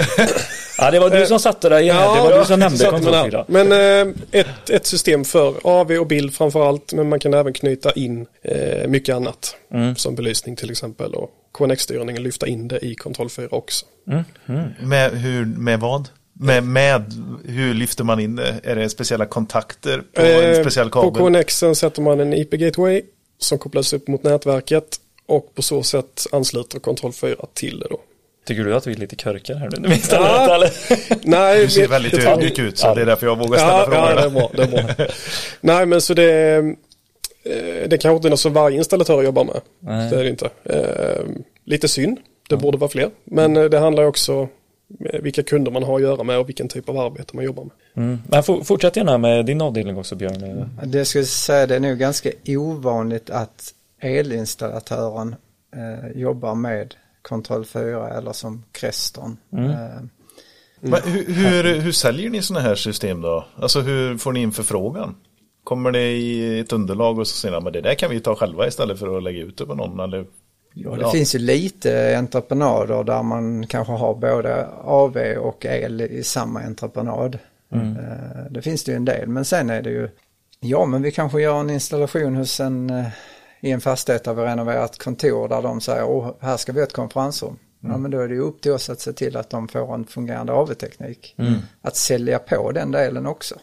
Ja, 0.78 0.90
det 0.90 0.98
var 0.98 1.10
du 1.10 1.26
som 1.26 1.40
satte 1.40 1.68
dig 1.68 1.82
igen. 1.82 1.96
det 1.96 2.20
var 2.20 2.38
du 2.38 2.44
som 2.44 2.60
nämnde 2.60 2.84
Kontroll 2.84 3.12
där. 3.12 3.24
4. 3.24 3.44
Men 3.48 3.72
eh, 3.72 4.14
ett, 4.30 4.70
ett 4.70 4.86
system 4.86 5.24
för 5.24 5.54
AV 5.64 5.90
och 5.92 6.06
bild 6.06 6.34
framför 6.34 6.68
allt. 6.68 6.92
Men 6.92 7.08
man 7.08 7.20
kan 7.20 7.34
även 7.34 7.52
knyta 7.52 7.92
in 7.92 8.26
eh, 8.42 8.88
mycket 8.88 9.14
annat. 9.14 9.56
Mm. 9.74 9.96
Som 9.96 10.14
belysning 10.14 10.56
till 10.56 10.70
exempel. 10.70 11.14
Och 11.14 11.30
KNX-styrningen 11.64 12.22
lyfta 12.22 12.46
in 12.46 12.68
det 12.68 12.78
i 12.84 12.94
Control 12.94 13.30
4 13.30 13.48
också. 13.50 13.86
Med, 14.80 15.10
hur, 15.12 15.44
med 15.44 15.80
vad? 15.80 16.08
Med, 16.32 16.64
med 16.64 17.02
hur 17.46 17.74
lyfter 17.74 18.04
man 18.04 18.20
in 18.20 18.36
det? 18.36 18.60
Är 18.64 18.76
det 18.76 18.88
speciella 18.88 19.26
kontakter 19.26 20.02
på 20.14 20.20
en 20.22 20.54
Eh, 20.54 20.60
speciell 20.60 20.90
på 20.90 21.10
kabel? 21.10 21.42
KNXen 21.42 21.74
sätter 21.74 22.02
man 22.02 22.20
en 22.20 22.34
IP-gateway 22.34 23.02
som 23.38 23.58
kopplas 23.58 23.92
upp 23.92 24.08
mot 24.08 24.22
nätverket. 24.22 24.96
Och 25.26 25.54
på 25.54 25.62
så 25.62 25.82
sätt 25.82 26.26
ansluter 26.32 26.78
Control 26.78 27.12
4 27.12 27.36
till 27.54 27.78
det 27.78 27.86
då. 27.90 28.00
Tycker 28.46 28.64
du 28.64 28.74
att 28.74 28.86
vi 28.86 28.92
är 28.92 28.96
lite 28.96 29.16
körkar 29.16 29.54
här 29.54 29.68
nu 29.72 29.76
när 29.80 29.88
vi 29.88 29.98
ställer 29.98 30.26
Ja. 30.26 30.42
rätt, 30.44 30.50
eller? 30.50 30.70
Nej, 31.30 31.62
Du 31.62 31.70
ser 31.70 31.88
väldigt 31.88 32.14
ödmjuk 32.14 32.58
ut 32.58 32.78
så 32.78 32.86
Ja. 32.86 32.94
det 32.94 33.00
är 33.02 33.06
därför 33.06 33.26
jag 33.26 33.38
vågar 33.38 33.58
ställa 33.58 33.72
Ja, 33.78 33.84
frågorna. 33.84 34.10
ja, 34.10 34.14
det 34.14 34.22
är 34.22 34.30
bra. 34.30 34.50
Det 34.54 34.62
är 34.62 34.94
bra. 34.96 35.06
Nej, 35.60 35.86
men 35.86 36.00
så 36.00 36.14
det, 36.14 36.54
eh, 36.56 36.62
det 37.88 38.00
kanske 38.00 38.16
inte 38.16 38.28
är 38.28 38.30
något 38.30 38.40
som 38.40 38.52
varje 38.52 38.78
installatör 38.78 39.22
jobbar 39.22 39.44
med. 39.44 39.60
Nej. 39.80 40.10
Det 40.10 40.16
är 40.16 40.24
det 40.24 40.30
inte. 40.30 40.50
Eh, 40.64 41.24
Lite 41.64 41.88
synd. 41.88 42.18
Det 42.48 42.56
borde 42.56 42.78
vara 42.78 42.90
fler. 42.90 43.10
Men 43.24 43.56
eh, 43.56 43.64
det 43.64 43.78
handlar 43.78 44.04
också 44.04 44.34
om 44.38 44.48
vilka 45.22 45.42
kunder 45.42 45.70
man 45.70 45.82
har 45.82 45.94
att 45.96 46.02
göra 46.02 46.22
med 46.22 46.38
och 46.38 46.48
vilken 46.48 46.68
typ 46.68 46.88
av 46.88 46.98
arbete 46.98 47.36
man 47.36 47.44
jobbar 47.44 47.64
med. 47.64 47.72
Mm. 48.04 48.18
Men 48.28 48.42
for, 48.42 48.64
fortsätt 48.64 48.96
gärna 48.96 49.18
med 49.18 49.46
din 49.46 49.60
avdelning 49.60 49.98
också 49.98 50.14
Björn. 50.16 50.70
Det 50.84 51.04
skulle 51.04 51.24
säga 51.24 51.66
det 51.66 51.76
är 51.76 51.80
nog 51.80 51.98
ganska 51.98 52.30
ovanligt 52.46 53.30
att 53.30 53.74
elinstallatören 54.00 55.34
eh, 55.76 56.20
jobbar 56.20 56.54
med 56.54 56.94
Kontroll 57.22 57.64
4 57.64 58.10
eller 58.10 58.32
som 58.32 58.64
Creston. 58.72 59.36
Mm. 59.52 59.70
Eh, 59.70 59.76
Men 60.80 61.00
hur, 61.04 61.34
hur, 61.34 61.80
hur 61.80 61.92
säljer 61.92 62.30
ni 62.30 62.42
sådana 62.42 62.68
här 62.68 62.74
system 62.74 63.20
då? 63.20 63.44
Alltså 63.56 63.80
hur 63.80 64.18
får 64.18 64.32
ni 64.32 64.40
in 64.40 64.52
förfrågan? 64.52 65.14
Kommer 65.70 65.90
det 65.90 66.12
i 66.12 66.60
ett 66.60 66.72
underlag 66.72 67.18
och 67.18 67.26
så 67.28 67.36
säger 67.36 67.52
man 67.54 67.64
men 67.64 67.72
det 67.72 67.80
där 67.80 67.94
kan 67.94 68.10
vi 68.10 68.20
ta 68.20 68.34
själva 68.34 68.66
istället 68.66 68.98
för 68.98 69.16
att 69.16 69.22
lägga 69.22 69.40
ut 69.42 69.56
det 69.58 69.66
på 69.66 69.74
någon 69.74 70.00
eller? 70.00 70.26
Ja, 70.74 70.90
det 70.96 71.10
finns 71.10 71.34
ju 71.34 71.38
lite 71.38 72.16
entreprenader 72.18 73.04
där 73.04 73.22
man 73.22 73.66
kanske 73.66 73.92
har 73.92 74.14
både 74.14 74.66
AV 74.84 75.16
och 75.38 75.66
el 75.66 76.00
i 76.00 76.22
samma 76.22 76.60
entreprenad. 76.62 77.38
Eh, 77.72 77.80
Det 78.50 78.62
finns 78.62 78.84
det 78.84 78.92
ju 78.92 78.96
en 78.96 79.04
del, 79.04 79.28
men 79.28 79.44
sen 79.44 79.70
är 79.70 79.82
det 79.82 79.90
ju, 79.90 80.08
ja 80.60 80.86
men 80.86 81.02
vi 81.02 81.10
kanske 81.12 81.40
gör 81.42 81.60
en 81.60 81.70
installation 81.70 82.36
hos 82.36 82.60
en, 82.60 82.90
eh, 82.90 83.06
i 83.60 83.70
en 83.70 83.80
fastighet 83.80 84.24
där 84.24 84.34
vi 84.34 84.42
renoverar 84.42 84.84
ett 84.84 84.98
kontor 84.98 85.48
där 85.48 85.62
de 85.62 85.80
säger, 85.80 86.04
åh 86.04 86.30
här 86.40 86.56
ska 86.56 86.72
vi 86.72 86.80
ha 86.80 86.86
ett 86.86 86.92
konferensrum. 86.92 87.56
Ja 87.82 87.96
men 87.96 88.10
då 88.10 88.18
är 88.20 88.28
det 88.28 88.34
ju 88.34 88.40
upp 88.40 88.60
till 88.62 88.72
oss 88.72 88.90
att 88.90 89.00
se 89.00 89.12
till 89.12 89.36
att 89.36 89.50
de 89.50 89.68
får 89.68 89.94
en 89.94 90.04
fungerande 90.04 90.52
AV-teknik. 90.52 91.36
Att 91.82 91.96
sälja 91.96 92.38
på 92.38 92.72
den 92.72 92.90
delen 92.90 93.26
också, 93.26 93.54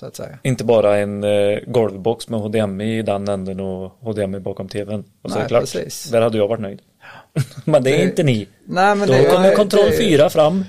så 0.00 0.06
att 0.06 0.16
säga. 0.16 0.38
Inte 0.42 0.64
bara 0.64 0.96
en 0.96 1.24
eh, 1.24 1.58
golvbox 1.66 2.28
med 2.28 2.40
HDMI 2.40 2.98
i 2.98 3.02
den 3.02 3.28
änden 3.28 3.60
och 3.60 3.92
HDMI 4.00 4.40
bakom 4.40 4.68
tvn. 4.68 5.04
Och 5.22 5.30
så 5.30 5.36
Nej, 5.36 5.44
det 5.44 5.48
klart. 5.48 5.60
precis. 5.60 6.10
Där 6.10 6.20
hade 6.20 6.38
jag 6.38 6.48
varit 6.48 6.60
nöjd. 6.60 6.80
Men 7.64 7.82
det 7.84 7.90
är 7.90 7.98
Det- 7.98 8.04
inte 8.04 8.22
ni. 8.22 8.48
Nej 8.64 8.94
men 8.94 9.08
Då 9.08 9.14
det, 9.14 9.24
kommer 9.24 9.54
kontroll 9.54 9.90
det- 9.90 9.96
4 9.96 10.30
fram. 10.30 10.64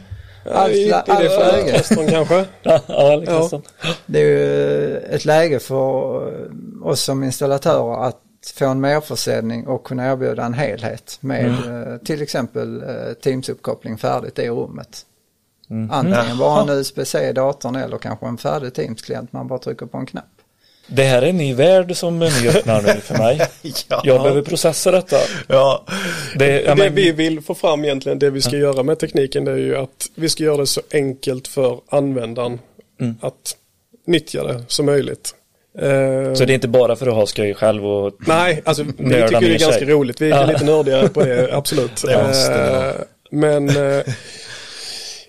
Allt, 0.54 0.74
I, 0.74 0.82
i 0.82 0.88
det 0.90 1.04
fallet 1.06 1.32
läge. 1.66 1.72
Creston 1.72 2.08
kanske. 2.08 2.46
Ja, 2.64 2.80
ja, 2.88 3.16
liksom. 3.16 3.62
Det 4.06 4.20
är 4.20 4.26
ju 4.26 4.98
ett 4.98 5.26
läge 5.26 5.60
för 5.60 6.84
oss 6.84 7.02
som 7.02 7.24
installatörer 7.24 8.04
att 8.08 8.22
få 8.56 8.66
en 8.66 8.82
merförsäljning 8.82 9.68
och 9.68 9.84
kunna 9.84 10.12
erbjuda 10.12 10.44
en 10.46 10.54
helhet 10.54 11.18
med 11.22 11.46
eh, 11.48 11.98
till 12.06 12.22
exempel 12.22 12.82
eh, 12.84 12.88
Teams-uppkoppling 13.24 13.98
färdigt 13.98 14.40
i 14.40 14.50
rummet. 14.50 15.06
Antingen 15.92 16.38
bara 16.38 16.62
en 16.62 16.70
USB-C 16.70 17.30
i 17.30 17.34
datorn 17.34 17.76
eller 17.76 17.98
kanske 17.98 18.26
en 18.26 18.38
färdig 18.38 18.74
Teams-klient 18.74 19.34
man 19.34 19.48
bara 19.48 19.60
trycker 19.60 19.86
på 19.86 19.98
en 19.98 20.06
knapp. 20.06 20.26
Det 20.88 21.04
här 21.04 21.22
är 21.22 21.28
en 21.28 21.38
ny 21.38 21.54
värld 21.54 21.96
som 21.96 22.20
ni 22.20 22.48
öppnar 22.50 22.82
nu 22.82 23.02
för 23.02 23.18
mig. 23.18 23.42
Ja. 23.88 24.02
Jag 24.04 24.22
behöver 24.22 24.42
processa 24.42 24.92
detta. 24.92 25.18
Ja, 25.48 25.86
Det, 26.36 26.62
ja, 26.62 26.76
det 26.76 26.84
men, 26.84 26.96
vi 26.96 27.12
vill 27.12 27.42
få 27.42 27.56
fram 27.56 27.86
egentligen, 27.86 28.20
det 28.20 28.30
vi 28.30 28.42
ska 28.42 28.56
göra 28.58 28.84
med 28.84 29.00
tekniken 29.00 29.46
det 29.46 29.52
är 29.52 29.56
ju 29.58 29.78
att 29.78 30.06
vi 30.16 30.30
ska 30.30 30.44
göra 30.44 30.58
det 30.58 30.68
så 30.68 30.82
enkelt 30.94 31.48
för 31.48 31.80
användaren 31.90 32.60
att 33.22 33.56
nyttja 34.08 34.44
det 34.44 34.64
som 34.68 34.86
möjligt. 34.86 35.36
Eh, 35.80 36.34
Så 36.34 36.46
det 36.46 36.52
är 36.54 36.56
inte 36.56 36.68
bara 36.68 36.96
för 36.96 37.08
att 37.08 37.14
ha 37.14 37.26
skoj 37.26 37.54
själv 37.54 37.86
och 37.86 38.14
Nej, 38.28 38.62
alltså 38.66 38.84
vi 38.84 38.92
tycker 38.92 39.40
det 39.42 39.56
är 39.56 39.60
ganska 39.60 39.86
roligt. 39.86 40.22
Vi 40.22 40.32
är 40.32 40.36
Ja. 40.42 40.46
lite 40.46 40.64
nördiga 40.66 41.10
på 41.10 41.22
det, 41.24 41.50
absolut. 41.54 42.02
Det. 42.06 42.14
Eh, 42.14 43.02
Men 43.32 43.70
eh, 43.70 44.02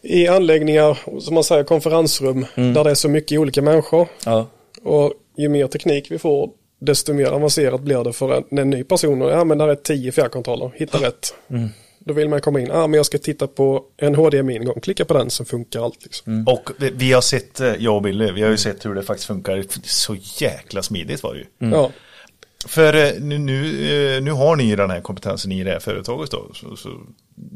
i 0.02 0.28
anläggningar, 0.28 1.20
som 1.20 1.34
man 1.34 1.44
säger 1.44 1.64
konferensrum, 1.64 2.46
där 2.54 2.84
det 2.84 2.90
är 2.90 2.94
så 2.94 3.08
mycket 3.08 3.38
olika 3.38 3.62
människor 3.62 4.08
ja, 4.24 4.46
och 4.82 5.12
ju 5.36 5.48
mer 5.48 5.66
teknik 5.66 6.10
vi 6.10 6.18
får, 6.18 6.50
desto 6.80 7.12
mer 7.12 7.26
avancerat 7.26 7.80
blir 7.80 8.04
det 8.04 8.12
för 8.12 8.36
en, 8.36 8.58
en 8.58 8.70
ny 8.70 8.84
person. 8.84 9.20
Ja, 9.20 9.44
men 9.44 9.58
där 9.58 9.68
är 9.68 9.74
tio 9.74 10.12
fjärrkontroller, 10.12 10.72
hitta 10.74 10.98
rätt. 10.98 11.34
Då 12.04 12.14
vill 12.14 12.28
man 12.28 12.40
komma 12.40 12.60
in, 12.60 12.66
ja 12.66 12.86
men 12.86 12.96
jag 12.96 13.06
ska 13.06 13.18
titta 13.18 13.46
på 13.46 13.84
en 13.96 14.14
HDMI-ingång, 14.14 14.80
klicka 14.80 15.04
på 15.04 15.14
den 15.14 15.30
så 15.30 15.44
funkar 15.44 15.84
allt. 15.84 16.04
Liksom. 16.04 16.44
och 16.48 16.70
vi, 16.78 16.90
vi 16.90 17.12
har 17.12 17.20
sett, 17.20 17.60
eh, 17.60 17.74
jag 17.78 17.96
och 17.96 18.02
Billy, 18.02 18.32
vi 18.32 18.42
har 18.42 18.50
ju 18.50 18.56
sett 18.56 18.86
hur 18.86 18.94
det 18.94 19.02
faktiskt 19.02 19.26
funkar. 19.26 19.64
Så 19.82 20.16
jäkla 20.38 20.82
smidigt 20.82 21.22
var 21.22 21.34
det 21.34 21.40
ju. 21.40 21.70
Ja. 21.70 21.90
För 22.66 22.94
eh, 22.94 23.12
nu, 23.20 23.38
nu, 23.38 24.16
eh, 24.16 24.22
nu 24.22 24.30
har 24.30 24.56
ni 24.56 24.64
ju 24.64 24.76
den 24.76 24.90
här 24.90 25.00
kompetensen 25.00 25.52
i 25.52 25.64
det 25.64 25.70
här 25.70 25.80
företaget 25.80 26.30
då. 26.30 26.50
Så, 26.54 26.76
så, 26.76 26.88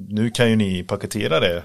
nu 0.08 0.30
kan 0.30 0.50
ju 0.50 0.56
ni 0.56 0.82
paketera 0.82 1.40
det 1.40 1.62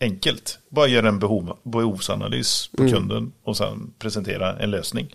enkelt. 0.00 0.58
Bara 0.68 0.86
göra 0.86 1.08
en 1.08 1.18
behov, 1.18 1.56
behovsanalys 1.62 2.70
på 2.76 2.88
kunden 2.88 3.32
och 3.44 3.56
sen 3.56 3.92
presentera 3.98 4.58
en 4.58 4.70
lösning. 4.70 5.14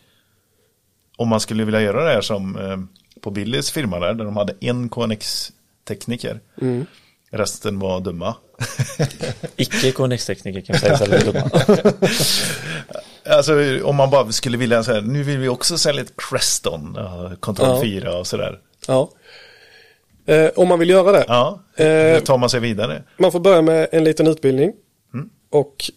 Om 1.17 1.27
man 1.29 1.39
skulle 1.39 1.63
vilja 1.65 1.81
göra 1.81 2.03
det 2.05 2.11
här 2.13 2.21
som 2.21 2.57
eh, 2.57 2.77
på 3.21 3.31
Billys 3.31 3.71
firma 3.71 3.99
där, 3.99 4.13
där 4.13 4.25
de 4.25 4.37
hade 4.37 4.53
en 4.61 4.89
KNX-tekniker. 4.89 6.39
Resten 7.31 7.79
var 7.79 7.99
dumma. 7.99 8.35
icke 9.55 9.91
KNX-tekniker 9.91 10.61
kan 10.61 10.79
sägas 10.79 11.01
eller 11.01 11.19
dumma. 11.25 11.49
Alltså 13.29 13.53
om 13.83 13.95
man 13.95 14.09
bara 14.09 14.31
skulle 14.31 14.57
vilja 14.57 14.83
säga, 14.83 15.01
nu 15.01 15.23
vill 15.23 15.37
vi 15.37 15.47
också 15.49 15.77
sälja 15.77 16.01
ett 16.01 16.13
Creston, 16.29 16.93
ja, 16.97 17.31
Control 17.39 17.67
Ja. 17.67 17.81
4 17.81 18.17
och 18.17 18.27
sådär. 18.27 18.59
ja. 18.87 19.09
Eh, 20.25 20.49
om 20.55 20.67
man 20.67 20.79
vill 20.79 20.89
göra 20.89 21.11
det. 21.11 21.25
Ja, 21.27 21.59
Eh, 21.75 21.85
hur 21.85 22.19
tar 22.19 22.37
man 22.37 22.49
sig 22.49 22.59
vidare? 22.59 23.03
Man 23.17 23.31
får 23.31 23.39
börja 23.39 23.61
med 23.61 23.87
en 23.91 24.03
liten 24.03 24.27
utbildning. 24.27 24.73
Och 25.49 25.91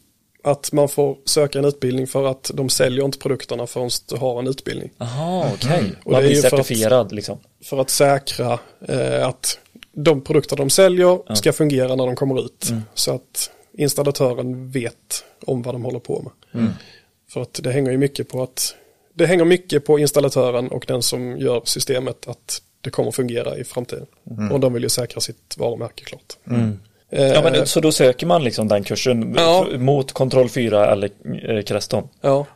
att 0.45 0.73
man 0.73 0.89
får 0.89 1.17
söka 1.25 1.59
en 1.59 1.65
utbildning 1.65 2.07
för 2.07 2.25
att 2.27 2.51
de 2.55 2.69
säljer 2.69 3.05
inte 3.05 3.19
produkterna 3.19 3.67
förrän 3.67 3.91
du 4.09 4.17
har 4.17 4.39
en 4.39 4.47
utbildning. 4.47 4.91
Jaha, 4.99 5.47
okej. 5.55 5.93
Och 6.05 6.13
Man 6.13 6.21
det 6.23 6.27
är 6.27 6.29
blir 6.31 6.37
ju 6.37 6.41
för 6.43 6.47
att- 6.61 6.67
certifierad 6.67 7.13
liksom. 7.13 7.39
För 7.65 7.81
att 7.81 7.91
säkra 7.91 8.59
eh, 8.89 9.27
att 9.29 9.59
de 9.93 10.21
produkter 10.21 10.57
de 10.57 10.71
säljer 10.71 11.35
ska 11.35 11.53
fungera 11.53 11.95
när 11.97 12.07
de 12.07 12.17
kommer 12.17 12.45
ut. 12.45 12.73
Så 12.95 13.15
att 13.15 13.51
installatören 13.73 14.71
vet 14.71 15.25
om 15.47 15.63
vad 15.63 15.75
de 15.75 15.85
håller 15.85 15.99
på 15.99 16.31
med. 16.53 16.73
För 17.31 17.43
att 17.43 17.61
det 17.63 17.73
hänger 17.73 17.91
ju 17.91 17.99
mycket 17.99 18.29
på 18.29 18.43
att 18.43 18.75
det 19.15 19.27
hänger 19.27 19.45
mycket 19.45 19.85
på 19.87 19.99
installatören 19.99 20.69
och 20.69 20.85
den 20.89 21.03
som 21.03 21.39
gör 21.39 21.63
systemet 21.65 22.29
att 22.29 22.63
det 22.81 22.91
kommer 22.91 23.11
fungera 23.11 23.57
i 23.57 23.65
framtiden. 23.65 24.07
Och 24.53 24.61
de 24.61 24.73
vill 24.73 24.83
ju 24.83 24.89
säkra 24.89 25.21
sitt 25.21 25.57
varumärke 25.59 26.05
klart. 26.05 26.37
Eh, 27.11 27.27
Ja, 27.27 27.43
men, 27.43 27.67
så 27.67 27.81
då 27.81 27.93
söker 27.93 28.27
man 28.27 28.45
liksom 28.45 28.69
den 28.69 28.85
kursen 28.85 29.35
Ja. 29.37 29.67
mot 29.79 30.13
kontroll 30.13 30.49
4 30.49 30.93
eller 30.93 31.11
eh, 31.51 31.63
Creston? 31.63 32.09
Ja. 32.21 32.47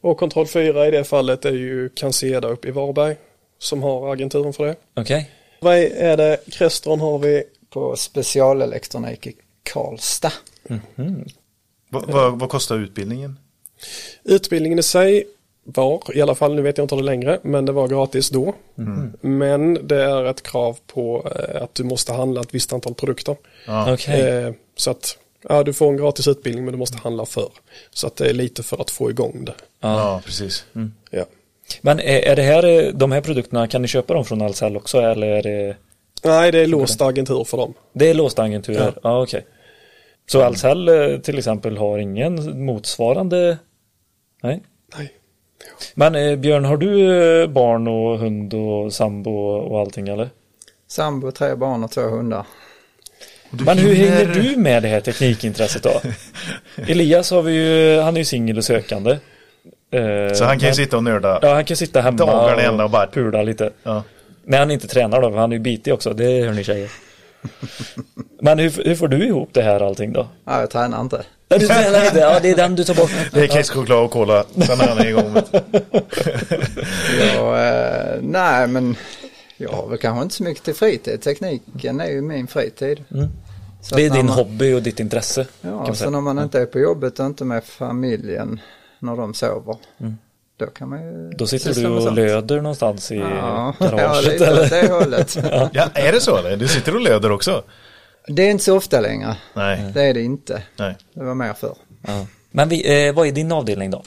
Och 0.00 0.18
kontroll 0.18 0.46
4 0.46 0.86
i 0.86 0.90
det 0.90 1.04
fallet 1.04 1.44
är 1.44 1.52
ju 1.52 1.88
Canseda 1.88 2.48
uppe 2.48 2.68
i 2.68 2.70
Varberg 2.70 3.16
som 3.58 3.82
har 3.82 4.12
agenturen 4.12 4.52
för 4.52 4.66
det. 4.66 4.76
Okej. 4.96 5.30
Vad 5.60 5.76
är 5.78 6.16
det? 6.16 6.40
Crestron 6.52 7.00
har 7.00 7.18
vi. 7.18 7.42
På 7.70 7.96
specialelektronik 7.96 9.26
i 9.26 9.32
Karlstad. 9.62 10.32
Vad, 11.90 12.06
vad, 12.10 12.38
vad 12.38 12.50
kostar 12.50 12.78
utbildningen? 12.78 13.38
Utbildningen 14.24 14.78
i 14.78 14.82
sig 14.82 15.24
var, 15.64 16.02
i 16.16 16.22
alla 16.22 16.34
fall 16.34 16.54
nu 16.54 16.62
vet 16.62 16.78
jag 16.78 16.84
inte 16.84 16.94
om 16.94 17.00
det 17.00 17.06
längre, 17.06 17.38
men 17.42 17.64
det 17.64 17.72
var 17.72 17.88
gratis 17.88 18.30
då. 18.30 18.54
Men 19.20 19.86
det 19.86 20.02
är 20.02 20.24
ett 20.24 20.42
krav 20.42 20.78
på 20.86 21.32
eh, 21.36 21.62
att 21.62 21.74
du 21.74 21.84
måste 21.84 22.12
handla 22.12 22.40
ett 22.40 22.54
visst 22.54 22.72
antal 22.72 22.94
produkter. 22.94 23.36
Okej. 23.88 24.20
Eh, 24.20 24.52
så 24.76 24.90
att 24.90 25.18
ja, 25.48 25.62
du 25.62 25.72
får 25.72 25.88
en 25.88 25.96
gratis 25.96 26.28
utbildning 26.28 26.64
men 26.64 26.72
du 26.72 26.78
måste 26.78 26.98
handla 26.98 27.26
för. 27.26 27.48
Så 27.90 28.06
att 28.06 28.16
det 28.16 28.30
är 28.30 28.34
lite 28.34 28.62
för 28.62 28.80
att 28.80 28.90
få 28.90 29.10
igång 29.10 29.44
det. 29.44 29.54
Ja, 29.80 30.20
precis. 30.24 30.64
Ja. 31.10 31.24
Men 31.80 32.00
är, 32.00 32.20
är 32.20 32.36
det 32.36 32.42
här, 32.42 32.64
eh, 32.64 32.92
de 32.94 33.12
här 33.12 33.20
produkterna, 33.20 33.66
kan 33.66 33.82
ni 33.82 33.88
köpa 33.88 34.14
dem 34.14 34.24
från 34.24 34.42
Ahlsell 34.42 34.76
också 34.76 34.98
eller 35.00 35.26
är 35.26 35.42
det, 35.42 35.76
Nej, 36.24 36.52
det 36.52 36.58
är 36.58 36.66
låst 36.66 37.00
agentur 37.00 37.44
för 37.44 37.56
dem. 37.56 37.74
det 37.92 38.10
är 38.10 38.14
låsta 38.14 38.42
agenturer? 38.42 38.94
Ja, 39.02 39.22
okej. 39.22 39.46
Så 40.26 40.42
Ahlsell 40.42 41.20
till 41.22 41.38
exempel 41.38 41.76
har 41.76 41.98
ingen 41.98 42.64
motsvarande? 42.64 43.58
Nej. 44.42 44.62
Nej. 44.96 45.12
Men 45.94 46.14
eh, 46.14 46.36
Björn, 46.36 46.64
har 46.64 46.76
du 46.76 47.22
eh, 47.42 47.48
barn 47.48 47.88
och 47.88 48.18
hund 48.18 48.54
och 48.54 48.92
sambo 48.92 49.30
och 49.40 49.80
allting 49.80 50.08
eller? 50.08 50.28
Sambo, 50.88 51.30
tre 51.32 51.54
barn 51.54 51.84
och 51.84 51.90
två 51.90 52.00
hundar. 52.00 52.46
Du 53.50 53.64
Men 53.64 53.78
hur 53.78 53.94
hinner- 53.94 54.10
hänger 54.16 54.34
du 54.34 54.56
med 54.56 54.82
det 54.82 54.88
här 54.88 55.00
teknikintresset 55.00 55.82
då? 55.82 56.00
Elias 56.88 57.30
har 57.30 57.42
vi 57.42 57.52
ju, 57.52 58.00
han 58.00 58.14
är 58.16 58.20
ju 58.20 58.24
singel 58.24 58.58
och 58.58 58.64
sökande. 58.64 59.10
Eh, 59.90 60.32
Så 60.34 60.44
han 60.44 60.58
kan 60.58 60.68
ju 60.68 60.74
sitta 60.74 60.96
och 60.96 61.04
nörda. 61.04 61.38
Ja, 61.42 61.54
han 61.54 61.64
kan 61.64 61.76
sitta 61.76 62.00
hemma 62.00 62.16
Dagarna 62.16 62.62
ända 62.62 62.84
och 62.84 62.90
bara- 62.90 63.06
pula 63.06 63.42
lite. 63.42 63.70
Ja. 63.82 64.02
När 64.44 64.58
han 64.58 64.70
inte 64.70 64.88
tränar 64.88 65.20
då, 65.22 65.30
för 65.30 65.38
han 65.38 65.52
är 65.52 65.56
ju 65.56 65.60
bitig 65.62 65.94
också, 65.94 66.12
det 66.12 66.42
hör 66.44 66.52
ni 66.52 66.64
tjejer. 66.64 66.90
Men 68.40 68.58
hur, 68.58 68.84
hur 68.84 68.94
får 68.94 69.08
du 69.08 69.26
ihop 69.26 69.48
det 69.52 69.62
här 69.62 69.80
allting 69.80 70.12
då? 70.12 70.26
Ja, 70.44 70.60
jag 70.60 70.70
tränar 70.70 71.00
inte. 71.00 71.22
Ja, 71.52 71.58
du 71.58 71.66
tränar 71.66 72.04
inte, 72.04 72.18
ja 72.18 72.38
det 72.42 72.50
är 72.50 72.56
den 72.56 72.76
du 72.76 72.84
tar 72.84 72.94
bort. 72.94 73.10
Det 73.32 73.40
är 73.40 73.48
kexchoklad 73.48 73.98
och 74.04 74.10
cola, 74.10 74.44
sen 74.66 74.80
är 74.80 74.88
han 74.88 75.06
igång. 75.06 75.34
Jag, 77.34 77.68
eh, 77.68 78.18
nej, 78.22 78.66
men 78.66 78.96
jag 79.56 79.70
har 79.70 79.88
väl 79.88 79.98
kanske 79.98 80.22
inte 80.22 80.34
så 80.34 80.42
mycket 80.42 80.64
till 80.64 80.74
fritid. 80.74 81.22
Tekniken 81.22 82.00
är 82.00 82.10
ju 82.10 82.22
min 82.22 82.46
fritid. 82.46 83.04
Så 83.82 83.96
Det 83.96 84.06
är 84.06 84.10
din 84.10 84.26
man- 84.26 84.34
hobby 84.34 84.72
och 84.74 84.82
ditt 84.82 85.00
intresse. 85.00 85.46
Ja, 85.60 85.94
så 85.94 86.10
när 86.10 86.20
man 86.20 86.38
inte 86.38 86.60
är 86.60 86.66
på 86.66 86.78
jobbet 86.78 87.18
och 87.20 87.26
inte 87.26 87.44
med 87.44 87.64
familjen 87.64 88.60
när 88.98 89.16
de 89.16 89.34
sover. 89.34 89.76
Mm. 90.00 90.16
Då 90.56 90.66
kan 90.66 90.88
man 90.88 91.02
ju 91.02 91.30
Då 91.30 91.46
sitter 91.46 91.74
du 91.74 91.86
och 91.88 92.02
sånt. 92.02 92.16
löder 92.16 92.56
någonstans 92.56 93.12
i 93.12 93.16
Ja, 93.16 93.74
ja 93.78 93.86
garaget 93.90 94.32
lite 94.32 94.46
eller? 94.46 94.64
åt 94.64 94.70
det 94.70 94.92
hållet. 94.92 95.36
Ja, 95.72 95.88
är 95.94 96.12
det 96.12 96.20
så 96.20 96.36
eller? 96.36 96.56
Du 96.56 96.68
sitter 96.68 96.94
och 96.94 97.00
löder 97.00 97.32
också? 97.32 97.62
Det 98.26 98.42
är 98.42 98.50
inte 98.50 98.64
så 98.64 98.76
ofta 98.76 99.00
längre. 99.00 99.36
Nej, 99.54 99.90
Det 99.94 100.02
är 100.02 100.14
det 100.14 100.22
inte. 100.22 100.62
nej. 100.78 100.96
Det 101.14 101.24
var 101.24 101.34
mer 101.34 101.52
förr. 101.52 101.76
Ja. 102.06 102.26
Men 102.50 102.68
vi, 102.68 103.06
eh, 103.08 103.14
vad 103.14 103.26
är 103.26 103.32
din 103.32 103.52
avdelning 103.52 103.90
då? 103.90 104.02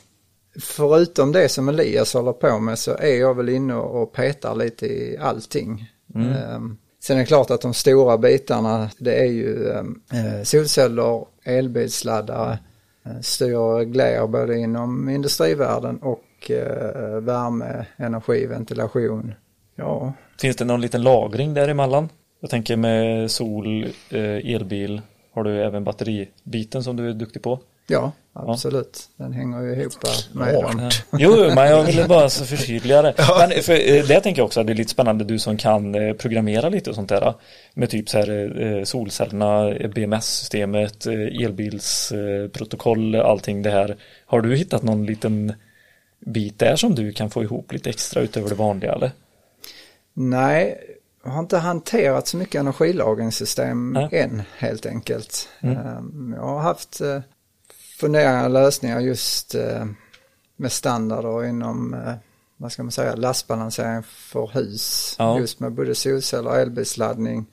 Förutom 0.61 1.31
det 1.31 1.49
som 1.49 1.69
Elias 1.69 2.13
håller 2.13 2.33
på 2.33 2.59
med 2.59 2.79
så 2.79 2.91
är 2.97 3.19
jag 3.19 3.37
väl 3.37 3.49
inne 3.49 3.75
och 3.75 4.13
petar 4.13 4.55
lite 4.55 4.85
i 4.85 5.17
allting. 5.21 5.91
Ehm, 6.15 6.77
sen 7.03 7.15
är 7.17 7.19
det 7.21 7.25
klart 7.27 7.51
att 7.51 7.61
de 7.61 7.73
stora 7.73 8.17
bitarna 8.17 8.89
det 8.97 9.19
är 9.19 9.25
ju 9.31 9.69
ehm, 9.71 10.01
eh, 10.13 10.43
solceller, 10.43 11.25
elbilsladdare, 11.43 12.57
eh, 13.05 13.19
styr 13.21 13.55
och 13.55 13.77
reglerar 13.77 14.27
både 14.27 14.57
inom 14.57 15.09
industrivärlden 15.09 15.97
och 15.97 16.51
eh, 16.51 17.19
värme, 17.21 17.85
energi, 17.97 18.45
ventilation. 18.45 19.33
Ja, 19.75 20.13
Finns 20.41 20.55
det 20.55 20.65
någon 20.65 20.81
liten 20.81 21.01
lagring 21.03 21.53
däremellan? 21.53 22.09
Jag 22.43 22.49
tänker 22.49 22.77
med 22.77 23.31
sol, 23.31 23.83
eh, 24.09 24.55
elbil, 24.55 25.01
har 25.33 25.43
du 25.43 25.63
även 25.63 25.83
batteribiten 25.83 26.83
som 26.83 26.95
du 26.95 27.09
är 27.09 27.13
duktig 27.13 27.41
på? 27.41 27.59
ja 28.33 28.33
absolut. 28.33 29.09
Den 29.15 29.33
hänger 29.33 29.61
ju 29.61 29.81
ihop 29.81 29.93
med 30.31 30.53
dem. 30.53 30.89
Jo, 31.19 31.51
men 31.55 31.69
jag 31.69 31.83
ville 31.83 32.07
bara 32.07 32.29
så 32.29 32.45
förtydliga 32.45 33.01
det. 33.01 33.15
Men 33.39 33.63
för, 33.63 33.73
eh, 33.73 34.03
det 34.07 34.21
tänker 34.21 34.39
jag 34.39 34.45
också 34.45 34.59
att 34.59 34.67
det 34.67 34.73
är 34.73 34.75
lite 34.75 34.91
spännande, 34.91 35.23
du 35.23 35.39
som 35.39 35.57
kan 35.57 35.95
eh, 35.95 36.13
programmera 36.13 36.69
lite 36.69 36.89
och 36.89 36.95
sånt 36.95 37.09
där. 37.09 37.33
Med 37.73 37.89
typ 37.89 38.09
så 38.09 38.17
här 38.17 38.85
solcellerna, 38.85 39.73
BMS-systemet, 39.95 41.05
elbilsprotokoll, 41.05 43.15
allting 43.15 43.61
det 43.61 43.71
här. 43.71 43.97
Har 44.25 44.41
du 44.41 44.55
hittat 44.55 44.83
någon 44.83 45.05
liten 45.05 45.53
bit 46.19 46.59
där 46.59 46.75
som 46.75 46.95
du 46.95 47.11
kan 47.11 47.29
få 47.29 47.43
ihop 47.43 47.71
lite 47.71 47.89
extra 47.89 48.21
utöver 48.21 48.49
det 48.49 48.55
vanliga 48.55 48.93
eller? 48.93 49.11
Nej, 50.13 50.79
har 51.31 51.39
inte 51.39 51.57
hanterat 51.57 52.27
så 52.27 52.37
mycket 52.37 52.59
energilagringssystem 52.59 53.93
Nej. 53.93 54.09
än 54.11 54.41
helt 54.57 54.85
enkelt. 54.85 55.49
Ehm, 55.61 56.33
Jag 56.37 56.43
har 56.43 56.59
haft 56.59 57.01
eh, 57.01 57.19
funderingar 57.99 58.43
och 58.43 58.49
lösningar 58.49 58.99
just 58.99 59.55
eh, 59.55 59.85
med 60.55 60.71
standarder 60.71 61.45
inom, 61.45 61.93
eh, 61.93 62.13
vad 62.57 62.71
ska 62.71 62.83
man 62.83 62.91
säga, 62.91 63.15
lastbalansering 63.15 64.03
för 64.03 64.47
hus. 64.53 65.15
Ja. 65.19 65.39
Just 65.39 65.59
med 65.59 65.71
både 65.71 65.95
solceller 65.95 66.49
och 66.49 66.57
elbilsladdning. 66.57 67.45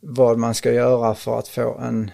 Vad 0.00 0.38
man 0.38 0.54
ska 0.54 0.72
göra 0.72 1.14
för 1.14 1.38
att 1.38 1.48
få 1.48 1.78
en 1.78 2.10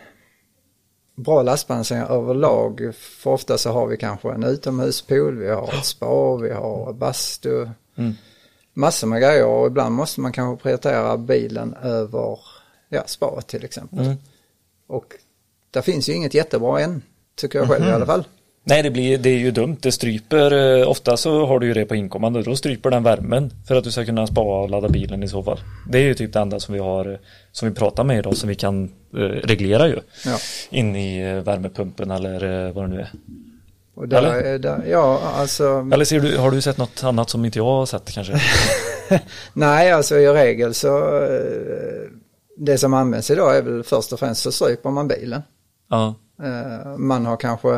bra 1.15 1.43
lastbalansering 1.43 2.03
överlag. 2.03 2.95
För 2.95 3.31
ofta 3.31 3.59
så 3.59 3.71
har 3.71 3.87
vi 3.87 3.97
kanske 3.97 4.33
en 4.33 4.45
utomhuspool, 4.45 5.39
vi 5.39 5.49
har 5.49 5.69
ett 5.79 5.85
spa, 5.85 6.37
vi 6.37 6.53
har 6.53 6.93
bastu. 6.93 7.69
Mm. 7.97 8.13
Massor 8.75 9.07
med 9.07 9.21
grejer 9.21 9.47
och 9.47 9.67
ibland 9.67 9.95
måste 9.95 10.21
man 10.21 10.33
kanske 10.33 10.63
prioritera 10.63 11.17
bilen 11.17 11.75
över 11.83 12.39
ja, 12.89 13.03
spaet 13.07 13.47
till 13.47 13.65
exempel. 13.65 13.99
Mm. 13.99 14.17
Och 14.87 15.15
där 15.71 15.83
finns 15.83 16.09
ju 16.09 16.13
inget 16.13 16.35
jättebra 16.35 16.81
än, 16.81 17.03
tycker 17.35 17.59
jag 17.59 17.69
själv 17.69 17.89
i 17.89 17.93
alla 17.93 18.07
fall. 18.07 18.25
Nej, 18.65 18.83
det, 18.83 18.91
blir, 18.91 19.19
det 19.19 19.31
är 19.31 19.39
ju 19.39 19.51
dumt. 19.51 19.77
Det 19.81 19.93
stryper, 19.93 20.79
eh, 20.81 20.89
ofta 20.89 21.17
så 21.17 21.47
har 21.47 21.59
du 21.59 21.67
ju 21.67 21.75
det 21.75 21.85
på 21.85 21.95
inkommande, 21.95 22.43
då 22.43 22.57
stryper 22.57 22.91
den 22.91 23.03
värmen 23.03 23.51
för 23.69 23.75
att 23.75 23.85
du 23.85 23.91
ska 23.91 24.05
kunna 24.05 24.27
spara 24.27 24.63
och 24.63 24.71
ladda 24.71 24.89
bilen 24.89 25.23
i 25.23 25.29
så 25.29 25.43
fall. 25.43 25.61
Det 25.89 25.99
är 25.99 26.03
ju 26.03 26.15
typ 26.15 26.33
det 26.33 26.41
enda 26.41 26.61
som 26.61 26.75
vi 26.75 26.81
har, 26.81 27.13
eh, 27.13 27.19
som 27.53 27.69
vi 27.69 27.75
pratar 27.75 28.05
med 28.05 28.19
idag, 28.19 28.37
som 28.37 28.49
vi 28.49 28.55
kan 28.55 28.85
eh, 29.15 29.19
reglera 29.19 29.89
ju. 29.89 29.99
Ja. 30.25 30.39
In 30.71 30.97
i 30.97 31.41
värmepumpen 31.41 32.11
eller 32.11 32.73
vad 32.73 32.85
det 32.85 32.89
nu 32.89 33.01
är. 33.01 33.11
Och 34.01 34.09
där, 34.09 34.19
Eller? 34.19 34.35
är- 34.43 34.59
där, 34.59 34.85
ja, 34.91 35.21
alltså, 35.37 35.89
Eller 35.93 36.05
ser 36.05 36.21
du, 36.21 36.37
har 36.39 36.51
du 36.51 36.61
sett 36.61 36.79
något 36.79 37.05
annat 37.05 37.31
som 37.31 37.45
inte 37.45 37.59
jag 37.59 37.65
har 37.65 37.87
sett 37.87 38.11
kanske? 38.11 38.41
nej 39.53 39.93
alltså 39.93 40.17
i 40.19 40.29
regel 40.29 40.75
så 40.75 41.17
eh, 41.23 42.09
det 42.59 42.79
som 42.79 42.95
används 42.95 43.31
idag 43.31 43.57
är 43.57 43.63
väl 43.63 43.83
först 43.85 44.13
och 44.13 44.19
främst 44.19 44.43
så 44.43 44.53
stryper 44.53 44.91
man 44.91 45.09
bilen. 45.09 45.43
Ja, 45.91 46.15
Eh, 46.43 46.97
Man 46.99 47.27
har 47.27 47.37
kanske 47.37 47.75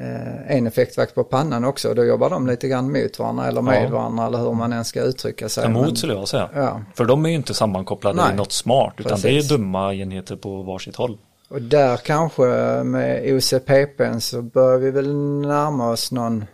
eh, 0.00 0.56
en 0.56 0.66
effektvakt 0.66 1.14
på 1.14 1.24
pannan 1.24 1.64
också 1.64 1.88
och 1.88 1.94
då 1.94 2.04
jobbar 2.04 2.30
de 2.30 2.46
lite 2.46 2.68
grann 2.68 2.92
mot 2.92 3.18
varandra 3.18 3.46
eller 3.46 3.62
med 3.62 3.84
Ja. 3.84 3.88
varandra 3.88 4.26
eller 4.26 4.38
hur 4.38 4.52
man 4.52 4.72
än 4.72 4.84
ska 4.84 5.02
uttrycka 5.02 5.48
sig. 5.48 5.64
emot 5.64 5.86
Men- 5.86 5.96
skulle 5.96 6.14
jag 6.14 6.28
säga. 6.28 6.48
Ja. 6.54 6.80
För 6.94 7.04
de 7.04 7.24
är 7.24 7.28
ju 7.28 7.34
inte 7.36 7.54
sammankopplade 7.54 8.16
Nej. 8.22 8.32
i 8.32 8.36
något 8.36 8.52
smart, 8.52 8.94
utan 8.98 9.20
det 9.20 9.28
är 9.28 9.32
Precis. 9.32 9.48
dumma 9.50 9.94
enheter 9.94 10.36
på 10.36 10.62
varsitt 10.62 10.96
håll. 10.96 11.18
Och 11.50 11.62
där 11.62 11.96
kanske 11.96 12.42
med 12.84 13.32
OCPP 13.34 14.20
så 14.20 14.42
bör 14.42 14.78
vi 14.78 14.90
väl 14.90 15.14
närma 15.40 15.90
oss 15.90 16.12
någon 16.12 16.44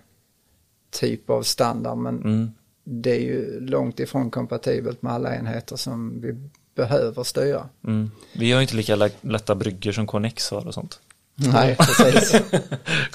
typ 0.90 1.30
av 1.30 1.42
standard 1.42 1.98
men 1.98 2.20
Mm. 2.22 2.50
det 2.84 3.10
är 3.10 3.20
ju 3.20 3.60
långt 3.60 4.00
ifrån 4.00 4.30
kompatibelt 4.30 5.02
med 5.02 5.12
alla 5.12 5.36
enheter 5.36 5.76
som 5.76 6.20
vi 6.20 6.34
behöver 6.74 7.22
styra. 7.22 7.68
Mm. 7.86 8.10
Vi 8.32 8.52
har 8.52 8.58
ju 8.60 8.62
inte 8.62 8.76
lika 8.76 8.96
lä- 8.96 9.10
lätta 9.20 9.54
brygger 9.54 9.92
som 9.92 10.06
Connex 10.06 10.50
har 10.50 10.66
och 10.66 10.74
sånt. 10.74 11.00
Nej, 11.34 11.76
precis. 11.76 12.30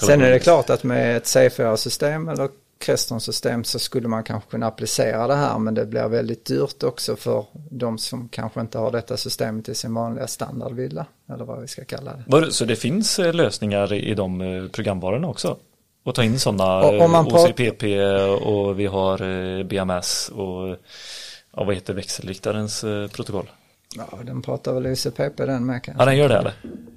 Sen 0.02 0.22
är 0.22 0.30
det 0.32 0.40
klart 0.40 0.70
att 0.70 0.84
med 0.84 1.18
ett 1.18 1.24
C4-system 1.24 2.28
eller 2.30 2.50
Crestron-system 2.82 3.64
så 3.64 3.80
skulle 3.80 4.08
man 4.08 4.24
kanske 4.24 4.50
kunna 4.52 4.68
applicera 4.68 5.28
det 5.28 5.36
här 5.36 5.60
men 5.60 5.74
det 5.74 5.86
blir 5.86 6.08
väldigt 6.08 6.46
dyrt 6.46 6.84
också 6.84 7.16
för 7.16 7.46
de 7.70 7.98
som 7.98 8.30
kanske 8.30 8.62
inte 8.62 8.78
har 8.78 8.92
detta 8.92 9.18
systemet 9.18 9.70
i 9.70 9.76
sin 9.76 9.94
vanliga 9.94 10.28
standardvilla 10.28 11.06
eller 11.34 11.46
vad 11.46 11.62
vi 11.62 11.68
ska 11.68 11.86
kalla 11.86 12.14
det. 12.28 12.52
Så 12.52 12.66
det 12.66 12.76
finns 12.76 13.20
eh, 13.20 13.34
lösningar 13.34 13.94
i 13.94 14.14
de 14.14 14.42
eh, 14.42 14.68
programvarorna 14.68 15.28
också? 15.28 15.58
Och 16.04 16.16
ta 16.16 16.24
in 16.24 16.40
sådana 16.40 16.84
OCPP 17.22 17.84
och 18.42 18.80
vi 18.80 18.86
har 18.86 19.22
eh, 19.22 19.64
BMS 19.64 20.30
och 20.30 20.78
ja, 21.56 21.64
vad 21.64 21.76
heter 21.76 21.94
växelriktarens 21.94 22.84
eh, 22.84 23.08
protokoll? 23.08 23.50
Ja, 23.98 24.20
den 24.24 24.42
pratar 24.42 24.74
väl 24.74 24.86
OCPP 24.88 25.38
den 25.46 25.66
med 25.66 25.76
Ja, 25.76 25.80
kanske. 25.84 26.06
den 26.06 26.18
gör 26.18 26.30
det 26.30 26.38
eller? 26.38 26.54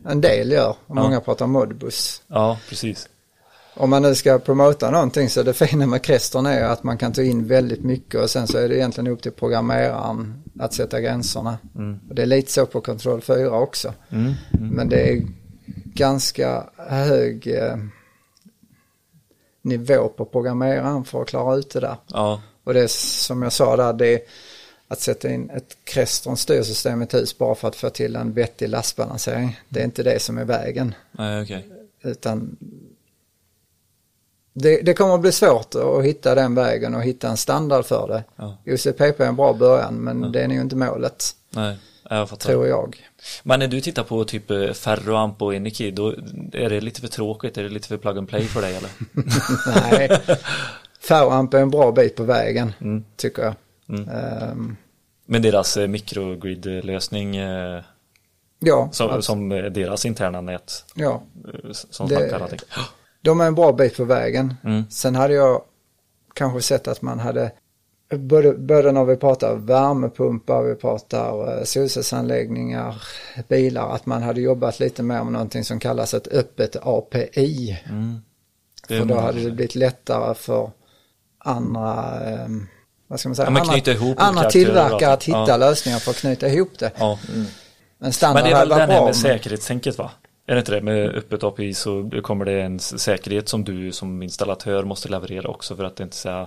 En 0.08 0.20
del 0.20 0.52
gör 0.52 0.68
och 0.70 0.76
Ja. 0.86 0.94
många 0.94 1.20
pratar 1.20 1.46
Modbus. 1.46 2.22
Ja, 2.26 2.58
precis. 2.68 3.08
Om 3.76 3.90
man 3.90 4.02
nu 4.02 4.14
ska 4.14 4.38
promota 4.38 4.90
någonting 4.90 5.28
så 5.28 5.42
det 5.42 5.54
fina 5.54 5.86
med 5.86 6.02
Crestron 6.02 6.46
är 6.46 6.62
att 6.62 6.82
man 6.82 6.98
kan 6.98 7.12
ta 7.12 7.22
in 7.22 7.46
väldigt 7.46 7.82
mycket 7.82 8.20
och 8.20 8.30
sen 8.30 8.46
så 8.46 8.58
är 8.58 8.68
det 8.68 8.76
egentligen 8.76 9.12
upp 9.12 9.22
till 9.22 9.32
programmeraren 9.32 10.42
att 10.58 10.74
sätta 10.74 11.00
gränserna. 11.00 11.58
Och 12.08 12.14
det 12.14 12.22
är 12.22 12.26
lite 12.26 12.52
så 12.52 12.66
på 12.66 12.80
Control 12.80 13.20
4 13.20 13.50
också. 13.50 13.92
Mm. 14.10 14.34
Men 14.50 14.88
det 14.88 15.10
är 15.12 15.22
ganska 15.84 16.64
hög 16.76 17.46
eh, 17.46 17.76
nivå 19.62 20.08
på 20.08 20.24
programmeraren 20.24 21.04
för 21.04 21.22
att 21.22 21.28
klara 21.28 21.56
ut 21.56 21.70
det 21.70 21.80
där. 21.80 21.96
Ja, 22.06 22.42
Och 22.64 22.74
det 22.74 22.80
är 22.80 22.86
som 23.26 23.42
jag 23.42 23.52
sa 23.52 23.76
där, 23.76 23.92
det 23.92 24.14
är 24.14 24.20
att 24.88 25.00
sätta 25.00 25.30
in 25.30 25.50
ett 25.50 25.76
Crestron 25.84 26.36
styrsystem 26.36 27.00
i 27.00 27.04
ett 27.04 27.14
hus 27.14 27.38
bara 27.38 27.54
för 27.54 27.68
att 27.68 27.76
få 27.76 27.90
till 27.90 28.16
en 28.16 28.32
vettig 28.32 28.68
lastbalansering. 28.68 29.60
Det 29.68 29.80
är 29.80 29.84
inte 29.84 30.02
det 30.02 30.22
som 30.22 30.38
är 30.38 30.44
vägen. 30.44 30.94
nej 31.12 31.42
okej. 31.42 31.68
Utan 32.02 32.56
det, 34.54 34.82
det 34.82 34.94
kommer 34.94 35.14
att 35.14 35.20
bli 35.20 35.32
svårt 35.32 35.74
att 35.74 36.04
hitta 36.04 36.34
den 36.34 36.54
vägen 36.54 36.94
och 36.94 37.02
hitta 37.02 37.28
en 37.28 37.36
standard 37.36 37.84
för 37.84 38.08
det. 38.08 38.24
Ja. 38.36 38.56
OCPP 38.66 39.00
är 39.22 39.26
en 39.26 39.36
bra 39.36 39.52
början 39.52 39.94
men 39.94 40.32
det 40.32 40.40
är 40.42 40.48
nog 40.48 40.56
inte 40.58 40.76
målet, 40.76 41.24
Nej, 41.50 41.76
jag 42.10 42.28
fattar. 42.28 42.46
tror 42.46 42.66
jag. 42.66 42.96
Men 43.42 43.60
när 43.60 43.66
du 43.66 43.80
tittar 43.80 44.02
på 44.04 44.24
typ 44.24 44.50
eh, 44.50 44.72
Ferroamp 44.72 45.42
och 45.42 45.54
Energy, 45.54 45.90
då 45.90 46.08
är 46.52 46.70
det 46.70 46.80
lite 46.80 47.00
för 47.00 47.08
tråkigt? 47.08 47.58
Är 47.58 47.62
det 47.62 47.68
lite 47.68 47.88
för 47.88 47.96
plug 47.96 48.18
and 48.18 48.28
play 48.28 48.44
för 48.44 48.62
dig 48.62 48.76
eller? 48.76 48.90
Nej, 49.90 50.20
Ferroamp 51.00 51.54
är 51.54 51.58
en 51.58 51.70
bra 51.70 51.92
bit 51.92 52.16
på 52.16 52.22
vägen, 52.24 52.72
Mm. 52.80 53.04
tycker 53.16 53.42
jag. 53.42 53.54
Mm. 53.88 54.08
Ehm, 54.08 54.76
Med 55.26 55.42
deras 55.42 55.76
eh, 55.76 55.86
microgrid-lösning 55.88 57.36
eh, 57.36 57.82
ja, 58.58 58.88
som, 58.92 59.10
abs- 59.10 59.20
som 59.20 59.48
deras 59.48 60.04
interna 60.06 60.40
nät 60.40 60.84
ja, 60.94 61.22
som 61.72 62.08
Det-. 62.08 62.58
De 63.24 63.40
är 63.40 63.46
en 63.46 63.54
bra 63.54 63.72
bit 63.72 63.96
på 63.96 64.04
vägen. 64.04 64.54
Mm. 64.64 64.84
Sen 64.90 65.14
hade 65.14 65.34
jag 65.34 65.62
kanske 66.34 66.62
sett 66.62 66.88
att 66.88 67.02
man 67.02 67.18
hade 67.18 67.52
Både, 68.16 68.92
när 68.92 69.04
vi 69.04 69.16
pratar 69.16 69.54
värmepumpar, 69.54 70.62
vi 70.62 70.74
pratar 70.74 71.58
eh, 71.58 71.64
solcellsanläggningar, 71.64 73.02
bilar, 73.48 73.94
att 73.94 74.06
man 74.06 74.22
hade 74.22 74.40
jobbat 74.40 74.80
lite 74.80 75.02
mer 75.02 75.24
med 75.24 75.32
någonting 75.32 75.64
som 75.64 75.80
kallas 75.80 76.14
ett 76.14 76.26
öppet 76.26 76.76
API. 76.82 77.80
Mm. 77.88 78.20
Det 78.88 78.98
För 78.98 79.04
då 79.04 79.14
hade 79.14 79.40
det 79.40 79.50
blivit 79.50 79.74
lättare 79.74 80.34
för 80.34 80.70
andra, 81.38 82.20
eh, 82.30 82.48
vad 83.06 83.20
ska 83.20 83.28
man 83.28 83.36
säga, 83.36 83.46
Ja, 83.46 83.50
men 83.50 83.62
andra, 83.62 84.22
andra 84.22 84.50
tillverkare 84.50 85.12
att 85.12 85.24
hitta. 85.24 85.44
Ja. 85.48 85.56
lösningar 85.56 85.98
för 85.98 86.10
att 86.10 86.16
knyta 86.16 86.48
ihop 86.48 86.78
det. 86.78 86.92
Ja. 86.98 87.18
En 88.00 88.12
standard 88.12 88.42
Men 88.42 88.50
det 88.50 88.56
är 88.56 88.60
väl 88.60 88.68
den 88.68 88.78
varit 88.78 88.90
här 88.90 89.04
med 89.04 89.16
säkerhetstänket 89.16 89.98
va? 89.98 90.10
Är 90.46 90.54
det 90.54 90.58
inte 90.58 90.72
det? 90.72 90.80
Med 90.82 91.14
öppet 91.14 91.44
API 91.44 91.74
så 91.74 92.10
kommer 92.22 92.44
det 92.44 92.62
en 92.62 92.78
säkerhet 92.78 93.48
som 93.48 93.64
du 93.64 93.92
som 93.92 94.22
installatör 94.22 94.84
måste 94.84 95.08
leverera 95.08 95.48
också 95.48 95.76
för 95.76 95.84
att 95.84 95.96
det 95.96 96.04
inte 96.04 96.16
ska 96.16 96.46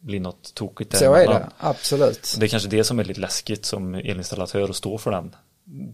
bli 0.00 0.18
något 0.20 0.54
tokigt 0.54 0.96
Så 0.96 1.14
är 1.14 1.26
det, 1.26 1.46
absolut. 1.58 2.34
Det 2.38 2.46
är 2.46 2.48
kanske 2.48 2.68
det 2.68 2.84
som 2.84 2.98
är 2.98 3.04
lite 3.04 3.20
läskigt 3.20 3.64
som 3.64 3.94
elinstallatör 3.94 4.68
att 4.68 4.76
stå 4.76 4.98
för 4.98 5.10
den 5.10 5.34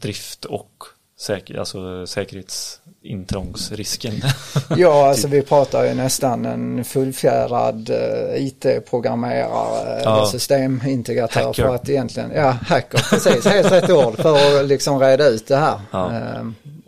drift 0.01 0.45
och 0.45 0.71
säker, 1.19 1.59
alltså 1.59 2.07
säkerhetsintrångsrisken. 2.07 4.13
Ja, 4.77 5.09
alltså 5.09 5.29
vi 5.29 5.43
pratar 5.43 5.85
ju 5.85 5.95
nästan 5.95 6.47
en 6.47 6.85
fullfjädrad 6.85 7.91
eh, 7.91 8.47
IT-programmerare 8.47 10.01
Ja. 10.05 10.17
eller 10.17 10.25
systemintegratör 10.27 11.41
Hacker. 11.45 11.63
för 11.63 11.75
att 11.75 11.89
egentligen, 11.89 12.31
ja 12.35 12.51
hacker 12.51 12.99
precis, 13.11 13.45
helt 13.45 13.73
rätt 13.73 13.91
ord 13.91 14.17
för 14.17 14.61
att 14.61 14.67
liksom 14.67 15.01
reda 15.01 15.29
ut 15.29 15.47
det 15.47 15.57
här. 15.57 15.81
Ja. 15.91 16.13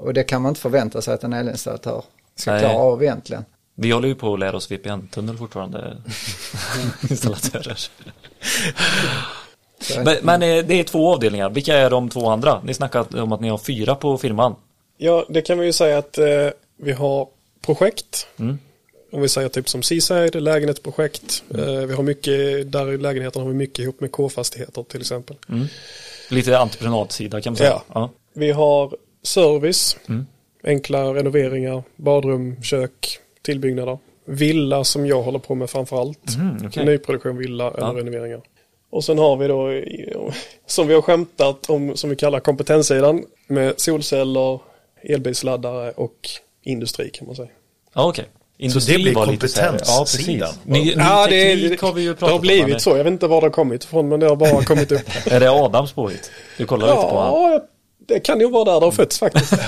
Och 0.04 0.14
det 0.14 0.24
kan 0.24 0.42
man 0.42 0.50
inte 0.50 0.60
förvänta 0.60 1.02
sig 1.02 1.14
att 1.14 1.24
en 1.24 1.32
elinstallatör 1.32 2.02
ska 2.36 2.50
Nej. 2.50 2.60
klara 2.60 2.74
av 2.74 3.02
egentligen. 3.02 3.44
Vi 3.74 3.90
håller 3.90 4.08
ju 4.08 4.14
på 4.14 4.34
att 4.34 4.40
lära 4.40 4.56
oss 4.56 4.70
VPN-tunnel 4.70 5.36
fortfarande, 5.36 5.96
installatörer. 7.10 7.78
Men, 10.04 10.16
men 10.22 10.42
eh, 10.42 10.64
det 10.64 10.80
är 10.80 10.84
två 10.84 11.14
avdelningar, 11.14 11.50
vilka 11.50 11.76
är 11.76 11.90
de 11.90 12.08
två 12.08 12.28
andra? 12.28 12.62
Ni 12.64 12.74
snackade 12.74 13.22
om 13.22 13.32
att 13.32 13.40
ni 13.40 13.48
har 13.48 13.58
fyra 13.58 13.94
på 13.94 14.18
firman. 14.18 14.54
Ja, 14.96 15.26
det 15.28 15.42
kan 15.42 15.58
vi 15.58 15.66
ju 15.66 15.72
säga 15.72 15.98
att 15.98 16.18
eh, 16.18 16.26
vi 16.76 16.92
har 16.92 17.28
projekt. 17.60 18.26
Mm. 18.36 18.58
Om 19.12 19.20
vi 19.20 19.28
säger 19.28 19.48
typ 19.48 19.68
som 19.68 19.82
Seaside, 19.82 20.34
lägenhetsprojekt. 20.34 21.42
Eh, 21.54 21.64
vi 21.64 21.94
har 21.94 22.02
mycket, 22.02 22.72
där 22.72 22.92
i 22.92 22.98
lägenheten 22.98 23.42
har 23.42 23.48
vi 23.48 23.54
mycket 23.54 23.78
ihop 23.78 24.00
med 24.00 24.12
K-fastigheter 24.12 24.82
till 24.82 25.00
exempel. 25.00 25.36
Lite 26.28 26.58
entreprenadsida 26.58 27.40
kan 27.40 27.52
man 27.52 27.56
säga. 27.56 27.70
Ja. 27.70 27.84
Ja. 27.94 28.10
Vi 28.34 28.50
har 28.50 28.96
service, 29.24 29.96
Mm. 30.08 30.26
enkla 30.64 31.14
renoveringar, 31.14 31.82
badrum, 31.96 32.62
kök, 32.62 33.18
tillbyggnader. 33.42 33.98
Villa 34.26 34.84
som 34.84 35.06
jag 35.06 35.22
håller 35.22 35.38
på 35.38 35.54
med 35.54 35.70
framförallt. 35.70 36.34
Mm, 36.36 36.66
okej. 36.66 36.84
Nyproduktion, 36.84 37.36
villa 37.36 37.70
eller 37.70 37.86
Ja. 37.86 37.92
renoveringar. 37.96 38.40
Och 38.90 39.04
sen 39.04 39.18
har 39.18 39.36
vi 39.36 39.48
då, 39.48 39.70
som 40.66 40.86
vi 40.88 40.94
har 40.94 41.02
skämtat 41.02 41.70
om, 41.70 41.96
som 41.96 42.10
vi 42.10 42.16
kallar 42.16 42.40
kompetenssidan, 42.40 43.24
med 43.46 43.74
solceller, 43.80 44.60
elbilsladdare 45.02 45.90
och 45.90 46.16
industri 46.62 47.10
kan 47.10 47.26
man 47.26 47.36
säga. 47.36 47.48
Ja, 47.94 48.08
okej. 48.08 48.24
Industri 48.58 48.94
blir 49.02 49.14
var 49.14 49.26
lite 49.26 49.48
så 49.48 49.60
här- 49.60 49.66
Ja, 49.72 49.72
precis. 49.72 50.26
kompetenssidan. 50.26 50.54
Ny, 50.64 50.84
ny 50.84 50.90
Ja, 50.98 51.26
det, 51.30 51.44
teknik 51.54 51.80
har 51.80 51.92
vi 51.92 52.02
ju 52.02 52.08
det 52.08 52.14
pratat 52.14 52.28
har 52.30 52.36
om. 52.36 52.40
blivit 52.42 52.68
men- 52.68 52.80
så. 52.80 52.90
Jag 52.96 53.04
vet 53.04 53.12
inte 53.12 53.26
var 53.26 53.40
det 53.40 53.44
har 53.46 53.50
kommit 53.52 53.84
ifrån 53.84 54.08
men 54.08 54.20
det 54.20 54.26
har 54.28 54.36
bara 54.36 54.64
kommit 54.64 54.92
upp. 54.92 55.00
Är 55.26 55.40
det 55.40 55.50
Adams 55.50 55.92
påhitt? 55.92 56.30
Du 56.58 56.66
kollar 56.66 56.86
lite 56.86 56.96
på 57.00 57.08
honom. 57.16 57.60
Det 58.06 58.20
kan 58.20 58.40
ju 58.40 58.50
vara 58.50 58.64
där 58.64 58.80
det 58.80 58.86
har 58.86 58.92
fötts 58.92 59.18
faktiskt. 59.18 59.52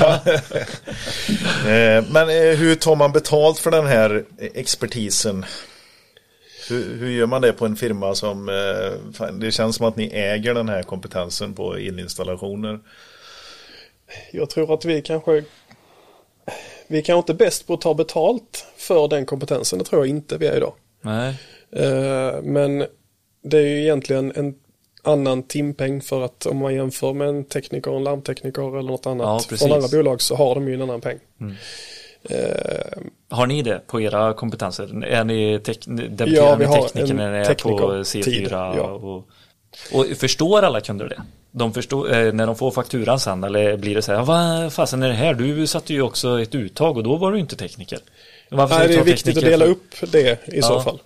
Eh, 1.57 2.05
Men 2.11 2.29
eh, 2.29 2.57
hur 2.57 2.75
tar 2.75 2.97
man 2.97 3.13
betalt 3.13 3.59
för 3.59 3.71
den 3.71 3.87
här 3.87 4.25
expertisen? 4.39 5.45
Hur, 6.69 6.97
hur 6.99 7.11
gör 7.11 7.27
man 7.27 7.43
det 7.43 7.53
på 7.53 7.67
en 7.67 7.77
firma 7.77 8.15
som, 8.15 8.49
eh, 8.49 9.27
det 9.33 9.53
känns 9.53 9.77
som 9.77 9.87
att 9.87 9.97
ni 9.97 10.07
äger 10.07 10.55
den 10.55 10.69
här 10.69 10.83
kompetensen 10.83 11.55
på 11.55 11.75
elinstallationer. 11.77 12.81
Jag 14.33 14.51
tror 14.51 14.75
att 14.75 14.85
vi 14.85 15.03
kanske 15.03 15.45
vi 16.87 16.99
är 16.99 17.03
kanske 17.03 17.19
inte 17.19 17.45
bäst 17.45 17.67
på 17.67 17.75
att 17.75 17.81
ta 17.81 17.95
betalt 17.95 18.67
för 18.77 19.09
den 19.09 19.27
kompetensen. 19.27 19.79
Det 19.79 19.85
tror 19.85 20.07
jag 20.07 20.17
inte 20.17 20.39
vi 20.39 20.47
är 20.47 20.57
idag. 20.57 20.75
Nej. 21.01 21.35
Men 22.43 22.87
det 23.43 23.59
är 23.59 23.67
ju 23.67 23.83
egentligen 23.83 24.33
en 24.37 24.55
annan 25.07 25.43
timpeng 25.43 26.01
för 26.01 26.23
att 26.25 26.47
om 26.47 26.57
man 26.57 26.75
jämför 26.75 27.13
med 27.13 27.29
en 27.29 27.45
tekniker, 27.45 27.97
en 27.97 28.05
larmtekniker 28.05 28.79
eller 28.79 28.91
något 28.91 29.01
Ja, 29.05 29.11
annat 29.11 29.49
precis. 29.49 29.67
från 29.67 29.73
andra 29.77 29.89
bolag 29.99 30.23
så 30.23 30.35
har 30.37 30.55
de 30.55 30.69
ju 30.69 30.75
en 30.75 30.83
annan 30.83 31.01
peng. 31.01 31.19
Eh, 32.31 32.37
Har 33.31 33.47
ni 33.47 33.63
det 33.63 33.87
på 33.87 34.01
era 34.01 34.33
kompetenser? 34.35 35.05
Är 35.05 35.25
ni 35.25 35.61
Ja, 36.35 36.55
vi 36.57 36.65
har 36.65 36.83
tekniker 36.83 37.15
när 37.15 37.33
ni 37.33 37.39
är 37.39 37.45
på 37.45 37.55
teknikertid, 37.55 38.49
C4? 38.49 38.77
ja. 38.77 38.83
Och, 38.91 39.27
och 39.93 40.07
förstår 40.17 40.63
alla 40.63 40.81
kunder 40.81 41.09
det? 41.09 41.23
De 41.51 41.73
förstår, 41.75 42.13
eh, 42.17 42.33
när 42.33 42.47
de 42.47 42.57
får 42.57 42.71
fakturan 42.71 43.21
sen 43.21 43.45
eller 43.45 43.77
blir 43.77 43.95
det 43.95 44.03
så 44.03 44.13
här, 44.13 44.23
vad 44.25 44.73
fasen 44.73 45.03
är 45.03 45.09
det 45.09 45.15
här? 45.15 45.35
Du 45.35 45.67
satte 45.67 45.93
ju 45.93 46.03
också 46.03 46.41
ett 46.43 46.55
uttag 46.55 46.97
och 46.97 47.03
då 47.03 47.17
var 47.17 47.33
du 47.33 47.39
inte 47.39 47.57
tekniker. 47.57 47.99
Varför 48.51 48.79
Nej, 48.79 48.89
det 48.89 48.95
är 48.95 49.05
viktigt 49.05 49.37
att 49.37 49.45
dela 49.45 49.65
upp 49.65 49.95
det 50.13 50.39
i 50.49 50.63
så 50.63 50.73
Ja. 50.73 50.81
fall. 50.83 50.99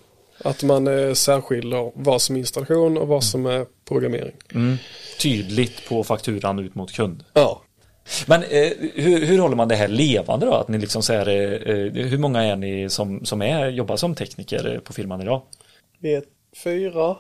Att 0.45 0.63
man 0.63 0.87
eh, 0.87 1.15
särskiljer 1.15 1.93
vad 1.95 2.23
som 2.23 2.37
är 2.37 2.41
installation 2.41 2.99
och 2.99 3.09
vad 3.09 3.25
som 3.25 3.47
är 3.47 3.67
programmering. 3.89 4.37
Mm. 4.55 4.77
Tydligt 5.21 5.89
på 5.89 6.05
fakturan 6.05 6.59
ut 6.59 6.75
mot 6.75 6.93
kund. 6.93 7.25
Ja, 7.33 7.63
Men 8.27 8.43
eh, 8.43 8.73
hur, 8.95 9.27
hur 9.27 9.39
håller 9.39 9.57
man 9.57 9.69
det 9.69 9.75
här 9.75 9.89
levande 9.89 10.47
då? 10.47 10.55
Att 10.55 10.69
ni 10.69 10.79
liksom 10.79 11.03
säger, 11.03 11.29
eh, 11.29 11.77
eh, 11.77 12.07
hur 12.07 12.19
många 12.19 12.43
är 12.43 12.57
ni 12.57 12.91
som, 12.91 13.25
som 13.25 13.43
är, 13.43 13.69
jobbar 13.69 13.97
som 13.97 14.15
tekniker 14.15 14.75
eh, 14.75 14.81
på 14.81 14.93
firman 14.93 15.21
idag? 15.21 15.43
vi 16.01 16.15
är 16.15 16.23
fyra. 16.65 17.17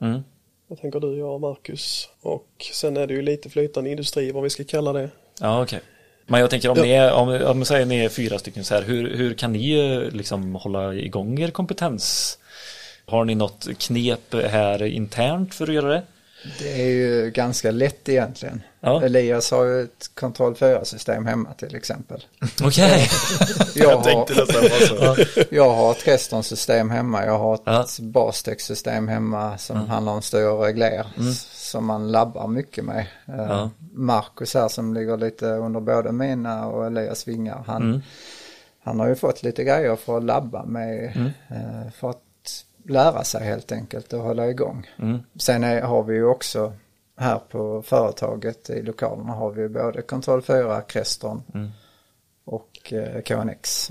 Mm. 0.00 0.22
Jag 0.68 0.80
tänker 0.80 1.00
du, 1.00 1.18
jag 1.18 1.34
och 1.34 1.40
Marcus. 1.40 2.08
Och 2.22 2.48
sen 2.72 2.96
är 2.96 3.06
det 3.06 3.14
ju 3.14 3.22
lite 3.22 3.50
flytande 3.50 3.90
industri, 3.90 4.32
vad 4.32 4.42
vi 4.42 4.50
ska 4.50 4.64
kalla 4.64 4.92
det. 4.92 5.10
Ja, 5.40 5.62
okej. 5.62 5.80
Men 6.26 6.40
jag 6.40 6.50
tänker 6.50 6.68
om 6.68 6.78
ni 6.78 6.90
är, 6.90 7.12
om, 7.12 7.42
om 7.46 7.64
säger 7.64 7.86
ni 7.86 7.98
är 7.98 8.08
fyra 8.08 8.38
stycken 8.38 8.64
så 8.64 8.74
här, 8.74 8.82
hur, 8.82 9.16
hur 9.16 9.34
kan 9.34 9.52
ni 9.52 10.10
liksom 10.12 10.54
hålla 10.54 10.94
igång 10.94 11.40
er 11.40 11.50
kompetens? 11.50 12.38
Har 13.06 13.24
ni 13.24 13.34
något 13.34 13.68
knep 13.78 14.34
här 14.34 14.82
internt 14.82 15.54
för 15.54 15.68
att 15.68 15.74
göra 15.74 15.88
det? 15.88 16.02
Det 16.58 16.72
är 16.82 16.86
ju 16.86 17.30
ganska 17.30 17.70
lätt 17.70 18.08
egentligen. 18.08 18.62
Ja. 18.80 19.02
Elias 19.02 19.50
har 19.50 19.64
ju 19.64 19.82
ett 19.82 20.10
kontroll 20.14 20.54
4-system 20.54 21.26
hemma 21.26 21.52
till 21.54 21.74
exempel. 21.76 22.24
Okej. 22.64 23.08
Jag, 23.74 23.86
Jag 23.94 23.96
har, 23.96 25.18
jag 25.54 25.70
har 25.70 25.90
ett 25.92 26.06
Reston-system 26.08 26.90
hemma. 26.90 27.24
Jag 27.26 27.38
har 27.38 27.54
ett 27.54 27.60
Ja. 27.64 27.86
Bastec-system 28.00 29.08
hemma 29.08 29.58
som 29.58 29.76
handlar 29.76 30.12
om 30.12 30.22
styr 30.22 30.46
och 30.46 30.62
regler. 30.64 31.06
s- 31.18 31.70
Som 31.70 31.86
man 31.86 32.12
labbar 32.12 32.48
mycket 32.48 32.84
med. 32.84 33.06
Eh, 33.28 33.34
Ja. 33.36 33.70
Marcus 33.92 34.54
här 34.54 34.68
som 34.68 34.94
ligger 34.94 35.16
lite 35.16 35.46
under 35.46 35.80
både 35.80 36.12
mina 36.12 36.66
och 36.66 36.86
Elias 36.86 37.28
vingar. 37.28 37.64
Han, 37.66 37.82
Mm. 37.82 38.02
han 38.84 39.00
har 39.00 39.08
ju 39.08 39.14
fått 39.14 39.42
lite 39.42 39.64
grejer 39.64 39.96
för 39.96 40.16
att 40.16 40.24
labba 40.24 40.64
med. 40.64 41.04
eh, 41.50 41.90
För 42.00 42.10
att 42.10 42.20
lära 42.88 43.24
sig 43.24 43.44
helt 43.44 43.72
enkelt 43.72 44.12
och 44.12 44.20
hålla 44.20 44.48
igång. 44.50 44.86
Mm. 44.98 45.18
Sen 45.40 45.64
är, 45.64 45.80
har 45.82 46.02
vi 46.02 46.14
ju 46.14 46.24
också 46.24 46.72
här 47.16 47.38
på 47.38 47.82
företaget 47.86 48.70
i 48.70 48.82
lokalerna 48.82 49.32
har 49.32 49.50
vi 49.50 49.68
både 49.68 50.02
Kontroll 50.02 50.42
4, 50.42 50.80
Creston 50.80 51.42
Mm. 51.54 51.70
och 52.44 52.92
eh, 52.92 53.22
KNX. 53.22 53.90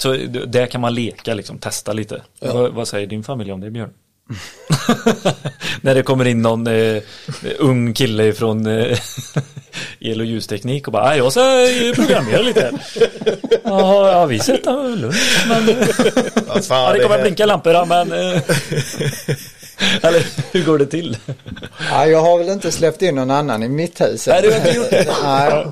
Så 0.00 0.12
d- 0.12 0.40
där 0.46 0.66
kan 0.66 0.80
man 0.80 0.94
leka 0.94 1.34
liksom, 1.34 1.58
testa 1.58 1.92
lite. 1.92 2.22
Vad, 2.40 2.74
vad 2.74 2.88
säger 2.88 3.06
din 3.06 3.24
familj 3.24 3.52
om 3.52 3.60
det 3.60 3.70
Björn? 3.70 3.92
När 5.80 5.94
det 5.94 6.02
kommer 6.02 6.24
in 6.24 6.42
någon 6.42 6.66
eh, 6.66 7.02
ung 7.58 7.92
kille 7.94 8.32
från 8.32 8.66
eh, 8.66 8.98
el 10.00 10.20
och 10.20 10.26
ljusteknik 10.26 10.86
och 10.86 10.92
bara, 10.92 11.02
"Ah, 11.04 11.16
jag 11.16 11.32
ska 11.32 11.40
programmera 11.94 12.42
lite. 12.42 12.78
Jaha, 13.64 14.12
ja 14.12 14.26
vi 14.26 14.38
sätter 14.38 14.96
lugnt. 14.96 15.16
Men, 15.48 15.66
Ja, 16.48 16.62
fan, 16.62 16.82
ja, 16.84 16.92
det 16.92 16.98
det 16.98 17.02
kommer 17.02 17.16
här- 17.16 17.22
blinka 17.22 17.46
lampor 17.46 17.72
ja, 17.72 17.84
men 17.84 18.12
eh, 18.12 18.18
Eller 20.02 20.22
hur 20.52 20.64
går 20.64 20.78
det 20.78 20.86
till? 20.86 21.16
Ja, 21.90 22.06
jag 22.06 22.20
har 22.20 22.38
väl 22.38 22.48
inte 22.48 22.72
släppt 22.72 23.02
in 23.02 23.14
någon 23.14 23.30
annan 23.30 23.62
i 23.62 23.68
mitt 23.68 24.00
hus. 24.00 24.26
Nej, 24.26 24.42
du 24.42 24.50
har 24.50 24.56
inte 24.56 24.70
gjort 24.70 24.90
det. 24.90 25.06
Nej, 25.24 25.64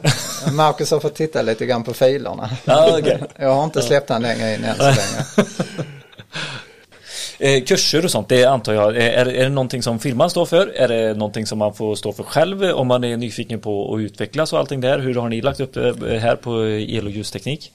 Marcus 0.53 0.91
har 0.91 1.01
fått 1.01 1.15
titta 1.15 1.43
lite 1.43 1.67
grann 1.67 1.85
på 1.85 1.95
filerna. 1.95 2.51
Ja, 2.65 2.97
okej. 2.99 3.23
Jag 3.39 3.55
har 3.55 3.65
inte 3.65 3.83
släppt 3.83 4.09
han 4.11 4.23
längre 4.23 4.55
in 4.55 4.65
än 4.65 4.77
så 4.77 4.83
länge. 4.83 5.49
Eh, 7.39 7.65
kurser 7.65 8.05
och 8.05 8.11
sånt, 8.11 8.29
det 8.29 8.45
antar 8.45 8.73
jag, 8.73 8.97
är, 8.97 9.27
är 9.27 9.43
det 9.43 9.49
någonting 9.49 9.83
som 9.83 9.99
firman 9.99 10.31
står 10.31 10.47
för? 10.47 10.73
Är 10.77 10.89
det 10.89 11.15
någonting 11.15 11.47
som 11.47 11.59
man 11.59 11.75
får 11.75 11.95
stå 11.95 12.13
för 12.13 12.23
själv 12.23 12.65
om 12.65 12.87
man 12.87 13.05
är 13.05 13.17
nyfiken 13.17 13.61
på 13.61 13.95
att 13.95 14.01
utvecklas 14.01 14.53
och 14.53 14.59
allting 14.59 14.81
där? 14.81 14.99
Hur 14.99 15.15
har 15.15 15.29
ni 15.29 15.41
lagt 15.41 15.61
upp 15.61 15.75
det 15.75 16.19
här 16.19 16.37
på 16.37 16.67
el 16.69 17.05
och 17.07 17.11
ljusteknik? 17.11 17.73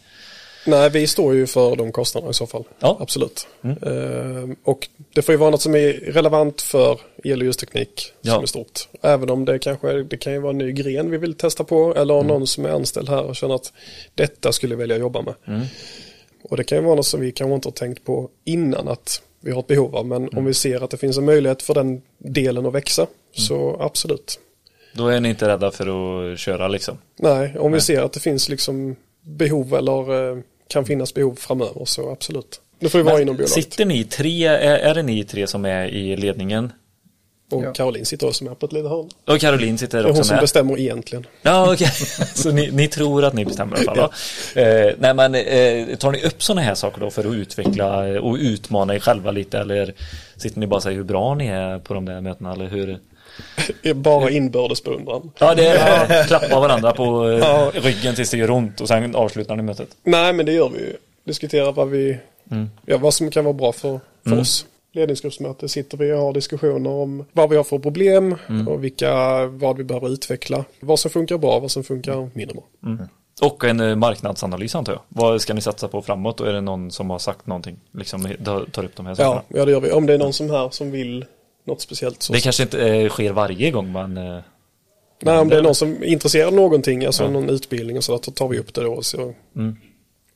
Nej, 0.68 0.90
vi 0.90 1.08
står 1.08 1.34
ju 1.36 1.48
för 1.48 1.76
de 1.76 1.92
kostnaderna 1.92 2.32
i 2.32 2.34
så 2.34 2.48
fall. 2.48 2.64
Ja. 2.80 2.98
Absolut. 3.00 3.48
Eh, 3.64 4.50
och 4.64 4.88
det 5.14 5.22
får 5.22 5.34
ju 5.34 5.38
vara 5.38 5.50
något 5.50 5.62
som 5.62 5.76
är 5.76 5.94
relevant 5.94 6.62
för 6.62 7.00
el 7.24 7.40
och 7.40 7.46
ljusteknik 7.46 8.14
Ja. 8.22 8.34
som 8.34 8.44
är 8.44 8.48
stort. 8.48 8.88
Även 9.02 9.30
om 9.30 9.46
det 9.46 9.60
kanske 9.60 10.04
det 10.04 10.18
kan 10.18 10.34
ju 10.34 10.40
vara 10.40 10.50
en 10.52 10.58
ny 10.58 10.72
gren 10.72 11.12
vi 11.12 11.18
vill 11.18 11.34
testa 11.34 11.64
på 11.64 11.96
eller 11.96 12.14
Mm. 12.14 12.28
någon 12.28 12.48
som 12.48 12.66
är 12.66 12.70
anställd 12.70 13.10
här 13.10 13.24
och 13.24 13.36
känner 13.36 13.56
att 13.56 13.74
detta 14.16 14.52
skulle 14.52 14.74
jag 14.74 14.80
vilja 14.80 14.98
jobba 14.98 15.22
med. 15.22 15.34
Mm. 15.48 15.66
Och 16.44 16.58
det 16.58 16.64
kan 16.64 16.78
ju 16.78 16.84
vara 16.84 16.96
något 16.96 17.06
som 17.06 17.22
vi 17.22 17.32
kanske 17.32 17.56
inte 17.56 17.68
har 17.68 17.74
tänkt 17.74 18.04
på 18.04 18.30
innan 18.46 18.88
att 18.88 19.22
vi 19.42 19.52
har 19.52 19.60
ett 19.60 19.68
behov 19.68 19.96
av. 19.96 20.06
Men 20.06 20.18
Mm. 20.24 20.38
om 20.38 20.46
vi 20.46 20.54
ser 20.54 20.84
att 20.84 20.90
det 20.92 20.98
finns 20.98 21.18
en 21.18 21.26
möjlighet 21.26 21.62
för 21.62 21.74
den 21.74 22.02
delen 22.18 22.66
att 22.66 22.74
växa 22.74 23.02
Mm. 23.02 23.12
så 23.34 23.78
absolut. 23.80 24.40
Då 24.94 25.08
är 25.08 25.20
ni 25.20 25.30
inte 25.30 25.48
rädda 25.48 25.72
för 25.72 25.88
att 26.34 26.40
köra 26.40 26.68
liksom? 26.68 26.98
Nej, 27.16 27.56
om 27.60 27.72
vi 27.72 27.82
ser 27.82 28.02
att 28.02 28.14
det 28.14 28.20
finns 28.20 28.50
liksom 28.50 28.96
behov 29.22 29.74
eller 29.74 30.30
eh, 30.32 30.38
kan 30.70 30.86
finnas 30.86 31.14
behov 31.14 31.36
framöver 31.36 31.86
så 31.86 32.12
absolut. 32.12 32.62
Det 32.80 32.90
får 32.90 33.00
ju 33.00 33.04
vara 33.06 33.22
inom 33.22 33.36
bolaget. 33.36 33.50
sitter 33.54 33.86
ni 33.86 34.04
tre, 34.04 34.46
är, 34.46 34.58
är 34.78 34.94
det 34.96 35.04
ni 35.04 35.24
tre 35.24 35.48
som 35.48 35.66
är 35.66 35.86
i 35.86 36.16
ledningen? 36.18 36.72
Och 37.52 37.64
Ja. 37.64 37.74
Caroline 37.74 38.06
sitter 38.06 38.28
också 38.28 38.44
med 38.44 38.60
på 38.60 38.66
ett 38.66 38.74
litet 38.74 38.90
hörn. 38.90 39.10
Och 39.28 39.40
Caroline 39.40 39.78
sitter 39.78 39.98
Det 39.98 40.02
är 40.02 40.04
hon 40.04 40.12
också 40.12 40.24
som 40.24 40.36
med? 40.36 40.42
bestämmer 40.44 40.80
egentligen. 40.80 41.26
Ja, 41.42 41.74
okej. 41.74 41.88
Så 42.36 42.52
ni, 42.52 42.72
ni 42.72 42.88
tror 42.88 43.24
att 43.26 43.34
ni 43.34 43.46
bestämmer 43.46 43.78
i 43.78 43.88
alla 43.88 43.96
fall? 43.96 44.12
Ja. 44.56 44.62
Eh, 44.62 44.94
nej, 45.00 45.14
men 45.14 45.36
eh, 45.36 45.96
tar 45.98 46.12
ni 46.12 46.24
upp 46.24 46.44
sådana 46.44 46.62
här 46.62 46.76
saker 46.76 47.02
då 47.02 47.10
för 47.10 47.30
att 47.30 47.34
utveckla 47.36 48.22
och 48.22 48.36
utmana 48.40 48.96
er 48.96 49.00
själva 49.00 49.32
lite 49.32 49.60
eller 49.60 49.94
sitter 50.38 50.60
ni 50.60 50.68
bara 50.68 50.76
och 50.76 50.84
säger 50.84 50.98
hur 50.98 51.04
bra 51.04 51.36
ni 51.36 51.48
är 51.48 51.80
på 51.80 51.94
de 51.94 52.06
där 52.06 52.22
mötena 52.22 52.54
eller 52.54 52.68
hur? 52.68 53.00
Bara 53.96 54.30
inbördes 54.30 54.84
beundran. 54.84 55.32
Ja, 55.40 55.56
det 55.56 55.68
är 55.68 56.24
klappa 56.28 56.60
varandra 56.60 56.92
på 56.92 57.30
eh, 57.30 57.38
Ja. 57.38 57.72
ryggen 57.74 58.16
tills 58.16 58.32
det 58.32 58.38
gör 58.38 58.52
ont 58.52 58.82
och 58.82 58.88
sen 58.88 59.16
avslutar 59.16 59.56
ni 59.56 59.64
mötet. 59.64 59.90
Nej, 60.04 60.34
men 60.34 60.46
det 60.46 60.52
gör 60.52 60.70
vi 60.70 60.80
ju. 60.80 60.94
Diskuterar 61.24 61.72
vad 61.72 61.90
vi, 61.90 62.18
ja, 62.86 62.98
vad 62.98 63.14
som 63.14 63.32
kan 63.32 63.44
vara 63.46 63.54
bra 63.54 63.72
för, 63.72 64.00
för 64.28 64.40
oss. 64.40 64.66
Ledningsgruppsmöte 64.94 65.70
sitter 65.70 65.98
vi 65.98 66.14
och 66.14 66.18
har 66.20 66.34
diskussioner 66.34 66.90
om 66.90 67.26
vad 67.32 67.50
vi 67.50 67.58
har 67.58 67.64
för 67.64 67.80
problem 67.80 68.36
och 68.68 68.84
vilka, 68.84 69.46
vad 69.46 69.78
vi 69.78 69.84
behöver 69.84 70.10
utveckla. 70.10 70.66
Vad 70.80 71.00
som 71.00 71.12
funkar 71.12 71.38
bra, 71.38 71.60
vad 71.60 71.72
som 71.72 71.84
funkar 71.84 72.30
mindre 72.34 72.56
bra. 72.56 72.98
Och 73.42 73.64
en 73.64 73.80
eh, 73.80 73.96
marknadsanalys 73.96 74.76
antar 74.76 74.94
jag. 74.94 75.02
Vad 75.10 75.42
ska 75.42 75.54
ni 75.54 75.62
satsa 75.62 75.88
på 75.88 76.02
framåt? 76.02 76.42
Och 76.42 76.48
är 76.48 76.54
det 76.54 76.62
någon 76.62 76.92
som 76.92 77.10
har 77.10 77.20
sagt 77.20 77.48
någonting? 77.48 77.80
Liksom 77.94 78.28
tar 78.72 78.84
upp 78.86 78.96
de 78.96 79.06
här 79.06 79.16
sakerna? 79.16 79.42
Ja, 79.48 79.58
ja, 79.60 79.66
det 79.66 79.72
gör 79.72 79.80
vi. 79.80 79.92
Om 79.92 80.06
det 80.06 80.14
är 80.14 80.18
någon 80.18 80.34
som 80.34 80.50
här 80.50 80.70
som 80.70 80.92
vill 80.92 81.26
något 81.68 81.82
speciellt 81.82 82.24
så. 82.24 82.34
Det 82.34 82.40
kanske 82.40 82.64
inte 82.64 82.88
eh, 82.88 83.10
sker 83.10 83.32
varje 83.32 83.72
gång 83.72 83.92
man... 83.92 84.18
Eh, 84.18 84.40
Nej, 85.22 85.38
om 85.38 85.50
det 85.50 85.58
är 85.58 85.62
någon 85.62 85.76
som 85.76 86.04
är 86.04 86.06
intresserad 86.06 86.48
av 86.48 86.54
någonting, 86.54 87.06
alltså 87.06 87.30
någon 87.30 87.50
utbildning 87.50 87.98
och 87.98 88.04
sådär, 88.04 88.20
så 88.24 88.32
tar 88.32 88.48
vi 88.48 88.60
upp 88.60 88.74
det 88.74 88.82
då. 88.82 89.02
Så. 89.02 89.34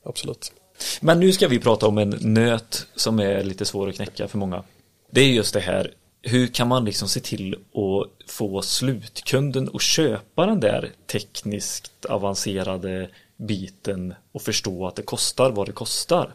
Absolut. 0.04 0.52
Men 1.00 1.20
nu 1.20 1.32
ska 1.32 1.48
vi 1.48 1.58
prata 1.58 1.86
om 1.86 1.98
en 1.98 2.18
nöt 2.20 2.86
som 2.94 3.18
är 3.18 3.44
lite 3.44 3.64
svår 3.64 3.88
att 3.88 3.94
knäcka 3.94 4.28
för 4.28 4.38
många. 4.38 4.62
Det 5.10 5.20
är 5.20 5.28
just 5.28 5.54
det 5.54 5.60
här, 5.60 5.94
hur 6.22 6.46
kan 6.46 6.68
man 6.68 6.84
liksom 6.84 7.08
se 7.08 7.20
till 7.20 7.54
att 7.54 8.30
få 8.30 8.62
slutkunden 8.62 9.70
att 9.74 9.82
köpa 9.82 10.46
den 10.46 10.60
där 10.60 10.90
tekniskt 11.12 12.04
avancerade 12.04 13.08
biten 13.36 14.14
och 14.32 14.42
förstå 14.42 14.86
att 14.86 14.96
det 14.96 15.02
kostar 15.02 15.50
vad 15.50 15.68
det 15.68 15.72
kostar? 15.72 16.34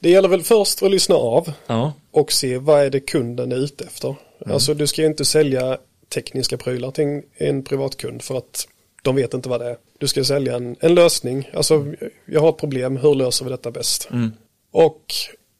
Det 0.00 0.10
gäller 0.10 0.28
väl 0.28 0.42
först 0.42 0.82
att 0.82 0.90
lyssna 0.90 1.14
av 1.14 1.52
Ja, 1.66 1.92
och 2.10 2.32
se 2.32 2.58
vad 2.58 2.80
är 2.80 2.90
det 2.90 3.00
kunden 3.00 3.52
är 3.52 3.56
ute 3.56 3.84
efter. 3.84 4.14
Alltså 4.46 4.74
du 4.74 4.86
ska 4.86 5.02
ju 5.02 5.08
inte 5.08 5.24
sälja 5.24 5.78
tekniska 6.14 6.56
prylar 6.56 6.90
till 6.90 7.04
en, 7.04 7.22
en 7.34 7.62
privatkund 7.62 8.22
för 8.22 8.38
att 8.38 8.68
de 9.02 9.16
vet 9.16 9.34
inte 9.34 9.48
vad 9.48 9.60
det 9.60 9.66
är. 9.70 9.76
Du 9.98 10.08
ska 10.08 10.24
sälja 10.24 10.56
en, 10.56 10.76
en 10.80 10.94
lösning. 10.94 11.50
Alltså 11.54 11.86
jag 12.26 12.40
har 12.40 12.48
ett 12.48 12.56
problem, 12.56 12.96
hur 12.96 13.14
löser 13.14 13.44
vi 13.44 13.50
detta 13.50 13.70
bäst? 13.70 14.08
Och 14.72 15.02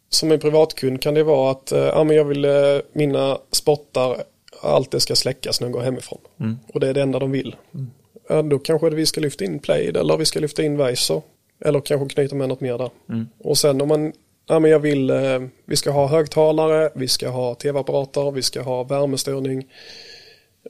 som 0.08 0.32
en 0.32 0.40
privatkund 0.40 1.02
kan 1.02 1.14
det 1.14 1.22
vara 1.22 1.50
att 1.50 1.72
eh, 1.72 1.78
ja, 1.78 2.04
men 2.04 2.16
jag 2.16 2.24
vill 2.24 2.44
eh, 2.44 2.52
mina 2.92 3.38
spottar, 3.52 4.22
allt 4.62 4.90
det 4.90 5.00
ska 5.00 5.16
släckas 5.16 5.60
när 5.60 5.68
jag 5.68 5.72
går 5.72 5.80
hemifrån. 5.80 6.18
Och 6.74 6.80
det 6.80 6.88
är 6.88 6.94
det 6.94 7.02
enda 7.02 7.18
de 7.18 7.30
vill. 7.30 7.56
Ja, 8.28 8.42
då 8.42 8.58
kanske 8.58 8.90
vi 8.90 9.06
ska 9.06 9.20
lyfta 9.20 9.44
in 9.44 9.58
Plaid 9.58 9.96
eller 9.96 10.16
vi 10.16 10.24
ska 10.24 10.40
lyfta 10.40 10.62
in 10.62 10.76
Weiser. 10.76 11.22
Eller 11.64 11.80
kanske 11.80 12.14
knyta 12.14 12.34
med 12.34 12.48
något 12.48 12.60
mer 12.60 12.78
där. 12.78 12.90
Och 13.38 13.58
sen 13.58 13.80
om 13.80 13.88
man, 13.88 14.12
ja 14.46 14.58
men 14.58 14.70
jag 14.70 14.78
vill, 14.78 15.10
eh, 15.10 15.40
vi 15.64 15.76
ska 15.76 15.90
ha 15.90 16.06
högtalare, 16.06 16.90
vi 16.94 17.08
ska 17.08 17.28
ha 17.28 17.54
tv-apparater, 17.54 18.30
vi 18.30 18.42
ska 18.42 18.62
ha 18.62 18.82
värmestyrning. 18.84 19.66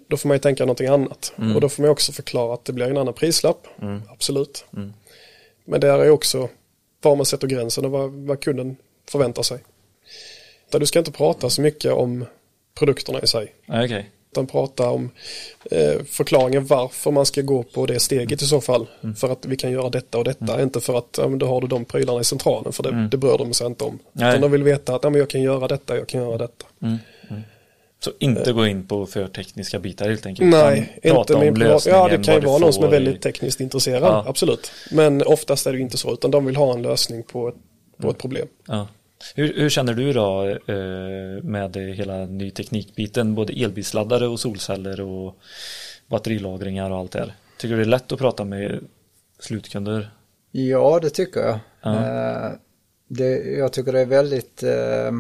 Då 0.09 0.17
får 0.17 0.29
man 0.29 0.35
ju 0.35 0.39
tänka 0.39 0.65
någonting 0.65 0.87
annat. 0.89 1.33
Och 1.55 1.61
då 1.61 1.69
får 1.69 1.83
man 1.83 1.91
också 1.91 2.13
förklara 2.13 2.55
att 2.55 2.65
det 2.65 2.73
blir 2.73 2.87
en 2.91 2.97
annan 2.97 3.15
prislapp. 3.15 3.67
Absolut. 4.09 4.65
Men 5.65 5.81
det 5.81 5.89
är 5.89 6.11
också 6.11 6.49
var 7.03 7.17
man 7.17 7.27
sätter 7.27 7.47
gränsen 7.47 7.85
och 7.85 7.91
vad, 7.91 8.11
vad 8.13 8.41
kunden 8.41 8.77
förväntar 9.11 9.43
sig. 9.43 9.59
Där 10.71 10.81
du 10.81 10.87
ska 10.87 10.99
inte 10.99 11.13
prata 11.13 11.51
så 11.51 11.63
mycket 11.63 11.93
om 11.93 12.25
produkterna 12.79 13.21
i 13.21 13.27
sig. 13.27 13.55
Okej. 13.69 14.11
Utan 14.37 14.47
prata 14.47 14.91
om 14.91 15.11
eh, 15.71 16.03
förklaringen 16.11 16.67
varför 16.67 17.11
man 17.11 17.27
ska 17.27 17.43
gå 17.43 17.63
på 17.63 17.87
det 17.87 18.01
steget 18.01 18.43
i 18.43 18.47
så 18.47 18.61
fall. 18.61 18.87
För 19.17 19.33
att 19.33 19.47
vi 19.47 19.57
kan 19.57 19.71
göra 19.73 19.91
detta 19.91 20.19
och 20.19 20.25
detta. 20.25 20.63
Inte 20.63 20.81
för 20.81 20.99
att 20.99 21.19
ja, 21.19 21.29
men 21.29 21.39
då 21.39 21.47
har 21.47 21.61
du 21.61 21.67
de 21.67 21.85
prylarna 21.85 22.21
i 22.21 22.25
centralen. 22.25 22.73
För 22.73 22.83
det, 22.83 23.09
det 23.11 23.17
bryr 23.17 23.39
de 23.39 23.53
sig 23.55 23.67
inte 23.67 23.85
om. 23.85 23.99
Nej. 24.13 24.29
Utan 24.29 24.41
de 24.41 24.51
vill 24.51 24.63
veta 24.63 24.95
att 24.95 25.05
ja, 25.05 25.11
men 25.11 25.19
jag 25.19 25.31
kan 25.31 25.43
göra 25.43 25.69
detta, 25.69 25.97
jag 25.97 26.09
kan 26.09 26.21
göra 26.23 26.39
detta. 26.39 26.67
Så 28.01 28.11
inte 28.19 28.53
gå 28.53 28.67
in 28.67 28.87
på 28.87 29.07
för 29.07 29.29
tekniska 29.29 29.79
bitar 29.79 30.09
helt 30.09 30.27
enkelt. 30.27 30.51
Nej, 30.51 30.99
inte 31.03 31.39
min 31.39 31.49
om 31.49 31.55
privat. 31.55 31.87
Ja, 31.87 32.09
det 32.09 32.25
kan 32.25 32.35
ju 32.35 32.41
vara 32.41 32.59
någon 32.59 32.73
som 32.73 32.85
är 32.85 32.89
väldigt 32.89 33.23
tekniskt 33.23 33.61
intresserad. 33.61 34.03
Ja. 34.03 34.25
Absolut. 34.27 34.73
Men 34.91 35.23
oftast 35.23 35.67
är 35.67 35.73
det 35.73 35.79
inte 35.79 35.97
så. 35.97 36.13
Utan 36.13 36.31
de 36.31 36.47
vill 36.47 36.57
ha 36.57 36.75
en 36.75 36.83
lösning 36.83 37.23
på 37.23 37.49
ett, 37.49 37.55
på 38.01 38.11
ett 38.11 38.19
problem. 38.19 38.49
Ja. 38.67 38.89
Hur, 39.35 39.55
hur 39.55 39.69
känner 39.69 39.95
du 39.95 40.13
då 40.13 40.49
eh, 40.49 41.43
med 41.43 41.77
hela 41.77 42.27
ny 42.27 42.51
teknikbiten, 42.51 43.35
både 43.35 43.53
elbilsladdare 43.53 44.27
och 44.29 44.41
solceller 44.41 45.01
och 45.01 45.37
batterilagringar 46.07 46.91
och 46.91 46.99
allt 46.99 47.13
det 47.13 47.19
här? 47.19 47.35
Tycker 47.59 47.77
du 47.77 47.81
det 47.83 47.89
är 47.89 47.91
lätt 47.91 48.13
att 48.13 48.19
prata 48.19 48.45
med 48.45 48.81
slutkunder? 49.39 50.11
Ja, 50.51 50.99
det 51.03 51.11
tycker 51.11 51.41
jag. 51.41 51.59
Ja. 51.83 51.95
Eh, 51.95 52.53
Det, 53.09 53.59
jag 53.59 53.73
tycker 53.73 53.93
det 53.93 54.01
är 54.01 54.07
väldigt, 54.07 54.63
eh, 54.63 55.13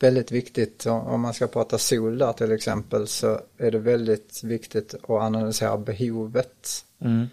väldigt 0.00 0.32
viktigt 0.32 0.86
om 0.86 1.00
om 1.00 1.20
man 1.20 1.34
ska 1.34 1.46
prata 1.46 1.78
sol 1.78 2.18
där 2.18 2.32
till 2.32 2.52
exempel 2.52 3.06
så 3.06 3.40
är 3.58 3.70
det 3.70 3.78
väldigt 3.78 4.44
viktigt 4.44 4.94
att 4.94 5.10
analysera 5.10 5.76
behovet. 5.78 6.84
Mm. 7.00 7.26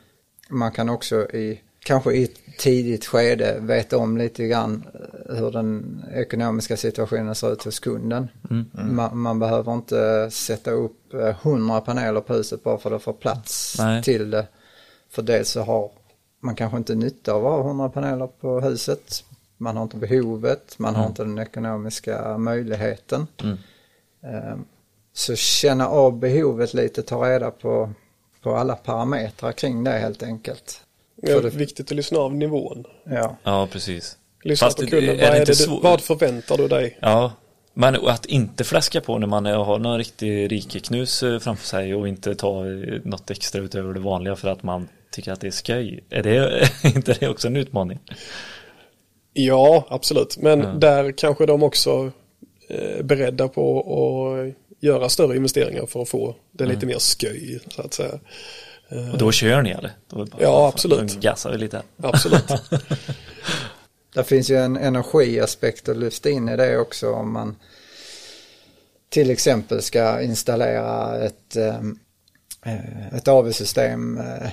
Man 0.50 0.72
kan 0.72 0.90
också 0.90 1.16
i, 1.16 1.62
kanske 1.84 2.14
i 2.14 2.24
ett 2.24 2.58
tidigt 2.58 3.06
skede 3.06 3.60
veta 3.62 3.98
om 3.98 4.18
lite 4.18 4.48
grann 4.48 4.86
eh, 5.30 5.36
hur 5.36 5.52
den 5.52 6.02
ekonomiska 6.14 6.78
situationen 6.78 7.36
ser 7.36 7.54
ut 7.54 7.64
hos 7.64 7.80
kunden. 7.80 8.28
Man, 8.72 9.18
man 9.18 9.40
behöver 9.40 9.74
inte 9.74 10.30
sätta 10.32 10.72
upp 10.72 11.14
eh, 11.14 11.36
100 11.48 11.82
paneler 11.82 12.22
på 12.22 12.34
huset 12.34 12.64
bara 12.64 12.78
för 12.78 12.92
att 12.92 13.04
få 13.04 13.14
plats 13.14 13.76
Nej. 13.80 14.04
till 14.04 14.30
det. 14.30 14.48
För 15.10 15.22
det 15.22 15.46
så 15.46 15.62
har 15.62 15.92
man 16.40 16.56
kanske 16.56 16.78
inte 16.78 16.96
nytta 16.96 17.34
av 17.34 17.46
att 17.48 17.52
ha 17.54 17.68
100 17.68 17.90
paneler 17.90 18.28
på 18.28 18.60
huset. 18.62 19.24
Man 19.58 19.76
har 19.76 19.84
inte 19.84 19.98
behovet, 19.98 20.80
man 20.80 20.96
har 20.96 21.08
inte 21.08 21.24
den 21.24 21.38
ekonomiska 21.40 22.38
möjligheten. 22.38 23.28
Eh, 24.24 24.58
Så 25.14 25.36
känna 25.36 25.88
av 25.88 26.20
behovet 26.20 26.74
lite, 26.74 27.02
ta 27.02 27.30
reda 27.30 27.52
på, 27.52 27.90
på 28.42 28.56
alla 28.56 28.76
parametrar 28.76 29.52
kring 29.52 29.84
det 29.84 29.92
helt 29.92 30.24
enkelt. 30.24 30.82
Det 31.22 31.32
är 31.32 31.36
För 31.36 31.44
det- 31.44 31.58
viktigt 31.58 31.92
att 31.92 31.96
lyssna 31.96 32.20
av 32.20 32.36
nivån. 32.36 32.84
Ja. 33.10 33.38
Ja, 33.44 33.68
precis. 33.72 34.18
Lyssna 34.44 34.68
Fast 34.68 34.78
på 34.78 34.84
är 34.84 34.88
kunden. 34.88 35.18
det 35.18 35.24
Vad, 35.24 35.36
är 35.36 35.46
det 35.46 35.68
vad 35.84 36.02
förväntar 36.02 36.58
du 36.58 36.68
dig? 36.68 36.98
Ja, 37.02 37.32
men 37.74 37.96
att 37.96 38.26
inte 38.26 38.64
fläska 38.64 39.02
på 39.02 39.18
när 39.18 39.28
man 39.28 39.46
är- 39.46 39.56
har 39.56 39.80
någon 39.80 39.98
riktig 39.98 40.52
rikeknus 40.52 41.24
eh, 41.24 41.40
framför 41.40 41.68
sig 41.68 41.96
och 41.96 42.08
inte 42.08 42.36
ta 42.36 42.66
eh, 42.68 42.74
något 43.04 43.32
extra 43.32 43.62
utöver 43.62 43.94
det 43.94 44.00
vanliga 44.00 44.36
för 44.36 44.48
att 44.48 44.64
man 44.64 44.88
tycker 45.12 45.32
att 45.32 45.42
det 45.42 45.48
är 45.48 45.52
skoj. 45.52 46.04
Är 46.10 46.24
det 46.24 46.70
inte 46.96 47.14
det 47.20 47.30
också 47.30 47.48
en 47.48 47.56
utmaning? 47.58 48.00
Ja, 49.34 49.86
absolut. 49.90 50.38
Men 50.38 50.80
där 50.80 51.12
kanske 51.18 51.46
de 51.46 51.64
också 51.64 52.12
är 52.70 53.04
beredda 53.04 53.48
på 53.48 53.80
att 53.80 54.56
göra 54.84 55.10
större 55.10 55.36
investeringar 55.36 55.86
för 55.86 56.02
att 56.02 56.10
få 56.10 56.36
det 56.52 56.66
lite 56.66 56.86
mer 56.86 56.98
sköj, 57.00 57.60
så 57.70 57.82
att 57.82 57.94
säga. 57.94 58.20
Och 59.12 59.18
då 59.18 59.32
kör 59.32 59.62
ni 59.62 59.70
eller? 59.70 59.92
Då 60.10 60.26
bara, 60.26 60.38
Ja, 60.40 60.68
absolut. 60.68 61.14
Då 61.14 61.20
gassar 61.20 61.52
vi 61.52 61.58
lite. 61.58 61.82
Absolut. 61.98 62.48
Det 64.14 64.24
finns 64.24 64.50
ju 64.50 64.58
en 64.58 64.78
energiaspekt 64.78 65.90
att 65.90 65.98
lyfta 65.98 66.30
in 66.30 66.50
i 66.50 66.58
det 66.58 66.78
också 66.78 67.14
om 67.14 67.34
man 67.34 67.56
till 69.10 69.30
exempel 69.30 69.82
ska 69.82 70.22
installera 70.22 71.18
ett, 71.26 71.56
eh, 71.56 71.80
ett 73.14 73.28
AV-system 73.28 74.18
eh, 74.18 74.50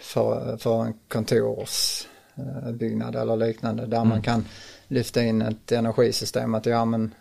för, 0.00 0.56
för 0.56 0.84
en 0.84 0.94
kontorsbyggnad 1.08 3.16
eller 3.16 3.36
liknande 3.36 3.86
där 3.86 4.04
man 4.04 4.22
kan 4.22 4.44
lyfta 4.92 5.22
in 5.22 5.42
ett 5.42 5.72
energisystem 5.72 6.54
att 6.54 6.66
ja 6.66 6.84
men 6.84 7.14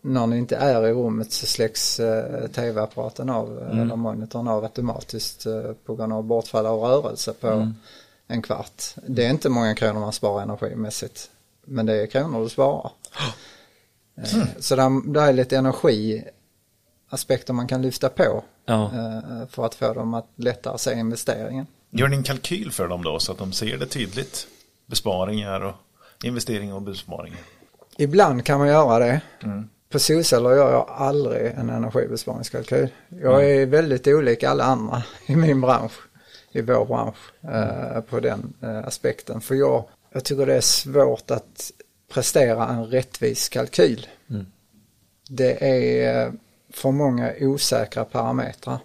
när 0.00 0.26
ni 0.26 0.38
inte 0.38 0.56
är 0.56 0.86
i 0.86 0.92
rummet 0.92 1.32
så 1.32 1.46
släcks 1.46 2.00
eh, 2.00 2.46
tv-apparaten 2.46 3.30
av 3.30 3.58
eh, 3.72 3.78
eller 3.80 3.96
monitorn 3.96 4.48
av 4.48 4.64
automatiskt 4.64 5.46
eh, 5.46 5.72
på 5.84 5.94
grund 5.96 6.12
av 6.12 6.24
bortfall 6.24 6.66
av 6.66 6.80
rörelse 6.80 7.32
på 7.32 7.72
en 8.26 8.42
kvart. 8.42 8.82
Det 9.06 9.24
är 9.26 9.30
inte 9.30 9.48
många 9.48 9.74
kronor 9.74 10.00
man 10.00 10.12
sparar 10.12 10.42
energimässigt. 10.42 11.30
Men 11.64 11.86
det 11.86 12.02
är 12.02 12.06
kronor 12.06 12.42
du 12.42 12.48
sparar. 12.48 12.90
Eh, 14.18 14.42
Så 14.58 14.76
där, 14.76 15.12
där 15.12 15.26
är 15.28 15.32
lite 15.32 15.56
energiaspekter 15.56 17.52
man 17.52 17.66
kan 17.68 17.82
lyfta 17.82 18.08
på 18.08 18.44
Ja. 18.64 18.84
eh, 18.84 19.46
för 19.48 19.66
att 19.66 19.74
få 19.74 19.92
dem 19.92 20.14
att 20.14 20.26
lättare 20.36 20.78
se 20.78 20.92
investeringen. 20.94 21.66
Gör 21.90 22.08
ni 22.08 22.16
en 22.16 22.22
kalkyl 22.22 22.72
för 22.72 22.88
dem 22.88 23.04
då 23.04 23.18
så 23.18 23.32
att 23.32 23.38
de 23.38 23.52
ser 23.52 23.78
det 23.78 23.86
tydligt? 23.86 24.46
Besparingar 24.86 25.60
och 25.60 25.74
investeringar 26.22 26.74
och 26.74 26.82
besparingar. 26.82 27.38
Ibland 27.98 28.44
kan 28.44 28.58
man 28.58 28.68
göra 28.68 28.98
det. 28.98 29.20
På 29.88 29.98
solceller 29.98 30.50
gör 30.50 30.72
jag 30.72 30.86
aldrig 30.88 31.46
en 31.46 31.70
energibesparingskalkyl. 31.70 32.88
Jag 33.22 33.50
är 33.50 33.66
väldigt 33.66 34.06
olik 34.06 34.42
alla 34.42 34.64
andra 34.64 35.02
i 35.26 35.36
min 35.36 35.60
bransch, 35.60 35.92
i 36.52 36.60
vår 36.60 36.84
bransch, 36.84 37.16
eh, 37.54 38.00
på 38.00 38.20
den 38.20 38.54
eh, 38.62 38.78
aspekten. 38.78 39.40
För 39.40 39.54
jag, 39.54 39.84
jag 40.12 40.24
tycker 40.24 40.46
det 40.46 40.54
är 40.54 40.60
svårt 40.60 41.30
att 41.30 41.70
prestera 42.12 42.68
en 42.68 42.84
rättvis 42.86 43.48
kalkyl. 43.48 44.06
Det 45.28 45.64
är 45.64 46.26
eh, 46.26 46.32
för 46.72 46.90
många 46.90 47.32
osäkra 47.40 48.04
parametrar. 48.04 48.78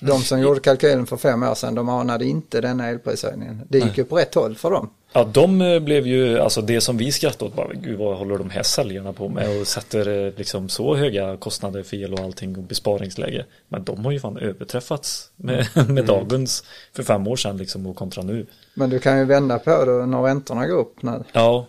De 0.00 0.20
som 0.22 0.40
gjorde 0.40 0.60
kalkylen 0.60 1.06
för 1.06 1.16
fem 1.16 1.42
år 1.42 1.54
sedan, 1.54 1.74
de 1.74 1.88
anade 1.88 2.24
inte 2.24 2.60
den 2.60 2.80
elprishöjningen. 2.80 3.62
Det 3.68 3.78
gick 3.78 3.98
ju 3.98 4.04
på 4.04 4.16
rätt 4.16 4.34
håll 4.34 4.56
för 4.56 4.70
dem. 4.70 4.90
Ja, 5.12 5.24
de 5.24 5.60
eh, 5.60 5.80
blev 5.80 6.06
ju, 6.06 6.38
alltså 6.38 6.62
det 6.62 6.80
som 6.80 6.96
vi 6.96 7.12
skrattade 7.12 7.44
åt, 7.44 7.56
bara, 7.56 7.72
gud 7.72 7.98
vad 7.98 8.16
håller 8.16 8.38
de 8.38 8.50
här 8.50 8.62
säljarna 8.62 9.12
på 9.12 9.28
med 9.28 9.60
och 9.60 9.66
sätter 9.66 10.26
eh, 10.26 10.32
liksom 10.36 10.68
så 10.68 10.96
höga 10.96 11.36
kostnader 11.36 11.82
för 11.82 11.96
el 11.96 12.14
och 12.14 12.20
allting 12.20 12.56
och 12.56 12.62
besparingsläge. 12.62 13.44
Men 13.68 13.84
de 13.84 14.04
har 14.04 14.12
ju 14.12 14.20
fan 14.20 14.36
överträffats 14.36 15.30
med, 15.36 15.66
med 15.88 16.04
dagens 16.06 16.64
för 16.92 17.02
fem 17.02 17.26
år 17.26 17.36
sedan 17.36 17.56
liksom 17.56 17.86
och 17.86 17.96
kontra 17.96 18.22
nu. 18.22 18.46
Men 18.74 18.90
du 18.90 18.98
kan 18.98 19.18
ju 19.18 19.24
vända 19.24 19.58
på 19.58 19.84
det 19.84 20.06
när 20.06 20.22
räntorna 20.22 20.66
går 20.66 20.78
upp 20.78 21.02
nu. 21.02 21.24
Ja, 21.32 21.66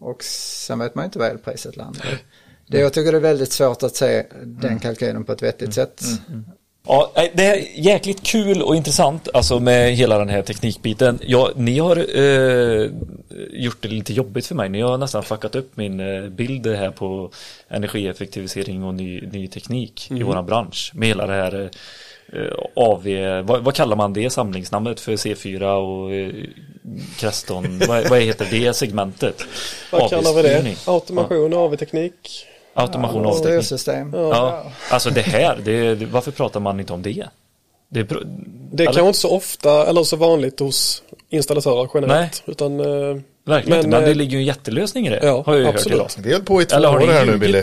Och 0.00 0.24
sen 0.24 0.78
vet 0.78 0.94
man 0.94 1.02
ju 1.02 1.06
inte 1.06 1.18
vad 1.18 1.28
elpriset 1.28 1.76
landar. 1.76 2.18
Det 2.66 2.80
jag 2.80 2.92
tycker 2.92 3.12
det 3.12 3.18
är 3.18 3.22
väldigt 3.22 3.52
svårt 3.52 3.82
att 3.82 3.96
se 3.96 4.26
den 4.42 4.78
kalkylen 4.78 5.24
på 5.24 5.32
ett 5.32 5.42
vettigt 5.42 5.74
sätt. 5.74 6.02
Ja, 6.86 7.12
det 7.34 7.46
är 7.46 7.80
jäkligt 7.80 8.22
kul 8.22 8.62
och 8.62 8.76
intressant 8.76 9.28
alltså 9.34 9.60
med 9.60 9.94
hela 9.94 10.18
den 10.18 10.28
här 10.28 10.42
teknikbiten. 10.42 11.18
Ja, 11.22 11.50
ni 11.56 11.78
har 11.78 11.96
eh, 11.96 12.90
gjort 13.50 13.82
det 13.82 13.88
lite 13.88 14.12
jobbigt 14.12 14.46
för 14.46 14.54
mig. 14.54 14.68
Ni 14.68 14.80
har 14.80 14.98
nästan 14.98 15.22
fuckat 15.22 15.54
upp 15.54 15.76
min 15.76 16.00
eh, 16.00 16.28
bild 16.28 16.66
här 16.66 16.90
på 16.90 17.30
energieffektivisering 17.68 18.84
och 18.84 18.94
ny, 18.94 19.20
ny 19.20 19.48
teknik 19.48 20.10
i 20.10 20.22
våran 20.22 20.46
bransch. 20.46 20.92
Med 20.94 21.08
hela 21.08 21.26
det 21.26 21.32
här 21.32 21.70
eh, 22.32 22.40
AV, 22.76 23.04
vad, 23.44 23.64
vad 23.64 23.74
kallar 23.74 23.96
man 23.96 24.12
det 24.12 24.30
samlingsnamnet 24.30 25.00
för 25.00 25.12
C4 25.12 25.62
och 25.62 26.14
eh, 26.14 26.44
Creston? 27.18 27.78
vad, 27.88 28.08
vad 28.08 28.20
heter 28.20 28.46
det 28.50 28.74
segmentet? 28.74 29.44
Vad 29.92 30.10
kallar 30.10 30.34
vi 30.34 30.42
det? 30.42 30.76
Automation, 30.86 31.54
AV-teknik. 31.54 32.46
Ja, 32.80 32.86
automation 32.86 33.26
och 33.26 33.32
AV-teknik. 33.32 33.64
Styrsystem. 33.64 34.10
Ja, 34.14 34.62
alltså 34.90 35.10
det 35.10 35.20
här, 35.20 35.58
det, 35.64 35.94
varför 36.04 36.30
pratar 36.30 36.60
man 36.60 36.80
inte 36.80 36.92
om 36.92 37.02
det? 37.02 37.24
Det 37.88 38.00
är, 38.00 38.06
Det 38.72 38.84
kanske 38.84 39.02
inte 39.06 39.18
så 39.18 39.30
ofta 39.36 39.86
eller 39.86 40.02
så 40.02 40.16
vanligt 40.16 40.60
hos 40.60 41.02
installatörer 41.30 41.88
generellt. 41.94 42.42
Utan, 42.46 42.80
eh, 42.80 42.86
Verkligen 43.46 43.78
inte, 43.78 43.88
men 43.90 44.02
eh, 44.02 44.08
det 44.08 44.14
ligger 44.14 44.32
ju 44.32 44.38
en 44.38 44.44
jättelösning 44.44 45.06
i 45.06 45.10
det. 45.10 45.20
ja, 45.22 45.42
har 45.46 45.54
jag 45.54 45.62
ju 45.62 45.68
absolut. 45.68 45.98
hört 45.98 46.12
idag. 46.18 46.24
Vi 46.26 46.32
höll 46.32 46.42
på 46.42 46.62
i 46.62 46.64
två 46.64 46.76
Eller 46.76 46.88
har 46.88 47.02
år 47.02 47.06
här 47.06 47.24
nu 47.26 47.38
Billy. 47.38 47.58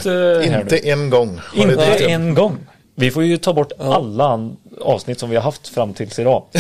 eh, 0.52 0.60
Inte 0.62 0.78
en 0.90 1.10
gång. 1.10 1.40
Inte 1.56 1.84
en 2.06 2.34
gång. 2.34 2.58
Vi 2.96 3.12
får 3.12 3.24
ju 3.24 3.38
ta 3.38 3.54
bort 3.54 3.72
alla 3.80 4.52
avsnitt 4.82 5.20
som 5.20 5.30
vi 5.30 5.36
har 5.36 5.44
haft 5.44 5.68
fram 5.68 5.94
tills 5.94 6.20
idag. 6.20 6.44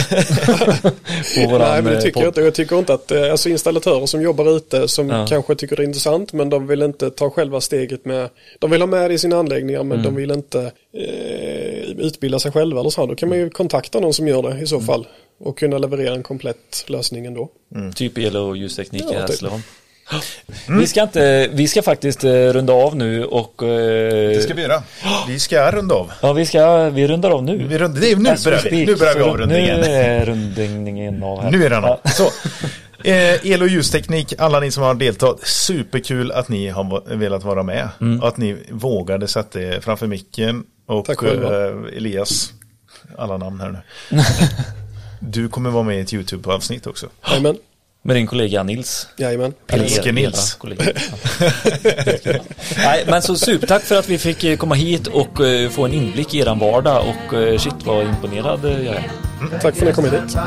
På 1.35 1.47
våran, 1.49 1.59
Nej 1.59 1.81
men 1.81 1.85
det 1.91 1.97
eh, 1.97 2.01
tycker 2.01 2.19
jag 2.19 2.29
inte. 2.29 2.41
Jag 2.41 2.53
tycker 2.53 2.79
inte 2.79 2.93
att 2.93 3.11
eh, 3.11 3.31
alltså 3.31 3.49
installatörer 3.49 4.05
som 4.05 4.21
jobbar 4.21 4.57
ute 4.57 4.87
som 4.87 5.09
Ja. 5.09 5.25
kanske 5.29 5.55
tycker 5.55 5.75
det 5.75 5.81
är 5.83 5.87
intressant 5.87 6.33
men 6.33 6.49
de 6.49 6.67
vill 6.67 6.81
inte 6.81 7.09
ta 7.09 7.29
själva 7.29 7.61
steget 7.61 8.05
med. 8.05 8.29
De 8.59 8.71
vill 8.71 8.81
ha 8.81 8.87
med 8.87 9.09
det 9.09 9.13
i 9.13 9.17
sina 9.17 9.37
anläggningar 9.37 9.83
men 9.83 9.99
Mm. 9.99 10.03
de 10.13 10.15
vill 10.21 10.31
inte 10.31 10.71
eh, 10.97 11.89
utbilda 11.97 12.39
sig 12.39 12.51
själva 12.51 12.79
eller 12.79 12.89
så. 12.89 13.05
Då 13.05 13.15
kan 13.15 13.29
man 13.29 13.37
ju 13.37 13.49
kontakta 13.49 13.99
någon 13.99 14.13
som 14.13 14.27
gör 14.27 14.41
det 14.41 14.61
i 14.61 14.67
så 14.67 14.75
Mm. 14.75 14.87
fall. 14.87 15.07
Och 15.39 15.57
kunna 15.57 15.77
leverera 15.77 16.13
en 16.13 16.23
komplett 16.23 16.85
lösning 16.87 17.25
ändå. 17.25 17.49
Typ 17.95 18.17
el 18.17 18.37
och 18.37 18.57
ljusteknik 18.57 19.03
Ja, 19.11 19.23
i 19.25 19.27
typ. 19.27 19.49
Hässleholm. 20.09 20.79
Vi, 20.79 20.87
ska 20.87 21.01
inte, 21.03 21.49
vi 21.53 21.67
ska 21.67 21.81
faktiskt 21.81 22.23
eh, 22.23 22.29
runda 22.31 22.73
av 22.73 22.95
nu 22.95 23.25
och 23.25 23.63
eh, 23.63 24.29
Det 24.29 24.41
ska 24.43 24.53
vi 24.53 24.61
göra. 24.61 24.83
Vi 25.27 25.39
ska 25.39 25.71
runda 25.71 25.95
av. 25.95 26.11
ja, 26.21 26.33
vi, 26.33 26.45
ska, 26.45 26.89
vi 26.89 27.07
rundar 27.07 27.29
av 27.29 27.43
nu. 27.43 27.57
Vi 27.67 27.77
rund, 27.77 27.99
det 28.01 28.11
är, 28.11 28.15
nu, 28.15 28.29
As 28.29 28.43
börjar 28.45 28.61
vi. 28.71 28.85
nu 28.85 28.95
börjar 28.95 29.15
vi 29.15 29.21
avrundningen. 29.21 29.79
Nu 29.79 29.85
är 29.87 30.25
rundningen 30.25 31.23
av 31.23 31.41
här. 31.41 31.51
Nu 31.51 31.65
är 31.65 31.69
den 31.69 31.83
av. 31.85 31.99
Ja. 32.03 32.09
Så. 32.09 32.23
Eh, 33.03 33.45
el 33.51 33.61
och 33.61 33.67
ljusteknik, 33.67 34.33
alla 34.37 34.59
ni 34.59 34.71
som 34.71 34.83
har 34.83 34.95
deltagit, 34.95 35.47
superkul 35.47 36.31
att 36.31 36.49
ni 36.49 36.69
har 36.69 37.15
velat 37.15 37.43
vara 37.43 37.63
med. 37.63 37.89
Mm. 38.01 38.21
Och 38.21 38.27
att 38.27 38.37
ni 38.37 38.57
vågade 38.71 39.27
sätta 39.27 39.61
er 39.61 39.79
framför 39.79 40.07
micken. 40.07 40.63
Och 40.87 41.05
Tack 41.05 41.17
själva. 41.19 41.65
eh, 41.67 41.97
Elias, 41.97 42.53
alla 43.17 43.37
namn 43.37 43.59
här 43.61 43.69
nu. 43.69 44.19
Du 45.19 45.49
kommer 45.49 45.69
vara 45.69 45.83
med 45.83 45.97
i 45.97 46.01
ett 46.01 46.13
YouTube-avsnitt 46.13 46.87
också. 46.87 47.07
Jajamän. 47.29 47.57
Med 48.07 48.15
din 48.15 48.27
kollega 48.27 48.63
Nils. 48.63 49.07
Jajamän. 49.17 49.53
Pilske 49.67 50.09
Era- 50.09 50.11
Nils. 50.13 50.57
Nej, 52.77 53.03
men 53.07 53.21
så 53.21 53.35
supertack 53.35 53.83
för 53.83 53.95
att 53.95 54.09
vi 54.09 54.17
fick 54.17 54.43
eh, 54.43 54.57
komma 54.57 54.75
hit 54.75 55.07
och 55.07 55.45
eh, 55.45 55.69
få 55.69 55.85
en 55.85 55.93
inblick 55.93 56.33
i 56.33 56.39
eran 56.39 56.59
vardag 56.59 57.03
och 57.07 57.33
eh, 57.33 57.57
shit 57.57 57.73
vad 57.85 58.05
imponerad 58.05 58.59
jag 58.65 58.95
är. 58.95 59.11
Tack 59.61 59.61
för 59.61 59.67
att 59.69 59.81
ni 59.81 59.93
kom 59.93 60.03
hit. 60.05 60.37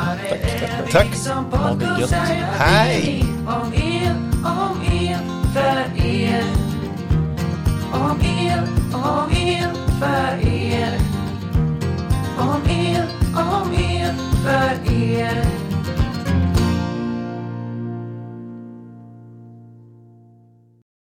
Tack. 0.93 1.07
Ja, 1.53 1.77
det 1.81 1.85
är 1.87 2.01
gött. 2.01 2.11
Hej! 2.59 3.24
Om 3.47 3.73
er, 3.74 4.15
om 4.45 4.81
för 5.55 6.05
er. 6.07 6.45
Om 7.93 8.20
om 8.93 9.31
för 10.01 10.49
er. 10.49 10.99
Om 12.39 12.62
om 13.35 13.73
er, 13.74 14.15
för 14.45 14.93
er. 14.93 15.69